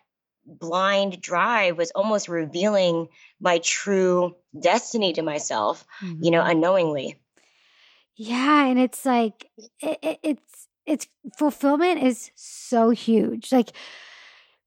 blind 0.48 1.22
drive 1.22 1.78
was 1.78 1.92
almost 1.92 2.28
revealing 2.28 3.10
my 3.40 3.60
true 3.60 4.36
destiny 4.60 5.14
to 5.14 5.22
myself, 5.22 5.86
mm-hmm. 6.02 6.24
you 6.24 6.32
know, 6.32 6.42
mm-hmm. 6.42 6.52
unknowingly. 6.52 7.20
Yeah, 8.16 8.66
and 8.66 8.80
it's 8.80 9.06
like 9.06 9.50
it, 9.80 10.00
it, 10.02 10.20
it's 10.24 10.68
it's 10.86 11.08
fulfillment 11.38 12.02
is 12.02 12.32
so 12.36 12.90
huge. 12.90 13.52
Like 13.52 13.72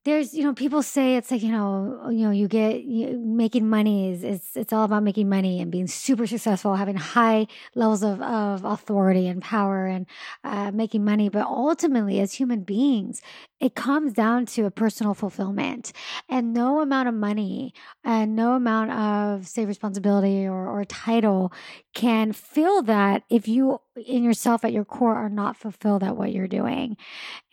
there's 0.04 0.32
you 0.32 0.42
know 0.44 0.54
people 0.54 0.82
say 0.82 1.16
it's 1.16 1.30
like 1.30 1.42
you 1.42 1.52
know 1.52 2.08
you 2.10 2.24
know 2.24 2.30
you 2.30 2.48
get 2.48 2.82
you, 2.84 3.18
making 3.18 3.68
money 3.68 4.10
is 4.10 4.24
it's 4.24 4.56
it's 4.56 4.72
all 4.72 4.84
about 4.84 5.02
making 5.02 5.28
money 5.28 5.60
and 5.60 5.70
being 5.70 5.86
super 5.86 6.26
successful 6.26 6.74
having 6.74 6.96
high 6.96 7.46
levels 7.74 8.02
of, 8.02 8.20
of 8.22 8.64
authority 8.64 9.26
and 9.26 9.42
power 9.42 9.86
and 9.86 10.06
uh, 10.42 10.70
making 10.72 11.04
money 11.04 11.28
but 11.28 11.46
ultimately 11.46 12.18
as 12.18 12.32
human 12.32 12.62
beings 12.62 13.20
it 13.60 13.74
comes 13.74 14.12
down 14.14 14.46
to 14.46 14.64
a 14.64 14.70
personal 14.70 15.14
fulfillment 15.14 15.92
and 16.28 16.54
no 16.54 16.80
amount 16.80 17.08
of 17.08 17.14
money 17.14 17.74
and 18.02 18.34
no 18.34 18.54
amount 18.54 18.90
of 18.90 19.46
say 19.46 19.66
responsibility 19.66 20.46
or, 20.46 20.66
or 20.66 20.84
title 20.86 21.52
can 21.94 22.32
fill 22.32 22.82
that 22.82 23.22
if 23.28 23.46
you 23.46 23.80
in 24.06 24.24
yourself 24.24 24.64
at 24.64 24.72
your 24.72 24.84
core 24.84 25.14
are 25.14 25.28
not 25.28 25.56
fulfilled 25.56 26.02
at 26.02 26.16
what 26.16 26.32
you're 26.32 26.48
doing. 26.48 26.96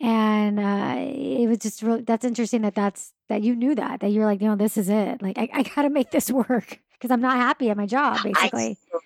And 0.00 0.58
uh, 0.58 0.94
it 0.98 1.46
was 1.48 1.58
just 1.58 1.82
really 1.82 2.02
that's 2.02 2.24
interesting 2.24 2.62
that 2.62 2.74
that's 2.74 3.12
that 3.28 3.42
you 3.42 3.54
knew 3.54 3.74
that 3.74 4.00
that 4.00 4.08
you're 4.08 4.24
like 4.24 4.40
you 4.40 4.48
know 4.48 4.56
this 4.56 4.76
is 4.76 4.88
it. 4.88 5.20
Like 5.20 5.38
i, 5.38 5.48
I 5.52 5.62
gotta 5.62 5.90
make 5.90 6.10
this 6.10 6.30
work 6.30 6.80
because 6.92 7.10
i'm 7.10 7.20
not 7.20 7.36
happy 7.36 7.70
at 7.70 7.76
my 7.76 7.86
job 7.86 8.22
basically. 8.22 8.78
I, 8.94 8.98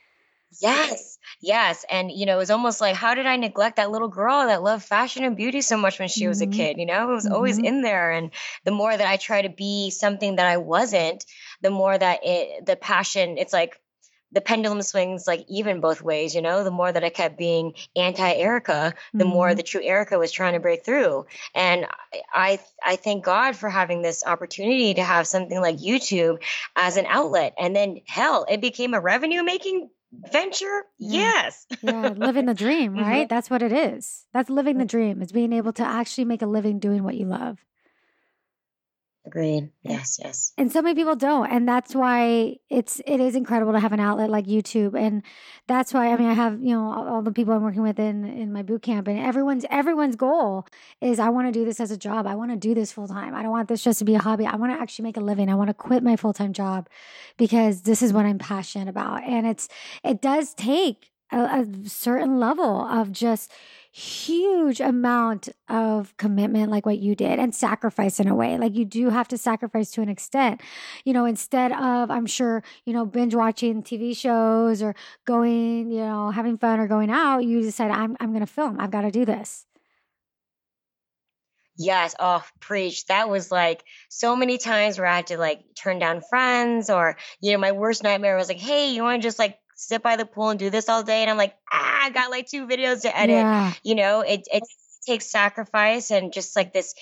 Yes, 0.60 1.18
yes. 1.40 1.84
And, 1.90 2.10
you 2.10 2.26
know, 2.26 2.34
it 2.34 2.38
was 2.38 2.50
almost 2.50 2.80
like, 2.80 2.94
how 2.94 3.14
did 3.14 3.26
I 3.26 3.36
neglect 3.36 3.76
that 3.76 3.90
little 3.90 4.08
girl 4.08 4.46
that 4.46 4.62
loved 4.62 4.84
fashion 4.84 5.24
and 5.24 5.36
beauty 5.36 5.60
so 5.60 5.76
much 5.76 5.98
when 5.98 6.08
she 6.08 6.22
mm-hmm. 6.22 6.28
was 6.28 6.40
a 6.40 6.46
mm-hmm. 6.46 6.52
kid? 6.52 6.78
You 6.78 6.86
know, 6.86 7.10
it 7.10 7.14
was 7.14 7.24
mm-hmm. 7.24 7.34
always 7.34 7.58
in 7.58 7.82
there. 7.82 8.10
And 8.10 8.30
the 8.64 8.72
more 8.72 8.94
that 8.94 9.06
I 9.06 9.16
try 9.16 9.42
to 9.42 9.48
be 9.48 9.90
something 9.90 10.36
that 10.36 10.46
I 10.46 10.58
wasn't, 10.58 11.24
the 11.60 11.70
more 11.70 11.96
that 11.96 12.20
it, 12.22 12.66
the 12.66 12.76
passion, 12.76 13.38
it's 13.38 13.52
like, 13.52 13.78
the 14.32 14.40
pendulum 14.40 14.80
swings 14.82 15.26
like 15.26 15.44
even 15.48 15.80
both 15.80 16.02
ways, 16.02 16.34
you 16.34 16.42
know. 16.42 16.64
The 16.64 16.70
more 16.70 16.90
that 16.90 17.04
I 17.04 17.10
kept 17.10 17.36
being 17.36 17.74
anti 17.94 18.32
Erica, 18.32 18.94
the 19.12 19.24
mm-hmm. 19.24 19.32
more 19.32 19.54
the 19.54 19.62
true 19.62 19.82
Erica 19.82 20.18
was 20.18 20.32
trying 20.32 20.54
to 20.54 20.60
break 20.60 20.84
through. 20.84 21.26
And 21.54 21.86
I 22.32 22.58
I 22.82 22.96
thank 22.96 23.24
God 23.24 23.56
for 23.56 23.68
having 23.68 24.02
this 24.02 24.24
opportunity 24.26 24.94
to 24.94 25.04
have 25.04 25.26
something 25.26 25.60
like 25.60 25.76
YouTube 25.76 26.42
as 26.74 26.96
an 26.96 27.06
outlet. 27.06 27.54
And 27.58 27.76
then 27.76 28.00
hell, 28.06 28.46
it 28.48 28.60
became 28.60 28.94
a 28.94 29.00
revenue 29.00 29.42
making 29.42 29.90
venture? 30.32 30.84
Yes. 30.98 31.66
Yeah 31.82 32.08
living 32.10 32.46
the 32.46 32.54
dream 32.54 32.94
mm-hmm. 32.94 33.02
right? 33.02 33.16
Mm-hmm. 33.22 33.34
that's 33.34 33.50
what 33.50 33.62
it 33.62 33.72
is. 33.72 34.26
That's 34.32 34.50
living 34.50 34.78
the 34.78 34.84
dream 34.84 35.22
is 35.22 35.32
being 35.32 35.52
able 35.52 35.72
to 35.74 35.82
actually 35.82 36.24
make 36.24 36.42
a 36.42 36.46
living 36.46 36.78
doing 36.78 37.04
what 37.04 37.16
you 37.16 37.26
love 37.26 37.58
Agreed. 39.24 39.70
Yes, 39.84 40.18
yes. 40.20 40.52
And 40.58 40.72
so 40.72 40.82
many 40.82 40.96
people 40.96 41.14
don't. 41.14 41.48
And 41.48 41.68
that's 41.68 41.94
why 41.94 42.56
it's 42.68 43.00
it 43.06 43.20
is 43.20 43.36
incredible 43.36 43.72
to 43.72 43.78
have 43.78 43.92
an 43.92 44.00
outlet 44.00 44.30
like 44.30 44.46
YouTube. 44.46 44.98
And 44.98 45.22
that's 45.68 45.94
why 45.94 46.12
I 46.12 46.16
mean 46.16 46.28
I 46.28 46.32
have, 46.32 46.60
you 46.60 46.74
know, 46.74 46.90
all, 46.90 47.08
all 47.08 47.22
the 47.22 47.30
people 47.30 47.54
I'm 47.54 47.62
working 47.62 47.82
with 47.82 48.00
in 48.00 48.24
in 48.24 48.52
my 48.52 48.62
boot 48.62 48.82
camp 48.82 49.06
and 49.06 49.20
everyone's 49.20 49.64
everyone's 49.70 50.16
goal 50.16 50.66
is 51.00 51.20
I 51.20 51.28
want 51.28 51.46
to 51.46 51.52
do 51.52 51.64
this 51.64 51.78
as 51.78 51.92
a 51.92 51.96
job. 51.96 52.26
I 52.26 52.34
want 52.34 52.50
to 52.50 52.56
do 52.56 52.74
this 52.74 52.90
full 52.90 53.06
time. 53.06 53.32
I 53.32 53.42
don't 53.42 53.52
want 53.52 53.68
this 53.68 53.84
just 53.84 54.00
to 54.00 54.04
be 54.04 54.16
a 54.16 54.18
hobby. 54.18 54.44
I 54.44 54.56
want 54.56 54.72
to 54.72 54.80
actually 54.80 55.04
make 55.04 55.16
a 55.16 55.20
living. 55.20 55.48
I 55.48 55.54
want 55.54 55.68
to 55.68 55.74
quit 55.74 56.02
my 56.02 56.16
full-time 56.16 56.52
job 56.52 56.88
because 57.36 57.82
this 57.82 58.02
is 58.02 58.12
what 58.12 58.26
I'm 58.26 58.38
passionate 58.38 58.88
about. 58.88 59.22
And 59.22 59.46
it's 59.46 59.68
it 60.02 60.20
does 60.20 60.52
take 60.52 61.11
a, 61.32 61.62
a 61.62 61.88
certain 61.88 62.38
level 62.38 62.82
of 62.82 63.12
just 63.12 63.50
huge 63.94 64.80
amount 64.80 65.50
of 65.68 66.16
commitment 66.16 66.70
like 66.70 66.86
what 66.86 66.98
you 66.98 67.14
did 67.14 67.38
and 67.38 67.54
sacrifice 67.54 68.18
in 68.18 68.26
a 68.26 68.34
way 68.34 68.56
like 68.56 68.74
you 68.74 68.86
do 68.86 69.10
have 69.10 69.28
to 69.28 69.36
sacrifice 69.36 69.90
to 69.90 70.00
an 70.00 70.08
extent 70.08 70.62
you 71.04 71.12
know 71.12 71.26
instead 71.26 71.72
of 71.72 72.10
i'm 72.10 72.24
sure 72.24 72.62
you 72.86 72.94
know 72.94 73.04
binge 73.04 73.34
watching 73.34 73.82
tv 73.82 74.16
shows 74.16 74.82
or 74.82 74.94
going 75.26 75.90
you 75.90 76.00
know 76.00 76.30
having 76.30 76.56
fun 76.56 76.80
or 76.80 76.88
going 76.88 77.10
out 77.10 77.40
you 77.40 77.60
decide 77.60 77.90
i'm, 77.90 78.16
I'm 78.18 78.30
going 78.30 78.40
to 78.40 78.46
film 78.46 78.80
i've 78.80 78.90
got 78.90 79.02
to 79.02 79.10
do 79.10 79.26
this 79.26 79.66
Yes. 81.78 82.14
Oh, 82.20 82.44
preach. 82.60 83.06
That 83.06 83.30
was 83.30 83.50
like 83.50 83.82
so 84.10 84.36
many 84.36 84.58
times 84.58 84.98
where 84.98 85.06
I 85.06 85.16
had 85.16 85.28
to 85.28 85.38
like 85.38 85.60
turn 85.74 85.98
down 85.98 86.20
friends 86.20 86.90
or, 86.90 87.16
you 87.40 87.52
know, 87.52 87.58
my 87.58 87.72
worst 87.72 88.02
nightmare 88.02 88.36
was 88.36 88.48
like, 88.48 88.58
hey, 88.58 88.92
you 88.92 89.02
want 89.02 89.22
to 89.22 89.26
just 89.26 89.38
like 89.38 89.58
sit 89.82 90.02
by 90.02 90.16
the 90.16 90.26
pool 90.26 90.50
and 90.50 90.58
do 90.58 90.70
this 90.70 90.88
all 90.88 91.02
day? 91.02 91.22
And 91.22 91.30
I'm 91.30 91.36
like, 91.36 91.54
ah, 91.72 92.04
I 92.04 92.10
got 92.10 92.30
like 92.30 92.48
two 92.48 92.66
videos 92.66 93.02
to 93.02 93.16
edit. 93.16 93.36
Yeah. 93.36 93.72
You 93.82 93.94
know, 93.94 94.20
it, 94.20 94.46
it 94.52 94.62
takes 95.06 95.30
sacrifice 95.30 96.10
and 96.10 96.32
just 96.32 96.54
like 96.56 96.72
this 96.72 96.94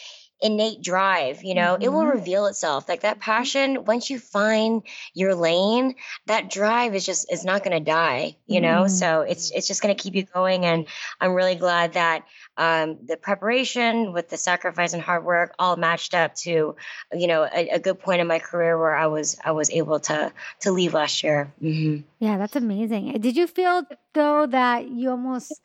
innate 0.43 0.81
drive 0.83 1.45
you 1.45 1.55
know 1.55 1.75
mm-hmm. 1.75 1.83
it 1.83 1.93
will 1.93 2.01
mm-hmm. 2.01 2.19
reveal 2.19 2.47
itself 2.47 2.89
like 2.89 3.03
that 3.03 3.21
passion 3.21 3.85
once 3.85 4.09
you 4.09 4.19
find 4.19 4.83
your 5.13 5.35
lane 5.35 5.95
that 6.27 6.51
drive 6.51 6.95
is 6.95 7.05
just 7.05 7.31
is 7.31 7.45
not 7.45 7.63
going 7.63 7.77
to 7.77 7.85
die 7.85 8.35
you 8.47 8.61
know 8.61 8.85
mm-hmm. 8.85 8.89
so 8.89 9.21
it's 9.21 9.51
it's 9.51 9.69
just 9.69 9.83
going 9.83 9.95
to 9.95 10.03
keep 10.03 10.15
you 10.15 10.23
going 10.23 10.65
and 10.65 10.87
i'm 11.21 11.35
really 11.35 11.57
glad 11.57 11.93
that 11.93 12.25
um, 12.57 12.99
the 13.07 13.17
preparation 13.17 14.13
with 14.13 14.29
the 14.29 14.37
sacrifice 14.37 14.93
and 14.93 15.03
hard 15.03 15.25
work 15.25 15.55
all 15.59 15.77
matched 15.77 16.15
up 16.15 16.35
to 16.37 16.77
you 17.13 17.27
know 17.27 17.45
a, 17.45 17.69
a, 17.71 17.79
good 17.79 17.99
point 17.99 18.21
in 18.21 18.27
my 18.27 18.39
career 18.39 18.79
where 18.79 18.95
i 18.95 19.07
was 19.07 19.39
i 19.45 19.53
was 19.53 19.71
able 19.71 20.01
to 20.01 20.33
to 20.61 20.73
leave 20.73 20.95
last 20.95 21.23
year 21.23 21.53
mm-hmm. 21.63 22.03
yeah 22.19 22.39
that's 22.39 22.57
amazing 22.57 23.13
did 23.21 23.37
you 23.37 23.47
feel 23.47 23.83
though 24.15 24.47
that 24.47 24.89
you 24.89 25.11
almost 25.11 25.61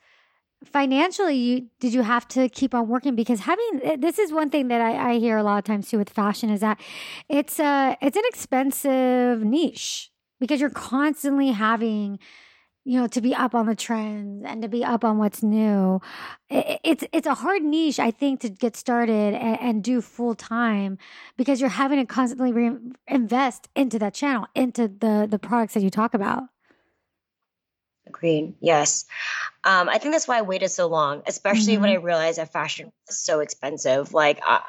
financially 0.66 1.36
you 1.36 1.68
did 1.80 1.94
you 1.94 2.02
have 2.02 2.26
to 2.28 2.48
keep 2.48 2.74
on 2.74 2.88
working? 2.88 3.14
Because 3.14 3.40
having 3.40 3.80
eh, 3.82 3.96
this 3.98 4.18
is 4.18 4.32
one 4.32 4.50
thing 4.50 4.68
that 4.68 4.80
I, 4.80 5.12
I 5.12 5.18
hear 5.18 5.36
a 5.36 5.42
lot 5.42 5.58
of 5.58 5.64
times 5.64 5.90
too 5.90 5.98
with 5.98 6.10
fashion 6.10 6.50
is 6.50 6.60
that 6.60 6.80
it's 7.28 7.58
a 7.58 7.96
it's 8.00 8.16
an 8.16 8.24
expensive 8.26 9.42
niche 9.42 10.10
because 10.40 10.60
you're 10.60 10.70
constantly 10.70 11.48
having 11.48 12.18
you 12.84 13.00
know 13.00 13.06
to 13.08 13.20
be 13.20 13.34
up 13.34 13.54
on 13.54 13.66
the 13.66 13.74
trends 13.74 14.44
and 14.46 14.62
to 14.62 14.68
be 14.68 14.84
up 14.84 15.04
on 15.04 15.18
what's 15.18 15.42
new. 15.42 16.00
It, 16.48 16.80
it's 16.84 17.04
it's 17.12 17.26
a 17.26 17.34
hard 17.34 17.62
niche 17.62 17.98
i 17.98 18.10
think 18.10 18.40
to 18.40 18.48
get 18.48 18.76
started 18.76 19.34
and, 19.34 19.60
and 19.60 19.84
do 19.84 20.00
full 20.00 20.34
time 20.34 20.98
because 21.36 21.60
you're 21.60 21.70
having 21.70 21.98
to 21.98 22.06
constantly 22.06 22.52
re- 22.52 22.78
invest 23.08 23.68
into 23.74 23.98
that 23.98 24.14
channel 24.14 24.46
into 24.54 24.86
the 24.88 25.26
the 25.28 25.38
products 25.38 25.74
that 25.74 25.82
you 25.82 25.90
talk 25.90 26.14
about 26.14 26.44
Yes. 28.60 29.06
Um, 29.64 29.88
I 29.88 29.98
think 29.98 30.14
that's 30.14 30.28
why 30.28 30.38
I 30.38 30.42
waited 30.42 30.68
so 30.68 30.86
long, 30.86 31.22
especially 31.26 31.74
mm-hmm. 31.74 31.82
when 31.82 31.90
I 31.90 31.94
realized 31.94 32.38
that 32.38 32.52
fashion 32.52 32.92
was 33.06 33.18
so 33.18 33.40
expensive. 33.40 34.14
Like, 34.14 34.40
I, 34.44 34.62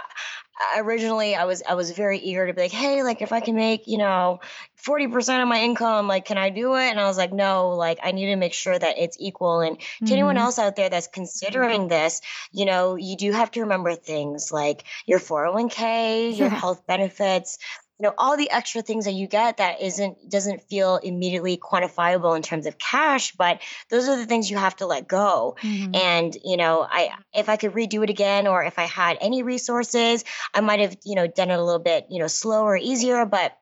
originally 0.77 1.35
I 1.35 1.45
was 1.45 1.61
I 1.67 1.75
was 1.75 1.91
very 1.91 2.19
eager 2.19 2.47
to 2.47 2.53
be 2.53 2.61
like, 2.61 2.71
hey, 2.71 3.03
like 3.03 3.21
if 3.21 3.31
I 3.31 3.39
can 3.39 3.55
make 3.55 3.87
you 3.87 3.97
know 3.97 4.39
forty 4.75 5.07
percent 5.07 5.41
of 5.41 5.47
my 5.47 5.61
income, 5.61 6.07
like 6.07 6.25
can 6.25 6.37
I 6.37 6.49
do 6.49 6.75
it? 6.75 6.89
And 6.89 6.99
I 6.99 7.05
was 7.05 7.17
like, 7.17 7.31
no, 7.31 7.69
like 7.69 7.99
I 8.03 8.11
need 8.11 8.27
to 8.27 8.35
make 8.35 8.53
sure 8.53 8.77
that 8.77 8.97
it's 8.97 9.17
equal. 9.19 9.61
And 9.61 9.79
to 9.79 9.85
mm-hmm. 9.85 10.13
anyone 10.13 10.37
else 10.37 10.59
out 10.59 10.75
there 10.75 10.89
that's 10.89 11.07
considering 11.07 11.87
this, 11.87 12.21
you 12.51 12.65
know, 12.65 12.95
you 12.95 13.15
do 13.15 13.31
have 13.31 13.51
to 13.51 13.61
remember 13.61 13.95
things 13.95 14.51
like 14.51 14.83
your 15.05 15.19
four 15.19 15.43
hundred 15.43 15.53
one 15.53 15.69
k, 15.69 16.31
your 16.31 16.49
health 16.49 16.85
benefits, 16.87 17.59
you 17.99 18.03
know 18.03 18.13
all 18.17 18.37
the 18.37 18.49
extra 18.49 18.81
things 18.81 19.05
that 19.05 19.13
you 19.13 19.27
get 19.27 19.57
that 19.57 19.81
isn't 19.81 20.29
doesn't 20.29 20.61
feel 20.63 20.97
immediately 20.97 21.57
quantifiable 21.57 22.35
in 22.35 22.41
terms 22.41 22.65
of 22.65 22.77
cash 22.77 23.33
but 23.33 23.59
those 23.89 24.07
are 24.07 24.17
the 24.17 24.25
things 24.25 24.49
you 24.49 24.57
have 24.57 24.75
to 24.75 24.85
let 24.85 25.07
go 25.07 25.55
mm-hmm. 25.61 25.95
and 25.95 26.37
you 26.43 26.57
know 26.57 26.85
i 26.89 27.09
if 27.33 27.49
i 27.49 27.57
could 27.57 27.73
redo 27.73 28.03
it 28.03 28.09
again 28.09 28.47
or 28.47 28.63
if 28.63 28.77
i 28.79 28.83
had 28.83 29.17
any 29.21 29.43
resources 29.43 30.23
i 30.53 30.61
might 30.61 30.79
have 30.79 30.95
you 31.05 31.15
know 31.15 31.27
done 31.27 31.49
it 31.49 31.59
a 31.59 31.63
little 31.63 31.79
bit 31.79 32.07
you 32.09 32.19
know 32.19 32.27
slower 32.27 32.77
easier 32.77 33.25
but 33.25 33.57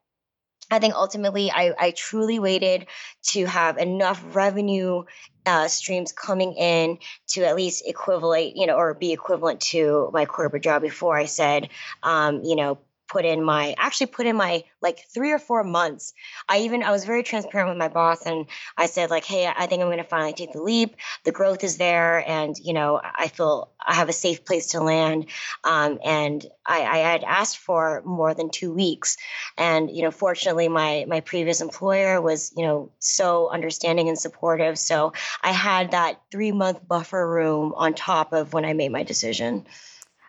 I 0.71 0.79
think 0.79 0.95
ultimately 0.95 1.51
I, 1.51 1.73
I 1.77 1.91
truly 1.91 2.39
waited 2.39 2.87
to 3.27 3.45
have 3.45 3.77
enough 3.77 4.23
revenue 4.35 5.03
uh, 5.45 5.67
streams 5.67 6.11
coming 6.11 6.53
in 6.53 6.97
to 7.27 7.43
at 7.43 7.55
least 7.55 7.83
equivalent, 7.85 8.55
you 8.55 8.65
know, 8.65 8.75
or 8.75 8.95
be 8.95 9.11
equivalent 9.11 9.61
to 9.61 10.09
my 10.11 10.25
corporate 10.25 10.63
job 10.63 10.81
before 10.81 11.15
I 11.15 11.25
said, 11.25 11.69
um, 12.01 12.43
you 12.43 12.55
know, 12.55 12.79
put 13.15 13.23
in 13.23 13.41
my 13.41 13.73
actually 13.77 14.07
put 14.07 14.25
in 14.25 14.35
my 14.35 14.61
like 14.81 14.99
three 15.13 15.31
or 15.31 15.39
four 15.39 15.63
months. 15.63 16.13
I 16.49 16.57
even 16.59 16.83
i 16.83 16.91
was 16.91 17.05
very 17.05 17.23
transparent 17.23 17.69
with 17.69 17.77
my 17.77 17.87
boss 17.87 18.25
and 18.25 18.45
i 18.77 18.87
said 18.87 19.09
like 19.09 19.23
hey 19.23 19.47
i 19.47 19.67
think 19.67 19.81
i'm 19.81 19.87
going 19.87 19.99
to 19.99 20.03
finally 20.03 20.33
take 20.33 20.51
the 20.51 20.61
leap. 20.61 20.97
The 21.23 21.31
growth 21.31 21.63
is 21.63 21.77
there 21.77 22.27
and 22.29 22.57
you 22.61 22.73
know 22.73 22.99
i 23.01 23.29
feel 23.29 23.71
i 23.87 23.93
have 23.93 24.09
a 24.09 24.13
safe 24.25 24.43
place 24.43 24.67
to 24.71 24.81
land. 24.81 25.27
Um, 25.63 25.97
and 26.03 26.45
I, 26.65 26.81
I 26.81 26.97
had 26.97 27.23
asked 27.23 27.59
for 27.59 28.01
more 28.03 28.33
than 28.33 28.49
two 28.49 28.73
weeks. 28.73 29.15
And 29.57 29.89
you 29.95 30.03
know 30.03 30.11
fortunately 30.11 30.67
my 30.67 31.05
my 31.07 31.21
previous 31.21 31.61
employer 31.61 32.21
was 32.21 32.51
you 32.57 32.65
know 32.65 32.91
so 32.99 33.49
understanding 33.49 34.09
and 34.09 34.19
supportive. 34.19 34.77
So 34.77 35.13
i 35.41 35.53
had 35.53 35.91
that 35.91 36.19
three 36.33 36.51
month 36.51 36.85
buffer 36.85 37.25
room 37.25 37.73
on 37.77 37.93
top 37.93 38.33
of 38.33 38.51
when 38.51 38.65
i 38.65 38.73
made 38.73 38.91
my 38.91 39.03
decision. 39.03 39.65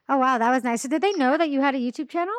Oh 0.08 0.18
wow, 0.18 0.38
that 0.38 0.50
was 0.50 0.62
nice. 0.62 0.82
So 0.82 0.88
did 0.88 1.02
they 1.02 1.12
know 1.12 1.36
that 1.36 1.50
you 1.50 1.60
had 1.60 1.74
a 1.74 1.78
YouTube 1.78 2.08
channel? 2.08 2.34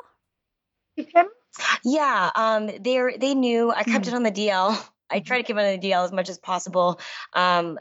Yeah, 1.83 2.31
um, 2.35 2.67
they 2.67 3.17
they 3.19 3.35
knew. 3.35 3.71
I 3.71 3.83
kept 3.83 4.05
mm. 4.05 4.09
it 4.09 4.13
on 4.13 4.23
the 4.23 4.31
DL. 4.31 4.77
I 5.09 5.21
try 5.21 5.37
to 5.37 5.43
keep 5.43 5.55
it 5.55 5.59
on 5.59 5.79
the 5.79 5.89
DL 5.89 6.03
as 6.03 6.11
much 6.11 6.27
as 6.29 6.37
possible. 6.37 6.99
Um, 7.33 7.79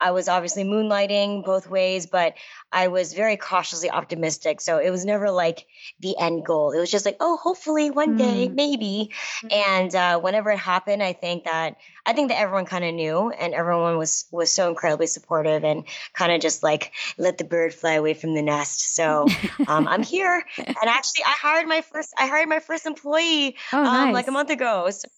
I 0.00 0.12
was 0.12 0.28
obviously 0.28 0.64
moonlighting 0.64 1.44
both 1.44 1.68
ways, 1.68 2.06
but 2.06 2.34
I 2.72 2.88
was 2.88 3.12
very 3.12 3.36
cautiously 3.36 3.90
optimistic. 3.90 4.60
So 4.60 4.78
it 4.78 4.90
was 4.90 5.04
never 5.04 5.30
like 5.30 5.66
the 6.00 6.16
end 6.18 6.44
goal. 6.44 6.72
It 6.72 6.78
was 6.78 6.90
just 6.90 7.04
like, 7.04 7.16
oh, 7.20 7.36
hopefully 7.36 7.90
one 7.90 8.16
day, 8.16 8.48
mm. 8.48 8.54
maybe. 8.54 9.10
And 9.50 9.94
uh, 9.94 10.20
whenever 10.20 10.50
it 10.50 10.58
happened, 10.58 11.02
I 11.02 11.12
think 11.12 11.44
that 11.44 11.76
I 12.06 12.12
think 12.12 12.30
that 12.30 12.38
everyone 12.38 12.64
kind 12.64 12.84
of 12.84 12.94
knew, 12.94 13.30
and 13.30 13.54
everyone 13.54 13.98
was 13.98 14.24
was 14.30 14.50
so 14.50 14.68
incredibly 14.68 15.06
supportive 15.06 15.64
and 15.64 15.84
kind 16.14 16.32
of 16.32 16.40
just 16.40 16.62
like 16.62 16.92
let 17.18 17.38
the 17.38 17.44
bird 17.44 17.74
fly 17.74 17.92
away 17.92 18.14
from 18.14 18.34
the 18.34 18.42
nest. 18.42 18.94
So 18.94 19.26
um, 19.68 19.86
I'm 19.86 20.02
here, 20.02 20.44
and 20.56 20.76
actually, 20.86 21.24
I 21.24 21.34
hired 21.38 21.68
my 21.68 21.82
first 21.82 22.14
I 22.18 22.26
hired 22.26 22.48
my 22.48 22.60
first 22.60 22.86
employee 22.86 23.56
oh, 23.72 23.82
nice. 23.82 24.06
um, 24.08 24.12
like 24.12 24.28
a 24.28 24.32
month 24.32 24.50
ago. 24.50 24.88
So 24.90 25.08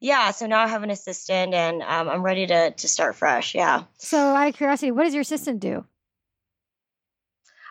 yeah, 0.00 0.30
so 0.30 0.46
now 0.46 0.62
I 0.62 0.68
have 0.68 0.82
an 0.82 0.90
assistant 0.90 1.54
and 1.54 1.82
um, 1.82 2.08
I'm 2.08 2.22
ready 2.22 2.46
to 2.46 2.70
to 2.70 2.88
start 2.88 3.16
fresh. 3.16 3.54
Yeah. 3.54 3.84
So 3.98 4.18
out 4.18 4.48
of 4.48 4.54
curiosity, 4.54 4.90
what 4.90 5.04
does 5.04 5.14
your 5.14 5.22
assistant 5.22 5.60
do? 5.60 5.84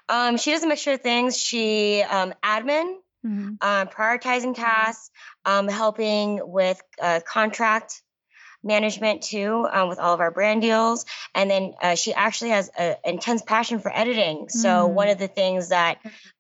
Um, 0.10 0.38
she 0.38 0.52
does 0.52 0.64
a 0.64 0.68
mixture 0.68 0.94
of 0.94 1.02
things. 1.02 1.38
She 1.38 2.02
um, 2.04 2.34
admin, 2.44 2.96
mm-hmm. 3.26 3.56
um, 3.62 3.88
prioritizing 3.88 4.56
tasks, 4.56 5.10
um, 5.46 5.68
helping 5.68 6.40
with 6.44 6.82
uh, 7.02 7.22
contract 7.26 8.02
management 8.66 9.22
too 9.22 9.68
um, 9.72 9.88
with 9.88 10.00
all 10.00 10.14
of 10.14 10.20
our 10.20 10.32
brand 10.32 10.62
deals 10.62 11.06
and 11.36 11.50
then 11.52 11.74
uh, 11.84 11.94
she 11.94 12.14
actually 12.16 12.50
has 12.50 12.70
an 12.76 12.96
intense 13.06 13.44
passion 13.44 13.78
for 13.78 13.96
editing 13.96 14.50
so 14.50 14.90
mm. 14.90 14.90
one 14.90 15.08
of 15.08 15.20
the 15.20 15.28
things 15.28 15.70
that 15.70 16.00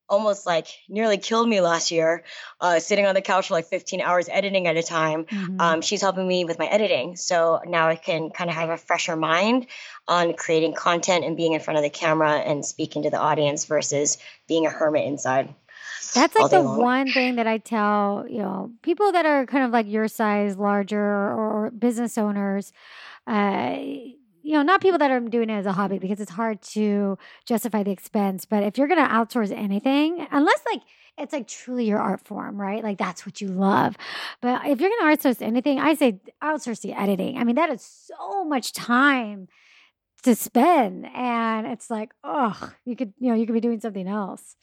almost 0.10 0.46
like 0.46 0.68
nearly 0.88 1.18
killed 1.18 1.48
me 1.48 1.62
last 1.62 1.92
year, 1.92 2.24
uh, 2.62 2.80
sitting 2.80 3.06
on 3.06 3.16
the 3.16 3.22
couch 3.22 3.48
for 3.48 3.54
like 3.54 3.66
15 3.66 4.02
hours 4.02 4.30
editing 4.30 4.68
at 4.68 4.78
a 4.78 4.84
time. 4.84 5.26
Mm-hmm. 5.26 5.60
Um, 5.60 5.82
she's 5.82 6.02
helping 6.02 6.28
me 6.28 6.46
with 6.46 6.60
my 6.60 6.66
editing. 6.66 7.16
So 7.16 7.62
now 7.66 7.88
I 7.88 7.96
can 7.96 8.30
kind 8.30 8.50
of 8.50 8.56
have 8.56 8.70
a 8.70 8.78
fresher 8.78 9.16
mind 9.16 9.68
on 10.08 10.34
creating 10.34 10.74
content 10.74 11.26
and 11.26 11.36
being 11.36 11.54
in 11.54 11.60
front 11.60 11.78
of 11.78 11.84
the 11.84 11.90
camera 11.90 12.34
and 12.34 12.66
speaking 12.66 13.04
to 13.04 13.10
the 13.10 13.20
audience 13.20 13.66
versus 13.66 14.18
being 14.48 14.66
a 14.66 14.70
hermit 14.70 15.06
inside. 15.06 15.54
That's 16.14 16.36
like 16.36 16.52
the 16.52 16.62
long. 16.62 16.80
one 16.80 17.12
thing 17.12 17.36
that 17.36 17.48
I 17.48 17.58
tell, 17.58 18.26
you 18.30 18.40
know, 18.40 18.72
people 18.82 19.12
that 19.12 19.26
are 19.26 19.46
kind 19.46 19.66
of 19.66 19.72
like 19.72 19.88
your 19.88 20.08
size, 20.08 20.56
larger, 20.56 21.02
or, 21.02 21.66
or 21.66 21.72
business 21.72 22.18
owners. 22.18 22.72
Uh, 23.28 23.78
you 24.46 24.54
know, 24.54 24.62
not 24.62 24.80
people 24.80 25.00
that 25.00 25.10
are 25.10 25.20
doing 25.20 25.50
it 25.50 25.54
as 25.54 25.66
a 25.66 25.72
hobby 25.72 25.98
because 25.98 26.20
it's 26.20 26.30
hard 26.30 26.62
to 26.62 27.18
justify 27.48 27.82
the 27.82 27.90
expense. 27.90 28.46
But 28.46 28.62
if 28.62 28.78
you're 28.78 28.88
going 28.88 29.04
to 29.04 29.12
outsource 29.12 29.52
anything, 29.52 30.28
unless 30.30 30.62
like 30.72 30.84
it's 31.18 31.34
like 31.34 31.48
truly 31.48 31.86
your 31.86 31.98
art 31.98 32.22
form, 32.22 32.62
right? 32.62 32.84
Like 32.84 33.00
that's 33.00 33.26
what 33.26 33.42
you 33.42 33.48
love. 33.48 33.98
But 34.42 34.68
if 34.68 34.80
you're 34.80 34.92
going 34.92 35.18
to 35.18 35.18
outsource 35.18 35.42
anything, 35.42 35.80
I 35.80 35.96
say 35.96 36.20
outsource 36.44 36.82
the 36.82 36.94
editing. 36.94 37.40
I 37.40 37.44
mean, 37.44 37.56
that 37.56 37.72
is 37.72 37.82
so 37.82 38.46
much 38.46 38.72
time 38.72 39.48
to 40.22 40.36
spend. 40.36 41.08
And 41.16 41.66
it's 41.66 41.90
like, 41.90 42.12
oh, 42.24 42.72
you 42.86 42.96
could, 42.96 43.14
you 43.18 43.30
know, 43.30 43.36
you 43.36 43.48
could 43.48 43.54
be 43.54 43.62
doing 43.62 43.80
something 43.80 44.08
else 44.08 44.56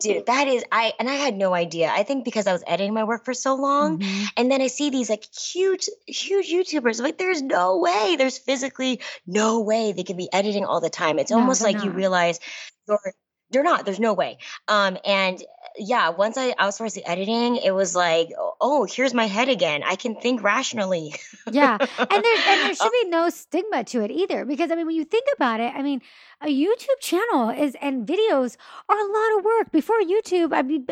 dude 0.00 0.24
that 0.26 0.48
is 0.48 0.64
i 0.72 0.92
and 0.98 1.08
i 1.08 1.14
had 1.14 1.36
no 1.36 1.52
idea 1.52 1.90
i 1.94 2.02
think 2.02 2.24
because 2.24 2.46
i 2.46 2.52
was 2.52 2.64
editing 2.66 2.94
my 2.94 3.04
work 3.04 3.24
for 3.24 3.34
so 3.34 3.54
long 3.54 3.98
mm-hmm. 3.98 4.24
and 4.36 4.50
then 4.50 4.62
i 4.62 4.66
see 4.66 4.90
these 4.90 5.10
like 5.10 5.24
huge 5.34 5.88
huge 6.06 6.50
youtubers 6.50 7.00
like 7.00 7.18
there's 7.18 7.42
no 7.42 7.78
way 7.78 8.16
there's 8.16 8.38
physically 8.38 9.00
no 9.26 9.60
way 9.60 9.92
they 9.92 10.02
can 10.02 10.16
be 10.16 10.32
editing 10.32 10.64
all 10.64 10.80
the 10.80 10.90
time 10.90 11.18
it's 11.18 11.30
no, 11.30 11.38
almost 11.38 11.62
like 11.62 11.76
not. 11.76 11.84
you 11.84 11.90
realize 11.90 12.40
you're 12.88 13.12
they're 13.50 13.62
not 13.62 13.84
there's 13.84 14.00
no 14.00 14.14
way 14.14 14.38
um 14.68 14.96
and 15.04 15.44
yeah, 15.76 16.10
once 16.10 16.36
I 16.36 16.52
outsourced 16.54 16.94
the 16.94 17.08
editing, 17.08 17.56
it 17.56 17.72
was 17.72 17.94
like, 17.94 18.30
oh, 18.60 18.84
here's 18.84 19.14
my 19.14 19.26
head 19.26 19.48
again. 19.48 19.82
I 19.84 19.96
can 19.96 20.14
think 20.16 20.42
rationally. 20.42 21.14
yeah, 21.50 21.76
and 21.80 21.88
there 21.88 22.08
and 22.08 22.60
there 22.60 22.70
uh 22.70 22.74
should 22.74 22.92
be 23.02 23.08
no 23.08 23.30
stigma 23.30 23.84
to 23.84 24.02
it 24.02 24.10
either, 24.10 24.44
because 24.44 24.70
I 24.70 24.74
mean, 24.74 24.86
when 24.86 24.96
you 24.96 25.04
think 25.04 25.26
about 25.36 25.60
it, 25.60 25.72
I 25.74 25.82
mean, 25.82 26.00
a 26.40 26.46
YouTube 26.46 27.00
channel 27.00 27.50
is 27.50 27.76
and 27.80 28.06
videos 28.06 28.56
are 28.88 28.98
a 28.98 29.12
lot 29.12 29.38
of 29.38 29.44
work. 29.44 29.72
Before 29.72 30.00
YouTube, 30.00 30.52
I 30.52 30.62
mean, 30.62 30.86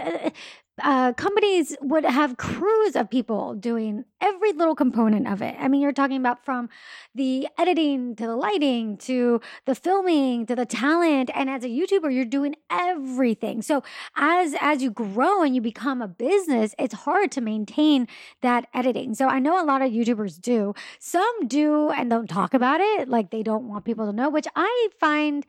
uh, 0.83 1.13
companies 1.15 1.77
would 1.81 2.05
have 2.05 2.37
crews 2.37 2.97
of 2.97 3.11
people 3.11 3.55
doing 3.55 4.05
every 4.21 4.53
little 4.53 4.75
component 4.75 5.27
of 5.27 5.43
it. 5.43 5.55
I 5.59 5.69
mean, 5.69 5.81
you're 5.81 5.93
talking 5.93 6.17
about 6.17 6.45
from 6.45 6.69
the 7.15 7.49
editing 7.59 8.15
to 8.17 8.27
the 8.27 8.37
lighting 8.37 8.97
to 8.99 9.41
the 9.67 9.75
filming 9.75 10.47
to 10.47 10.55
the 10.55 10.67
talent. 10.67 11.31
And 11.35 11.49
as 11.49 11.65
a 11.65 11.69
YouTuber, 11.69 12.13
you're 12.15 12.25
doing 12.25 12.57
everything. 12.71 13.63
So 13.63 13.83
as 14.17 14.55
as 14.61 14.83
you 14.83 14.91
grow 14.91 15.43
and 15.43 15.55
you 15.55 15.61
become 15.61 16.03
a 16.03 16.09
business, 16.09 16.75
it's 16.79 16.95
hard 16.95 17.33
to 17.33 17.41
maintain 17.41 18.07
that 18.43 18.67
editing. 18.75 19.15
So 19.15 19.29
I 19.29 19.39
know 19.39 19.63
a 19.63 19.65
lot 19.65 19.83
of 19.83 19.91
YouTubers 19.91 20.41
do. 20.41 20.75
Some 20.99 21.47
do 21.47 21.91
and 21.91 22.11
don't 22.11 22.29
talk 22.29 22.55
about 22.55 22.81
it, 22.81 23.09
like 23.09 23.31
they 23.31 23.43
don't 23.43 23.69
want 23.69 23.85
people 23.85 24.07
to 24.07 24.13
know, 24.13 24.29
which 24.29 24.47
I 24.55 24.89
find 24.99 25.47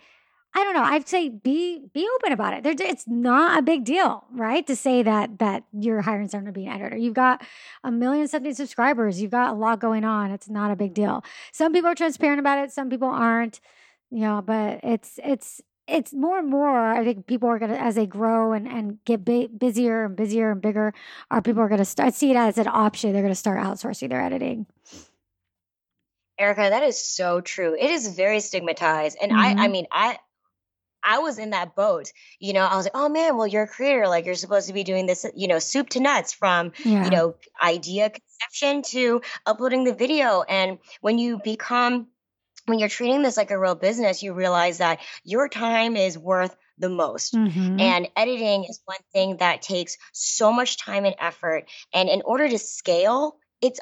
I 0.53 0.63
don't 0.65 0.73
know. 0.73 0.83
I'd 0.83 1.07
say 1.07 1.29
be 1.29 1.81
be 1.93 2.07
open 2.15 2.33
about 2.33 2.53
it. 2.53 2.81
it's 2.81 3.07
not 3.07 3.59
a 3.59 3.61
big 3.61 3.85
deal, 3.85 4.25
right? 4.31 4.65
To 4.67 4.75
say 4.75 5.01
that 5.01 5.39
that 5.39 5.63
you're 5.71 6.01
hiring 6.01 6.27
someone 6.27 6.47
to 6.47 6.51
be 6.51 6.67
an 6.67 6.73
editor. 6.73 6.97
You've 6.97 7.13
got 7.13 7.41
a 7.83 7.91
million 7.91 8.27
something 8.27 8.53
subscribers. 8.53 9.21
You've 9.21 9.31
got 9.31 9.51
a 9.51 9.53
lot 9.53 9.79
going 9.79 10.03
on. 10.03 10.31
It's 10.31 10.49
not 10.49 10.71
a 10.71 10.75
big 10.75 10.93
deal. 10.93 11.23
Some 11.53 11.71
people 11.71 11.89
are 11.89 11.95
transparent 11.95 12.39
about 12.39 12.59
it. 12.63 12.71
Some 12.71 12.89
people 12.89 13.07
aren't. 13.07 13.61
You 14.13 14.19
know, 14.19 14.41
but 14.41 14.81
it's 14.83 15.19
it's 15.23 15.61
it's 15.87 16.13
more 16.13 16.39
and 16.39 16.49
more. 16.49 16.93
I 16.93 17.03
think 17.03 17.27
people 17.27 17.47
are 17.49 17.59
gonna 17.59 17.75
as 17.75 17.95
they 17.95 18.05
grow 18.05 18.51
and 18.51 18.67
and 18.67 19.03
get 19.05 19.23
busier 19.23 20.05
and 20.05 20.15
busier 20.15 20.51
and 20.51 20.61
bigger. 20.61 20.93
Are 21.29 21.41
people 21.41 21.61
are 21.61 21.69
gonna 21.69 21.85
start 21.85 22.13
see 22.13 22.31
it 22.31 22.35
as 22.35 22.57
an 22.57 22.67
option? 22.67 23.13
They're 23.13 23.21
gonna 23.21 23.35
start 23.35 23.59
outsourcing 23.59 24.09
their 24.09 24.21
editing. 24.21 24.65
Erica, 26.37 26.67
that 26.69 26.83
is 26.83 27.01
so 27.01 27.39
true. 27.39 27.75
It 27.79 27.91
is 27.91 28.15
very 28.15 28.39
stigmatized, 28.39 29.17
and 29.21 29.31
mm-hmm. 29.31 29.39
I 29.39 29.49
I 29.49 29.53
mm-hmm. 29.53 29.71
mean 29.71 29.87
I 29.91 30.17
I 31.03 31.19
was 31.19 31.39
in 31.39 31.51
that 31.51 31.75
boat. 31.75 32.11
You 32.39 32.53
know, 32.53 32.65
I 32.65 32.75
was 32.75 32.85
like, 32.85 32.95
oh 32.95 33.09
man, 33.09 33.37
well, 33.37 33.47
you're 33.47 33.63
a 33.63 33.67
creator. 33.67 34.07
Like, 34.07 34.25
you're 34.25 34.35
supposed 34.35 34.67
to 34.67 34.73
be 34.73 34.83
doing 34.83 35.05
this, 35.05 35.25
you 35.35 35.47
know, 35.47 35.59
soup 35.59 35.89
to 35.89 35.99
nuts 35.99 36.33
from, 36.33 36.71
yeah. 36.83 37.05
you 37.05 37.09
know, 37.09 37.35
idea 37.61 38.09
conception 38.09 38.81
to 38.91 39.21
uploading 39.45 39.83
the 39.83 39.93
video. 39.93 40.41
And 40.41 40.79
when 41.01 41.17
you 41.17 41.39
become, 41.43 42.07
when 42.65 42.79
you're 42.79 42.89
treating 42.89 43.23
this 43.23 43.37
like 43.37 43.51
a 43.51 43.59
real 43.59 43.75
business, 43.75 44.23
you 44.23 44.33
realize 44.33 44.77
that 44.79 44.99
your 45.23 45.49
time 45.49 45.95
is 45.95 46.17
worth 46.17 46.55
the 46.77 46.89
most. 46.89 47.33
Mm-hmm. 47.33 47.79
And 47.79 48.09
editing 48.15 48.65
is 48.65 48.81
one 48.85 48.97
thing 49.13 49.37
that 49.37 49.61
takes 49.61 49.97
so 50.13 50.51
much 50.51 50.77
time 50.77 51.05
and 51.05 51.15
effort. 51.19 51.65
And 51.93 52.09
in 52.09 52.21
order 52.23 52.47
to 52.49 52.57
scale, 52.57 53.37
it's 53.61 53.79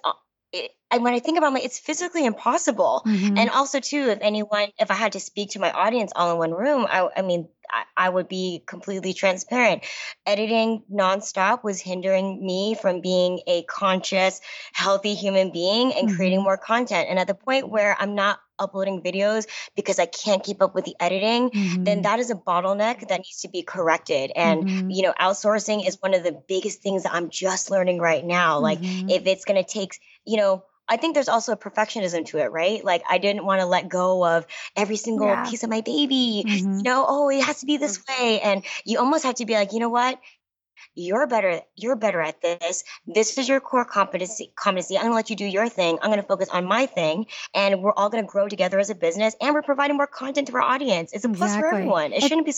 it, 0.52 0.72
and 0.92 1.04
when 1.04 1.14
I 1.14 1.20
think 1.20 1.38
about 1.38 1.56
it, 1.56 1.64
it's 1.64 1.80
physically 1.80 2.26
impossible. 2.26 3.04
Mm-hmm. 3.06 3.38
And 3.38 3.50
also, 3.50 3.80
too, 3.80 4.10
if 4.10 4.20
anyone, 4.22 4.70
if 4.80 4.90
I 4.90 4.96
had 4.96 5.14
to 5.14 5.20
speak 5.20 5.52
to 5.52 5.60
my 5.60 5.72
audience 5.72 6.12
all 6.16 6.32
in 6.32 6.38
one 6.38 6.52
room, 6.52 6.88
I, 6.90 7.08
I 7.18 7.22
mean, 7.22 7.48
I, 7.70 7.84
I, 7.96 8.10
would 8.10 8.28
be 8.28 8.64
completely 8.66 9.14
transparent. 9.14 9.84
Editing 10.26 10.84
nonstop 10.92 11.64
was 11.64 11.80
hindering 11.80 12.44
me 12.44 12.76
from 12.82 13.02
being 13.02 13.42
a 13.46 13.64
conscious, 13.64 14.42
healthy 14.74 15.14
human 15.14 15.52
being 15.52 15.94
and 15.94 16.08
mm-hmm. 16.08 16.16
creating 16.16 16.42
more 16.42 16.58
content. 16.58 17.08
And 17.10 17.20
at 17.20 17.28
the 17.28 17.36
point 17.36 17.70
where 17.70 17.96
I'm 18.00 18.16
not 18.16 18.40
uploading 18.60 19.02
videos 19.02 19.48
because 19.76 20.00
I 20.00 20.06
can't 20.06 20.44
keep 20.44 20.62
up 20.62 20.76
with 20.76 20.86
the 20.86 20.96
editing, 21.00 21.50
mm-hmm. 21.50 21.84
then 21.84 22.02
that 22.04 22.20
is 22.20 22.30
a 22.30 22.36
bottleneck 22.36 23.08
that 23.08 23.20
needs 23.20 23.42
to 23.42 23.50
be 23.50 23.64
corrected. 23.64 24.32
And, 24.36 24.64
mm-hmm. 24.64 24.90
you 24.90 25.04
know, 25.04 25.14
outsourcing 25.20 25.88
is 25.88 25.98
one 26.02 26.14
of 26.14 26.24
the 26.24 26.42
biggest 26.48 26.82
things 26.82 27.04
that 27.04 27.14
I'm 27.14 27.30
just 27.30 27.72
learning 27.72 28.00
right 28.00 28.26
now. 28.26 28.60
Like, 28.60 28.80
mm-hmm. 28.80 29.10
if 29.10 29.26
it's 29.26 29.46
going 29.46 29.64
to 29.64 29.70
take, 29.70 30.00
you 30.30 30.38
know, 30.38 30.64
I 30.88 30.98
think 30.98 31.16
there's 31.16 31.30
also 31.30 31.54
a 31.54 31.58
perfectionism 31.58 32.26
to 32.28 32.38
it, 32.38 32.52
right? 32.52 32.84
Like 32.84 33.04
I 33.10 33.18
didn't 33.18 33.46
want 33.46 33.62
to 33.62 33.66
let 33.66 33.90
go 33.90 34.26
of 34.26 34.46
every 34.76 34.96
single 34.96 35.28
yeah. 35.28 35.50
piece 35.50 35.64
of 35.64 35.70
my 35.70 35.82
baby. 35.82 36.44
Mm-hmm. 36.46 36.78
You 36.78 36.84
know, 36.84 37.06
oh, 37.08 37.30
it 37.30 37.44
has 37.44 37.62
to 37.62 37.66
be 37.66 37.78
this 37.78 37.98
mm-hmm. 37.98 38.24
way. 38.24 38.42
And 38.42 38.64
you 38.86 39.00
almost 39.00 39.24
have 39.24 39.36
to 39.36 39.46
be 39.46 39.54
like, 39.54 39.74
you 39.74 39.80
know 39.80 39.90
what? 39.90 40.20
You're 40.96 41.28
better, 41.28 41.62
you're 41.76 41.96
better 41.96 42.22
at 42.22 42.42
this. 42.42 42.84
This 43.06 43.38
is 43.38 43.50
your 43.50 43.60
core 43.60 43.86
competency 43.86 44.52
competency. 44.56 44.98
I'm 44.98 45.06
gonna 45.06 45.16
let 45.16 45.30
you 45.30 45.36
do 45.36 45.46
your 45.46 45.68
thing. 45.68 45.98
I'm 46.02 46.10
gonna 46.10 46.24
focus 46.24 46.50
on 46.50 46.66
my 46.66 46.86
thing. 46.86 47.26
And 47.54 47.82
we're 47.82 47.94
all 47.94 48.10
gonna 48.10 48.24
grow 48.24 48.48
together 48.48 48.80
as 48.80 48.90
a 48.90 48.96
business 48.96 49.36
and 49.42 49.54
we're 49.54 49.62
providing 49.62 49.98
more 49.98 50.08
content 50.08 50.48
to 50.48 50.54
our 50.56 50.62
audience. 50.62 51.12
It's 51.14 51.26
a 51.26 51.30
plus 51.30 51.52
exactly. 51.52 51.70
for 51.70 51.76
everyone. 51.76 52.14
It, 52.14 52.24
it 52.24 52.28
shouldn't 52.28 52.46
be 52.46 52.54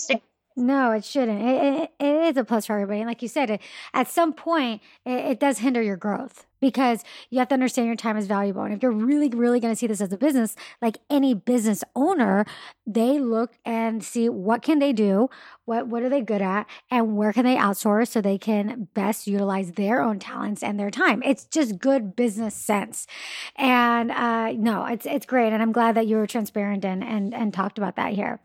no, 0.56 0.92
it 0.92 1.06
shouldn't. 1.06 1.42
It, 1.42 1.64
it, 1.64 1.92
it 2.00 2.16
is 2.30 2.38
a 2.38 2.44
plus 2.44 2.66
for 2.66 2.74
everybody. 2.74 3.00
And 3.00 3.08
like 3.08 3.22
you 3.22 3.28
said, 3.28 3.50
it, 3.50 3.62
at 3.94 4.10
some 4.10 4.34
point, 4.34 4.82
it, 5.06 5.32
it 5.32 5.40
does 5.40 5.60
hinder 5.60 5.82
your 5.82 5.98
growth 5.98 6.46
because 6.62 7.04
you 7.30 7.40
have 7.40 7.48
to 7.50 7.54
understand 7.54 7.88
your 7.88 7.96
time 7.96 8.16
is 8.16 8.28
valuable. 8.28 8.62
And 8.62 8.74
if 8.74 8.82
you're 8.84 8.92
really, 8.92 9.30
really 9.30 9.60
going 9.60 9.74
to 9.74 9.78
see 9.78 9.88
this 9.88 10.00
as 10.00 10.14
a 10.14 10.18
business, 10.18 10.56
like 10.82 11.00
any 11.10 11.34
business 11.34 11.84
owner, 11.96 12.46
they 12.86 13.20
look 13.20 13.54
and 13.66 14.04
see 14.04 14.30
what 14.30 14.62
can 14.62 14.80
they 14.80 14.94
do, 14.94 15.30
what 15.66 15.88
what 15.88 16.04
are 16.04 16.10
they 16.10 16.22
good 16.22 16.42
at, 16.42 16.68
and 16.90 17.18
where 17.18 17.34
can 17.34 17.44
they 17.44 17.56
outsource 17.56 18.10
so 18.10 18.22
they 18.22 18.38
can 18.38 18.88
best 18.94 19.28
utilize 19.28 19.74
their 19.74 20.02
own 20.02 20.20
talents 20.20 20.62
and 20.62 20.80
their 20.80 20.92
time. 20.92 21.22
It's 21.26 21.46
just 21.46 21.80
good 21.80 22.16
business 22.16 22.56
sense. 22.56 23.08
And 23.56 24.12
uh, 24.12 24.52
no, 24.52 24.86
it's 24.86 25.06
it's 25.06 25.26
great, 25.26 25.52
and 25.52 25.62
I'm 25.62 25.72
glad 25.72 25.96
that 25.96 26.08
you 26.08 26.18
were 26.18 26.28
transparent 26.28 26.86
and 26.86 27.04
and 27.04 27.34
and 27.34 27.54
talked 27.54 27.78
about 27.78 27.96
that 27.96 28.14
here. 28.14 28.40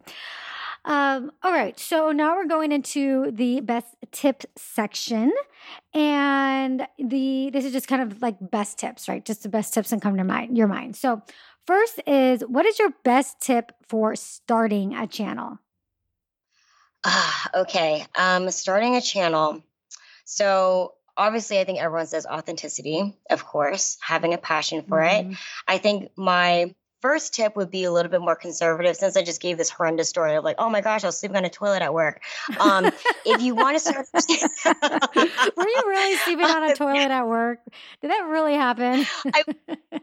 Um, 0.87 1.33
all 1.43 1.51
right, 1.51 1.79
so 1.81 2.13
now 2.13 2.37
we're 2.37 2.47
going 2.47 2.71
into 2.71 3.33
the 3.33 3.61
best 3.61 3.89
tip 4.13 4.45
section, 4.57 5.33
and 5.93 6.87
the 6.97 7.51
this 7.53 7.65
is 7.65 7.73
just 7.73 7.89
kind 7.89 8.03
of 8.03 8.23
like 8.23 8.37
best 8.41 8.79
tips, 8.79 9.09
right? 9.09 9.25
Just 9.25 9.43
the 9.43 9.49
best 9.49 9.75
tips 9.75 9.91
that 9.91 10.01
come 10.01 10.17
to 10.17 10.23
mind 10.23 10.57
your 10.57 10.69
mind. 10.69 10.95
So 10.95 11.23
first 11.67 12.01
is 12.07 12.43
what 12.43 12.67
is 12.67 12.79
your 12.79 12.91
best 13.03 13.41
tip 13.41 13.73
for 13.89 14.15
starting 14.15 14.95
a 14.95 15.09
channel? 15.09 15.59
Ah, 17.05 17.51
okay. 17.63 18.07
Um, 18.17 18.49
starting 18.51 18.95
a 18.95 19.01
channel. 19.01 19.65
So 20.25 20.95
obviously, 21.17 21.59
I 21.59 21.65
think 21.65 21.81
everyone 21.81 22.07
says 22.07 22.27
authenticity, 22.27 23.17
of 23.29 23.45
course, 23.45 23.97
having 24.01 24.35
a 24.35 24.39
passion 24.39 24.83
for 24.83 25.01
mm-hmm. 25.01 25.33
it. 25.33 25.37
I 25.67 25.79
think 25.79 26.11
my 26.17 26.75
first 27.01 27.35
tip 27.35 27.57
would 27.57 27.71
be 27.71 27.85
a 27.85 27.93
little 27.93 28.11
bit 28.11 28.21
more 28.21 28.37
conservative 28.37 28.97
since 28.97 29.17
I 29.17 29.23
just 29.23 29.41
gave 29.41 29.59
this 29.59 29.71
horrendous 29.71 30.09
story 30.09 30.35
of 30.35 30.45
like, 30.45 30.57
oh 30.59 30.71
my 30.71 30.81
gosh, 30.81 31.05
I 31.05 31.09
was 31.09 31.19
sleeping 31.19 31.37
on 31.37 31.45
a 31.45 31.51
toilet 31.51 31.83
at 31.83 31.93
work. 31.93 32.23
Um, 32.59 32.91
if 33.25 33.43
you 33.43 33.55
want 33.55 33.77
to 33.77 33.81
start, 33.81 34.07
were 35.57 35.69
you 35.69 35.83
really 35.87 36.17
sleeping 36.19 36.47
on 36.47 36.71
a 36.71 36.75
toilet 36.75 37.11
at 37.11 37.27
work? 37.27 37.61
Did 38.01 38.11
that 38.11 38.27
really 38.29 38.55
happen? 38.55 39.07
I, 39.27 40.01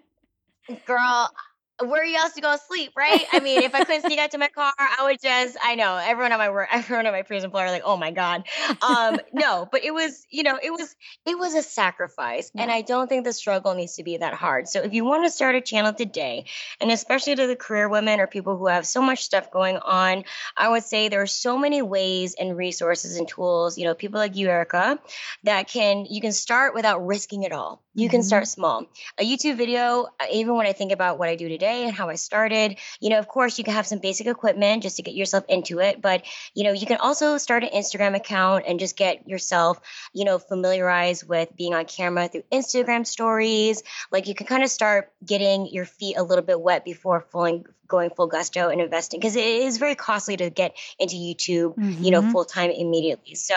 girl, 0.85 1.31
where 1.79 2.01
are 2.01 2.05
you 2.05 2.17
else 2.17 2.33
to 2.33 2.41
go 2.41 2.51
to 2.51 2.59
sleep, 2.67 2.91
right? 2.95 3.25
I 3.31 3.39
mean, 3.39 3.63
if 3.63 3.73
I 3.73 3.83
couldn't 3.83 4.03
sneak 4.03 4.19
out 4.19 4.31
to 4.31 4.37
my 4.37 4.47
car, 4.47 4.71
I 4.77 5.05
would 5.05 5.21
just, 5.21 5.57
I 5.61 5.75
know 5.75 5.97
everyone 5.97 6.31
at 6.31 6.37
my 6.37 6.49
work, 6.49 6.69
everyone 6.71 7.05
at 7.05 7.11
my 7.11 7.23
previous 7.23 7.43
employer, 7.43 7.71
like, 7.71 7.83
oh 7.85 7.97
my 7.97 8.11
God. 8.11 8.43
Um, 8.81 9.19
no, 9.33 9.67
but 9.71 9.83
it 9.83 9.93
was, 9.93 10.25
you 10.29 10.43
know, 10.43 10.57
it 10.61 10.71
was, 10.71 10.95
it 11.25 11.37
was 11.37 11.55
a 11.55 11.63
sacrifice. 11.63 12.51
Yeah. 12.53 12.63
And 12.63 12.71
I 12.71 12.81
don't 12.81 13.07
think 13.07 13.25
the 13.25 13.33
struggle 13.33 13.73
needs 13.73 13.95
to 13.95 14.03
be 14.03 14.17
that 14.17 14.33
hard. 14.33 14.67
So 14.67 14.81
if 14.81 14.93
you 14.93 15.03
want 15.03 15.25
to 15.25 15.31
start 15.31 15.55
a 15.55 15.61
channel 15.61 15.93
today, 15.93 16.45
and 16.79 16.91
especially 16.91 17.35
to 17.35 17.47
the 17.47 17.55
career 17.55 17.89
women 17.89 18.19
or 18.19 18.27
people 18.27 18.57
who 18.57 18.67
have 18.67 18.85
so 18.85 19.01
much 19.01 19.23
stuff 19.23 19.51
going 19.51 19.77
on, 19.77 20.25
I 20.55 20.69
would 20.69 20.83
say 20.83 21.09
there 21.09 21.21
are 21.21 21.27
so 21.27 21.57
many 21.57 21.81
ways 21.81 22.35
and 22.35 22.55
resources 22.55 23.17
and 23.17 23.27
tools, 23.27 23.77
you 23.77 23.85
know, 23.85 23.95
people 23.95 24.19
like 24.19 24.35
you, 24.35 24.49
Erica, 24.49 24.99
that 25.43 25.67
can, 25.67 26.05
you 26.09 26.21
can 26.21 26.31
start 26.31 26.75
without 26.75 27.05
risking 27.05 27.43
it 27.43 27.51
all. 27.51 27.82
You 27.95 28.07
mm-hmm. 28.07 28.11
can 28.11 28.23
start 28.23 28.47
small. 28.47 28.85
A 29.19 29.23
YouTube 29.23 29.57
video, 29.57 30.07
uh, 30.19 30.25
even 30.31 30.55
when 30.55 30.65
I 30.65 30.73
think 30.73 30.91
about 30.91 31.19
what 31.19 31.29
I 31.29 31.35
do 31.35 31.47
today, 31.49 31.83
and 31.83 31.93
how 31.93 32.09
I 32.09 32.15
started. 32.15 32.77
You 32.99 33.09
know, 33.09 33.19
of 33.19 33.27
course, 33.27 33.57
you 33.57 33.63
can 33.63 33.73
have 33.73 33.85
some 33.85 33.99
basic 33.99 34.27
equipment 34.27 34.83
just 34.83 34.97
to 34.97 35.03
get 35.03 35.13
yourself 35.13 35.45
into 35.47 35.79
it, 35.79 36.01
but 36.01 36.23
you 36.53 36.63
know, 36.63 36.71
you 36.71 36.85
can 36.85 36.97
also 36.97 37.37
start 37.37 37.63
an 37.63 37.69
Instagram 37.69 38.15
account 38.15 38.65
and 38.67 38.79
just 38.79 38.97
get 38.97 39.27
yourself, 39.27 39.79
you 40.13 40.25
know, 40.25 40.39
familiarized 40.39 41.27
with 41.27 41.55
being 41.55 41.73
on 41.73 41.85
camera 41.85 42.27
through 42.27 42.43
Instagram 42.51 43.05
stories. 43.05 43.83
Like 44.11 44.27
you 44.27 44.35
can 44.35 44.47
kind 44.47 44.63
of 44.63 44.69
start 44.69 45.11
getting 45.25 45.67
your 45.67 45.85
feet 45.85 46.17
a 46.17 46.23
little 46.23 46.43
bit 46.43 46.59
wet 46.59 46.85
before 46.85 47.21
fully 47.21 47.63
going 47.87 48.09
full 48.09 48.27
gusto 48.27 48.69
and 48.69 48.81
investing 48.81 49.19
because 49.19 49.35
it 49.35 49.45
is 49.45 49.77
very 49.77 49.93
costly 49.93 50.35
to 50.35 50.49
get 50.49 50.75
into 50.97 51.15
YouTube, 51.15 51.75
mm-hmm. 51.75 52.03
you 52.03 52.09
know, 52.09 52.21
mm-hmm. 52.21 52.31
full 52.31 52.45
time 52.45 52.71
immediately. 52.71 53.35
So 53.35 53.53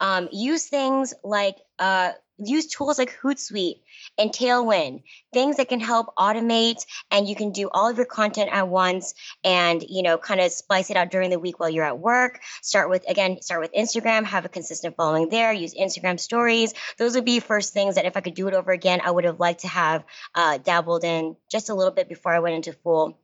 um, 0.00 0.28
use 0.32 0.66
things 0.66 1.14
like 1.22 1.56
uh, 1.78 2.12
use 2.38 2.66
tools 2.66 2.98
like 2.98 3.18
Hootsuite 3.20 3.80
and 4.18 4.30
Tailwind, 4.30 5.02
things 5.32 5.56
that 5.56 5.68
can 5.68 5.80
help 5.80 6.14
automate 6.16 6.84
and 7.10 7.28
you 7.28 7.34
can 7.34 7.52
do 7.52 7.68
all 7.72 7.88
of 7.88 7.96
your 7.96 8.06
content 8.06 8.50
at 8.52 8.68
once 8.68 9.14
and, 9.44 9.82
you 9.88 10.02
know, 10.02 10.18
kind 10.18 10.40
of 10.40 10.52
splice 10.52 10.90
it 10.90 10.96
out 10.96 11.10
during 11.10 11.30
the 11.30 11.38
week 11.38 11.58
while 11.58 11.70
you're 11.70 11.84
at 11.84 11.98
work. 11.98 12.40
Start 12.62 12.90
with, 12.90 13.08
again, 13.08 13.40
start 13.42 13.60
with 13.60 13.72
Instagram, 13.72 14.24
have 14.24 14.44
a 14.44 14.50
consistent 14.50 14.96
following 14.96 15.28
there, 15.28 15.52
use 15.52 15.74
Instagram 15.74 16.20
stories. 16.20 16.74
Those 16.98 17.14
would 17.14 17.24
be 17.24 17.40
first 17.40 17.72
things 17.72 17.94
that 17.94 18.04
if 18.04 18.16
I 18.16 18.20
could 18.20 18.34
do 18.34 18.48
it 18.48 18.54
over 18.54 18.72
again, 18.72 19.00
I 19.02 19.10
would 19.10 19.24
have 19.24 19.40
liked 19.40 19.60
to 19.60 19.68
have 19.68 20.04
uh, 20.34 20.58
dabbled 20.58 21.04
in 21.04 21.36
just 21.50 21.70
a 21.70 21.74
little 21.74 21.92
bit 21.92 22.08
before 22.08 22.32
I 22.32 22.40
went 22.40 22.56
into 22.56 22.72
full 22.72 23.18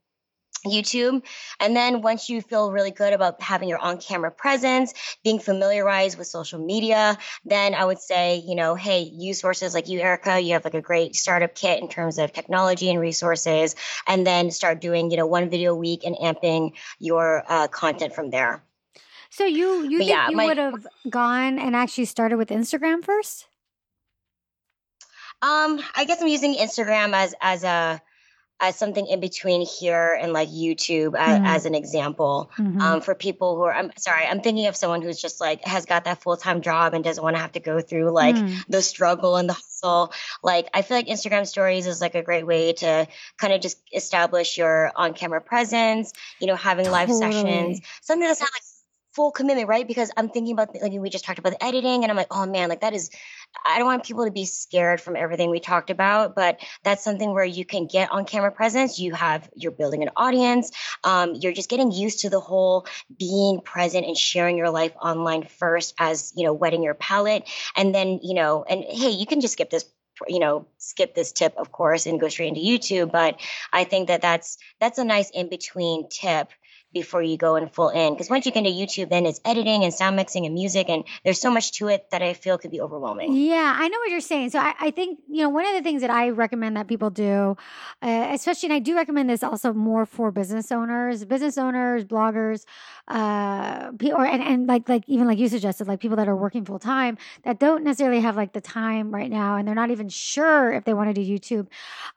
YouTube. 0.64 1.22
And 1.60 1.74
then 1.76 2.02
once 2.02 2.28
you 2.28 2.40
feel 2.42 2.70
really 2.70 2.90
good 2.90 3.12
about 3.12 3.40
having 3.42 3.68
your 3.68 3.78
on 3.78 3.98
camera 3.98 4.30
presence, 4.30 4.94
being 5.24 5.38
familiarized 5.38 6.18
with 6.18 6.26
social 6.26 6.58
media, 6.58 7.18
then 7.44 7.74
I 7.74 7.84
would 7.84 7.98
say, 8.00 8.42
you 8.46 8.54
know, 8.54 8.74
hey, 8.74 9.02
use 9.02 9.40
sources 9.40 9.74
like 9.74 9.88
you, 9.88 10.00
Erica. 10.00 10.40
You 10.40 10.54
have 10.54 10.64
like 10.64 10.74
a 10.74 10.80
great 10.80 11.16
startup 11.16 11.54
kit 11.54 11.80
in 11.82 11.88
terms 11.88 12.18
of 12.18 12.32
technology 12.32 12.90
and 12.90 13.00
resources. 13.00 13.74
And 14.06 14.26
then 14.26 14.50
start 14.50 14.80
doing, 14.80 15.10
you 15.10 15.16
know, 15.16 15.26
one 15.26 15.50
video 15.50 15.72
a 15.72 15.76
week 15.76 16.04
and 16.04 16.16
amping 16.16 16.72
your 16.98 17.42
uh, 17.48 17.68
content 17.68 18.14
from 18.14 18.30
there. 18.30 18.62
So 19.30 19.44
you 19.46 19.82
you 19.84 19.98
But 19.98 20.06
think 20.06 20.10
yeah, 20.10 20.28
you 20.28 20.36
my- 20.36 20.46
would 20.46 20.58
have 20.58 20.86
gone 21.08 21.58
and 21.58 21.74
actually 21.74 22.04
started 22.04 22.36
with 22.36 22.50
Instagram 22.50 23.04
first? 23.04 23.46
Um, 25.40 25.80
I 25.96 26.04
guess 26.04 26.20
I'm 26.22 26.28
using 26.28 26.54
Instagram 26.54 27.14
as 27.14 27.34
as 27.40 27.64
a 27.64 28.00
as 28.62 28.76
something 28.76 29.06
in 29.08 29.18
between 29.18 29.66
here 29.66 30.16
and 30.18 30.32
like 30.32 30.48
YouTube 30.48 31.18
as, 31.18 31.40
Mhm. 31.40 31.46
as 31.46 31.66
an 31.66 31.74
example. 31.74 32.48
Mhm. 32.56 32.80
Um, 32.80 33.00
for 33.00 33.14
people 33.16 33.56
who 33.56 33.62
are, 33.62 33.74
I'm 33.74 33.90
sorry, 33.98 34.24
I'm 34.24 34.40
thinking 34.40 34.66
of 34.68 34.76
someone 34.76 35.02
who's 35.02 35.20
just 35.20 35.40
like 35.40 35.64
has 35.64 35.84
got 35.84 36.04
that 36.04 36.22
full 36.22 36.36
time 36.36 36.60
job 36.62 36.94
and 36.94 37.02
doesn't 37.02 37.22
want 37.22 37.34
to 37.36 37.42
have 37.42 37.52
to 37.52 37.60
go 37.60 37.80
through 37.80 38.10
like 38.12 38.36
Mm. 38.36 38.64
the 38.68 38.80
struggle 38.80 39.36
and 39.36 39.48
the 39.48 39.54
hustle. 39.54 40.12
Like 40.44 40.68
I 40.72 40.82
feel 40.82 40.96
like 40.96 41.08
Instagram 41.08 41.44
Stories 41.46 41.88
is 41.88 42.00
like 42.00 42.14
a 42.14 42.22
great 42.22 42.46
way 42.46 42.72
to 42.74 43.08
kind 43.36 43.52
of 43.52 43.60
just 43.60 43.78
establish 43.92 44.56
your 44.56 44.92
on 44.94 45.12
camera 45.12 45.40
presence. 45.40 46.12
You 46.38 46.46
know, 46.46 46.54
having 46.56 46.88
live 46.88 47.10
sessions, 47.10 47.44
Totally. 47.44 47.82
something 48.00 48.28
that's 48.28 48.40
not 48.40 48.50
like 48.54 48.62
full 49.14 49.30
commitment, 49.30 49.68
right? 49.68 49.86
Because 49.86 50.10
I'm 50.16 50.28
thinking 50.28 50.52
about 50.52 50.74
like 50.80 50.92
we 50.92 51.10
just 51.10 51.24
talked 51.24 51.38
about 51.38 51.52
the 51.52 51.64
editing, 51.64 52.02
and 52.02 52.10
I'm 52.10 52.16
like, 52.16 52.28
oh 52.30 52.46
man, 52.46 52.68
like 52.68 52.80
that 52.80 52.94
is. 52.94 53.10
I 53.66 53.78
don't 53.78 53.86
want 53.86 54.04
people 54.04 54.24
to 54.24 54.30
be 54.30 54.46
scared 54.46 55.00
from 55.00 55.14
everything 55.14 55.50
we 55.50 55.60
talked 55.60 55.90
about, 55.90 56.34
but 56.34 56.60
that's 56.84 57.04
something 57.04 57.32
where 57.32 57.44
you 57.44 57.66
can 57.66 57.86
get 57.86 58.10
on 58.10 58.24
camera 58.24 58.50
presence. 58.50 58.98
You 58.98 59.12
have 59.14 59.48
you're 59.54 59.72
building 59.72 60.02
an 60.02 60.10
audience. 60.16 60.70
Um, 61.04 61.34
you're 61.34 61.52
just 61.52 61.68
getting 61.68 61.92
used 61.92 62.20
to 62.20 62.30
the 62.30 62.40
whole 62.40 62.86
being 63.18 63.60
present 63.60 64.06
and 64.06 64.16
sharing 64.16 64.56
your 64.56 64.70
life 64.70 64.92
online 65.00 65.44
first, 65.44 65.94
as 65.98 66.32
you 66.34 66.44
know, 66.44 66.54
wetting 66.54 66.82
your 66.82 66.94
palate, 66.94 67.48
and 67.76 67.94
then 67.94 68.20
you 68.22 68.34
know, 68.34 68.64
and 68.68 68.82
hey, 68.84 69.10
you 69.10 69.26
can 69.26 69.40
just 69.40 69.52
skip 69.52 69.70
this 69.70 69.84
you 70.28 70.38
know 70.38 70.66
skip 70.78 71.14
this 71.14 71.32
tip 71.32 71.54
of 71.56 71.72
course 71.72 72.06
and 72.06 72.20
go 72.20 72.28
straight 72.28 72.48
into 72.48 72.60
youtube 72.60 73.10
but 73.10 73.40
i 73.72 73.84
think 73.84 74.08
that 74.08 74.22
that's 74.22 74.58
that's 74.78 74.98
a 74.98 75.04
nice 75.04 75.30
in 75.30 75.48
between 75.48 76.08
tip 76.08 76.48
before 76.92 77.22
you 77.22 77.36
go 77.36 77.56
in 77.56 77.68
full 77.68 77.88
in 77.90 78.14
because 78.14 78.30
once 78.30 78.46
you 78.46 78.52
get 78.52 78.64
into 78.64 78.70
youtube 78.70 79.08
then 79.08 79.26
it's 79.26 79.40
editing 79.44 79.84
and 79.84 79.92
sound 79.92 80.16
mixing 80.16 80.46
and 80.46 80.54
music 80.54 80.88
and 80.88 81.04
there's 81.24 81.40
so 81.40 81.50
much 81.50 81.72
to 81.72 81.88
it 81.88 82.10
that 82.10 82.22
i 82.22 82.32
feel 82.32 82.58
could 82.58 82.70
be 82.70 82.80
overwhelming 82.80 83.32
Yeah, 83.34 83.74
I 83.76 83.88
know 83.88 83.98
what 83.98 84.10
you're 84.10 84.20
saying. 84.20 84.50
So 84.50 84.58
I, 84.58 84.74
I 84.80 84.90
think, 84.90 85.18
you 85.28 85.42
know, 85.42 85.48
one 85.48 85.66
of 85.66 85.74
the 85.74 85.82
things 85.82 86.02
that 86.02 86.10
I 86.10 86.30
recommend 86.30 86.76
that 86.76 86.86
people 86.86 87.10
do, 87.10 87.56
uh, 88.02 88.28
especially, 88.30 88.68
and 88.68 88.74
I 88.74 88.78
do 88.78 88.94
recommend 88.96 89.30
this 89.30 89.42
also 89.42 89.72
more 89.72 90.06
for 90.06 90.30
business 90.30 90.70
owners, 90.70 91.24
business 91.24 91.56
owners, 91.58 92.04
bloggers, 92.04 92.64
uh, 93.08 93.90
or, 94.14 94.24
and, 94.24 94.42
and 94.42 94.66
like, 94.66 94.88
like, 94.88 95.04
even 95.06 95.26
like 95.26 95.38
you 95.38 95.48
suggested, 95.48 95.88
like 95.88 96.00
people 96.00 96.16
that 96.16 96.28
are 96.28 96.36
working 96.36 96.64
full 96.64 96.78
time 96.78 97.18
that 97.44 97.58
don't 97.58 97.84
necessarily 97.84 98.20
have 98.20 98.36
like 98.36 98.52
the 98.52 98.60
time 98.60 99.12
right 99.12 99.30
now 99.30 99.56
and 99.56 99.66
they're 99.66 99.74
not 99.74 99.90
even 99.90 100.08
sure 100.08 100.72
if 100.72 100.84
they 100.84 100.94
want 100.94 101.14
to 101.14 101.14
do 101.14 101.38
YouTube. 101.38 101.66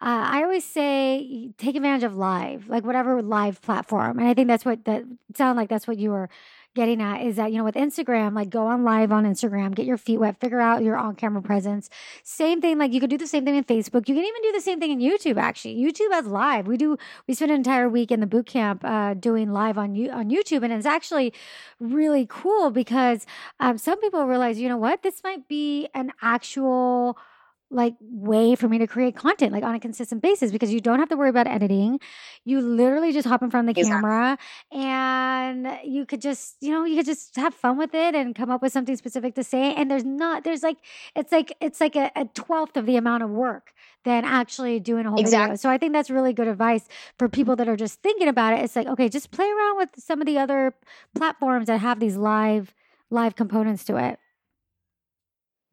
Uh, 0.01 0.25
I 0.35 0.43
always 0.43 0.65
say 0.65 1.51
take 1.57 1.75
advantage 1.75 2.03
of 2.03 2.15
live, 2.15 2.67
like 2.69 2.83
whatever 2.83 3.21
live 3.21 3.61
platform. 3.61 4.19
And 4.19 4.27
I 4.27 4.33
think 4.33 4.47
that's 4.47 4.64
what 4.65 4.85
that 4.85 5.03
sound 5.35 5.57
like 5.57 5.69
that's 5.69 5.87
what 5.87 5.97
you 5.97 6.11
were 6.11 6.29
getting 6.75 7.01
at 7.01 7.21
is 7.21 7.37
that 7.37 7.51
you 7.51 7.57
know 7.57 7.63
with 7.63 7.75
Instagram 7.75 8.35
like 8.35 8.49
go 8.49 8.67
on 8.67 8.83
live 8.83 9.11
on 9.11 9.23
Instagram 9.23 9.73
get 9.73 9.85
your 9.85 9.97
feet 9.97 10.17
wet 10.17 10.39
figure 10.39 10.59
out 10.59 10.83
your 10.83 10.97
on 10.97 11.15
camera 11.15 11.41
presence. 11.41 11.89
Same 12.23 12.61
thing 12.61 12.77
like 12.77 12.93
you 12.93 12.99
could 12.99 13.09
do 13.09 13.17
the 13.17 13.27
same 13.27 13.45
thing 13.45 13.55
in 13.55 13.63
Facebook. 13.63 14.09
You 14.09 14.15
can 14.15 14.25
even 14.25 14.41
do 14.43 14.51
the 14.51 14.61
same 14.61 14.79
thing 14.79 14.91
in 14.91 14.99
YouTube 14.99 15.37
actually. 15.37 15.75
YouTube 15.77 16.11
has 16.11 16.27
live. 16.27 16.67
We 16.67 16.77
do 16.77 16.97
we 17.27 17.33
spend 17.33 17.51
an 17.51 17.57
entire 17.57 17.89
week 17.89 18.11
in 18.11 18.19
the 18.19 18.27
boot 18.27 18.45
camp 18.45 18.83
uh, 18.83 19.13
doing 19.13 19.53
live 19.53 19.77
on 19.77 19.95
you 19.95 20.11
on 20.11 20.29
YouTube 20.29 20.63
and 20.63 20.73
it's 20.73 20.85
actually 20.85 21.33
really 21.79 22.27
cool 22.29 22.69
because 22.71 23.25
um, 23.59 23.77
some 23.77 23.99
people 24.01 24.25
realize 24.25 24.59
you 24.59 24.69
know 24.69 24.77
what? 24.77 25.01
This 25.01 25.23
might 25.23 25.47
be 25.47 25.87
an 25.93 26.11
actual 26.21 27.17
like 27.71 27.95
way 27.99 28.55
for 28.55 28.69
me 28.69 28.77
to 28.77 28.87
create 28.87 29.15
content 29.15 29.51
like 29.51 29.63
on 29.63 29.75
a 29.75 29.79
consistent 29.79 30.21
basis 30.21 30.51
because 30.51 30.71
you 30.71 30.79
don't 30.79 30.99
have 30.99 31.09
to 31.09 31.17
worry 31.17 31.29
about 31.29 31.47
editing. 31.47 31.99
You 32.45 32.61
literally 32.61 33.11
just 33.11 33.27
hop 33.27 33.41
in 33.43 33.49
front 33.49 33.67
of 33.67 33.75
the 33.75 33.79
Exactly. 33.79 33.91
camera 33.91 34.37
and 34.71 35.67
you 35.83 36.05
could 36.05 36.21
just 36.21 36.57
you 36.61 36.71
know 36.71 36.85
you 36.85 36.95
could 36.97 37.05
just 37.05 37.35
have 37.35 37.53
fun 37.53 37.77
with 37.77 37.93
it 37.95 38.15
and 38.15 38.35
come 38.35 38.51
up 38.51 38.61
with 38.61 38.71
something 38.71 38.95
specific 38.95 39.35
to 39.35 39.43
say 39.43 39.73
and 39.73 39.89
there's 39.89 40.03
not 40.05 40.43
there's 40.43 40.63
like 40.63 40.77
it's 41.15 41.31
like 41.31 41.53
it's 41.59 41.81
like 41.81 41.95
a, 41.95 42.11
a 42.15 42.25
12th 42.25 42.77
of 42.77 42.85
the 42.85 42.97
amount 42.97 43.23
of 43.23 43.29
work 43.29 43.73
than 44.03 44.23
actually 44.25 44.79
doing 44.79 45.05
a 45.05 45.09
whole 45.09 45.21
video. 45.21 45.55
So 45.55 45.69
i 45.69 45.77
think 45.77 45.93
that's 45.93 46.09
really 46.09 46.33
good 46.33 46.47
advice 46.47 46.87
for 47.17 47.27
people 47.29 47.55
that 47.57 47.67
are 47.67 47.75
just 47.77 48.01
thinking 48.01 48.27
about 48.27 48.53
it. 48.53 48.63
It's 48.63 48.75
like 48.75 48.87
okay 48.87 49.09
just 49.09 49.31
play 49.31 49.49
around 49.49 49.77
with 49.77 49.89
some 49.97 50.21
of 50.21 50.27
the 50.27 50.37
other 50.37 50.75
platforms 51.15 51.67
that 51.67 51.79
have 51.79 51.99
these 51.99 52.15
live 52.17 52.73
live 53.09 53.35
components 53.35 53.83
to 53.85 53.97
it 53.97 54.19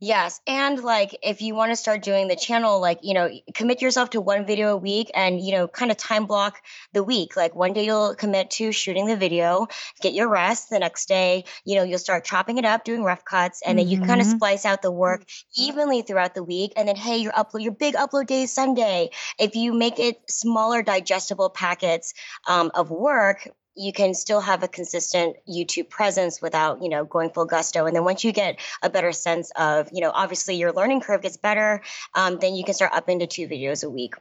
Yes. 0.05 0.41
And 0.49 0.83
like 0.83 1.17
if 1.23 1.43
you 1.43 1.55
want 1.55 1.71
to 1.71 1.77
start 1.77 2.03
doing 2.03 2.27
the 2.27 2.35
channel, 2.35 2.81
like, 2.81 2.99
you 3.03 3.15
know, 3.15 3.31
commit 3.55 3.81
yourself 3.81 4.11
to 4.11 4.21
one 4.21 4.45
video 4.45 4.73
a 4.73 4.77
week 4.77 5.13
and, 5.15 5.41
you 5.41 5.53
know, 5.53 5.69
kind 5.69 5.93
of 5.93 5.97
time 5.97 6.27
block 6.27 6.61
the 6.93 7.05
week. 7.05 7.37
Like 7.37 7.55
one 7.55 7.73
day 7.73 7.85
you'll 7.85 8.17
commit 8.17 8.51
to 8.59 8.73
shooting 8.73 9.07
the 9.07 9.15
video, 9.17 9.69
get 10.01 10.13
your 10.13 10.29
rest. 10.29 10.71
The 10.71 10.81
next 10.81 11.07
day, 11.07 11.45
you 11.65 11.77
know, 11.77 11.85
you'll 11.85 12.01
start 12.01 12.25
chopping 12.25 12.59
it 12.59 12.65
up, 12.65 12.83
doing 12.85 13.05
rough 13.05 13.25
cuts, 13.25 13.63
and 13.65 13.79
then 13.79 13.87
you 13.87 13.97
kind 13.97 14.21
of 14.21 14.27
Mhm. 14.27 14.31
splice 14.35 14.65
out 14.65 14.83
the 14.83 14.91
work 14.91 15.23
evenly 15.57 16.03
throughout 16.03 16.35
the 16.35 16.43
week. 16.43 16.73
And 16.75 16.89
then, 16.89 16.97
hey, 16.97 17.19
your 17.19 17.33
upload, 17.35 17.63
your 17.63 17.71
big 17.71 17.95
upload 17.95 18.27
day 18.27 18.43
is 18.43 18.53
Sunday. 18.53 19.11
If 19.39 19.55
you 19.55 19.73
make 19.73 20.01
it 20.01 20.29
smaller, 20.29 20.83
digestible 20.83 21.51
packets 21.51 22.13
um, 22.49 22.73
of 22.75 22.91
work, 22.91 23.47
you 23.75 23.93
can 23.93 24.15
still 24.15 24.41
have 24.41 24.63
a 24.63 24.69
consistent 24.69 25.37
YouTube 25.49 25.89
presence 25.89 26.43
without, 26.43 26.83
you 26.83 26.89
know, 26.89 27.05
going 27.05 27.31
full 27.31 27.47
gusto. 27.47 27.87
And 27.87 27.97
then 27.97 28.05
once 28.05 28.23
you 28.25 28.33
get 28.33 28.59
a 28.83 28.91
better 28.91 29.13
sense 29.13 29.51
of, 29.57 29.89
you 29.93 30.01
know, 30.01 30.11
obviously 30.15 30.57
your 30.57 30.73
learning 30.73 31.01
curve 31.01 31.23
gets 31.23 31.37
better, 31.37 31.83
um, 32.15 32.39
then 32.39 32.55
you 32.55 32.65
can 32.65 32.75
start 32.75 32.93
up 32.93 33.09
into 33.09 33.27
two 33.27 33.49
videos 33.49 33.83
a 33.85 33.91
week. 33.91 34.15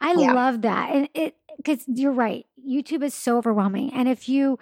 I 0.00 0.14
Yeah. 0.14 0.32
love 0.32 0.62
that. 0.62 0.94
And 0.94 1.08
it 1.14 1.36
because 1.56 1.84
you're 1.88 2.12
right. 2.12 2.46
YouTube 2.66 3.02
is 3.02 3.14
so 3.14 3.38
overwhelming. 3.38 3.92
And 3.92 4.08
if 4.08 4.28
you 4.28 4.58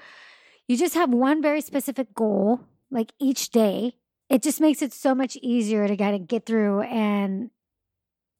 you 0.68 0.76
just 0.76 0.94
have 0.94 1.10
one 1.10 1.42
very 1.42 1.60
specific 1.60 2.14
goal, 2.14 2.60
like 2.90 3.12
each 3.20 3.50
day, 3.50 3.94
it 4.30 4.42
just 4.42 4.60
makes 4.60 4.80
it 4.80 4.92
so 4.92 5.14
much 5.14 5.36
easier 5.42 5.86
to 5.86 5.96
kind 5.96 6.16
of 6.16 6.26
get 6.26 6.46
through 6.46 6.82
and 6.82 7.50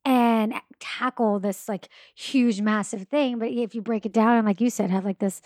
and 0.04 0.54
tackle 0.80 1.40
this 1.40 1.68
like 1.68 1.88
huge 2.14 2.60
massive 2.60 3.08
thing. 3.08 3.38
But 3.38 3.48
if 3.48 3.74
you 3.74 3.82
break 3.82 4.06
it 4.06 4.12
down 4.12 4.36
and 4.36 4.46
like 4.46 4.60
you 4.60 4.70
said, 4.70 4.90
have 4.90 5.04
like 5.04 5.18
this 5.18 5.40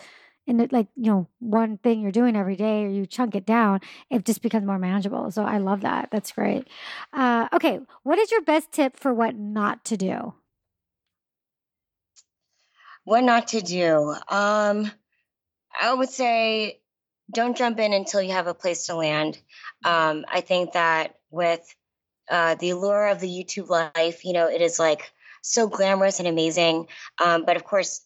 and 0.48 0.60
it, 0.60 0.72
like 0.72 0.88
you 0.96 1.10
know 1.10 1.28
one 1.38 1.78
thing 1.78 2.00
you're 2.00 2.10
doing 2.10 2.34
every 2.34 2.56
day 2.56 2.84
or 2.84 2.88
you 2.88 3.06
chunk 3.06 3.34
it 3.34 3.46
down 3.46 3.80
it 4.10 4.24
just 4.24 4.42
becomes 4.42 4.66
more 4.66 4.78
manageable 4.78 5.30
so 5.30 5.44
i 5.44 5.58
love 5.58 5.82
that 5.82 6.08
that's 6.10 6.32
great 6.32 6.66
uh, 7.12 7.48
okay 7.52 7.80
what 8.02 8.18
is 8.18 8.30
your 8.32 8.42
best 8.42 8.72
tip 8.72 8.96
for 8.98 9.14
what 9.14 9.36
not 9.36 9.84
to 9.84 9.96
do 9.96 10.34
What 13.08 13.24
not 13.24 13.48
to 13.48 13.62
do? 13.62 14.14
Um, 14.28 14.92
I 15.80 15.94
would 15.94 16.10
say 16.10 16.78
don't 17.32 17.56
jump 17.56 17.78
in 17.78 17.94
until 17.94 18.20
you 18.20 18.32
have 18.32 18.48
a 18.48 18.52
place 18.52 18.84
to 18.86 18.96
land. 18.96 19.38
Um, 19.82 20.26
I 20.30 20.42
think 20.42 20.74
that 20.74 21.14
with 21.30 21.62
uh, 22.30 22.56
the 22.56 22.68
allure 22.68 23.06
of 23.06 23.20
the 23.20 23.28
YouTube 23.28 23.70
life, 23.70 24.26
you 24.26 24.34
know, 24.34 24.50
it 24.50 24.60
is 24.60 24.78
like 24.78 25.10
so 25.40 25.68
glamorous 25.68 26.18
and 26.18 26.28
amazing. 26.28 26.88
Um, 27.18 27.46
but 27.46 27.56
of 27.56 27.64
course, 27.64 28.02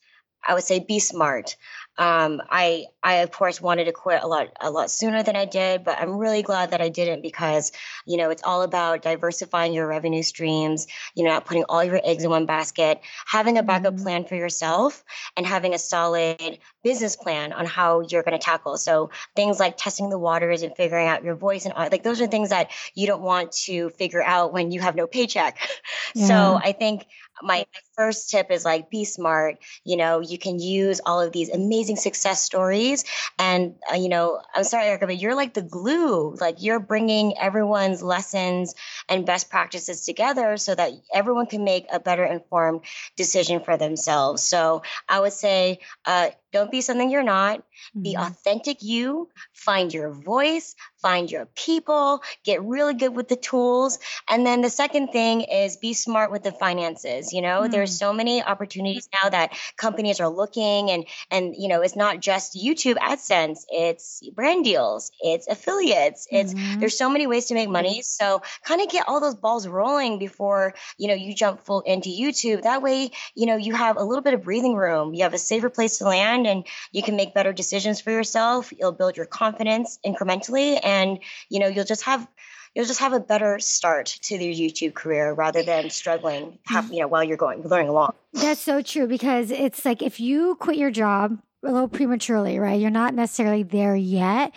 I 0.46 0.54
would 0.54 0.62
say 0.62 0.78
be 0.78 1.00
smart. 1.00 1.56
Um, 1.98 2.40
I 2.50 2.86
I 3.02 3.14
of 3.16 3.30
course 3.32 3.60
wanted 3.60 3.84
to 3.84 3.92
quit 3.92 4.22
a 4.22 4.26
lot 4.26 4.48
a 4.60 4.70
lot 4.70 4.90
sooner 4.90 5.22
than 5.22 5.36
I 5.36 5.44
did, 5.44 5.84
but 5.84 5.98
I'm 5.98 6.16
really 6.16 6.42
glad 6.42 6.70
that 6.70 6.80
I 6.80 6.88
didn't 6.88 7.22
because 7.22 7.70
you 8.06 8.16
know 8.16 8.30
it's 8.30 8.42
all 8.44 8.62
about 8.62 9.02
diversifying 9.02 9.74
your 9.74 9.86
revenue 9.86 10.22
streams. 10.22 10.86
You 11.14 11.24
know, 11.24 11.30
not 11.30 11.44
putting 11.44 11.64
all 11.64 11.84
your 11.84 12.00
eggs 12.02 12.24
in 12.24 12.30
one 12.30 12.46
basket, 12.46 13.00
having 13.26 13.58
a 13.58 13.62
backup 13.62 13.96
Mhm. 13.96 14.02
plan 14.02 14.24
for 14.24 14.34
yourself, 14.36 15.04
and 15.36 15.46
having 15.46 15.74
a 15.74 15.78
solid 15.78 16.58
business 16.82 17.16
plan 17.16 17.52
on 17.52 17.66
how 17.66 18.00
you're 18.08 18.22
going 18.22 18.38
to 18.38 18.44
tackle. 18.44 18.76
So 18.78 19.10
things 19.36 19.60
like 19.60 19.76
testing 19.76 20.08
the 20.10 20.18
waters 20.18 20.62
and 20.62 20.74
figuring 20.76 21.08
out 21.08 21.24
your 21.24 21.34
voice 21.34 21.64
and 21.64 21.74
all- 21.74 21.88
like 21.90 22.02
those 22.02 22.20
are 22.20 22.26
things 22.26 22.50
that 22.50 22.70
you 22.94 23.06
don't 23.06 23.22
want 23.22 23.52
to 23.52 23.90
figure 23.90 24.22
out 24.22 24.52
when 24.52 24.72
you 24.72 24.80
have 24.80 24.96
no 24.96 25.06
paycheck. 25.06 25.58
Yeah. 26.14 26.52
So 26.52 26.58
I 26.62 26.72
think 26.72 27.06
my 27.42 27.66
first 27.96 28.30
tip 28.30 28.50
is 28.50 28.64
like 28.64 28.90
be 28.90 29.04
smart 29.04 29.58
you 29.84 29.96
know 29.96 30.20
you 30.20 30.38
can 30.38 30.58
use 30.58 31.00
all 31.04 31.20
of 31.20 31.32
these 31.32 31.50
amazing 31.50 31.96
success 31.96 32.42
stories 32.42 33.04
and 33.38 33.74
uh, 33.90 33.94
you 33.94 34.08
know 34.08 34.40
i'm 34.54 34.64
sorry 34.64 34.86
erica 34.86 35.06
but 35.06 35.18
you're 35.18 35.34
like 35.34 35.54
the 35.54 35.62
glue 35.62 36.34
like 36.40 36.62
you're 36.62 36.80
bringing 36.80 37.36
everyone's 37.38 38.02
lessons 38.02 38.74
and 39.08 39.26
best 39.26 39.50
practices 39.50 40.04
together 40.04 40.56
so 40.56 40.74
that 40.74 40.92
everyone 41.12 41.46
can 41.46 41.64
make 41.64 41.86
a 41.92 42.00
better 42.00 42.24
informed 42.24 42.80
decision 43.16 43.60
for 43.60 43.76
themselves 43.76 44.42
so 44.42 44.82
i 45.08 45.20
would 45.20 45.32
say 45.32 45.78
uh, 46.06 46.30
Don't 46.52 46.70
be 46.70 46.82
something 46.82 47.10
you're 47.10 47.22
not. 47.22 47.58
Mm-hmm. 47.58 48.02
Be 48.02 48.14
authentic 48.16 48.82
you. 48.82 49.30
Find 49.52 49.92
your 49.92 50.10
voice. 50.10 50.76
Find 51.00 51.30
your 51.30 51.46
people. 51.46 52.20
Get 52.44 52.62
really 52.62 52.94
good 52.94 53.16
with 53.16 53.28
the 53.28 53.36
tools. 53.36 53.98
And 54.28 54.46
then 54.46 54.60
the 54.60 54.70
second 54.70 55.08
thing 55.08 55.40
is 55.42 55.78
be 55.78 55.94
smart 55.94 56.30
with 56.30 56.42
the 56.42 56.52
finances. 56.52 57.32
You 57.32 57.40
know, 57.40 57.62
mm-hmm. 57.62 57.72
there's 57.72 57.91
so 57.98 58.12
many 58.12 58.42
opportunities 58.42 59.08
now 59.22 59.28
that 59.28 59.52
companies 59.76 60.20
are 60.20 60.28
looking 60.28 60.90
and 60.90 61.04
and 61.30 61.54
you 61.56 61.68
know, 61.68 61.82
it's 61.82 61.96
not 61.96 62.20
just 62.20 62.54
YouTube 62.54 62.96
AdSense. 62.96 63.64
It's 63.68 64.22
brand 64.34 64.64
deals. 64.64 65.12
It's 65.20 65.46
affiliates. 65.46 66.26
It's 66.30 66.54
mm-hmm. 66.54 66.80
there's 66.80 66.96
so 66.96 67.08
many 67.08 67.26
ways 67.26 67.46
to 67.46 67.54
make 67.54 67.68
money. 67.68 68.02
So 68.02 68.42
kind 68.64 68.80
of 68.80 68.88
get 68.88 69.08
all 69.08 69.20
those 69.20 69.34
balls 69.34 69.66
rolling 69.66 70.18
before 70.18 70.74
you 70.98 71.08
know 71.08 71.14
you 71.14 71.34
jump 71.34 71.60
full 71.64 71.80
into 71.80 72.08
YouTube. 72.08 72.62
That 72.62 72.82
way, 72.82 73.10
you 73.34 73.46
know, 73.46 73.56
you 73.56 73.74
have 73.74 73.96
a 73.96 74.04
little 74.04 74.22
bit 74.22 74.34
of 74.34 74.42
breathing 74.42 74.74
room. 74.74 75.14
You 75.14 75.24
have 75.24 75.34
a 75.34 75.38
safer 75.38 75.70
place 75.70 75.98
to 75.98 76.04
land 76.04 76.46
and 76.46 76.66
you 76.92 77.02
can 77.02 77.16
make 77.16 77.34
better 77.34 77.52
decisions 77.52 78.00
for 78.00 78.10
yourself. 78.10 78.72
You'll 78.78 78.92
build 78.92 79.16
your 79.16 79.26
confidence 79.26 79.98
incrementally 80.04 80.80
and 80.82 81.18
you 81.48 81.60
know, 81.60 81.68
you'll 81.68 81.84
just 81.84 82.04
have 82.04 82.26
you'll 82.74 82.86
just 82.86 83.00
have 83.00 83.12
a 83.12 83.20
better 83.20 83.58
start 83.58 84.06
to 84.22 84.42
your 84.42 84.54
YouTube 84.54 84.94
career 84.94 85.32
rather 85.32 85.62
than 85.62 85.90
struggling 85.90 86.58
have, 86.66 86.90
you 86.92 87.00
know 87.00 87.08
while 87.08 87.24
you're 87.24 87.36
going 87.36 87.62
learning 87.62 87.88
along. 87.88 88.14
That's 88.32 88.60
so 88.60 88.82
true 88.82 89.06
because 89.06 89.50
it's 89.50 89.84
like 89.84 90.02
if 90.02 90.20
you 90.20 90.56
quit 90.56 90.76
your 90.76 90.90
job 90.90 91.38
a 91.64 91.70
little 91.70 91.88
prematurely, 91.88 92.58
right? 92.58 92.80
You're 92.80 92.90
not 92.90 93.14
necessarily 93.14 93.62
there 93.62 93.94
yet 93.94 94.52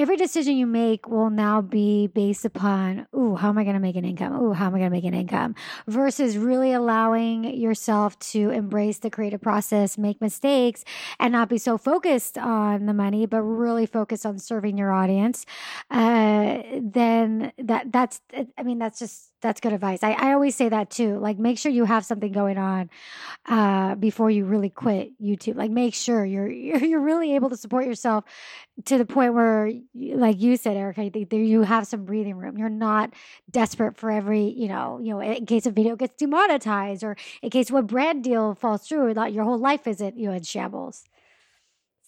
every 0.00 0.16
decision 0.16 0.56
you 0.56 0.66
make 0.66 1.08
will 1.08 1.28
now 1.28 1.60
be 1.60 2.06
based 2.06 2.46
upon, 2.46 3.06
ooh, 3.14 3.36
how 3.36 3.50
am 3.50 3.58
I 3.58 3.64
going 3.64 3.74
to 3.74 3.80
make 3.80 3.96
an 3.96 4.04
income? 4.06 4.34
Ooh, 4.40 4.52
how 4.52 4.66
am 4.66 4.74
I 4.74 4.78
going 4.78 4.90
to 4.90 4.96
make 4.96 5.04
an 5.04 5.12
income? 5.12 5.54
Versus 5.86 6.38
really 6.38 6.72
allowing 6.72 7.44
yourself 7.44 8.18
to 8.20 8.48
embrace 8.48 8.98
the 8.98 9.10
creative 9.10 9.42
process, 9.42 9.98
make 9.98 10.18
mistakes, 10.22 10.84
and 11.18 11.32
not 11.32 11.50
be 11.50 11.58
so 11.58 11.76
focused 11.76 12.38
on 12.38 12.86
the 12.86 12.94
money, 12.94 13.26
but 13.26 13.42
really 13.42 13.84
focused 13.84 14.24
on 14.24 14.38
serving 14.38 14.78
your 14.78 14.90
audience. 14.90 15.44
Uh, 15.90 16.62
then 16.80 17.52
that 17.58 17.92
that's, 17.92 18.22
I 18.56 18.62
mean, 18.62 18.78
that's 18.78 18.98
just 18.98 19.30
that's 19.40 19.60
good 19.60 19.72
advice. 19.72 20.02
I, 20.02 20.12
I 20.12 20.32
always 20.32 20.54
say 20.54 20.68
that 20.68 20.90
too. 20.90 21.18
Like, 21.18 21.38
make 21.38 21.58
sure 21.58 21.72
you 21.72 21.84
have 21.84 22.04
something 22.04 22.32
going 22.32 22.58
on 22.58 22.90
uh, 23.46 23.94
before 23.94 24.30
you 24.30 24.44
really 24.44 24.70
quit 24.70 25.12
YouTube. 25.20 25.56
Like, 25.56 25.70
make 25.70 25.94
sure 25.94 26.24
you're 26.24 26.50
you're 26.50 27.00
really 27.00 27.34
able 27.34 27.50
to 27.50 27.56
support 27.56 27.86
yourself 27.86 28.24
to 28.84 28.98
the 28.98 29.04
point 29.04 29.34
where 29.34 29.70
like 29.94 30.40
you 30.40 30.56
said, 30.56 30.76
Erica, 30.76 31.10
there 31.28 31.40
you 31.40 31.62
have 31.62 31.86
some 31.86 32.04
breathing 32.04 32.36
room. 32.36 32.56
You're 32.56 32.68
not 32.68 33.12
desperate 33.50 33.96
for 33.96 34.10
every, 34.10 34.44
you 34.44 34.68
know, 34.68 35.00
you 35.02 35.12
know, 35.12 35.20
in 35.20 35.46
case 35.46 35.66
a 35.66 35.70
video 35.70 35.96
gets 35.96 36.16
demonetized 36.16 37.02
or 37.02 37.16
in 37.42 37.50
case 37.50 37.70
what 37.70 37.88
brand 37.88 38.22
deal 38.22 38.54
falls 38.54 38.86
through, 38.86 39.14
that 39.14 39.32
your 39.32 39.44
whole 39.44 39.58
life 39.58 39.86
isn't, 39.86 40.16
you 40.16 40.28
know, 40.28 40.34
in 40.34 40.42
shambles. 40.42 41.04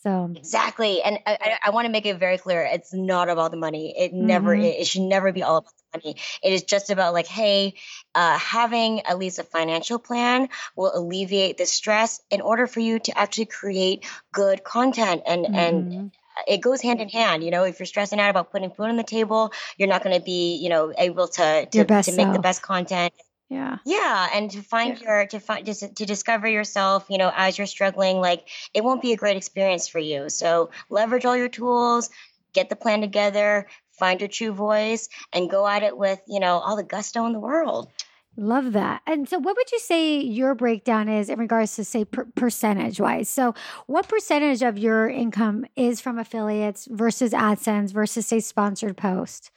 So 0.03 0.33
exactly, 0.35 1.01
and 1.01 1.20
I, 1.26 1.39
I, 1.41 1.59
I 1.66 1.70
want 1.70 1.87
to 1.87 1.93
make 1.93 2.07
it 2.07 2.18
very 2.18 2.37
clear: 2.37 2.64
it's 2.64 2.93
not 2.93 3.28
about 3.28 3.53
the 3.53 3.57
money. 3.57 3.95
It 3.97 4.12
never, 4.12 4.53
mm-hmm. 4.53 4.64
it, 4.64 4.80
it, 4.80 4.87
should 4.89 5.03
never 5.03 5.30
be 5.30 5.45
all 5.45 5.59
about 5.59 5.72
the 5.93 5.99
money. 5.99 6.16
It 6.43 6.53
is 6.53 6.64
just 6.64 6.91
about 6.91 7.12
like, 7.12 7.28
hey, 7.28 7.74
uh, 8.12 8.37
having 8.37 9.03
at 9.03 9.18
least 9.18 9.39
a 9.39 9.45
financial 9.45 10.01
plan 10.01 10.49
will 10.74 10.91
alleviate 10.93 11.57
the 11.57 11.66
stress 11.66 12.20
in 12.30 12.41
order 12.41 12.66
for 12.66 12.80
you 12.80 12.99
to 12.99 13.16
actually 13.16 13.47
create 13.47 14.05
good 14.33 14.64
content 14.64 15.22
and 15.24 15.45
mm-hmm. 15.45 15.55
and 15.55 16.12
it 16.47 16.61
goes 16.61 16.82
hand 16.82 17.01
in 17.01 17.09
hand. 17.09 17.45
You 17.45 17.51
know, 17.51 17.64
if 17.64 17.78
you're 17.78 17.86
stressing 17.86 18.20
out 18.20 18.30
about 18.30 18.51
putting 18.51 18.70
food 18.70 18.88
on 18.88 18.97
the 18.97 19.03
table, 19.03 19.53
you're 19.76 19.88
not 19.88 20.03
going 20.03 20.16
to 20.16 20.24
be, 20.24 20.57
you 20.57 20.68
know, 20.68 20.93
able 20.99 21.28
to 21.28 21.66
to, 21.66 21.84
to 21.84 21.95
make 21.95 22.05
self. 22.05 22.32
the 22.32 22.40
best 22.40 22.62
content. 22.62 23.12
Yeah. 23.49 23.76
Yeah, 23.84 24.28
and 24.32 24.51
to 24.53 24.62
find 24.62 24.99
yeah. 24.99 25.07
your 25.07 25.26
to 25.26 25.38
find 25.38 25.66
just 25.66 25.80
to 25.97 26.07
discover 26.07 26.49
yourself, 26.49 27.05
you 27.11 27.18
know, 27.18 27.30
as 27.36 27.59
you're 27.59 27.66
struggling, 27.66 28.16
like 28.16 28.49
it 28.72 28.82
won't 28.82 29.03
be 29.03 29.12
a 29.12 29.16
great 29.16 29.36
experience 29.36 29.88
for 29.88 29.99
you. 29.99 30.30
So 30.30 30.70
leverage 30.88 31.26
all 31.26 31.36
your 31.36 31.51
tools, 31.51 32.09
get 32.55 32.70
the 32.70 32.76
plan 32.76 33.03
together, 33.03 33.66
find 33.99 34.20
your 34.20 34.28
true 34.28 34.53
voice, 34.53 35.11
and 35.34 35.51
go 35.51 35.66
at 35.66 35.82
it 35.82 35.99
with 35.99 36.20
you 36.26 36.40
know 36.40 36.59
all 36.61 36.76
the 36.76 36.82
gusto 36.82 37.26
in 37.26 37.32
the 37.32 37.40
world. 37.40 37.90
Love 38.37 38.72
that. 38.72 39.03
And 39.07 39.28
so, 39.28 39.39
what 39.39 39.57
would 39.57 39.70
you 39.70 39.78
say 39.78 40.18
your 40.18 40.55
breakdown 40.55 41.09
is 41.09 41.28
in 41.28 41.39
regards 41.39 41.76
to, 41.76 41.85
say, 41.85 42.05
per- 42.05 42.24
percentage 42.35 42.99
wise? 42.99 43.28
So, 43.28 43.55
what 43.87 44.09
percentage 44.09 44.62
of 44.62 44.78
your 44.78 45.09
income 45.09 45.66
is 45.76 46.01
from 46.01 46.18
affiliates 46.18 46.89
versus 46.91 47.33
AdSense 47.33 47.93
versus, 47.93 48.26
say, 48.26 48.41
sponsored 48.41 48.97
post? 48.97 49.51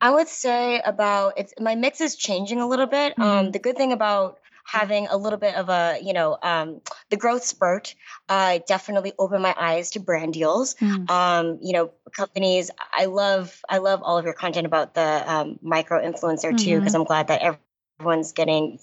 I 0.00 0.10
would 0.10 0.28
say 0.28 0.80
about 0.84 1.34
it's 1.36 1.52
my 1.60 1.74
mix 1.74 2.00
is 2.00 2.16
changing 2.16 2.60
a 2.60 2.66
little 2.66 2.86
bit. 2.86 3.18
Um, 3.18 3.24
mm-hmm. 3.24 3.38
Um, 3.46 3.50
the 3.50 3.58
good 3.58 3.76
thing 3.76 3.92
about 3.92 4.38
having 4.64 5.06
a 5.08 5.16
little 5.16 5.38
bit 5.38 5.54
of 5.54 5.68
a, 5.68 5.98
you 6.02 6.12
know, 6.12 6.38
um, 6.42 6.80
the 7.10 7.16
growth 7.16 7.44
spurt 7.44 7.94
uh, 8.28 8.58
definitely 8.66 9.12
opened 9.18 9.42
my 9.42 9.54
eyes 9.58 9.90
to 9.90 10.00
brand 10.00 10.34
deals. 10.34 10.74
Mm. 10.74 11.10
Um, 11.10 11.58
you 11.62 11.72
know, 11.72 11.92
companies. 12.12 12.70
I 12.92 13.06
love, 13.06 13.60
I 13.68 13.78
love 13.78 14.02
all 14.02 14.18
of 14.18 14.24
your 14.24 14.34
content 14.34 14.66
about 14.66 14.94
the 14.94 15.24
um, 15.26 15.58
micro 15.62 16.00
influencer 16.02 16.56
too, 16.56 16.78
because 16.78 16.92
mm-hmm. 16.92 17.02
I'm 17.02 17.04
glad 17.04 17.28
that 17.28 17.58
everyone's 17.98 18.32
getting 18.32 18.78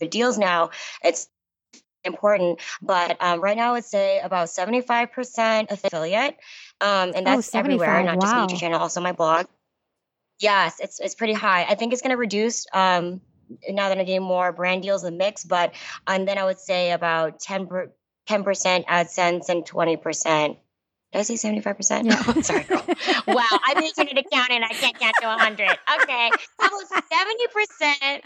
the 0.00 0.08
deals 0.08 0.38
now. 0.38 0.70
It's 1.02 1.28
important, 2.04 2.60
but 2.80 3.16
um, 3.20 3.40
right 3.40 3.56
now 3.56 3.70
I 3.70 3.72
would 3.72 3.84
say 3.84 4.20
about 4.20 4.48
75% 4.48 5.70
affiliate, 5.70 6.36
um, 6.80 7.12
and 7.14 7.26
oh, 7.28 7.36
that's 7.36 7.54
oh, 7.54 7.58
everywhere, 7.58 8.02
not 8.02 8.16
wow. 8.16 8.20
just 8.20 8.34
my 8.34 8.46
YouTube 8.46 8.60
channel, 8.60 8.78
also 8.78 9.00
my 9.00 9.12
blog. 9.12 9.46
Yes, 10.38 10.80
it's 10.80 11.00
it's 11.00 11.14
pretty 11.14 11.32
high. 11.32 11.64
I 11.64 11.74
think 11.74 11.92
it's 11.92 12.02
going 12.02 12.10
to 12.10 12.16
reduce 12.16 12.66
um, 12.72 13.20
now 13.68 13.88
that 13.88 13.98
I'm 13.98 14.04
getting 14.04 14.22
more 14.22 14.52
brand 14.52 14.82
deals 14.82 15.04
in 15.04 15.12
the 15.12 15.18
mix, 15.18 15.44
but 15.44 15.72
and 16.06 16.26
then 16.26 16.38
I 16.38 16.44
would 16.44 16.58
say 16.58 16.92
about 16.92 17.40
10 17.40 17.68
percent 18.44 18.86
AdSense 18.86 19.48
and 19.48 19.64
twenty 19.64 19.96
percent. 19.96 20.58
Did 21.12 21.20
I 21.20 21.22
say 21.22 21.36
seventy 21.36 21.60
five 21.60 21.76
percent? 21.76 22.06
Yeah. 22.06 22.22
Oh, 22.26 22.40
sorry, 22.42 22.64
girl. 22.64 22.84
wow, 23.28 23.46
I'm 23.64 23.78
making 23.78 24.08
an 24.10 24.18
accountant. 24.18 24.64
I 24.64 24.74
can't 24.74 24.98
count 24.98 25.14
to 25.22 25.28
hundred. 25.28 25.70
Okay, 26.02 26.30
how 26.58 26.66
about 26.66 27.04
seventy 27.08 27.46
percent? 27.54 28.24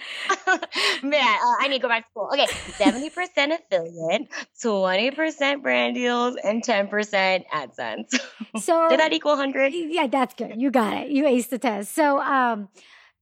Man, 1.04 1.22
uh, 1.22 1.54
I 1.60 1.68
need 1.68 1.76
to 1.76 1.82
go 1.82 1.88
back 1.88 2.06
to 2.06 2.10
school. 2.10 2.30
Okay, 2.32 2.46
seventy 2.76 3.10
percent 3.10 3.52
affiliate, 3.52 4.28
twenty 4.60 5.10
percent 5.10 5.62
brand 5.62 5.94
deals, 5.94 6.36
and 6.42 6.64
ten 6.64 6.88
percent 6.88 7.44
AdSense. 7.54 8.18
So 8.58 8.88
did 8.88 8.98
that 8.98 9.12
equal 9.12 9.36
hundred? 9.36 9.74
Yeah, 9.74 10.06
that's 10.06 10.34
good. 10.34 10.60
You 10.60 10.70
got 10.70 10.94
it. 10.96 11.10
You 11.10 11.24
aced 11.24 11.50
the 11.50 11.58
test. 11.58 11.94
So, 11.94 12.18
um, 12.20 12.70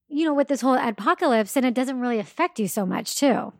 you 0.08 0.24
know, 0.24 0.34
with 0.34 0.48
this 0.48 0.60
whole 0.60 0.74
apocalypse, 0.74 1.56
and 1.56 1.66
it 1.66 1.74
doesn't 1.74 2.00
really 2.00 2.18
affect 2.18 2.58
you 2.58 2.68
so 2.68 2.86
much, 2.86 3.16
too. 3.16 3.52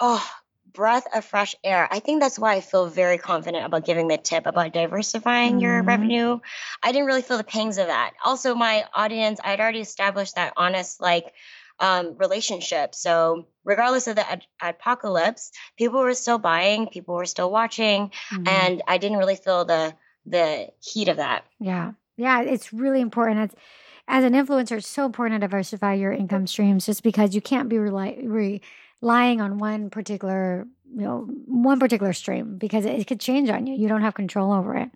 Oh, 0.00 0.26
breath 0.72 1.06
of 1.14 1.24
fresh 1.24 1.54
air. 1.64 1.88
I 1.90 2.00
think 2.00 2.20
that's 2.20 2.38
why 2.38 2.54
I 2.54 2.60
feel 2.60 2.86
very 2.86 3.18
confident 3.18 3.64
about 3.64 3.86
giving 3.86 4.08
the 4.08 4.18
tip 4.18 4.46
about 4.46 4.74
diversifying 4.74 5.52
mm-hmm. 5.52 5.60
your 5.60 5.82
revenue. 5.82 6.38
I 6.82 6.92
didn't 6.92 7.06
really 7.06 7.22
feel 7.22 7.38
the 7.38 7.44
pangs 7.44 7.78
of 7.78 7.86
that. 7.86 8.12
Also, 8.24 8.54
my 8.54 8.84
audience, 8.94 9.40
I'd 9.42 9.60
already 9.60 9.80
established 9.80 10.34
that 10.34 10.52
honest, 10.56 11.00
like, 11.00 11.32
um, 11.80 12.16
relationship. 12.18 12.94
So, 12.94 13.46
regardless 13.64 14.06
of 14.06 14.16
the 14.16 14.30
ad- 14.30 14.46
apocalypse, 14.62 15.50
people 15.76 16.00
were 16.00 16.14
still 16.14 16.38
buying, 16.38 16.88
people 16.88 17.14
were 17.14 17.26
still 17.26 17.50
watching, 17.50 18.10
mm-hmm. 18.32 18.48
and 18.48 18.82
I 18.86 18.98
didn't 18.98 19.18
really 19.18 19.36
feel 19.36 19.64
the 19.64 19.94
the 20.24 20.68
heat 20.82 21.08
of 21.08 21.18
that. 21.18 21.44
Yeah, 21.60 21.92
yeah, 22.16 22.42
it's 22.42 22.72
really 22.72 23.00
important. 23.00 23.52
It's 23.52 23.62
as 24.08 24.24
an 24.24 24.32
influencer, 24.34 24.78
it's 24.78 24.86
so 24.86 25.04
important 25.04 25.40
to 25.40 25.46
diversify 25.46 25.94
your 25.94 26.12
income 26.12 26.46
streams 26.46 26.86
just 26.86 27.02
because 27.02 27.34
you 27.34 27.40
can't 27.40 27.68
be 27.68 27.78
rely, 27.78 28.18
relying 28.22 29.40
on 29.40 29.58
one 29.58 29.90
particular, 29.90 30.66
you 30.94 31.02
know, 31.02 31.28
one 31.46 31.80
particular 31.80 32.12
stream 32.12 32.56
because 32.58 32.84
it, 32.84 33.00
it 33.00 33.06
could 33.06 33.20
change 33.20 33.50
on 33.50 33.66
you. 33.66 33.74
You 33.74 33.88
don't 33.88 34.02
have 34.02 34.14
control 34.14 34.52
over 34.52 34.76
it. 34.76 34.90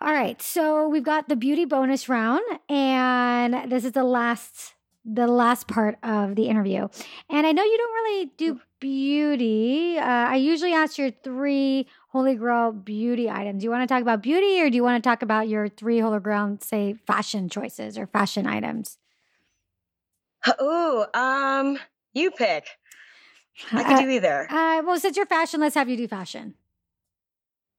All 0.00 0.12
right. 0.12 0.40
So 0.40 0.88
we've 0.88 1.02
got 1.02 1.28
the 1.28 1.36
beauty 1.36 1.64
bonus 1.64 2.08
round 2.08 2.42
and 2.68 3.70
this 3.70 3.84
is 3.84 3.92
the 3.92 4.04
last 4.04 4.74
the 5.04 5.26
last 5.26 5.66
part 5.68 5.96
of 6.02 6.34
the 6.34 6.48
interview. 6.48 6.86
And 7.30 7.46
I 7.46 7.52
know 7.52 7.64
you 7.64 7.78
don't 7.78 7.94
really 7.94 8.30
do 8.36 8.60
beauty. 8.80 9.98
Uh, 9.98 10.04
I 10.04 10.36
usually 10.36 10.72
ask 10.72 10.98
your 10.98 11.10
three 11.10 11.86
holy 12.08 12.34
grail 12.34 12.72
beauty 12.72 13.28
items. 13.30 13.60
Do 13.60 13.64
you 13.64 13.70
want 13.70 13.88
to 13.88 13.92
talk 13.92 14.02
about 14.02 14.22
beauty 14.22 14.60
or 14.60 14.70
do 14.70 14.76
you 14.76 14.82
want 14.82 15.02
to 15.02 15.08
talk 15.08 15.22
about 15.22 15.48
your 15.48 15.68
three 15.68 15.98
holy 16.00 16.20
grail, 16.20 16.58
say, 16.60 16.94
fashion 17.06 17.48
choices 17.48 17.98
or 17.98 18.06
fashion 18.06 18.46
items? 18.46 18.98
Oh, 20.58 21.06
um, 21.14 21.78
you 22.14 22.30
pick. 22.30 22.66
I 23.72 23.82
can 23.82 23.94
uh, 23.94 24.00
do 24.02 24.10
either. 24.10 24.46
Uh, 24.50 24.82
well, 24.84 24.98
since 24.98 25.16
you're 25.16 25.26
fashion, 25.26 25.60
let's 25.60 25.74
have 25.74 25.88
you 25.88 25.96
do 25.96 26.08
fashion. 26.08 26.54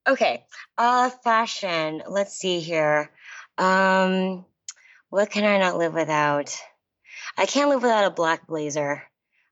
Okay. 0.07 0.45
Uh, 0.77 1.09
fashion. 1.09 2.03
Let's 2.07 2.33
see 2.33 2.59
here. 2.59 3.11
Um, 3.57 4.45
what 5.09 5.29
can 5.29 5.45
I 5.45 5.57
not 5.57 5.77
live 5.77 5.93
without? 5.93 6.55
I 7.37 7.45
can't 7.45 7.69
live 7.69 7.81
without 7.81 8.05
a 8.05 8.11
black 8.11 8.47
blazer. 8.47 9.03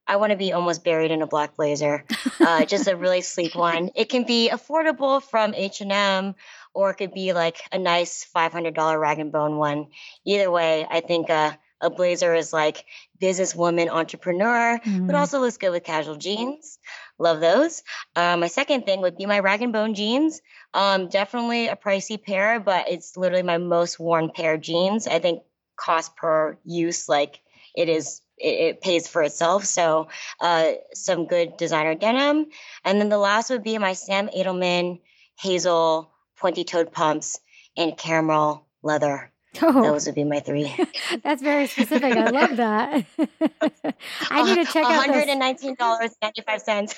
I 0.07 0.15
want 0.15 0.31
to 0.31 0.37
be 0.37 0.53
almost 0.53 0.83
buried 0.83 1.11
in 1.11 1.21
a 1.21 1.27
black 1.27 1.55
blazer, 1.57 2.05
uh, 2.39 2.65
just 2.65 2.87
a 2.87 2.95
really 2.95 3.21
sleek 3.21 3.55
one. 3.55 3.89
It 3.95 4.09
can 4.09 4.23
be 4.23 4.49
affordable 4.51 5.21
from 5.21 5.53
H 5.53 5.81
and 5.81 5.91
M, 5.91 6.35
or 6.73 6.91
it 6.91 6.95
could 6.95 7.13
be 7.13 7.33
like 7.33 7.57
a 7.71 7.77
nice 7.79 8.23
five 8.23 8.51
hundred 8.53 8.73
dollar 8.73 8.97
rag 8.99 9.19
and 9.19 9.31
bone 9.31 9.57
one. 9.57 9.87
Either 10.25 10.49
way, 10.49 10.85
I 10.89 11.01
think 11.01 11.29
uh, 11.29 11.51
a 11.81 11.89
blazer 11.89 12.33
is 12.33 12.53
like 12.53 12.85
businesswoman 13.21 13.89
entrepreneur, 13.89 14.79
Mm. 14.79 15.07
but 15.07 15.15
also 15.15 15.39
looks 15.39 15.57
good 15.57 15.71
with 15.71 15.83
casual 15.83 16.15
jeans. 16.15 16.79
Love 17.19 17.39
those. 17.41 17.83
Uh, 18.15 18.37
my 18.37 18.47
second 18.47 18.85
thing 18.85 19.01
would 19.01 19.17
be 19.17 19.25
my 19.25 19.39
rag 19.39 19.61
and 19.61 19.73
bone 19.73 19.93
jeans. 19.93 20.41
Um, 20.73 21.09
definitely 21.09 21.67
a 21.67 21.75
pricey 21.75 22.21
pair, 22.21 22.59
but 22.59 22.89
it's 22.89 23.17
literally 23.17 23.43
my 23.43 23.57
most 23.57 23.99
worn 23.99 24.29
pair 24.33 24.53
of 24.53 24.61
jeans. 24.61 25.07
I 25.07 25.19
think 25.19 25.41
cost 25.75 26.15
per 26.15 26.57
use, 26.63 27.09
like 27.09 27.41
it 27.75 27.89
is, 27.89 28.21
it, 28.37 28.47
it 28.75 28.81
pays 28.81 29.07
for 29.07 29.21
itself. 29.23 29.65
So 29.65 30.07
uh, 30.39 30.71
some 30.93 31.25
good 31.25 31.57
designer 31.57 31.95
denim. 31.95 32.47
And 32.85 32.99
then 32.99 33.09
the 33.09 33.17
last 33.17 33.49
would 33.49 33.63
be 33.63 33.77
my 33.77 33.93
Sam 33.93 34.27
Edelman 34.29 34.99
hazel 35.39 36.11
pointy 36.37 36.63
toed 36.63 36.91
pumps 36.91 37.39
in 37.75 37.93
caramel 37.93 38.65
leather. 38.83 39.31
Oh. 39.61 39.81
Those 39.81 40.05
would 40.05 40.13
be 40.13 40.23
my 40.23 40.39
three. 40.39 40.71
That's 41.23 41.41
very 41.41 41.65
specific. 41.67 42.13
I 42.15 42.29
love 42.29 42.57
that. 42.57 43.05
I 44.29 44.43
need 44.43 44.63
to 44.65 44.71
check 44.71 44.83
out 44.85 44.89
One 44.91 44.95
hundred 45.09 45.21
those. 45.21 45.29
and 45.29 45.39
nineteen 45.39 45.73
dollars 45.75 46.11
ninety 46.21 46.41
five 46.45 46.61
cents. 46.61 46.93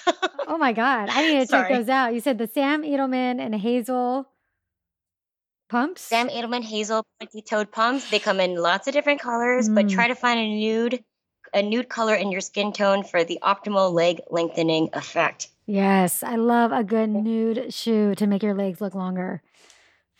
Oh 0.48 0.58
my 0.58 0.74
god, 0.74 1.08
I 1.10 1.22
need 1.22 1.40
to 1.40 1.48
check 1.48 1.70
those 1.70 1.88
out. 1.88 2.14
You 2.14 2.20
said 2.20 2.38
the 2.38 2.48
Sam 2.48 2.82
Edelman 2.84 3.40
and 3.40 3.56
Hazel 3.56 4.28
pumps. 5.70 6.02
Sam 6.02 6.28
Edelman 6.28 6.64
hazel 6.64 7.06
pointy 7.20 7.42
toed 7.42 7.72
pumps. 7.72 8.10
They 8.10 8.20
come 8.20 8.40
in 8.40 8.56
lots 8.56 8.88
of 8.88 8.94
different 8.94 9.22
colors, 9.22 9.70
but 9.70 9.86
Mm. 9.86 9.92
try 9.92 10.08
to 10.08 10.16
find 10.16 10.40
a 10.40 10.48
nude, 10.48 11.04
a 11.54 11.62
nude 11.62 11.90
color 11.90 12.16
in 12.16 12.32
your 12.32 12.42
skin 12.42 12.72
tone 12.72 13.04
for 13.04 13.24
the 13.24 13.40
optimal 13.42 13.94
leg 13.94 14.22
lengthening 14.30 14.90
effect. 14.94 15.50
Yes, 15.66 16.24
I 16.24 16.36
love 16.36 16.72
a 16.72 16.84
good 16.84 17.10
nude 17.10 17.74
shoe 17.74 18.16
to 18.16 18.28
make 18.28 18.42
your 18.42 18.56
legs 18.56 18.82
look 18.82 18.96
longer. 18.96 19.42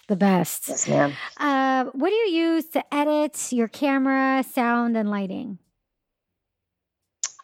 The 0.08 0.16
best. 0.16 0.68
Yes, 0.68 0.88
ma'am. 0.88 1.14
Uh, 1.38 1.86
what 1.94 2.10
do 2.10 2.16
you 2.16 2.46
use 2.46 2.66
to 2.70 2.94
edit 2.94 3.52
your 3.52 3.68
camera, 3.68 4.44
sound, 4.44 4.98
and 4.98 5.10
lighting? 5.10 5.60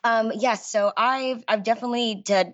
Um, 0.04 0.32
yes, 0.36 0.68
so 0.68 0.92
I've 0.96 1.44
I've 1.48 1.64
definitely 1.64 2.16
did 2.16 2.54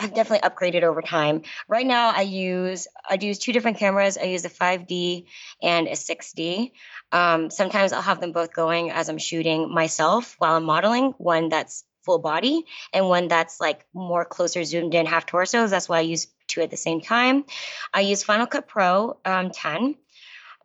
I've 0.00 0.14
definitely 0.14 0.48
upgraded 0.48 0.82
over 0.82 1.02
time. 1.02 1.42
Right 1.68 1.86
now, 1.86 2.12
I 2.14 2.22
use 2.22 2.88
I 3.08 3.18
use 3.20 3.38
two 3.38 3.52
different 3.52 3.78
cameras. 3.78 4.18
I 4.18 4.24
use 4.24 4.44
a 4.44 4.50
5D 4.50 5.26
and 5.62 5.86
a 5.88 5.92
6D. 5.92 6.72
Um, 7.12 7.50
sometimes 7.50 7.92
I'll 7.92 8.02
have 8.02 8.20
them 8.20 8.32
both 8.32 8.52
going 8.52 8.90
as 8.90 9.08
I'm 9.08 9.18
shooting 9.18 9.72
myself 9.72 10.36
while 10.38 10.54
I'm 10.54 10.64
modeling. 10.64 11.14
One 11.18 11.48
that's 11.48 11.84
full 12.04 12.18
body 12.20 12.64
and 12.92 13.08
one 13.08 13.28
that's 13.28 13.60
like 13.60 13.84
more 13.92 14.24
closer 14.24 14.64
zoomed 14.64 14.94
in 14.94 15.06
half 15.06 15.26
torsos. 15.26 15.70
That's 15.70 15.88
why 15.88 15.98
I 15.98 16.02
use 16.02 16.28
two 16.46 16.62
at 16.62 16.70
the 16.70 16.76
same 16.76 17.00
time. 17.00 17.44
I 17.92 18.00
use 18.00 18.22
Final 18.22 18.46
Cut 18.46 18.68
Pro 18.68 19.18
um, 19.24 19.50
10 19.50 19.96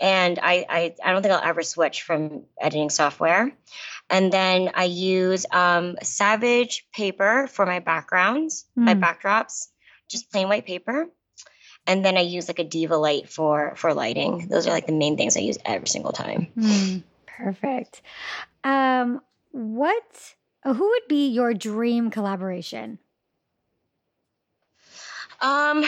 and 0.02 0.40
I, 0.42 0.66
I 0.68 0.96
I 1.04 1.12
don't 1.12 1.22
think 1.22 1.34
I'll 1.34 1.48
ever 1.48 1.62
switch 1.62 2.02
from 2.02 2.44
editing 2.60 2.90
software. 2.90 3.52
And 4.12 4.32
then 4.32 4.72
I 4.76 4.84
use 4.84 5.46
um, 5.52 5.96
Savage 6.04 6.86
paper 6.94 7.48
for 7.48 7.66
my 7.66 7.80
backgrounds, 7.80 8.66
my 8.76 8.94
Mm. 8.94 9.00
backdrops, 9.02 9.70
just 10.10 10.30
plain 10.32 10.50
white 10.50 10.66
paper. 10.66 11.08
And 11.88 12.04
then 12.06 12.18
I 12.18 12.22
use 12.22 12.48
like 12.48 12.60
a 12.60 12.64
Diva 12.64 12.98
light 12.98 13.30
for 13.30 13.74
for 13.76 13.94
lighting. 13.94 14.48
Those 14.50 14.68
are 14.68 14.72
like 14.72 14.86
the 14.86 14.94
main 14.94 15.18
things 15.18 15.36
I 15.38 15.40
use 15.40 15.58
every 15.66 15.88
single 15.88 16.12
time. 16.12 16.48
Hmm, 16.54 16.98
perfect. 17.26 18.02
Um, 18.64 19.22
what? 19.52 20.36
Who 20.64 20.90
would 20.90 21.08
be 21.08 21.30
your 21.30 21.54
dream 21.56 22.12
collaboration? 22.12 23.00
Um, 25.42 25.84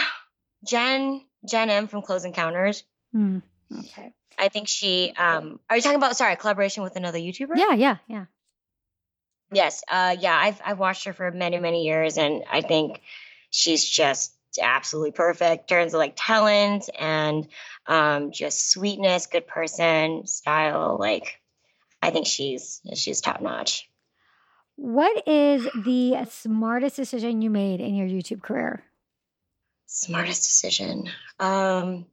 Jen 0.65 1.21
Jen 1.47 1.69
M 1.69 1.87
from 1.87 2.01
Close 2.01 2.25
Encounters. 2.25 2.83
Hmm, 3.11 3.39
okay. 3.79 4.13
I 4.43 4.49
think 4.49 4.67
she. 4.67 5.13
Um, 5.17 5.61
are 5.69 5.77
you 5.77 5.81
talking 5.81 5.95
about 5.95 6.17
sorry 6.17 6.35
collaboration 6.35 6.83
with 6.83 6.97
another 6.97 7.17
YouTuber? 7.17 7.55
Yeah, 7.55 7.73
yeah, 7.73 7.97
yeah. 8.07 8.25
Yes. 9.53 9.83
Uh, 9.89 10.17
yeah, 10.19 10.37
I've 10.37 10.61
I've 10.65 10.79
watched 10.79 11.05
her 11.05 11.13
for 11.13 11.31
many 11.31 11.59
many 11.59 11.85
years, 11.85 12.17
and 12.17 12.43
I 12.51 12.59
think 12.59 13.01
she's 13.49 13.87
just 13.87 14.33
absolutely 14.61 15.11
perfect 15.13 15.71
in 15.71 15.77
terms 15.77 15.93
of 15.93 15.99
like 15.99 16.15
talent 16.17 16.89
and 16.99 17.47
um, 17.87 18.31
just 18.31 18.69
sweetness, 18.69 19.27
good 19.27 19.47
person, 19.47 20.27
style. 20.27 20.97
Like, 20.99 21.39
I 22.01 22.09
think 22.09 22.27
she's 22.27 22.81
she's 22.95 23.21
top 23.21 23.41
notch. 23.41 23.89
What 24.75 25.25
is 25.25 25.69
the 25.85 26.17
smartest 26.29 26.97
decision 26.97 27.41
you 27.41 27.49
made 27.49 27.79
in 27.79 27.95
your 27.95 28.07
YouTube 28.07 28.41
career? 28.41 28.83
Smartest 29.85 30.41
decision. 30.41 31.09
Um, 31.39 32.07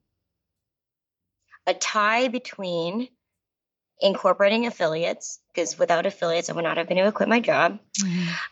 a 1.70 1.74
tie 1.74 2.28
between 2.28 3.08
incorporating 4.00 4.66
affiliates 4.66 5.40
because 5.48 5.78
without 5.78 6.06
affiliates, 6.06 6.50
I 6.50 6.54
would 6.54 6.64
not 6.64 6.78
have 6.78 6.88
been 6.88 6.98
able 6.98 7.08
to 7.08 7.16
quit 7.16 7.28
my 7.28 7.40
job. 7.40 7.78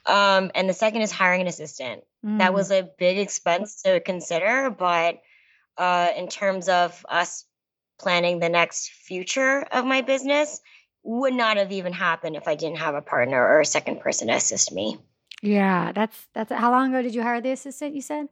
Um, 0.06 0.50
and 0.54 0.68
the 0.68 0.74
second 0.74 1.02
is 1.02 1.10
hiring 1.10 1.40
an 1.40 1.46
assistant. 1.46 2.04
That 2.22 2.50
Mm. 2.50 2.54
was 2.54 2.70
a 2.70 2.88
big 2.98 3.18
expense 3.18 3.82
to 3.82 4.00
consider, 4.00 4.70
but 4.70 5.20
uh, 5.76 6.10
in 6.16 6.28
terms 6.28 6.68
of 6.68 7.04
us 7.08 7.44
planning 7.98 8.38
the 8.38 8.48
next 8.48 8.90
future 8.90 9.62
of 9.72 9.84
my 9.84 10.02
business, 10.02 10.60
would 11.02 11.34
not 11.34 11.56
have 11.56 11.72
even 11.72 11.92
happened 11.92 12.36
if 12.36 12.46
I 12.46 12.54
didn't 12.54 12.78
have 12.78 12.94
a 12.94 13.00
partner 13.02 13.40
or 13.40 13.60
a 13.60 13.64
second 13.66 14.00
person 14.00 14.28
to 14.28 14.34
assist 14.34 14.72
me. 14.72 14.98
Yeah, 15.40 15.92
that's 15.92 16.26
that's. 16.34 16.52
How 16.52 16.70
long 16.70 16.92
ago 16.92 17.00
did 17.02 17.14
you 17.14 17.22
hire 17.22 17.40
the 17.40 17.52
assistant? 17.52 17.94
You 17.94 18.02
said. 18.02 18.28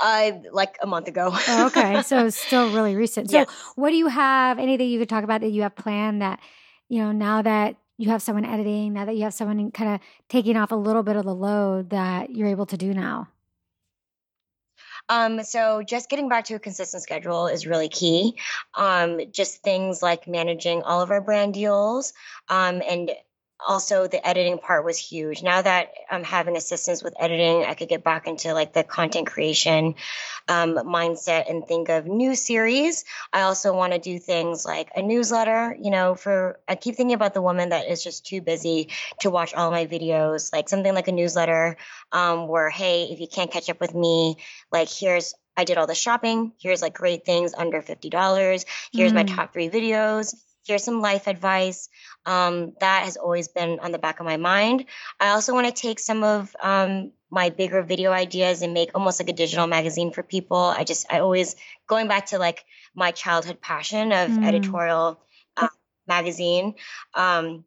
I 0.00 0.42
like 0.52 0.78
a 0.80 0.86
month 0.86 1.08
ago. 1.08 1.30
Oh, 1.48 1.66
okay, 1.66 2.02
so 2.06 2.28
still 2.30 2.72
really 2.72 2.94
recent. 2.96 3.30
So, 3.30 3.38
Yes. 3.38 3.48
what 3.74 3.90
do 3.90 3.96
you 3.96 4.08
have? 4.08 4.58
Anything 4.58 4.88
you 4.88 4.98
could 4.98 5.08
talk 5.08 5.24
about 5.24 5.40
that 5.40 5.50
you 5.50 5.62
have 5.62 5.74
planned 5.76 6.22
that 6.22 6.40
you 6.88 7.02
know 7.02 7.12
now 7.12 7.42
that 7.42 7.76
you 7.96 8.10
have 8.10 8.22
someone 8.22 8.44
editing, 8.44 8.92
now 8.92 9.04
that 9.04 9.16
you 9.16 9.24
have 9.24 9.34
someone 9.34 9.70
kind 9.72 9.94
of 9.94 10.00
taking 10.28 10.56
off 10.56 10.70
a 10.70 10.76
little 10.76 11.02
bit 11.02 11.16
of 11.16 11.24
the 11.24 11.34
load 11.34 11.90
that 11.90 12.30
you're 12.30 12.48
able 12.48 12.66
to 12.66 12.76
do 12.76 12.94
now. 12.94 13.28
Um, 15.08 15.42
so 15.42 15.82
just 15.82 16.10
getting 16.10 16.28
back 16.28 16.44
to 16.46 16.54
a 16.54 16.58
consistent 16.58 17.02
schedule 17.02 17.46
is 17.46 17.66
really 17.66 17.88
key. 17.88 18.36
Um, 18.74 19.20
just 19.32 19.62
things 19.62 20.02
like 20.02 20.28
managing 20.28 20.82
all 20.82 21.00
of 21.00 21.10
our 21.10 21.20
brand 21.20 21.54
deals, 21.54 22.12
um, 22.48 22.82
and 22.88 23.10
also 23.66 24.06
the 24.06 24.26
editing 24.26 24.58
part 24.58 24.84
was 24.84 24.96
huge. 24.98 25.42
Now 25.42 25.60
that 25.62 25.92
I'm 26.10 26.24
having 26.24 26.56
assistance 26.56 27.02
with 27.02 27.14
editing, 27.18 27.64
I 27.64 27.74
could 27.74 27.88
get 27.88 28.04
back 28.04 28.26
into 28.26 28.54
like 28.54 28.72
the 28.72 28.84
content 28.84 29.26
creation 29.26 29.94
um, 30.48 30.74
mindset 30.76 31.50
and 31.50 31.66
think 31.66 31.88
of 31.88 32.06
new 32.06 32.34
series. 32.34 33.04
I 33.32 33.42
also 33.42 33.74
want 33.74 33.92
to 33.92 33.98
do 33.98 34.18
things 34.18 34.64
like 34.64 34.90
a 34.96 35.02
newsletter. 35.02 35.76
You 35.80 35.90
know, 35.90 36.14
for 36.14 36.60
I 36.68 36.76
keep 36.76 36.96
thinking 36.96 37.14
about 37.14 37.34
the 37.34 37.42
woman 37.42 37.70
that 37.70 37.88
is 37.88 38.02
just 38.02 38.26
too 38.26 38.40
busy 38.40 38.88
to 39.20 39.30
watch 39.30 39.54
all 39.54 39.70
my 39.70 39.86
videos, 39.86 40.52
like 40.52 40.68
something 40.68 40.94
like 40.94 41.08
a 41.08 41.12
newsletter 41.12 41.76
um, 42.12 42.48
where, 42.48 42.70
hey, 42.70 43.04
if 43.10 43.20
you 43.20 43.26
can't 43.28 43.50
catch 43.50 43.68
up 43.68 43.80
with 43.80 43.94
me, 43.94 44.36
like 44.72 44.88
here's 44.88 45.34
I 45.56 45.64
did 45.64 45.76
all 45.76 45.88
the 45.88 45.94
shopping. 45.96 46.52
Here's 46.60 46.80
like 46.82 46.94
great 46.94 47.24
things 47.24 47.52
under 47.52 47.82
fifty 47.82 48.10
dollars. 48.10 48.64
Here's 48.92 49.12
my 49.12 49.24
Mm. 49.24 49.34
top 49.36 49.52
three 49.52 49.68
videos. 49.68 50.34
Here's 50.68 50.84
some 50.84 51.00
life 51.00 51.26
advice. 51.26 51.88
Um, 52.26 52.74
that 52.80 53.04
has 53.04 53.16
always 53.16 53.48
been 53.48 53.80
on 53.80 53.90
the 53.90 53.98
back 53.98 54.20
of 54.20 54.26
my 54.26 54.36
mind. 54.36 54.84
I 55.18 55.30
also 55.30 55.54
want 55.54 55.66
to 55.66 55.72
take 55.72 55.98
some 55.98 56.22
of 56.22 56.54
um, 56.62 57.12
my 57.30 57.50
bigger 57.50 57.82
video 57.82 58.12
ideas 58.12 58.62
and 58.62 58.74
make 58.74 58.90
almost 58.94 59.18
like 59.18 59.30
a 59.30 59.32
digital 59.32 59.66
magazine 59.66 60.12
for 60.12 60.22
people. 60.22 60.58
I 60.58 60.84
just 60.84 61.06
I 61.10 61.20
always 61.20 61.56
going 61.86 62.06
back 62.06 62.26
to 62.26 62.38
like 62.38 62.64
my 62.94 63.10
childhood 63.12 63.60
passion 63.62 64.12
of 64.12 64.28
Mm. 64.30 64.44
editorial 64.44 65.20
uh, 65.56 65.68
magazine. 66.06 66.74
Um, 67.14 67.64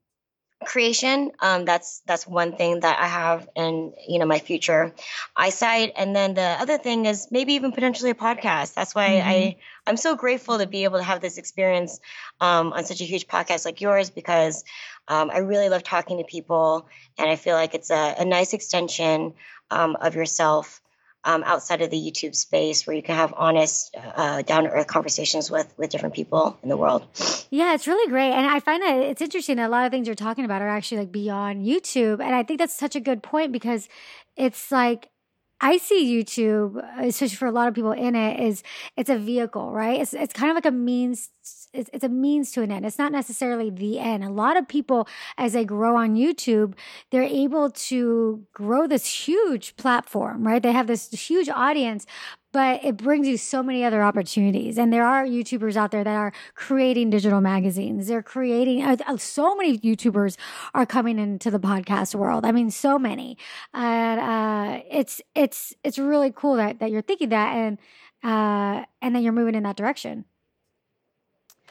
creation 0.65 1.31
um 1.41 1.65
that's 1.65 2.01
that's 2.05 2.27
one 2.27 2.55
thing 2.55 2.79
that 2.81 2.99
i 2.99 3.07
have 3.07 3.47
in 3.55 3.93
you 4.07 4.19
know 4.19 4.25
my 4.25 4.39
future 4.39 4.93
eyesight. 5.35 5.93
And 5.95 6.15
then 6.15 6.35
the 6.35 6.41
other 6.41 6.77
thing 6.77 7.05
is 7.05 7.27
maybe 7.31 7.53
even 7.53 7.71
potentially 7.71 8.11
a 8.11 8.15
podcast. 8.15 8.73
That's 8.75 8.93
why 8.93 9.09
Mhm. 9.09 9.23
i 9.25 9.55
i'm 9.87 9.97
so 9.97 10.15
grateful 10.15 10.59
to 10.59 10.67
be 10.67 10.83
able 10.83 10.99
to 10.99 11.03
have 11.03 11.21
this 11.21 11.37
experience 11.37 11.99
um, 12.39 12.73
on 12.73 12.85
such 12.85 13.01
a 13.01 13.05
huge 13.05 13.27
podcast 13.27 13.65
like 13.65 13.81
yours 13.81 14.09
because 14.11 14.63
um, 15.07 15.31
i 15.31 15.39
really 15.39 15.69
love 15.69 15.83
talking 15.83 16.17
to 16.19 16.23
people 16.23 16.87
and 17.17 17.29
i 17.29 17.35
feel 17.35 17.55
like 17.55 17.73
it's 17.73 17.89
a, 17.89 18.15
a 18.19 18.25
nice 18.25 18.53
extension 18.53 19.33
um, 19.71 19.95
of 19.99 20.15
yourself 20.15 20.79
um, 21.23 21.43
outside 21.45 21.81
of 21.81 21.89
the 21.89 21.97
youtube 21.97 22.35
space 22.35 22.85
where 22.85 22.95
you 22.95 23.03
can 23.03 23.15
have 23.15 23.33
honest 23.37 23.95
uh, 23.95 24.41
down 24.41 24.63
to 24.63 24.69
earth 24.69 24.87
conversations 24.87 25.49
with 25.51 25.71
with 25.77 25.89
different 25.89 26.15
people 26.15 26.57
in 26.63 26.69
the 26.69 26.77
world 26.77 27.05
Yeah, 27.49 27.73
it's 27.73 27.87
really 27.87 28.09
great. 28.09 28.31
And 28.31 28.45
I 28.45 28.59
find 28.59 28.81
that 28.81 28.95
it's 28.97 29.21
interesting 29.21 29.57
that 29.57 29.67
a 29.67 29.69
lot 29.69 29.85
of 29.85 29.91
things 29.91 30.07
you're 30.07 30.15
talking 30.15 30.45
about 30.45 30.61
are 30.61 30.69
actually 30.69 30.99
like 30.99 31.11
beyond 31.11 31.65
YouTube. 31.65 32.21
And 32.23 32.33
I 32.33 32.43
think 32.43 32.59
that's 32.59 32.77
such 32.77 32.95
a 32.95 32.99
good 32.99 33.21
point 33.21 33.51
because 33.51 33.89
it's 34.37 34.71
like 34.71 35.09
I 35.63 35.77
see 35.77 36.11
YouTube, 36.11 36.83
especially 36.99 37.35
for 37.35 37.45
a 37.45 37.51
lot 37.51 37.67
of 37.67 37.75
people 37.75 37.91
in 37.91 38.15
it, 38.15 38.39
is 38.39 38.63
it's 38.97 39.11
a 39.11 39.17
vehicle, 39.17 39.71
right? 39.71 40.01
It's 40.01 40.13
it's 40.13 40.33
kind 40.33 40.49
of 40.49 40.55
like 40.55 40.65
a 40.65 40.71
means 40.71 41.29
it's, 41.73 41.89
it's 41.93 42.03
a 42.03 42.09
means 42.09 42.51
to 42.51 42.63
an 42.63 42.71
end. 42.71 42.85
It's 42.85 42.97
not 42.97 43.11
necessarily 43.11 43.69
the 43.69 43.99
end. 43.99 44.23
A 44.23 44.29
lot 44.29 44.57
of 44.57 44.67
people, 44.67 45.07
as 45.37 45.53
they 45.53 45.63
grow 45.63 45.95
on 45.95 46.15
YouTube, 46.15 46.73
they're 47.11 47.23
able 47.23 47.69
to 47.71 48.43
grow 48.53 48.87
this 48.87 49.27
huge 49.27 49.75
platform, 49.77 50.45
right? 50.45 50.61
They 50.61 50.71
have 50.71 50.87
this 50.87 51.09
huge 51.11 51.47
audience, 51.47 52.05
but 52.51 52.83
it 52.83 52.97
brings 52.97 53.27
you 53.27 53.37
so 53.37 53.63
many 53.63 53.83
other 53.83 54.03
opportunities. 54.03 54.77
And 54.77 54.91
there 54.91 55.05
are 55.05 55.25
YouTubers 55.25 55.75
out 55.75 55.91
there 55.91 56.03
that 56.03 56.15
are 56.15 56.33
creating 56.55 57.09
digital 57.09 57.41
magazines. 57.41 58.07
They're 58.07 58.23
creating, 58.23 58.83
uh, 58.83 58.97
uh, 59.07 59.17
so 59.17 59.55
many 59.55 59.77
YouTubers 59.79 60.37
are 60.73 60.85
coming 60.85 61.19
into 61.19 61.51
the 61.51 61.59
podcast 61.59 62.15
world. 62.15 62.45
I 62.45 62.51
mean, 62.51 62.71
so 62.71 62.99
many. 62.99 63.37
And 63.73 64.19
uh, 64.19 64.83
it's, 64.89 65.21
it's, 65.35 65.73
it's 65.83 65.97
really 65.97 66.31
cool 66.35 66.55
that, 66.55 66.79
that 66.79 66.91
you're 66.91 67.01
thinking 67.01 67.29
that 67.29 67.55
and, 67.55 67.77
uh, 68.23 68.85
and 69.01 69.15
then 69.15 69.23
you're 69.23 69.33
moving 69.33 69.55
in 69.55 69.63
that 69.63 69.77
direction. 69.77 70.25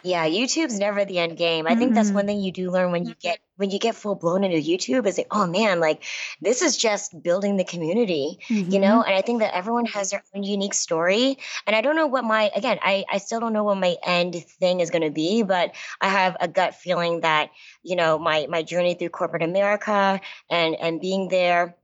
Yeah, 0.02 0.28
YouTube's 0.28 0.78
never 0.78 1.04
the 1.04 1.18
end 1.18 1.36
game. 1.36 1.66
I 1.66 1.74
think 1.74 1.94
that's 1.94 2.10
one 2.10 2.26
thing 2.26 2.40
you 2.40 2.52
do 2.52 2.70
learn 2.70 2.92
when 2.92 3.06
you 3.06 3.14
get 3.20 3.38
when 3.56 3.70
you 3.70 3.78
get 3.78 3.94
full 3.94 4.14
blown 4.14 4.42
into 4.42 4.56
YouTube 4.56 5.06
is 5.06 5.18
like, 5.18 5.26
oh 5.30 5.46
man, 5.46 5.80
like 5.80 6.02
this 6.40 6.62
is 6.62 6.78
just 6.78 7.22
building 7.22 7.58
the 7.58 7.64
community, 7.64 8.38
you 8.48 8.78
know? 8.78 9.00
Mm-hmm. 9.00 9.08
And 9.08 9.14
I 9.14 9.20
think 9.20 9.40
that 9.40 9.54
everyone 9.54 9.84
has 9.86 10.10
their 10.10 10.22
own 10.34 10.42
unique 10.42 10.72
story. 10.72 11.36
And 11.66 11.76
I 11.76 11.82
don't 11.82 11.94
know 11.94 12.06
what 12.06 12.24
my 12.24 12.50
again, 12.56 12.78
I, 12.80 13.04
I 13.12 13.18
still 13.18 13.38
don't 13.38 13.52
know 13.52 13.64
what 13.64 13.76
my 13.76 13.96
end 14.02 14.34
thing 14.34 14.80
is 14.80 14.90
gonna 14.90 15.10
be, 15.10 15.42
but 15.42 15.74
I 16.00 16.08
have 16.08 16.38
a 16.40 16.48
gut 16.48 16.74
feeling 16.74 17.20
that, 17.20 17.50
you 17.82 17.96
know, 17.96 18.18
my 18.18 18.46
my 18.48 18.62
journey 18.62 18.94
through 18.94 19.10
corporate 19.10 19.42
America 19.42 20.20
and 20.48 20.74
and 20.76 21.00
being 21.00 21.28
there 21.28 21.76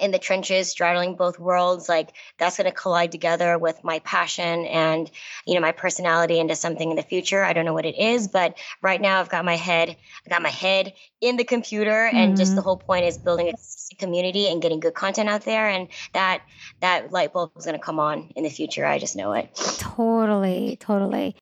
in 0.00 0.10
the 0.10 0.18
trenches 0.18 0.68
straddling 0.68 1.14
both 1.14 1.38
worlds 1.38 1.88
like 1.88 2.12
that's 2.38 2.56
going 2.56 2.68
to 2.68 2.74
collide 2.74 3.12
together 3.12 3.58
with 3.58 3.82
my 3.84 3.98
passion 4.00 4.66
and 4.66 5.10
you 5.46 5.54
know 5.54 5.60
my 5.60 5.72
personality 5.72 6.38
into 6.38 6.56
something 6.56 6.90
in 6.90 6.96
the 6.96 7.02
future 7.02 7.42
i 7.42 7.52
don't 7.52 7.64
know 7.64 7.74
what 7.74 7.86
it 7.86 7.98
is 7.98 8.28
but 8.28 8.56
right 8.82 9.00
now 9.00 9.20
i've 9.20 9.28
got 9.28 9.44
my 9.44 9.56
head 9.56 9.96
i 10.26 10.30
got 10.30 10.42
my 10.42 10.50
head 10.50 10.92
in 11.20 11.36
the 11.36 11.44
computer 11.44 12.06
and 12.12 12.36
just 12.36 12.52
the 12.52 12.60
mm-hmm. 12.60 12.64
whole 12.64 12.76
point 12.76 13.04
is 13.04 13.16
building 13.16 13.48
a 13.48 13.96
community 13.96 14.48
and 14.48 14.60
getting 14.60 14.80
good 14.80 14.94
content 14.94 15.28
out 15.28 15.42
there 15.42 15.68
and 15.68 15.88
that 16.12 16.42
that 16.80 17.12
light 17.12 17.32
bulb 17.32 17.50
is 17.56 17.64
going 17.64 17.78
to 17.78 17.82
come 17.82 18.00
on 18.00 18.30
in 18.36 18.44
the 18.44 18.50
future 18.50 18.84
i 18.84 18.98
just 18.98 19.16
know 19.16 19.32
it 19.32 19.48
Totally, 19.96 20.76
totally. 20.78 21.36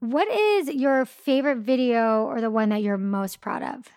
What 0.00 0.28
is 0.28 0.68
your 0.68 1.04
favorite 1.04 1.58
video 1.58 2.24
or 2.24 2.40
the 2.40 2.50
one 2.50 2.70
that 2.70 2.82
you're 2.82 2.98
most 2.98 3.40
proud 3.40 3.62
of? 3.62 3.88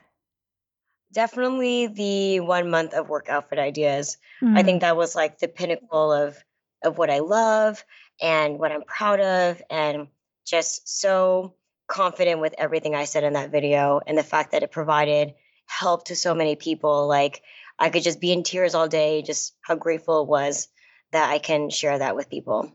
Definitely 1.11 1.87
the 1.87 2.39
one 2.41 2.69
month 2.69 2.93
of 2.93 3.09
work 3.09 3.29
outfit 3.29 3.59
ideas 3.59 4.17
i 4.43 4.61
Mm. 4.61 4.65
think 4.65 4.81
that 4.81 4.97
was 4.97 5.15
like 5.15 5.39
the 5.39 5.47
pinnacle 5.47 6.11
of 6.11 6.37
of 6.83 6.97
what 6.97 7.09
i 7.09 7.19
love 7.19 7.83
and 8.21 8.59
what 8.59 8.71
i'm 8.71 8.83
proud 8.83 9.19
of 9.19 9.61
and 9.69 10.07
just 10.45 10.87
so 10.87 11.53
confident 11.87 12.41
with 12.41 12.53
everything 12.57 12.95
i 12.95 13.05
said 13.05 13.23
in 13.23 13.33
that 13.33 13.51
video 13.51 13.99
and 14.05 14.17
the 14.17 14.23
fact 14.23 14.51
that 14.51 14.63
it 14.63 14.71
provided 14.71 15.33
help 15.65 16.05
to 16.05 16.15
so 16.15 16.33
many 16.35 16.55
people 16.55 17.07
like 17.07 17.41
i 17.79 17.89
could 17.89 18.03
just 18.03 18.19
be 18.21 18.31
in 18.31 18.43
tears 18.43 18.75
all 18.75 18.87
day 18.87 19.21
just 19.21 19.55
how 19.61 19.75
grateful 19.75 20.21
it 20.23 20.27
was 20.27 20.67
that 21.11 21.29
i 21.29 21.39
can 21.39 21.69
share 21.69 21.97
that 21.99 22.15
with 22.15 22.29
people 22.29 22.71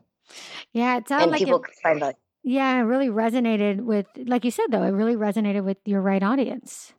Yeah, 0.72 0.97
it 0.97 1.09
sounded 1.09 1.24
and 1.24 1.33
like 1.33 1.39
people 1.39 1.62
it, 1.64 1.70
find 1.83 2.01
value 2.01 2.16
yeah, 2.45 2.74
it 2.74 2.80
really 2.80 3.07
resonated 3.09 3.83
with, 3.83 4.07
like 4.26 4.45
you 4.45 4.51
said, 4.51 4.66
though, 4.70 4.83
it 4.83 4.91
really 4.91 5.14
resonated 5.14 5.62
with 5.62 5.76
your 5.85 6.01
right 6.01 6.22
audience. 6.22 6.93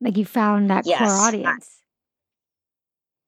Like 0.00 0.16
you 0.16 0.24
found 0.24 0.70
that 0.70 0.86
Yes, 0.86 0.98
core 0.98 1.08
audience. 1.08 1.80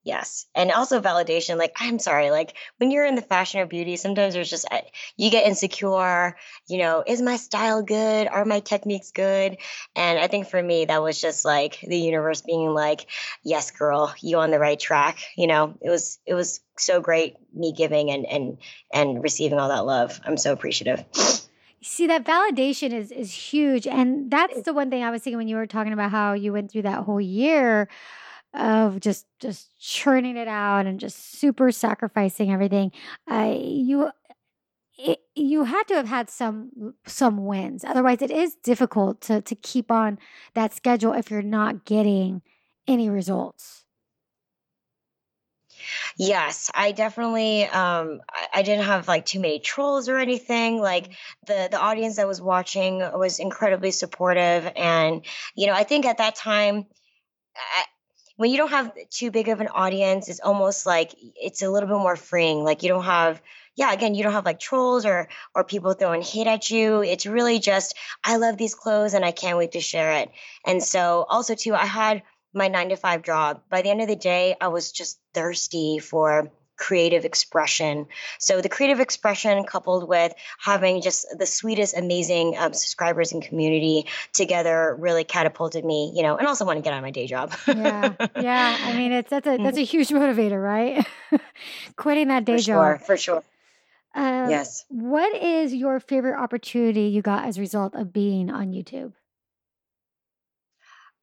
Yes. 0.05 0.47
And 0.53 0.69
also 0.71 0.99
validation. 0.99 1.57
Like, 1.57 1.73
I'm 1.79 1.97
sorry, 1.97 2.29
like 2.29 2.55
when 2.77 2.91
you're 2.91 3.05
in 3.05 3.15
the 3.15 3.21
fashion 3.21 3.61
or 3.61 3.65
beauty, 3.65 3.95
sometimes 3.95 4.33
there's 4.33 4.49
just, 4.49 4.65
I- 4.69 4.89
you 5.15 5.31
get 5.31 5.47
insecure. 5.47 6.35
You 6.67 6.77
know, 6.79 7.03
is 7.07 7.21
my 7.21 7.37
style 7.37 7.81
good? 7.83 8.27
Are 8.27 8.43
my 8.43 8.59
techniques 8.59 9.11
good? 9.11 9.57
And 9.95 10.19
I 10.19 10.27
think 10.27 10.49
for 10.49 10.61
me, 10.61 10.85
that 10.85 11.01
was 11.01 11.21
just 11.21 11.45
like 11.45 11.79
the 11.79 11.97
universe 11.97 12.41
being 12.41 12.69
like, 12.69 13.07
yes, 13.43 13.71
girl, 13.71 14.13
you 14.19 14.39
on 14.39 14.51
the 14.51 14.59
right 14.59 14.79
track. 14.79 15.19
You 15.37 15.47
know, 15.47 15.75
it 15.81 15.89
was, 15.89 16.19
it 16.25 16.33
was 16.33 16.59
so 16.77 16.99
great 16.99 17.37
me 17.53 17.71
giving 17.71 18.11
and, 18.11 18.25
and, 18.25 18.57
and 18.93 19.23
receiving 19.23 19.57
all 19.57 19.69
that 19.69 19.85
love. 19.85 20.19
I'm 20.25 20.37
so 20.37 20.51
appreciative. 20.51 21.05
See, 21.83 22.07
that 22.07 22.23
validation 22.23 22.93
is 22.93 23.11
is 23.11 23.33
huge, 23.33 23.85
and 23.87 24.31
that's 24.31 24.61
the 24.61 24.73
one 24.73 24.89
thing 24.89 25.03
I 25.03 25.11
was 25.11 25.21
thinking 25.21 25.37
when 25.37 25.49
you 25.49 25.57
were 25.57 25.67
talking 25.67 25.91
about 25.93 26.11
how 26.11 26.33
you 26.33 26.53
went 26.53 26.71
through 26.71 26.83
that 26.83 27.03
whole 27.03 27.19
year 27.19 27.89
of 28.53 28.99
just 29.01 29.25
just 29.39 29.77
churning 29.79 30.37
it 30.37 30.47
out 30.47 30.85
and 30.85 30.99
just 30.99 31.39
super 31.39 31.71
sacrificing 31.71 32.51
everything. 32.51 32.91
Uh, 33.29 33.55
you 33.59 34.11
it, 34.97 35.21
you 35.35 35.65
had 35.65 35.83
to 35.89 35.95
have 35.95 36.07
had 36.07 36.29
some 36.29 36.95
some 37.05 37.45
wins. 37.45 37.83
Otherwise, 37.83 38.21
it 38.21 38.31
is 38.31 38.55
difficult 38.55 39.21
to 39.21 39.41
to 39.41 39.55
keep 39.55 39.91
on 39.91 40.19
that 40.53 40.73
schedule 40.73 41.13
if 41.13 41.29
you're 41.31 41.41
not 41.41 41.85
getting 41.85 42.41
any 42.87 43.09
results. 43.09 43.82
Yes, 46.17 46.69
I 46.73 46.91
definitely 46.91 47.65
um 47.65 48.21
I, 48.53 48.61
didn't 48.63 48.85
have 48.85 49.07
like 49.07 49.25
too 49.25 49.39
many 49.39 49.59
trolls 49.59 50.09
or 50.09 50.17
anything. 50.17 50.79
Like 50.79 51.09
the 51.47 51.67
the 51.71 51.79
audience 51.79 52.17
that 52.17 52.27
was 52.27 52.41
watching 52.41 52.99
was 52.99 53.39
incredibly 53.39 53.91
supportive 53.91 54.71
and 54.75 55.25
you 55.55 55.67
know, 55.67 55.73
I 55.73 55.83
think 55.83 56.05
at 56.05 56.17
that 56.17 56.35
time 56.35 56.85
I, 57.55 57.83
when 58.37 58.51
you 58.51 58.57
don't 58.57 58.69
have 58.71 58.91
too 59.09 59.31
big 59.31 59.47
of 59.49 59.61
an 59.61 59.67
audience, 59.67 60.27
it's 60.29 60.39
almost 60.39 60.85
like 60.85 61.13
it's 61.19 61.61
a 61.61 61.69
little 61.69 61.87
bit 61.89 61.97
more 61.97 62.15
freeing. 62.15 62.63
Like 62.63 62.83
you 62.83 62.89
don't 62.89 63.03
have 63.05 63.41
yeah, 63.75 63.91
again, 63.91 64.13
you 64.13 64.21
don't 64.23 64.33
have 64.33 64.45
like 64.45 64.59
trolls 64.59 65.05
or 65.05 65.29
or 65.55 65.63
people 65.63 65.93
throwing 65.93 66.21
hate 66.21 66.47
at 66.47 66.69
you. 66.69 67.01
It's 67.03 67.25
really 67.25 67.59
just 67.59 67.95
I 68.23 68.37
love 68.37 68.57
these 68.57 68.75
clothes 68.75 69.13
and 69.13 69.25
I 69.25 69.31
can't 69.31 69.57
wait 69.57 69.73
to 69.73 69.79
share 69.81 70.13
it. 70.13 70.31
And 70.65 70.83
so 70.83 71.25
also 71.29 71.55
too, 71.55 71.73
I 71.75 71.85
had 71.85 72.23
my 72.53 72.67
9 72.67 72.89
to 72.89 72.95
5 72.95 73.23
job. 73.23 73.61
By 73.69 73.81
the 73.81 73.89
end 73.89 74.01
of 74.01 74.07
the 74.07 74.15
day, 74.15 74.55
I 74.59 74.67
was 74.67 74.91
just 74.91 75.19
thirsty 75.33 75.99
for 75.99 76.51
creative 76.75 77.23
expression. 77.23 78.07
So 78.39 78.61
the 78.61 78.69
creative 78.69 78.99
expression 78.99 79.63
coupled 79.63 80.07
with 80.07 80.33
having 80.59 81.01
just 81.01 81.25
the 81.37 81.45
sweetest, 81.45 81.95
amazing 81.95 82.55
um, 82.57 82.73
subscribers 82.73 83.31
and 83.31 83.41
community 83.43 84.07
together 84.33 84.95
really 84.99 85.23
catapulted 85.23 85.85
me, 85.85 86.11
you 86.15 86.23
know, 86.23 86.35
and 86.35 86.47
also 86.47 86.65
want 86.65 86.77
to 86.77 86.81
get 86.81 86.93
on 86.93 87.01
my 87.01 87.11
day 87.11 87.27
job. 87.27 87.53
Yeah, 87.67 88.13
yeah. 88.35 88.77
I 88.81 88.97
mean, 88.97 89.11
it's 89.11 89.29
that's 89.29 89.47
a 89.47 89.57
that's 89.63 89.77
a 89.77 89.83
huge 89.83 90.09
motivator, 90.09 90.61
right? 90.61 91.05
Quitting 91.95 92.27
that 92.29 92.45
day 92.45 92.57
for 92.57 92.63
job. 92.63 92.75
sure, 92.75 92.99
for 93.05 93.17
sure. 93.17 93.43
Um, 94.15 94.49
Yes. 94.49 94.85
What 94.89 95.35
is 95.35 95.73
your 95.73 95.99
favorite 95.99 96.39
opportunity 96.39 97.03
you 97.03 97.21
got 97.21 97.45
as 97.45 97.57
a 97.57 97.61
result 97.61 97.95
of 97.95 98.13
being 98.13 98.49
on 98.49 98.71
YouTube? 98.71 99.13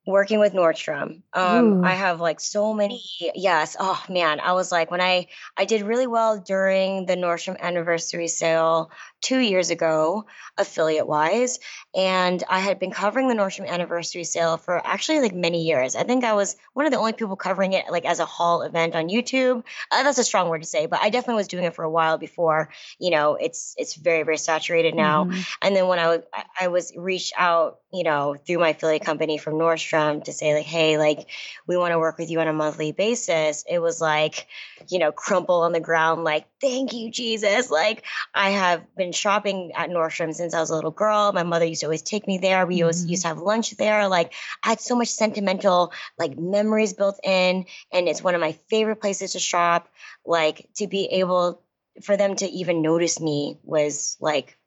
Working 0.05 0.39
with 0.39 0.53
Nordstrom. 0.53 1.21
Um. 1.33 1.83
I 1.83 1.93
have 1.93 2.19
like 2.19 2.39
so 2.39 2.73
many. 2.73 3.01
Yes. 3.35 3.75
Oh 3.79 4.01
man, 4.09 4.39
I 4.39 4.53
was 4.53 4.71
like 4.71 4.89
when 4.91 5.01
I 5.01 5.27
I 5.57 5.65
did 5.65 5.81
really 5.83 6.07
well 6.07 6.39
during 6.39 7.05
the 7.05 7.15
Nordstrom 7.15 7.59
anniversary 7.59 8.27
sale 8.27 8.91
two 9.21 9.37
years 9.37 9.69
ago, 9.69 10.25
affiliate 10.57 11.07
wise, 11.07 11.59
and 11.95 12.43
I 12.49 12.59
had 12.59 12.79
been 12.79 12.89
covering 12.91 13.27
the 13.27 13.35
Nordstrom 13.35 13.67
anniversary 13.67 14.23
sale 14.23 14.57
for 14.57 14.81
actually 14.85 15.19
like 15.19 15.35
many 15.35 15.63
years. 15.63 15.95
I 15.95 16.03
think 16.03 16.23
I 16.23 16.33
was 16.33 16.55
one 16.73 16.85
of 16.87 16.91
the 16.91 16.97
only 16.97 17.13
people 17.13 17.35
covering 17.35 17.73
it 17.73 17.85
like 17.91 18.05
as 18.05 18.19
a 18.19 18.25
haul 18.25 18.63
event 18.63 18.95
on 18.95 19.09
YouTube. 19.09 19.63
Uh, 19.91 20.03
that's 20.03 20.17
a 20.17 20.23
strong 20.23 20.49
word 20.49 20.63
to 20.63 20.67
say, 20.67 20.87
but 20.87 20.99
I 21.01 21.09
definitely 21.11 21.35
was 21.35 21.47
doing 21.47 21.65
it 21.65 21.75
for 21.75 21.83
a 21.83 21.89
while 21.89 22.17
before. 22.17 22.69
You 22.97 23.11
know, 23.11 23.35
it's 23.35 23.75
it's 23.77 23.93
very 23.95 24.23
very 24.23 24.37
saturated 24.37 24.95
now. 24.95 25.25
Mhm. 25.25 25.45
And 25.61 25.75
then 25.75 25.87
when 25.87 25.99
I 25.99 26.07
was 26.07 26.21
I- 26.33 26.45
I 26.61 26.67
was 26.69 26.91
reached 26.95 27.33
out, 27.37 27.79
you 27.93 28.03
know, 28.03 28.35
through 28.47 28.57
my 28.59 28.69
affiliate 28.69 29.05
company 29.05 29.37
from 29.37 29.55
Nordstrom 29.55 29.90
to 29.91 30.33
say 30.33 30.53
like, 30.55 30.65
hey, 30.65 30.97
like 30.97 31.27
we 31.67 31.77
want 31.77 31.91
to 31.91 31.99
work 31.99 32.17
with 32.17 32.29
you 32.29 32.39
on 32.39 32.47
a 32.47 32.53
monthly 32.53 32.91
basis. 32.91 33.63
It 33.69 33.79
was 33.79 33.99
like, 33.99 34.47
you 34.89 34.99
know, 34.99 35.11
crumple 35.11 35.61
on 35.61 35.71
the 35.71 35.79
ground, 35.79 36.23
like, 36.23 36.45
thank 36.59 36.93
you, 36.93 37.11
Jesus. 37.11 37.69
Like 37.69 38.05
I 38.33 38.51
have 38.51 38.83
been 38.95 39.11
shopping 39.11 39.71
at 39.75 39.89
Nordstrom 39.89 40.33
since 40.33 40.53
I 40.53 40.59
was 40.59 40.69
a 40.69 40.75
little 40.75 40.91
girl. 40.91 41.31
My 41.33 41.43
mother 41.43 41.65
used 41.65 41.81
to 41.81 41.87
always 41.87 42.01
take 42.01 42.27
me 42.27 42.37
there. 42.37 42.65
We 42.65 42.81
always 42.81 43.01
mm-hmm. 43.01 43.11
used 43.11 43.21
to 43.23 43.27
have 43.29 43.39
lunch 43.39 43.71
there. 43.71 44.07
Like 44.07 44.33
I 44.63 44.69
had 44.69 44.79
so 44.79 44.95
much 44.95 45.09
sentimental 45.09 45.93
like 46.17 46.37
memories 46.37 46.93
built 46.93 47.19
in, 47.23 47.65
and 47.91 48.07
it's 48.07 48.23
one 48.23 48.35
of 48.35 48.41
my 48.41 48.53
favorite 48.69 49.01
places 49.01 49.33
to 49.33 49.39
shop. 49.39 49.89
Like 50.25 50.67
to 50.75 50.87
be 50.87 51.05
able 51.05 51.61
for 52.01 52.15
them 52.15 52.35
to 52.35 52.45
even 52.47 52.81
notice 52.81 53.19
me 53.19 53.59
was 53.63 54.17
like 54.19 54.57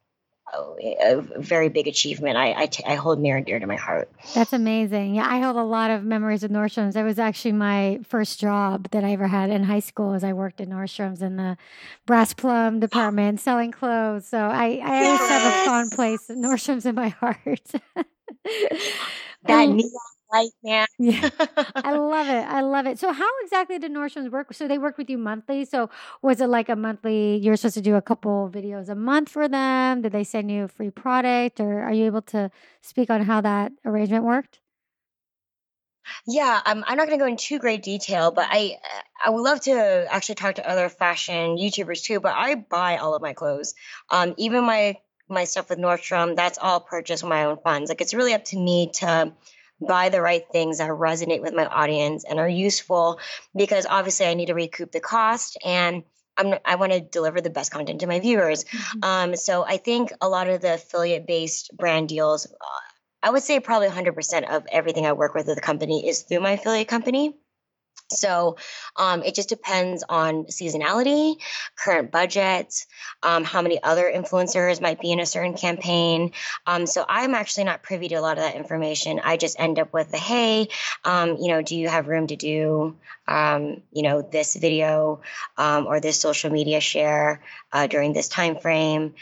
a, 0.52 1.18
a 1.18 1.22
very 1.40 1.68
big 1.68 1.88
achievement. 1.88 2.36
I, 2.36 2.52
I, 2.62 2.66
t- 2.66 2.84
I 2.84 2.94
hold 2.94 3.18
near 3.18 3.36
and 3.36 3.46
dear 3.46 3.58
to 3.58 3.66
my 3.66 3.76
heart. 3.76 4.10
That's 4.34 4.52
amazing. 4.52 5.14
Yeah, 5.14 5.26
I 5.28 5.40
hold 5.40 5.56
a 5.56 5.62
lot 5.62 5.90
of 5.90 6.04
memories 6.04 6.44
of 6.44 6.50
Nordstrom's. 6.50 6.94
That 6.94 7.04
was 7.04 7.18
actually 7.18 7.52
my 7.52 8.00
first 8.06 8.40
job 8.40 8.90
that 8.90 9.04
I 9.04 9.12
ever 9.12 9.26
had 9.26 9.50
in 9.50 9.64
high 9.64 9.80
school. 9.80 10.12
As 10.12 10.22
I 10.24 10.32
worked 10.32 10.60
at 10.60 10.68
Nordstrom's 10.68 11.22
in 11.22 11.36
the 11.36 11.56
brass 12.06 12.34
plum 12.34 12.80
department 12.80 13.40
selling 13.40 13.72
clothes. 13.72 14.26
So 14.26 14.38
I, 14.38 14.80
I 14.82 15.04
always 15.06 15.28
have 15.28 15.52
a 15.52 15.64
fond 15.64 15.90
place. 15.92 16.26
Nordstrom's 16.28 16.86
in 16.86 16.94
my 16.94 17.08
heart. 17.20 17.72
That 19.46 19.68
neon 19.68 19.90
light, 20.34 20.50
man. 20.64 20.86
Yeah, 20.98 21.28
I 21.82 21.92
love 21.96 22.28
it. 22.28 22.46
I 22.46 22.60
love 22.60 22.86
it. 22.86 22.98
So, 22.98 23.12
how 23.12 23.28
exactly 23.42 23.78
did 23.78 23.92
Nordstrom's 23.92 24.30
work? 24.30 24.52
So, 24.54 24.68
they 24.68 24.78
work 24.78 24.98
with 24.98 25.10
you 25.10 25.18
monthly. 25.18 25.64
So, 25.64 25.90
was 26.22 26.40
it 26.40 26.48
like 26.48 26.68
a 26.68 26.76
monthly? 26.76 27.36
You're 27.38 27.56
supposed 27.56 27.74
to 27.74 27.80
do 27.82 27.96
a 27.96 28.02
couple 28.02 28.50
videos 28.52 28.88
a 28.88 28.94
month 28.94 29.28
for 29.30 29.48
them. 29.48 30.02
Did 30.02 30.12
they 30.12 30.24
send 30.24 30.50
you 30.50 30.64
a 30.64 30.68
free 30.68 30.90
product, 30.90 31.60
or 31.60 31.82
are 31.82 31.92
you 31.92 32.06
able 32.06 32.22
to 32.22 32.50
speak 32.82 33.10
on 33.10 33.22
how 33.22 33.40
that 33.40 33.72
arrangement 33.84 34.24
worked? 34.24 34.60
Yeah, 36.26 36.60
I'm, 36.64 36.84
I'm 36.86 36.96
not 36.96 37.06
going 37.08 37.18
to 37.18 37.22
go 37.24 37.28
into 37.28 37.44
too 37.44 37.58
great 37.58 37.82
detail, 37.82 38.30
but 38.30 38.46
I 38.50 38.78
I 39.24 39.30
would 39.30 39.40
love 39.42 39.60
to 39.62 40.06
actually 40.10 40.34
talk 40.36 40.56
to 40.56 40.68
other 40.68 40.88
fashion 40.88 41.56
YouTubers 41.56 42.02
too, 42.02 42.20
but 42.20 42.34
I 42.34 42.54
buy 42.56 42.98
all 42.98 43.14
of 43.14 43.22
my 43.22 43.32
clothes. 43.32 43.74
Um, 44.10 44.34
even 44.36 44.64
my 44.64 44.96
my 45.28 45.44
stuff 45.44 45.70
with 45.70 45.78
Nordstrom, 45.78 46.36
that's 46.36 46.58
all 46.58 46.80
purchased 46.80 47.22
with 47.22 47.30
my 47.30 47.44
own 47.44 47.56
funds. 47.64 47.88
Like 47.88 48.00
it's 48.02 48.14
really 48.14 48.34
up 48.34 48.44
to 48.46 48.58
me 48.58 48.90
to 48.96 49.32
buy 49.80 50.08
the 50.08 50.20
right 50.20 50.44
things 50.52 50.78
that 50.78 50.90
resonate 50.90 51.42
with 51.42 51.54
my 51.54 51.66
audience 51.66 52.24
and 52.24 52.38
are 52.38 52.48
useful 52.48 53.18
because 53.56 53.86
obviously 53.88 54.26
I 54.26 54.34
need 54.34 54.46
to 54.46 54.54
recoup 54.54 54.92
the 54.92 55.00
cost 55.00 55.58
and 55.64 56.04
I'm, 56.36 56.54
I 56.64 56.76
want 56.76 56.92
to 56.92 57.00
deliver 57.00 57.40
the 57.40 57.50
best 57.50 57.70
content 57.70 58.00
to 58.00 58.06
my 58.06 58.20
viewers. 58.20 58.64
Mm-hmm. 58.64 59.04
Um, 59.04 59.36
so 59.36 59.64
I 59.64 59.76
think 59.76 60.12
a 60.20 60.28
lot 60.28 60.48
of 60.48 60.60
the 60.60 60.74
affiliate 60.74 61.26
based 61.26 61.70
brand 61.76 62.08
deals, 62.08 62.46
uh, 62.46 62.80
I 63.22 63.30
would 63.30 63.42
say 63.42 63.60
probably 63.60 63.88
100% 63.88 64.48
of 64.50 64.66
everything 64.70 65.06
I 65.06 65.12
work 65.12 65.34
with 65.34 65.46
with 65.46 65.56
the 65.56 65.62
company 65.62 66.08
is 66.08 66.22
through 66.22 66.40
my 66.40 66.52
affiliate 66.52 66.88
company. 66.88 67.34
So 68.14 68.56
um, 68.96 69.22
it 69.22 69.34
just 69.34 69.48
depends 69.48 70.04
on 70.08 70.44
seasonality, 70.44 71.36
current 71.76 72.10
budget, 72.10 72.86
um, 73.22 73.44
how 73.44 73.62
many 73.62 73.82
other 73.82 74.10
influencers 74.14 74.80
might 74.80 75.00
be 75.00 75.12
in 75.12 75.20
a 75.20 75.26
certain 75.26 75.54
campaign. 75.54 76.32
Um, 76.66 76.86
so 76.86 77.04
I'm 77.08 77.34
actually 77.34 77.64
not 77.64 77.82
privy 77.82 78.08
to 78.08 78.14
a 78.16 78.20
lot 78.20 78.38
of 78.38 78.44
that 78.44 78.56
information. 78.56 79.20
I 79.22 79.36
just 79.36 79.58
end 79.58 79.78
up 79.78 79.92
with 79.92 80.10
the 80.10 80.18
hey, 80.18 80.68
um, 81.04 81.36
you 81.40 81.48
know, 81.48 81.62
do 81.62 81.76
you 81.76 81.88
have 81.88 82.08
room 82.08 82.26
to 82.28 82.36
do, 82.36 82.96
um, 83.26 83.82
you 83.92 84.02
know, 84.02 84.22
this 84.22 84.54
video 84.54 85.20
um, 85.56 85.86
or 85.86 86.00
this 86.00 86.20
social 86.20 86.50
media 86.50 86.80
share 86.80 87.42
uh, 87.72 87.86
during 87.86 88.12
this 88.12 88.28
time 88.28 88.56
frame 88.56 89.14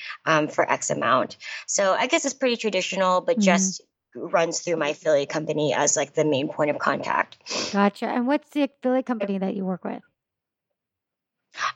for 0.50 0.70
X 0.70 0.90
amount. 0.90 1.36
So 1.66 1.92
I 1.92 2.06
guess 2.06 2.24
it's 2.24 2.34
pretty 2.34 2.56
traditional, 2.56 3.20
but 3.20 3.36
mm-hmm. 3.36 3.44
just 3.44 3.82
runs 4.14 4.60
through 4.60 4.76
my 4.76 4.88
affiliate 4.88 5.28
company 5.28 5.74
as 5.74 5.96
like 5.96 6.14
the 6.14 6.24
main 6.24 6.48
point 6.48 6.70
of 6.70 6.78
contact. 6.78 7.38
Gotcha. 7.72 8.06
And 8.06 8.26
what's 8.26 8.48
the 8.50 8.64
affiliate 8.64 9.06
company 9.06 9.38
that 9.38 9.54
you 9.54 9.64
work 9.64 9.84
with? 9.84 10.02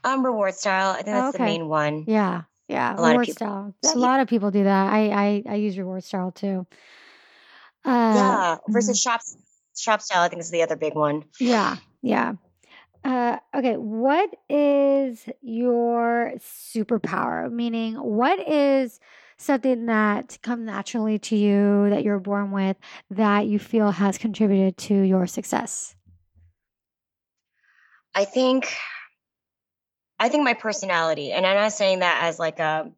Um, 0.05 0.25
Reward 0.25 0.55
Style. 0.55 0.91
I 0.91 1.03
think 1.03 1.07
that's 1.07 1.35
okay. 1.35 1.45
the 1.45 1.51
main 1.51 1.69
one. 1.69 2.05
Yeah, 2.07 2.43
yeah. 2.69 2.95
A 2.97 3.03
Reward 3.11 3.29
Style. 3.29 3.75
A 3.85 3.99
lot 3.99 4.21
of 4.21 4.29
people 4.29 4.51
do 4.51 4.65
that. 4.65 4.93
I 4.93 5.09
I, 5.11 5.43
I 5.51 5.55
use 5.57 5.77
Reward 5.77 6.05
Style 6.05 6.33
too. 6.33 6.67
Uh, 7.85 7.91
yeah. 7.91 8.57
Versus 8.69 8.99
mm-hmm. 8.99 9.11
Shop 9.11 9.21
Shop 9.77 10.01
Style, 10.01 10.23
I 10.23 10.29
think 10.29 10.41
is 10.41 10.51
the 10.51 10.63
other 10.63 10.77
big 10.77 10.95
one. 10.95 11.25
Yeah, 11.39 11.77
yeah. 12.03 12.35
Uh, 13.05 13.39
okay, 13.55 13.77
what 13.77 14.35
is 14.49 15.27
your 15.41 16.33
superpower? 16.39 17.53
Meaning, 17.53 17.95
what 17.95 18.41
is 18.49 18.99
something 19.37 19.87
that 19.87 20.39
comes 20.43 20.67
naturally 20.67 21.19
to 21.19 21.37
you 21.37 21.91
that 21.91 22.05
you're 22.05 22.19
born 22.19 22.51
with 22.51 22.77
that 23.11 23.47
you 23.47 23.59
feel 23.59 23.91
has 23.91 24.19
contributed 24.19 24.77
to 24.79 24.95
your 24.95 25.27
success? 25.27 25.95
I 28.15 28.25
think 28.25 28.75
I 30.19 30.31
think 30.31 30.45
my 30.45 30.55
personality, 30.55 31.33
and 31.33 31.47
I'm 31.47 31.57
not 31.57 31.73
saying 31.73 31.99
that 31.99 32.21
as 32.23 32.39
like 32.39 32.59
a 32.59 32.91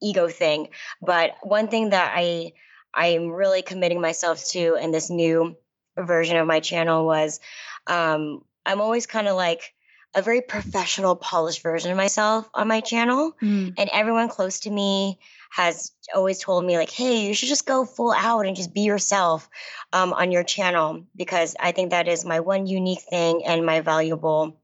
ego 0.00 0.28
thing, 0.28 0.68
but 1.00 1.32
one 1.42 1.68
thing 1.68 1.90
that 1.90 2.12
I 2.14 2.52
I'm 2.94 3.30
really 3.30 3.62
committing 3.62 4.00
myself 4.00 4.44
to 4.50 4.76
in 4.76 4.92
this 4.92 5.10
new 5.10 5.56
version 5.96 6.36
of 6.36 6.46
my 6.46 6.60
channel 6.60 7.04
was 7.04 7.40
um, 7.86 8.44
I'm 8.64 8.80
always 8.80 9.06
kind 9.06 9.28
of 9.28 9.36
like 9.36 9.74
a 10.14 10.22
very 10.22 10.40
professional, 10.40 11.16
polished 11.16 11.62
version 11.62 11.90
of 11.90 11.96
myself 11.96 12.48
on 12.54 12.68
my 12.68 12.80
channel. 12.80 13.32
Mm. 13.42 13.74
And 13.78 13.90
everyone 13.92 14.28
close 14.28 14.60
to 14.60 14.70
me 14.70 15.18
has 15.50 15.92
always 16.14 16.38
told 16.38 16.64
me, 16.64 16.78
like, 16.78 16.90
hey, 16.90 17.26
you 17.26 17.34
should 17.34 17.48
just 17.48 17.66
go 17.66 17.84
full 17.84 18.12
out 18.12 18.46
and 18.46 18.56
just 18.56 18.74
be 18.74 18.82
yourself 18.82 19.48
um, 19.92 20.12
on 20.12 20.32
your 20.32 20.44
channel 20.44 21.04
because 21.16 21.56
I 21.58 21.72
think 21.72 21.90
that 21.90 22.08
is 22.08 22.24
my 22.24 22.40
one 22.40 22.66
unique 22.66 23.02
thing 23.02 23.44
and 23.44 23.64
my 23.64 23.80
valuable, 23.80 24.60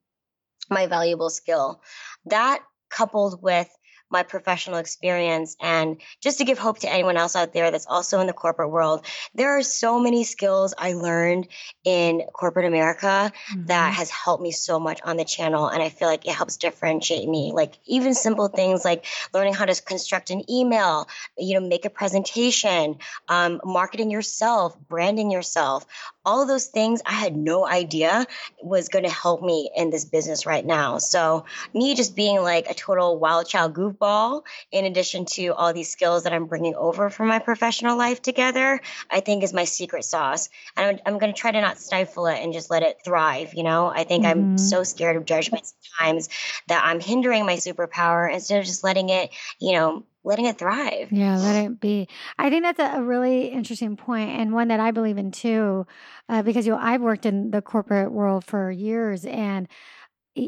my 0.70 0.86
valuable 0.86 1.30
skill. 1.30 1.80
That 2.26 2.62
coupled 2.90 3.42
with 3.42 3.68
my 4.10 4.22
professional 4.22 4.78
experience. 4.78 5.56
And 5.60 5.98
just 6.20 6.39
to 6.39 6.44
give 6.44 6.59
hope 6.59 6.80
to 6.80 6.93
anyone 6.93 7.16
else 7.16 7.36
out 7.36 7.52
there 7.52 7.70
that's 7.70 7.86
also 7.86 8.20
in 8.20 8.26
the 8.26 8.32
corporate 8.32 8.70
world 8.70 9.05
there 9.35 9.56
are 9.56 9.62
so 9.62 10.01
many 10.01 10.24
skills 10.24 10.74
i 10.78 10.93
learned 10.93 11.48
in 11.85 12.22
corporate 12.32 12.66
america 12.66 13.06
mm-hmm. 13.06 13.66
that 13.66 13.94
has 13.94 14.10
helped 14.10 14.43
me 14.43 14.51
so 14.51 14.78
much 14.78 15.01
on 15.02 15.16
the 15.16 15.24
channel. 15.24 15.68
And 15.68 15.82
i 15.82 15.89
feel 15.89 16.09
like 16.09 16.26
it 16.26 16.35
helps 16.35 16.56
differentiate 16.56 17.28
me. 17.28 17.52
Like 17.55 17.78
even 17.86 18.14
simple 18.14 18.48
things 18.48 18.85
like 18.85 19.05
learning 19.32 19.55
how 19.55 19.64
to 19.64 19.82
construct 19.82 20.30
an 20.30 20.51
email 20.51 21.09
you 21.36 21.59
know 21.59 21.66
make 21.66 21.85
a 21.85 21.90
presentation 21.90 22.98
um, 23.28 23.60
marketing 23.64 24.10
yourself 24.10 24.76
branding 24.89 25.30
yourself 25.30 25.86
all 26.24 26.43
of 26.43 26.49
those 26.49 26.66
things 26.66 27.01
I 27.07 27.12
had 27.12 27.36
no 27.36 27.66
idea 27.66 28.27
was 28.62 28.89
going 28.89 29.05
to 29.05 29.11
help 29.11 29.43
me 29.43 29.70
in 29.74 29.90
this 29.90 30.05
business 30.05 30.47
right 30.47 30.65
now. 30.65 30.99
So, 30.99 31.45
me 31.73 31.95
just 31.95 32.16
being 32.16 32.43
like 32.43 32.69
a 32.69 32.74
total 32.74 33.19
wild 33.19 33.49
child 33.49 33.74
goofball, 33.74 34.43
in 34.70 34.85
addition 34.85 35.24
to 35.27 35.49
all 35.49 35.73
these 35.73 35.90
skills 35.90 36.24
that 36.24 36.32
I'm 36.32 36.47
bringing 36.47 36.74
over 36.74 37.11
from 37.11 37.28
my 37.28 37.39
professional 37.39 37.97
life 37.97 38.20
together, 38.20 38.81
I 39.11 39.20
think 39.20 39.43
is 39.43 39.53
my 39.53 39.65
secret 39.65 40.05
sauce. 40.05 40.49
And 40.77 40.86
I'm, 40.86 41.15
I'm 41.15 41.19
going 41.19 41.32
to 41.32 41.39
try 41.39 41.51
to 41.51 41.61
not 41.61 41.78
stifle 41.78 42.27
it 42.27 42.43
and 42.43 42.53
just 42.53 42.70
let 42.70 42.82
it 42.82 42.99
thrive. 43.05 43.55
You 43.55 43.62
know, 43.62 43.86
I 43.86 44.05
think 44.05 44.24
mm-hmm. 44.24 44.40
I'm 44.40 44.59
so 44.59 44.82
scared 44.82 45.16
of 45.16 45.24
judgment 45.24 45.73
sometimes 45.99 46.28
that 46.66 46.82
I'm 46.85 47.01
hindering 47.01 47.47
my 47.47 47.57
superpower 47.57 48.32
instead 48.32 48.61
of 48.61 48.66
just 48.66 48.85
letting 48.85 49.09
it, 49.09 49.31
you 49.61 49.73
know, 49.73 50.05
letting 50.24 50.47
it 50.47 50.59
thrive. 50.59 51.11
Yeah, 51.11 51.36
let 51.39 51.57
it 51.65 51.81
be. 51.81 52.09
I 52.39 52.51
think 52.51 52.65
that's 52.65 52.81
a, 52.81 52.99
a 52.99 53.03
really 53.03 53.47
interesting 53.47 53.97
point 53.97 54.31
and 54.31 54.53
one 54.53 54.69
that 54.69 54.81
I 54.81 54.90
believe 54.90 55.19
in 55.19 55.31
too, 55.31 55.86
uh, 56.28 56.43
because 56.43 56.66
you 56.66 56.73
know 56.73 56.78
I've 56.78 57.01
worked 57.01 57.27
in 57.27 57.51
the 57.51 57.62
corporate 57.62 58.12
world 58.12 58.45
for 58.45 58.70
years, 58.70 59.24
and 59.24 59.69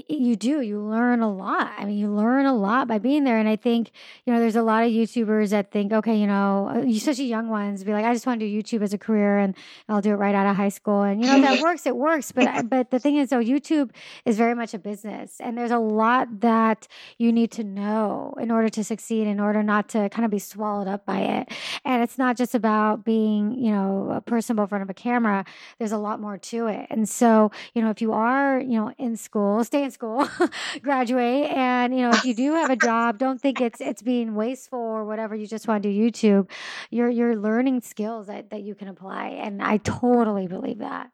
you 0.08 0.36
do 0.36 0.60
you 0.60 0.80
learn 0.80 1.20
a 1.20 1.32
lot. 1.32 1.72
I 1.78 1.84
mean 1.84 1.98
you 1.98 2.10
learn 2.10 2.46
a 2.46 2.54
lot 2.54 2.88
by 2.88 2.98
being 2.98 3.24
there 3.24 3.38
and 3.38 3.48
i 3.48 3.56
think 3.56 3.90
you 4.24 4.32
know 4.32 4.40
there's 4.40 4.56
a 4.56 4.62
lot 4.62 4.84
of 4.84 4.90
youtubers 4.90 5.50
that 5.50 5.70
think 5.70 5.92
okay 5.92 6.16
you 6.16 6.26
know 6.26 6.70
uh, 6.74 6.86
especially 6.88 7.26
young 7.26 7.48
ones 7.48 7.84
be 7.84 7.92
like 7.92 8.04
i 8.04 8.12
just 8.12 8.26
want 8.26 8.40
to 8.40 8.46
do 8.48 8.62
youtube 8.62 8.82
as 8.82 8.92
a 8.92 8.98
career 8.98 9.38
and 9.38 9.54
i'll 9.88 10.00
do 10.00 10.10
it 10.10 10.14
right 10.14 10.34
out 10.34 10.46
of 10.46 10.56
high 10.56 10.68
school 10.68 11.02
and 11.02 11.22
you 11.22 11.26
know 11.26 11.40
that 11.40 11.60
works 11.62 11.86
it 11.86 11.96
works 11.96 12.32
but 12.32 12.68
but 12.68 12.90
the 12.90 12.98
thing 12.98 13.16
is 13.16 13.30
though 13.30 13.40
youtube 13.40 13.90
is 14.24 14.36
very 14.36 14.54
much 14.54 14.74
a 14.74 14.78
business 14.78 15.36
and 15.40 15.56
there's 15.56 15.70
a 15.70 15.78
lot 15.78 16.40
that 16.40 16.86
you 17.18 17.32
need 17.32 17.50
to 17.50 17.64
know 17.64 18.34
in 18.40 18.50
order 18.50 18.68
to 18.68 18.82
succeed 18.84 19.26
in 19.26 19.40
order 19.40 19.62
not 19.62 19.88
to 19.88 20.08
kind 20.10 20.24
of 20.24 20.30
be 20.30 20.38
swallowed 20.38 20.88
up 20.88 21.04
by 21.04 21.20
it 21.20 21.48
and 21.84 22.02
it's 22.02 22.18
not 22.18 22.36
just 22.36 22.54
about 22.54 23.04
being 23.04 23.52
you 23.52 23.70
know 23.70 24.10
a 24.14 24.20
person 24.20 24.58
in 24.58 24.66
front 24.66 24.82
of 24.82 24.90
a 24.90 24.94
camera 24.94 25.44
there's 25.78 25.92
a 25.92 25.98
lot 25.98 26.20
more 26.20 26.38
to 26.38 26.66
it 26.66 26.86
and 26.90 27.08
so 27.08 27.50
you 27.74 27.82
know 27.82 27.90
if 27.90 28.00
you 28.00 28.12
are 28.12 28.60
you 28.60 28.78
know 28.78 28.92
in 28.98 29.16
school 29.16 29.62
stay 29.64 29.79
stay 29.80 29.84
in 29.84 29.90
school, 29.90 30.28
graduate, 30.82 31.50
and 31.50 31.94
you 31.94 32.02
know 32.02 32.10
if 32.10 32.24
you 32.24 32.34
do 32.34 32.52
have 32.54 32.70
a 32.70 32.76
job, 32.76 33.18
don't 33.18 33.40
think 33.40 33.60
it's 33.60 33.80
it's 33.80 34.02
being 34.02 34.34
wasteful 34.34 34.78
or 34.78 35.04
whatever. 35.04 35.34
You 35.34 35.46
just 35.46 35.66
want 35.66 35.82
to 35.82 35.92
do 35.92 36.10
YouTube. 36.10 36.50
You're 36.90 37.08
you're 37.08 37.36
learning 37.36 37.82
skills 37.82 38.26
that 38.26 38.50
that 38.50 38.62
you 38.62 38.74
can 38.74 38.88
apply, 38.88 39.28
and 39.28 39.62
I 39.62 39.78
totally 39.78 40.46
believe 40.46 40.78
that. 40.78 41.10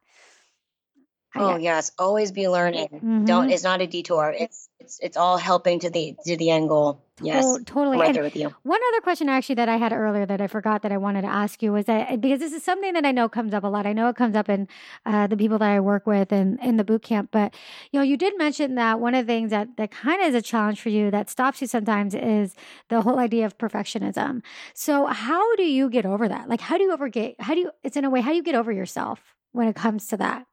Oh 1.38 1.56
yes, 1.56 1.92
always 1.98 2.32
be 2.32 2.48
learning. 2.48 2.88
Mm-hmm. 2.88 3.24
Don't. 3.24 3.50
It's 3.50 3.64
not 3.64 3.80
a 3.80 3.86
detour. 3.86 4.34
It's 4.38 4.68
it's 4.80 4.98
it's 5.02 5.16
all 5.16 5.36
helping 5.36 5.80
to 5.80 5.90
the 5.90 6.16
to 6.26 6.36
the 6.36 6.50
end 6.50 6.68
goal. 6.68 7.02
Yes, 7.22 7.44
oh, 7.46 7.58
totally. 7.64 7.98
right 7.98 8.12
there 8.12 8.22
with 8.22 8.36
you. 8.36 8.54
One 8.62 8.80
other 8.88 9.00
question 9.00 9.30
actually 9.30 9.54
that 9.54 9.70
I 9.70 9.76
had 9.76 9.92
earlier 9.92 10.26
that 10.26 10.40
I 10.42 10.48
forgot 10.48 10.82
that 10.82 10.92
I 10.92 10.98
wanted 10.98 11.22
to 11.22 11.28
ask 11.28 11.62
you 11.62 11.72
was 11.72 11.86
that 11.86 12.20
because 12.20 12.40
this 12.40 12.52
is 12.52 12.62
something 12.62 12.92
that 12.92 13.06
I 13.06 13.10
know 13.10 13.26
comes 13.28 13.54
up 13.54 13.64
a 13.64 13.68
lot. 13.68 13.86
I 13.86 13.94
know 13.94 14.08
it 14.08 14.16
comes 14.16 14.36
up 14.36 14.50
in 14.50 14.68
uh, 15.06 15.26
the 15.26 15.36
people 15.36 15.58
that 15.58 15.70
I 15.70 15.80
work 15.80 16.06
with 16.06 16.30
and 16.30 16.60
in 16.60 16.76
the 16.76 16.84
boot 16.84 17.02
camp. 17.02 17.30
But 17.32 17.54
you 17.90 17.98
know, 17.98 18.04
you 18.04 18.18
did 18.18 18.36
mention 18.36 18.74
that 18.74 19.00
one 19.00 19.14
of 19.14 19.26
the 19.26 19.32
things 19.32 19.50
that 19.50 19.76
that 19.78 19.90
kind 19.90 20.20
of 20.20 20.28
is 20.28 20.34
a 20.34 20.42
challenge 20.42 20.80
for 20.80 20.90
you 20.90 21.10
that 21.10 21.30
stops 21.30 21.60
you 21.62 21.66
sometimes 21.66 22.14
is 22.14 22.54
the 22.90 23.00
whole 23.00 23.18
idea 23.18 23.46
of 23.46 23.56
perfectionism. 23.56 24.42
So 24.74 25.06
how 25.06 25.56
do 25.56 25.64
you 25.64 25.88
get 25.88 26.04
over 26.04 26.28
that? 26.28 26.50
Like, 26.50 26.60
how 26.60 26.76
do 26.76 26.84
you 26.84 26.92
over 26.92 27.08
get? 27.08 27.40
How 27.40 27.54
do 27.54 27.60
you? 27.60 27.70
It's 27.82 27.96
in 27.96 28.04
a 28.04 28.10
way. 28.10 28.20
How 28.20 28.30
do 28.30 28.36
you 28.36 28.42
get 28.42 28.54
over 28.54 28.72
yourself 28.72 29.34
when 29.52 29.68
it 29.68 29.74
comes 29.74 30.06
to 30.08 30.18
that? 30.18 30.46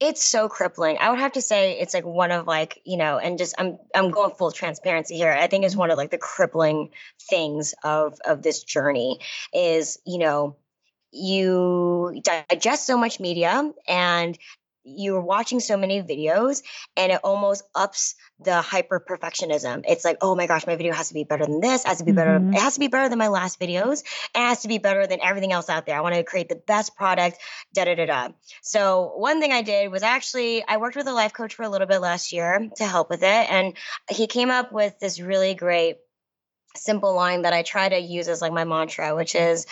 It's 0.00 0.24
so 0.24 0.48
crippling. 0.48 0.96
I 0.98 1.10
would 1.10 1.18
have 1.18 1.32
to 1.32 1.42
say 1.42 1.78
it's 1.78 1.92
like 1.92 2.06
one 2.06 2.32
of 2.32 2.46
like, 2.46 2.80
you 2.84 2.96
know, 2.96 3.18
and 3.18 3.36
just 3.36 3.54
I'm 3.58 3.78
I'm 3.94 4.10
going 4.10 4.34
full 4.34 4.50
transparency 4.50 5.16
here. 5.16 5.30
I 5.30 5.46
think 5.46 5.64
it's 5.64 5.76
one 5.76 5.90
of 5.90 5.98
like 5.98 6.10
the 6.10 6.18
crippling 6.18 6.90
things 7.28 7.74
of 7.84 8.18
of 8.24 8.42
this 8.42 8.64
journey 8.64 9.20
is, 9.52 9.98
you 10.06 10.18
know, 10.18 10.56
you 11.12 12.22
digest 12.22 12.86
so 12.86 12.96
much 12.96 13.20
media 13.20 13.70
and 13.86 14.38
you're 14.96 15.20
watching 15.20 15.60
so 15.60 15.76
many 15.76 16.02
videos 16.02 16.62
and 16.96 17.12
it 17.12 17.20
almost 17.24 17.62
ups 17.74 18.14
the 18.40 18.60
hyper 18.60 19.04
perfectionism. 19.06 19.84
It's 19.86 20.04
like, 20.04 20.18
oh 20.22 20.34
my 20.34 20.46
gosh, 20.46 20.66
my 20.66 20.76
video 20.76 20.92
has 20.92 21.08
to 21.08 21.14
be 21.14 21.24
better 21.24 21.44
than 21.46 21.60
this, 21.60 21.84
has 21.84 21.98
to 21.98 22.04
be 22.04 22.12
better. 22.12 22.38
Mm-hmm. 22.38 22.54
It 22.54 22.60
has 22.60 22.74
to 22.74 22.80
be 22.80 22.88
better 22.88 23.08
than 23.08 23.18
my 23.18 23.28
last 23.28 23.60
videos. 23.60 24.02
It 24.34 24.38
has 24.38 24.62
to 24.62 24.68
be 24.68 24.78
better 24.78 25.06
than 25.06 25.20
everything 25.22 25.52
else 25.52 25.68
out 25.68 25.86
there. 25.86 25.96
I 25.96 26.00
want 26.00 26.14
to 26.14 26.22
create 26.22 26.48
the 26.48 26.56
best 26.56 26.96
product, 26.96 27.38
da 27.74 27.84
da 27.84 27.94
da 27.94 28.06
da. 28.06 28.28
So 28.62 29.12
one 29.16 29.40
thing 29.40 29.52
I 29.52 29.62
did 29.62 29.90
was 29.90 30.02
actually 30.02 30.64
I 30.66 30.78
worked 30.78 30.96
with 30.96 31.06
a 31.06 31.12
life 31.12 31.32
coach 31.32 31.54
for 31.54 31.62
a 31.62 31.68
little 31.68 31.86
bit 31.86 32.00
last 32.00 32.32
year 32.32 32.68
to 32.76 32.86
help 32.86 33.10
with 33.10 33.22
it. 33.22 33.26
And 33.50 33.76
he 34.10 34.26
came 34.26 34.50
up 34.50 34.72
with 34.72 34.98
this 34.98 35.20
really 35.20 35.54
great 35.54 35.96
simple 36.76 37.14
line 37.14 37.42
that 37.42 37.52
I 37.52 37.62
try 37.62 37.88
to 37.88 37.98
use 37.98 38.28
as 38.28 38.40
like 38.40 38.52
my 38.52 38.64
mantra, 38.64 39.14
which 39.14 39.34
is 39.34 39.66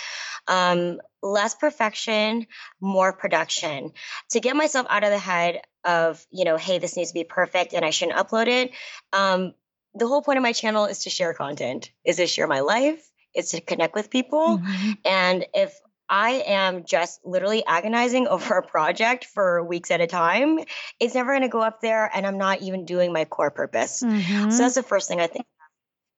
um, 0.47 1.01
less 1.23 1.55
perfection, 1.55 2.47
more 2.81 3.12
production. 3.12 3.93
To 4.31 4.41
get 4.41 4.57
myself 4.57 4.87
out 4.91 5.05
of 5.05 5.11
the 5.11 5.19
head 5.19 5.61
of, 5.85 6.25
you 6.31 6.45
know, 6.45 6.57
hey, 6.57 6.79
this 6.79 6.97
needs 6.97 7.11
to 7.11 7.15
be 7.15 7.25
perfect 7.25 7.73
and 7.73 7.85
I 7.85 7.91
shouldn't 7.91 8.19
upload 8.19 8.49
it. 8.49 8.73
Um, 9.12 9.55
the 9.95 10.07
whole 10.07 10.23
point 10.23 10.39
of 10.39 10.43
my 10.43 10.53
channel 10.53 10.87
is 10.87 11.01
to 11.01 11.11
share 11.11 11.35
content, 11.35 11.91
is 12.05 12.16
to 12.16 12.27
share 12.27 12.47
my 12.47 12.61
life, 12.61 13.09
is 13.35 13.51
to 13.51 13.61
connect 13.61 13.95
with 13.95 14.11
people. 14.11 14.59
Mm-hmm. 14.59 14.93
And 15.05 15.47
if 15.55 15.79
I 16.09 16.43
am 16.47 16.85
just 16.85 17.20
literally 17.25 17.65
agonizing 17.66 18.27
over 18.29 18.59
a 18.59 18.62
project 18.62 19.27
for 19.27 19.62
weeks 19.65 19.91
at 19.91 20.01
a 20.01 20.07
time, 20.07 20.59
it's 20.99 21.15
never 21.15 21.33
going 21.33 21.43
to 21.43 21.49
go 21.49 21.61
up 21.61 21.81
there 21.81 22.11
and 22.12 22.27
I'm 22.27 22.39
not 22.39 22.62
even 22.62 22.85
doing 22.85 23.12
my 23.12 23.25
core 23.25 23.51
purpose. 23.51 24.03
Mm-hmm. 24.03 24.51
So 24.51 24.59
that's 24.59 24.75
the 24.75 24.83
first 24.83 25.09
thing 25.09 25.20
I 25.20 25.27
think. 25.27 25.47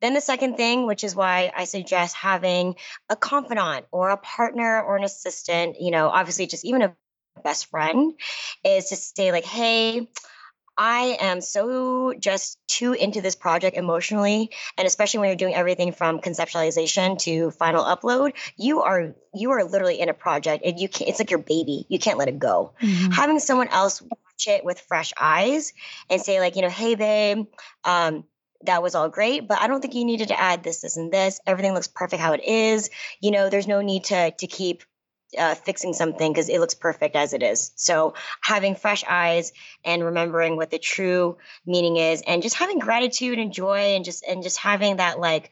Then 0.01 0.15
the 0.15 0.21
second 0.21 0.57
thing, 0.57 0.87
which 0.87 1.05
is 1.05 1.15
why 1.15 1.53
I 1.55 1.65
suggest 1.65 2.15
having 2.17 2.77
a 3.09 3.17
confidant 3.17 3.87
or 3.93 4.11
a 4.11 4.17
partner 4.17 4.83
or 4.83 4.97
an 4.97 5.05
assistant, 5.05 5.81
you 5.81 5.91
know, 5.91 6.09
obviously 6.09 6.47
just 6.47 6.65
even 6.65 6.83
a 6.83 6.97
best 7.43 7.67
friend, 7.67 8.15
is 8.65 8.89
to 8.91 8.97
say, 8.97 9.33
like, 9.33 9.45
hey, 9.45 10.09
I 10.77 11.19
am 11.21 11.43
so 11.43 12.15
just 12.19 12.59
too 12.67 12.95
into 12.95 13.21
this 13.21 13.37
project 13.37 13.77
emotionally, 13.77 14.51
and 14.79 14.87
especially 14.87 15.21
when 15.21 15.29
you're 15.29 15.37
doing 15.37 15.55
everything 15.55 15.93
from 15.93 16.21
conceptualization 16.21 17.19
to 17.21 17.51
final 17.51 17.85
upload, 17.85 18.33
you 18.57 18.81
are 18.81 19.15
you 19.35 19.51
are 19.51 19.65
literally 19.65 20.01
in 20.01 20.09
a 20.09 20.15
project, 20.15 20.65
and 20.65 20.81
you 20.81 20.89
can 20.89 21.09
It's 21.09 21.19
like 21.19 21.31
your 21.31 21.41
baby. 21.41 21.85
You 21.91 21.99
can't 21.99 22.17
let 22.17 22.29
it 22.29 22.39
go. 22.39 22.73
Mm-hmm. 22.81 23.13
Having 23.13 23.41
someone 23.41 23.69
else 23.69 24.01
watch 24.01 24.47
it 24.47 24.65
with 24.65 24.81
fresh 24.81 25.13
eyes 25.21 25.75
and 26.09 26.23
say 26.23 26.41
like, 26.41 26.57
you 26.57 26.63
know, 26.63 26.71
hey 26.71 26.95
babe, 26.95 27.47
um, 27.85 28.25
that 28.65 28.83
was 28.83 28.95
all 28.95 29.09
great, 29.09 29.49
but 29.49 29.61
I 29.61 29.67
don't 29.67 29.81
think 29.81 29.95
you 29.95 30.05
needed 30.05 30.29
to 30.29 30.41
add 30.41 30.63
this, 30.63 30.81
this, 30.81 30.97
and 30.97 31.13
this. 31.13 31.41
Everything 31.47 31.75
looks 31.75 31.89
perfect 31.89 32.21
how 32.21 32.33
it 32.33 32.45
is. 32.45 32.91
You 33.21 33.31
know, 33.31 33.49
there's 33.49 33.67
no 33.67 33.81
need 33.81 34.05
to 34.05 34.31
to 34.31 34.47
keep 34.47 34.83
uh, 35.39 35.55
fixing 35.55 35.93
something 35.93 36.33
because 36.33 36.49
it 36.49 36.59
looks 36.59 36.75
perfect 36.75 37.17
as 37.17 37.33
it 37.33 37.43
is. 37.43 37.73
So 37.77 38.15
having 38.43 38.75
fresh 38.75 39.05
eyes 39.09 39.53
and 39.85 40.05
remembering 40.05 40.57
what 40.57 40.71
the 40.71 40.79
true 40.79 41.39
meaning 41.65 41.97
is, 41.97 42.23
and 42.27 42.43
just 42.43 42.57
having 42.57 42.79
gratitude 42.79 43.39
and 43.39 43.53
joy, 43.53 43.95
and 43.95 44.05
just 44.05 44.25
and 44.25 44.43
just 44.43 44.59
having 44.59 44.97
that 44.97 45.19
like 45.19 45.51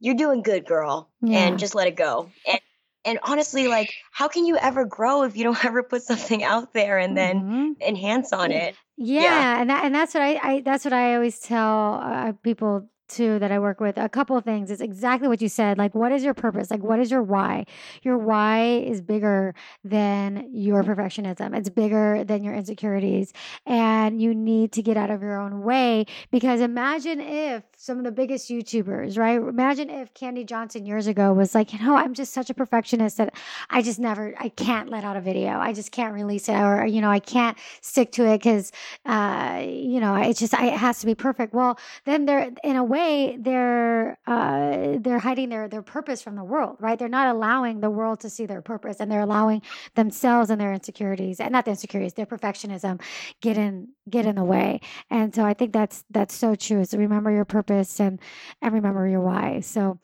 you're 0.00 0.14
doing 0.14 0.42
good, 0.42 0.66
girl, 0.66 1.08
yeah. 1.22 1.38
and 1.38 1.58
just 1.58 1.74
let 1.74 1.88
it 1.88 1.96
go. 1.96 2.30
And 2.46 2.60
and 3.04 3.18
honestly, 3.22 3.68
like 3.68 3.92
how 4.12 4.28
can 4.28 4.46
you 4.46 4.56
ever 4.56 4.84
grow 4.84 5.24
if 5.24 5.36
you 5.36 5.44
don't 5.44 5.64
ever 5.64 5.82
put 5.82 6.02
something 6.02 6.44
out 6.44 6.72
there 6.72 6.98
and 6.98 7.16
then 7.16 7.40
mm-hmm. 7.40 7.82
enhance 7.82 8.32
on 8.32 8.52
it? 8.52 8.76
Yeah, 8.96 9.22
yeah, 9.22 9.60
and 9.60 9.70
that 9.70 9.84
and 9.84 9.94
that's 9.94 10.14
what 10.14 10.22
I, 10.22 10.34
I 10.36 10.60
that's 10.60 10.84
what 10.84 10.94
I 10.94 11.14
always 11.14 11.40
tell 11.40 11.94
uh, 11.94 12.32
people 12.42 12.88
too 13.08 13.38
that 13.38 13.52
I 13.52 13.58
work 13.58 13.80
with, 13.80 13.98
a 13.98 14.08
couple 14.08 14.36
of 14.36 14.44
things. 14.44 14.70
It's 14.70 14.80
exactly 14.80 15.28
what 15.28 15.40
you 15.42 15.48
said. 15.48 15.78
Like, 15.78 15.94
what 15.94 16.12
is 16.12 16.24
your 16.24 16.34
purpose? 16.34 16.70
Like, 16.70 16.82
what 16.82 17.00
is 17.00 17.10
your 17.10 17.22
why? 17.22 17.66
Your 18.02 18.18
why 18.18 18.78
is 18.78 19.00
bigger 19.00 19.54
than 19.84 20.48
your 20.52 20.82
perfectionism, 20.82 21.56
it's 21.56 21.68
bigger 21.68 22.24
than 22.24 22.42
your 22.42 22.54
insecurities. 22.54 23.32
And 23.66 24.20
you 24.20 24.34
need 24.34 24.72
to 24.72 24.82
get 24.82 24.96
out 24.96 25.10
of 25.10 25.22
your 25.22 25.38
own 25.38 25.62
way 25.62 26.06
because 26.30 26.60
imagine 26.60 27.20
if 27.20 27.64
some 27.76 27.98
of 27.98 28.04
the 28.04 28.12
biggest 28.12 28.48
YouTubers, 28.48 29.18
right? 29.18 29.36
Imagine 29.36 29.90
if 29.90 30.12
Kandee 30.14 30.46
Johnson 30.46 30.86
years 30.86 31.06
ago 31.06 31.32
was 31.32 31.54
like, 31.54 31.72
you 31.72 31.78
know, 31.80 31.96
I'm 31.96 32.14
just 32.14 32.32
such 32.32 32.50
a 32.50 32.54
perfectionist 32.54 33.18
that 33.18 33.34
I 33.70 33.82
just 33.82 33.98
never, 33.98 34.34
I 34.38 34.48
can't 34.48 34.88
let 34.88 35.04
out 35.04 35.16
a 35.16 35.20
video. 35.20 35.58
I 35.58 35.72
just 35.72 35.92
can't 35.92 36.14
release 36.14 36.48
it 36.48 36.56
or, 36.56 36.86
you 36.86 37.00
know, 37.00 37.10
I 37.10 37.18
can't 37.18 37.58
stick 37.80 38.12
to 38.12 38.26
it 38.26 38.38
because, 38.38 38.72
uh, 39.04 39.62
you 39.64 40.00
know, 40.00 40.14
it 40.16 40.36
just, 40.36 40.54
it 40.54 40.72
has 40.74 41.00
to 41.00 41.06
be 41.06 41.14
perfect. 41.14 41.52
Well, 41.52 41.78
then 42.04 42.24
they're, 42.24 42.50
in 42.62 42.76
a 42.76 42.84
way, 42.84 42.93
they're, 42.94 44.18
uh, 44.26 44.98
they're 45.00 45.18
hiding 45.18 45.48
their, 45.48 45.68
their 45.68 45.82
purpose 45.82 46.22
from 46.22 46.36
the 46.36 46.44
world, 46.44 46.76
right? 46.80 46.98
They're 46.98 47.08
not 47.08 47.34
allowing 47.34 47.80
the 47.80 47.90
world 47.90 48.20
to 48.20 48.30
see 48.30 48.46
their 48.46 48.62
purpose 48.62 48.98
and 49.00 49.10
they're 49.10 49.20
allowing 49.20 49.62
themselves 49.94 50.50
and 50.50 50.60
their 50.60 50.72
insecurities 50.72 51.40
and 51.40 51.52
not 51.52 51.64
their 51.64 51.72
insecurities, 51.72 52.14
their 52.14 52.26
perfectionism 52.26 53.00
get 53.40 53.56
in, 53.58 53.88
get 54.08 54.26
in 54.26 54.36
the 54.36 54.44
way. 54.44 54.80
And 55.10 55.34
so 55.34 55.44
I 55.44 55.54
think 55.54 55.72
that's, 55.72 56.04
that's 56.10 56.34
so 56.34 56.54
true. 56.54 56.84
So 56.84 56.98
remember 56.98 57.30
your 57.30 57.44
purpose 57.44 57.64
purpose 57.64 58.00
and 58.00 58.20
and 58.62 58.74
remember 58.74 59.06
your 59.08 59.20
why. 59.20 59.60
So 59.60 59.98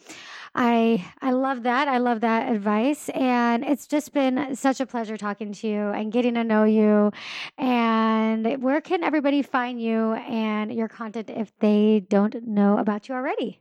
I 0.55 1.05
I 1.21 1.33
love 1.33 1.63
that. 1.65 1.89
I 1.89 1.99
love 1.99 2.21
that 2.23 2.53
advice 2.53 3.09
and 3.11 3.65
it's 3.65 3.87
just 3.87 4.13
been 4.13 4.57
such 4.57 4.81
a 4.81 4.87
pleasure 4.87 5.17
talking 5.17 5.53
to 5.53 5.69
you 5.69 5.89
and 5.89 6.13
getting 6.13 6.35
to 6.35 6.45
know 6.45 6.65
you. 6.65 7.13
And 7.59 8.63
where 8.63 8.81
can 8.81 9.05
everybody 9.05 9.43
find 9.43 9.81
you 9.81 10.15
and 10.15 10.73
your 10.73 10.89
content 10.89 11.31
if 11.31 11.53
they 11.61 12.05
don't 12.09 12.35
know 12.47 12.79
about 12.79 13.09
you 13.09 13.15
already? 13.15 13.61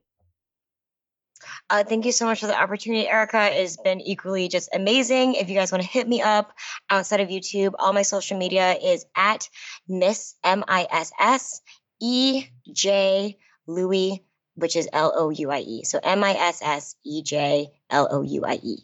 Uh, 1.70 1.84
thank 1.84 2.06
you 2.06 2.12
so 2.12 2.26
much 2.26 2.40
for 2.40 2.48
the 2.48 2.60
opportunity, 2.60 3.08
Erika. 3.08 3.50
It's 3.52 3.78
been 3.78 4.02
equally 4.02 4.48
just 4.48 4.70
amazing. 4.74 5.36
If 5.36 5.50
you 5.50 5.56
guys 5.56 5.72
want 5.72 5.84
to 5.84 5.90
hit 5.90 6.08
me 6.08 6.22
up 6.22 6.54
outside 6.90 7.20
of 7.20 7.30
YouTube, 7.30 7.74
all 7.78 7.94
my 7.94 8.02
social 8.02 8.38
media 8.38 8.74
is 8.74 9.06
at 9.16 9.48
Miss 9.88 10.36
M 10.44 10.64
I 10.68 10.88
S 10.90 11.12
S 11.20 11.62
E 12.02 12.46
J 12.74 13.38
Louie, 13.68 14.24
which 14.56 14.76
is 14.76 14.90
L 14.92 15.14
O 15.16 15.30
U 15.30 15.52
I 15.52 15.60
E. 15.60 15.84
So 15.84 16.00
M 16.02 16.24
I 16.24 16.32
S 16.32 16.62
S 16.64 16.96
E 17.06 17.22
J 17.22 17.68
L 17.92 18.08
O 18.10 18.22
U 18.24 18.46
I 18.46 18.60
E. 18.64 18.78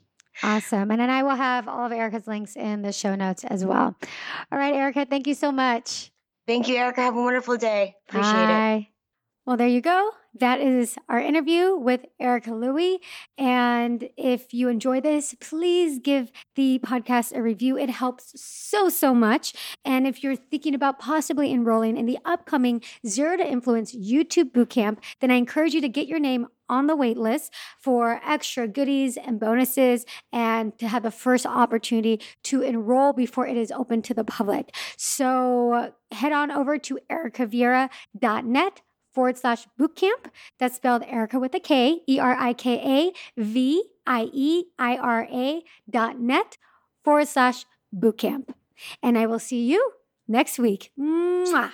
Awesome. 0.44 0.92
And 0.92 1.00
then 1.00 1.10
I 1.10 1.24
will 1.24 1.36
have 1.36 1.68
all 1.68 1.86
of 1.86 1.92
Erica's 1.92 2.28
links 2.28 2.56
in 2.56 2.82
the 2.82 2.92
show 2.92 3.16
notes 3.16 3.44
as 3.46 3.66
well. 3.66 3.96
All 4.52 4.60
right, 4.60 4.74
Erica, 4.76 5.06
thank 5.06 5.28
you 5.28 5.34
so 5.34 5.52
much. 5.52 6.12
Thank 6.46 6.68
you, 6.68 6.76
Erica. 6.76 7.02
Have 7.02 7.16
a 7.16 7.22
wonderful 7.22 7.58
day. 7.58 7.96
Appreciate 8.10 8.34
Bye. 8.34 8.76
it. 8.76 8.94
Well, 9.46 9.58
there 9.58 9.68
you 9.68 9.82
go. 9.82 10.12
That 10.40 10.60
is 10.60 10.98
our 11.08 11.20
interview 11.20 11.76
with 11.78 12.06
Erica 12.20 12.54
Louie. 12.54 13.00
And 13.38 14.10
if 14.18 14.54
you 14.54 14.68
enjoy 14.68 15.00
this, 15.00 15.34
please 15.40 16.00
give 16.00 16.30
the 16.56 16.80
podcast 16.84 17.34
a 17.34 17.42
review. 17.42 17.78
It 17.78 17.90
helps 17.90 18.34
so, 18.40 18.90
so 18.90 19.14
much. 19.14 19.54
And 19.86 20.06
if 20.06 20.24
you're 20.24 20.36
thinking 20.36 20.76
about 20.76 21.00
possibly 21.00 21.54
enrolling 21.54 21.96
in 21.96 22.06
the 22.06 22.20
upcoming 22.26 22.82
Zero 23.08 23.38
to 23.38 23.50
Influence 23.50 23.96
YouTube 23.96 24.52
Bootcamp, 24.52 24.98
then 25.22 25.32
I 25.32 25.36
encourage 25.36 25.74
you 25.74 25.82
to 25.82 25.90
get 25.90 26.08
your 26.08 26.20
name 26.20 26.48
on 26.68 26.88
the 26.88 26.96
wait 26.96 27.18
list 27.18 27.54
for 27.80 28.20
extra 28.26 28.68
goodies 28.68 29.18
and 29.18 29.40
bonuses 29.40 30.06
and 30.34 30.78
to 30.80 30.88
have 30.88 31.04
the 31.04 31.12
first 31.12 31.46
opportunity 31.46 32.20
to 32.44 32.62
enroll 32.62 33.14
before 33.14 33.48
it 33.48 33.56
is 33.56 33.72
open 33.72 34.02
to 34.02 34.14
the 34.14 34.24
public. 34.24 34.76
So 34.98 35.94
head 36.12 36.34
on 36.34 36.52
over 36.52 36.78
to 36.80 37.00
erikavieira.net 37.10 38.82
forward 39.16 39.38
slash 39.38 39.66
bootcamp. 39.80 40.30
That's 40.60 40.76
spelled 40.76 41.04
Erika 41.08 41.40
with 41.40 41.56
a 41.56 41.60
K, 41.60 42.02
E 42.08 42.20
R 42.20 42.36
I 42.38 42.54
K 42.54 43.14
A 43.38 43.42
V 43.42 43.84
I 44.06 44.30
E 44.34 44.66
I 44.78 44.98
R 44.98 45.28
A 45.32 45.64
dot 45.90 46.20
net 46.20 46.58
forward 47.04 47.28
slash 47.28 47.66
bootcamp. 47.96 48.50
And 49.02 49.18
I 49.18 49.26
will 49.26 49.40
see 49.40 49.64
you 49.64 49.94
next 50.28 50.60
week. 50.60 50.92
Mwah. 51.00 51.72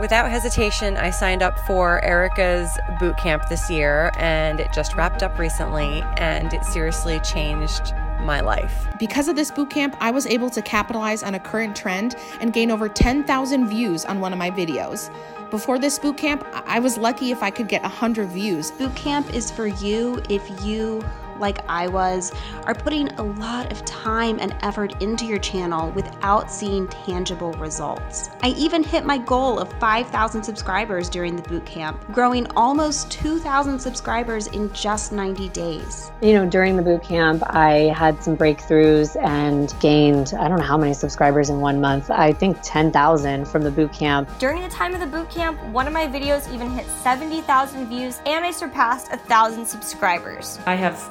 Without 0.00 0.28
hesitation, 0.28 0.96
I 0.96 1.10
signed 1.10 1.40
up 1.40 1.56
for 1.60 2.04
Erika's 2.04 2.68
boot 2.98 3.16
camp 3.16 3.44
this 3.48 3.70
year, 3.70 4.10
and 4.18 4.58
it 4.58 4.72
just 4.72 4.96
wrapped 4.96 5.22
up 5.22 5.38
recently, 5.38 6.02
and 6.16 6.52
it 6.52 6.64
seriously 6.64 7.20
changed 7.20 7.94
my 8.24 8.40
life. 8.40 8.86
Because 8.98 9.28
of 9.28 9.36
this 9.36 9.50
bootcamp, 9.50 9.96
I 10.00 10.10
was 10.10 10.26
able 10.26 10.50
to 10.50 10.62
capitalize 10.62 11.22
on 11.22 11.34
a 11.34 11.40
current 11.40 11.76
trend 11.76 12.16
and 12.40 12.52
gain 12.52 12.70
over 12.70 12.88
10,000 12.88 13.68
views 13.68 14.04
on 14.04 14.20
one 14.20 14.32
of 14.32 14.38
my 14.38 14.50
videos. 14.50 15.14
Before 15.50 15.78
this 15.78 15.98
bootcamp, 15.98 16.44
I 16.66 16.80
was 16.80 16.98
lucky 16.98 17.30
if 17.30 17.42
I 17.42 17.50
could 17.50 17.68
get 17.68 17.82
100 17.82 18.28
views. 18.28 18.72
Bootcamp 18.72 19.32
is 19.32 19.50
for 19.50 19.66
you 19.66 20.20
if 20.28 20.64
you 20.64 21.04
like 21.38 21.68
I 21.68 21.88
was, 21.88 22.32
are 22.64 22.74
putting 22.74 23.08
a 23.14 23.22
lot 23.22 23.70
of 23.72 23.84
time 23.84 24.38
and 24.40 24.54
effort 24.62 25.02
into 25.02 25.24
your 25.24 25.38
channel 25.38 25.90
without 25.92 26.50
seeing 26.50 26.88
tangible 26.88 27.52
results. 27.54 28.30
I 28.42 28.48
even 28.50 28.82
hit 28.82 29.04
my 29.04 29.18
goal 29.18 29.58
of 29.58 29.72
5,000 29.74 30.42
subscribers 30.42 31.08
during 31.08 31.36
the 31.36 31.42
bootcamp, 31.42 32.12
growing 32.12 32.46
almost 32.56 33.10
2,000 33.10 33.78
subscribers 33.78 34.46
in 34.48 34.72
just 34.72 35.12
90 35.12 35.48
days. 35.50 36.10
You 36.22 36.34
know, 36.34 36.46
during 36.46 36.76
the 36.76 36.82
bootcamp, 36.82 37.42
I 37.50 37.92
had 37.94 38.22
some 38.22 38.36
breakthroughs 38.36 39.20
and 39.22 39.74
gained, 39.80 40.34
I 40.38 40.48
don't 40.48 40.58
know 40.58 40.64
how 40.64 40.78
many 40.78 40.94
subscribers 40.94 41.50
in 41.50 41.60
one 41.60 41.80
month. 41.80 42.10
I 42.10 42.32
think 42.32 42.58
10,000 42.62 43.46
from 43.46 43.62
the 43.62 43.70
bootcamp. 43.70 44.38
During 44.38 44.62
the 44.62 44.68
time 44.68 44.94
of 44.94 45.00
the 45.00 45.06
bootcamp, 45.06 45.62
one 45.70 45.86
of 45.86 45.92
my 45.92 46.06
videos 46.06 46.52
even 46.52 46.70
hit 46.70 46.86
70,000 46.86 47.86
views 47.86 48.20
and 48.26 48.44
I 48.44 48.50
surpassed 48.50 49.10
1,000 49.10 49.66
subscribers. 49.66 50.58
I 50.66 50.74
have 50.74 51.10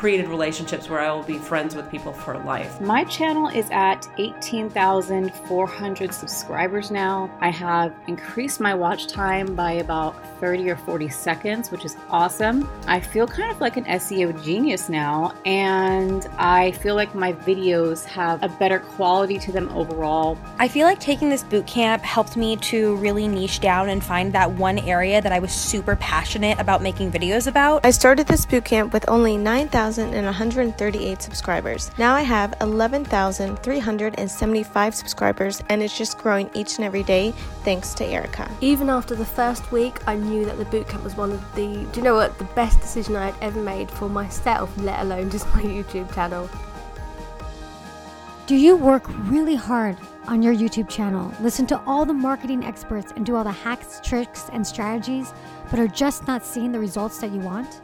created 0.00 0.28
relationships 0.28 0.88
where 0.88 0.98
I 0.98 1.12
will 1.12 1.22
be 1.22 1.36
friends 1.36 1.76
with 1.76 1.90
people 1.90 2.10
for 2.10 2.38
life. 2.38 2.80
My 2.80 3.04
channel 3.04 3.48
is 3.48 3.68
at 3.70 4.08
18,400 4.16 6.14
subscribers 6.14 6.90
now. 6.90 7.30
I 7.42 7.50
have 7.50 7.92
increased 8.06 8.60
my 8.60 8.72
watch 8.72 9.08
time 9.08 9.54
by 9.54 9.72
about 9.72 10.14
30 10.40 10.70
or 10.70 10.76
40 10.76 11.10
seconds, 11.10 11.70
which 11.70 11.84
is 11.84 11.98
awesome. 12.08 12.66
I 12.86 12.98
feel 12.98 13.26
kind 13.26 13.52
of 13.52 13.60
like 13.60 13.76
an 13.76 13.84
SEO 13.84 14.42
genius 14.42 14.88
now, 14.88 15.34
and 15.44 16.26
I 16.38 16.72
feel 16.72 16.94
like 16.94 17.14
my 17.14 17.34
videos 17.34 18.06
have 18.06 18.42
a 18.42 18.48
better 18.48 18.78
quality 18.78 19.38
to 19.40 19.52
them 19.52 19.68
overall. 19.68 20.38
I 20.58 20.66
feel 20.66 20.86
like 20.86 20.98
taking 20.98 21.28
this 21.28 21.42
boot 21.42 21.66
camp 21.66 22.02
helped 22.04 22.38
me 22.38 22.56
to 22.56 22.96
really 22.96 23.28
niche 23.28 23.60
down 23.60 23.90
and 23.90 24.02
find 24.02 24.32
that 24.32 24.50
one 24.50 24.78
area 24.78 25.20
that 25.20 25.32
I 25.32 25.40
was 25.40 25.52
super 25.52 25.94
passionate 25.96 26.58
about 26.58 26.80
making 26.80 27.12
videos 27.12 27.46
about. 27.46 27.84
I 27.84 27.90
started 27.90 28.26
this 28.26 28.46
boot 28.46 28.64
camp 28.64 28.94
with 28.94 29.06
only 29.06 29.36
9,000 29.36 29.89
9,138 29.98 31.22
subscribers. 31.22 31.90
Now 31.98 32.14
I 32.14 32.22
have 32.22 32.54
11,375 32.60 34.94
subscribers, 34.94 35.62
and 35.68 35.82
it's 35.82 35.96
just 35.96 36.18
growing 36.18 36.50
each 36.54 36.76
and 36.76 36.84
every 36.84 37.02
day 37.02 37.32
thanks 37.64 37.94
to 37.94 38.04
Erika. 38.04 38.50
Even 38.60 38.90
after 38.90 39.14
the 39.14 39.24
first 39.24 39.72
week, 39.72 40.06
I 40.06 40.16
knew 40.16 40.44
that 40.44 40.58
the 40.58 40.66
bootcamp 40.66 41.02
was 41.02 41.16
one 41.16 41.32
of 41.32 41.54
the, 41.54 41.86
do 41.92 42.00
you 42.00 42.02
know 42.02 42.14
what, 42.14 42.36
the 42.38 42.44
best 42.44 42.80
decision 42.80 43.16
I 43.16 43.30
had 43.30 43.42
ever 43.42 43.60
made 43.60 43.90
for 43.90 44.08
myself, 44.08 44.70
let 44.78 45.00
alone 45.00 45.30
just 45.30 45.46
my 45.54 45.62
YouTube 45.62 46.12
channel. 46.14 46.48
Do 48.46 48.56
you 48.56 48.76
work 48.76 49.04
really 49.28 49.54
hard 49.54 49.96
on 50.26 50.42
your 50.42 50.54
YouTube 50.54 50.88
channel, 50.88 51.32
listen 51.40 51.66
to 51.68 51.80
all 51.86 52.04
the 52.04 52.12
marketing 52.12 52.64
experts, 52.64 53.12
and 53.14 53.24
do 53.24 53.36
all 53.36 53.44
the 53.44 53.50
hacks, 53.50 54.00
tricks, 54.02 54.50
and 54.52 54.66
strategies, 54.66 55.32
but 55.70 55.78
are 55.78 55.86
just 55.86 56.26
not 56.26 56.44
seeing 56.44 56.72
the 56.72 56.78
results 56.78 57.18
that 57.18 57.30
you 57.30 57.40
want? 57.40 57.80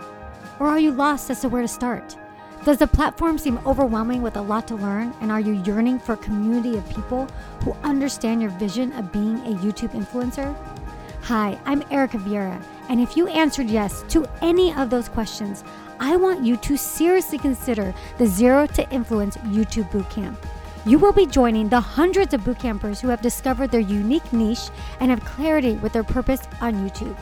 Or 0.58 0.68
are 0.68 0.78
you 0.78 0.90
lost 0.90 1.30
as 1.30 1.40
to 1.40 1.48
where 1.48 1.62
to 1.62 1.68
start? 1.68 2.16
Does 2.64 2.78
the 2.78 2.86
platform 2.86 3.38
seem 3.38 3.58
overwhelming 3.66 4.22
with 4.22 4.36
a 4.36 4.40
lot 4.40 4.66
to 4.68 4.74
learn? 4.74 5.14
And 5.20 5.30
are 5.30 5.40
you 5.40 5.62
yearning 5.64 5.98
for 5.98 6.14
a 6.14 6.16
community 6.16 6.76
of 6.76 6.88
people 6.88 7.28
who 7.62 7.76
understand 7.84 8.40
your 8.40 8.50
vision 8.52 8.92
of 8.94 9.12
being 9.12 9.36
a 9.40 9.56
YouTube 9.58 9.90
influencer? 9.90 10.56
Hi, 11.22 11.58
I'm 11.64 11.82
Erika 11.90 12.18
Vieira, 12.18 12.62
and 12.88 13.00
if 13.00 13.16
you 13.16 13.26
answered 13.26 13.68
yes 13.68 14.04
to 14.10 14.28
any 14.42 14.72
of 14.74 14.90
those 14.90 15.08
questions, 15.08 15.64
I 15.98 16.14
want 16.16 16.44
you 16.44 16.56
to 16.58 16.76
seriously 16.76 17.36
consider 17.36 17.92
the 18.16 18.26
Zero 18.26 18.66
to 18.68 18.88
Influence 18.90 19.36
YouTube 19.38 19.90
Bootcamp. 19.90 20.36
You 20.84 21.00
will 21.00 21.12
be 21.12 21.26
joining 21.26 21.68
the 21.68 21.80
hundreds 21.80 22.32
of 22.32 22.42
bootcampers 22.42 23.00
who 23.00 23.08
have 23.08 23.22
discovered 23.22 23.72
their 23.72 23.80
unique 23.80 24.32
niche 24.32 24.70
and 25.00 25.10
have 25.10 25.24
clarity 25.24 25.72
with 25.74 25.92
their 25.92 26.04
purpose 26.04 26.46
on 26.60 26.74
YouTube. 26.88 27.16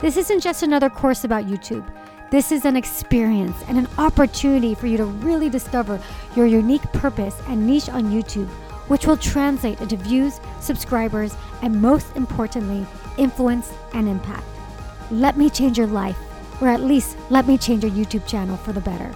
This 0.00 0.16
isn't 0.16 0.40
just 0.40 0.62
another 0.62 0.88
course 0.88 1.24
about 1.24 1.44
YouTube. 1.44 1.86
This 2.30 2.50
is 2.50 2.64
an 2.64 2.76
experience 2.76 3.56
and 3.68 3.78
an 3.78 3.88
opportunity 3.96 4.74
for 4.74 4.86
you 4.86 4.96
to 4.96 5.04
really 5.04 5.48
discover 5.48 6.00
your 6.34 6.46
unique 6.46 6.82
purpose 6.92 7.40
and 7.48 7.66
niche 7.66 7.88
on 7.88 8.10
YouTube, 8.10 8.48
which 8.88 9.06
will 9.06 9.16
translate 9.16 9.80
into 9.80 9.96
views, 9.96 10.40
subscribers, 10.60 11.36
and 11.62 11.80
most 11.80 12.16
importantly, 12.16 12.86
influence 13.18 13.72
and 13.92 14.08
impact. 14.08 14.44
Let 15.10 15.36
me 15.36 15.48
change 15.48 15.78
your 15.78 15.86
life, 15.86 16.18
or 16.60 16.68
at 16.68 16.80
least 16.80 17.16
let 17.30 17.46
me 17.46 17.56
change 17.56 17.84
your 17.84 17.92
YouTube 17.92 18.26
channel 18.26 18.56
for 18.56 18.72
the 18.72 18.80
better. 18.80 19.14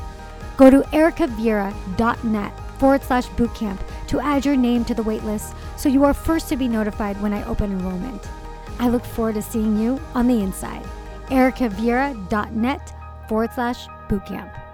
Go 0.56 0.70
to 0.70 0.80
erikavieira.net 0.90 2.52
forward 2.78 3.02
slash 3.02 3.26
bootcamp 3.28 3.80
to 4.08 4.20
add 4.20 4.44
your 4.44 4.56
name 4.56 4.84
to 4.84 4.94
the 4.94 5.02
waitlist 5.02 5.54
so 5.76 5.88
you 5.88 6.04
are 6.04 6.14
first 6.14 6.48
to 6.48 6.56
be 6.56 6.68
notified 6.68 7.20
when 7.20 7.32
I 7.32 7.44
open 7.44 7.72
enrollment. 7.72 8.28
I 8.78 8.88
look 8.88 9.04
forward 9.04 9.34
to 9.34 9.42
seeing 9.42 9.76
you 9.78 10.00
on 10.14 10.28
the 10.28 10.40
inside. 10.40 10.84
erikavieira.net 11.28 12.94
forward 13.28 13.52
slash 13.52 13.86
bootcamp. 14.08 14.67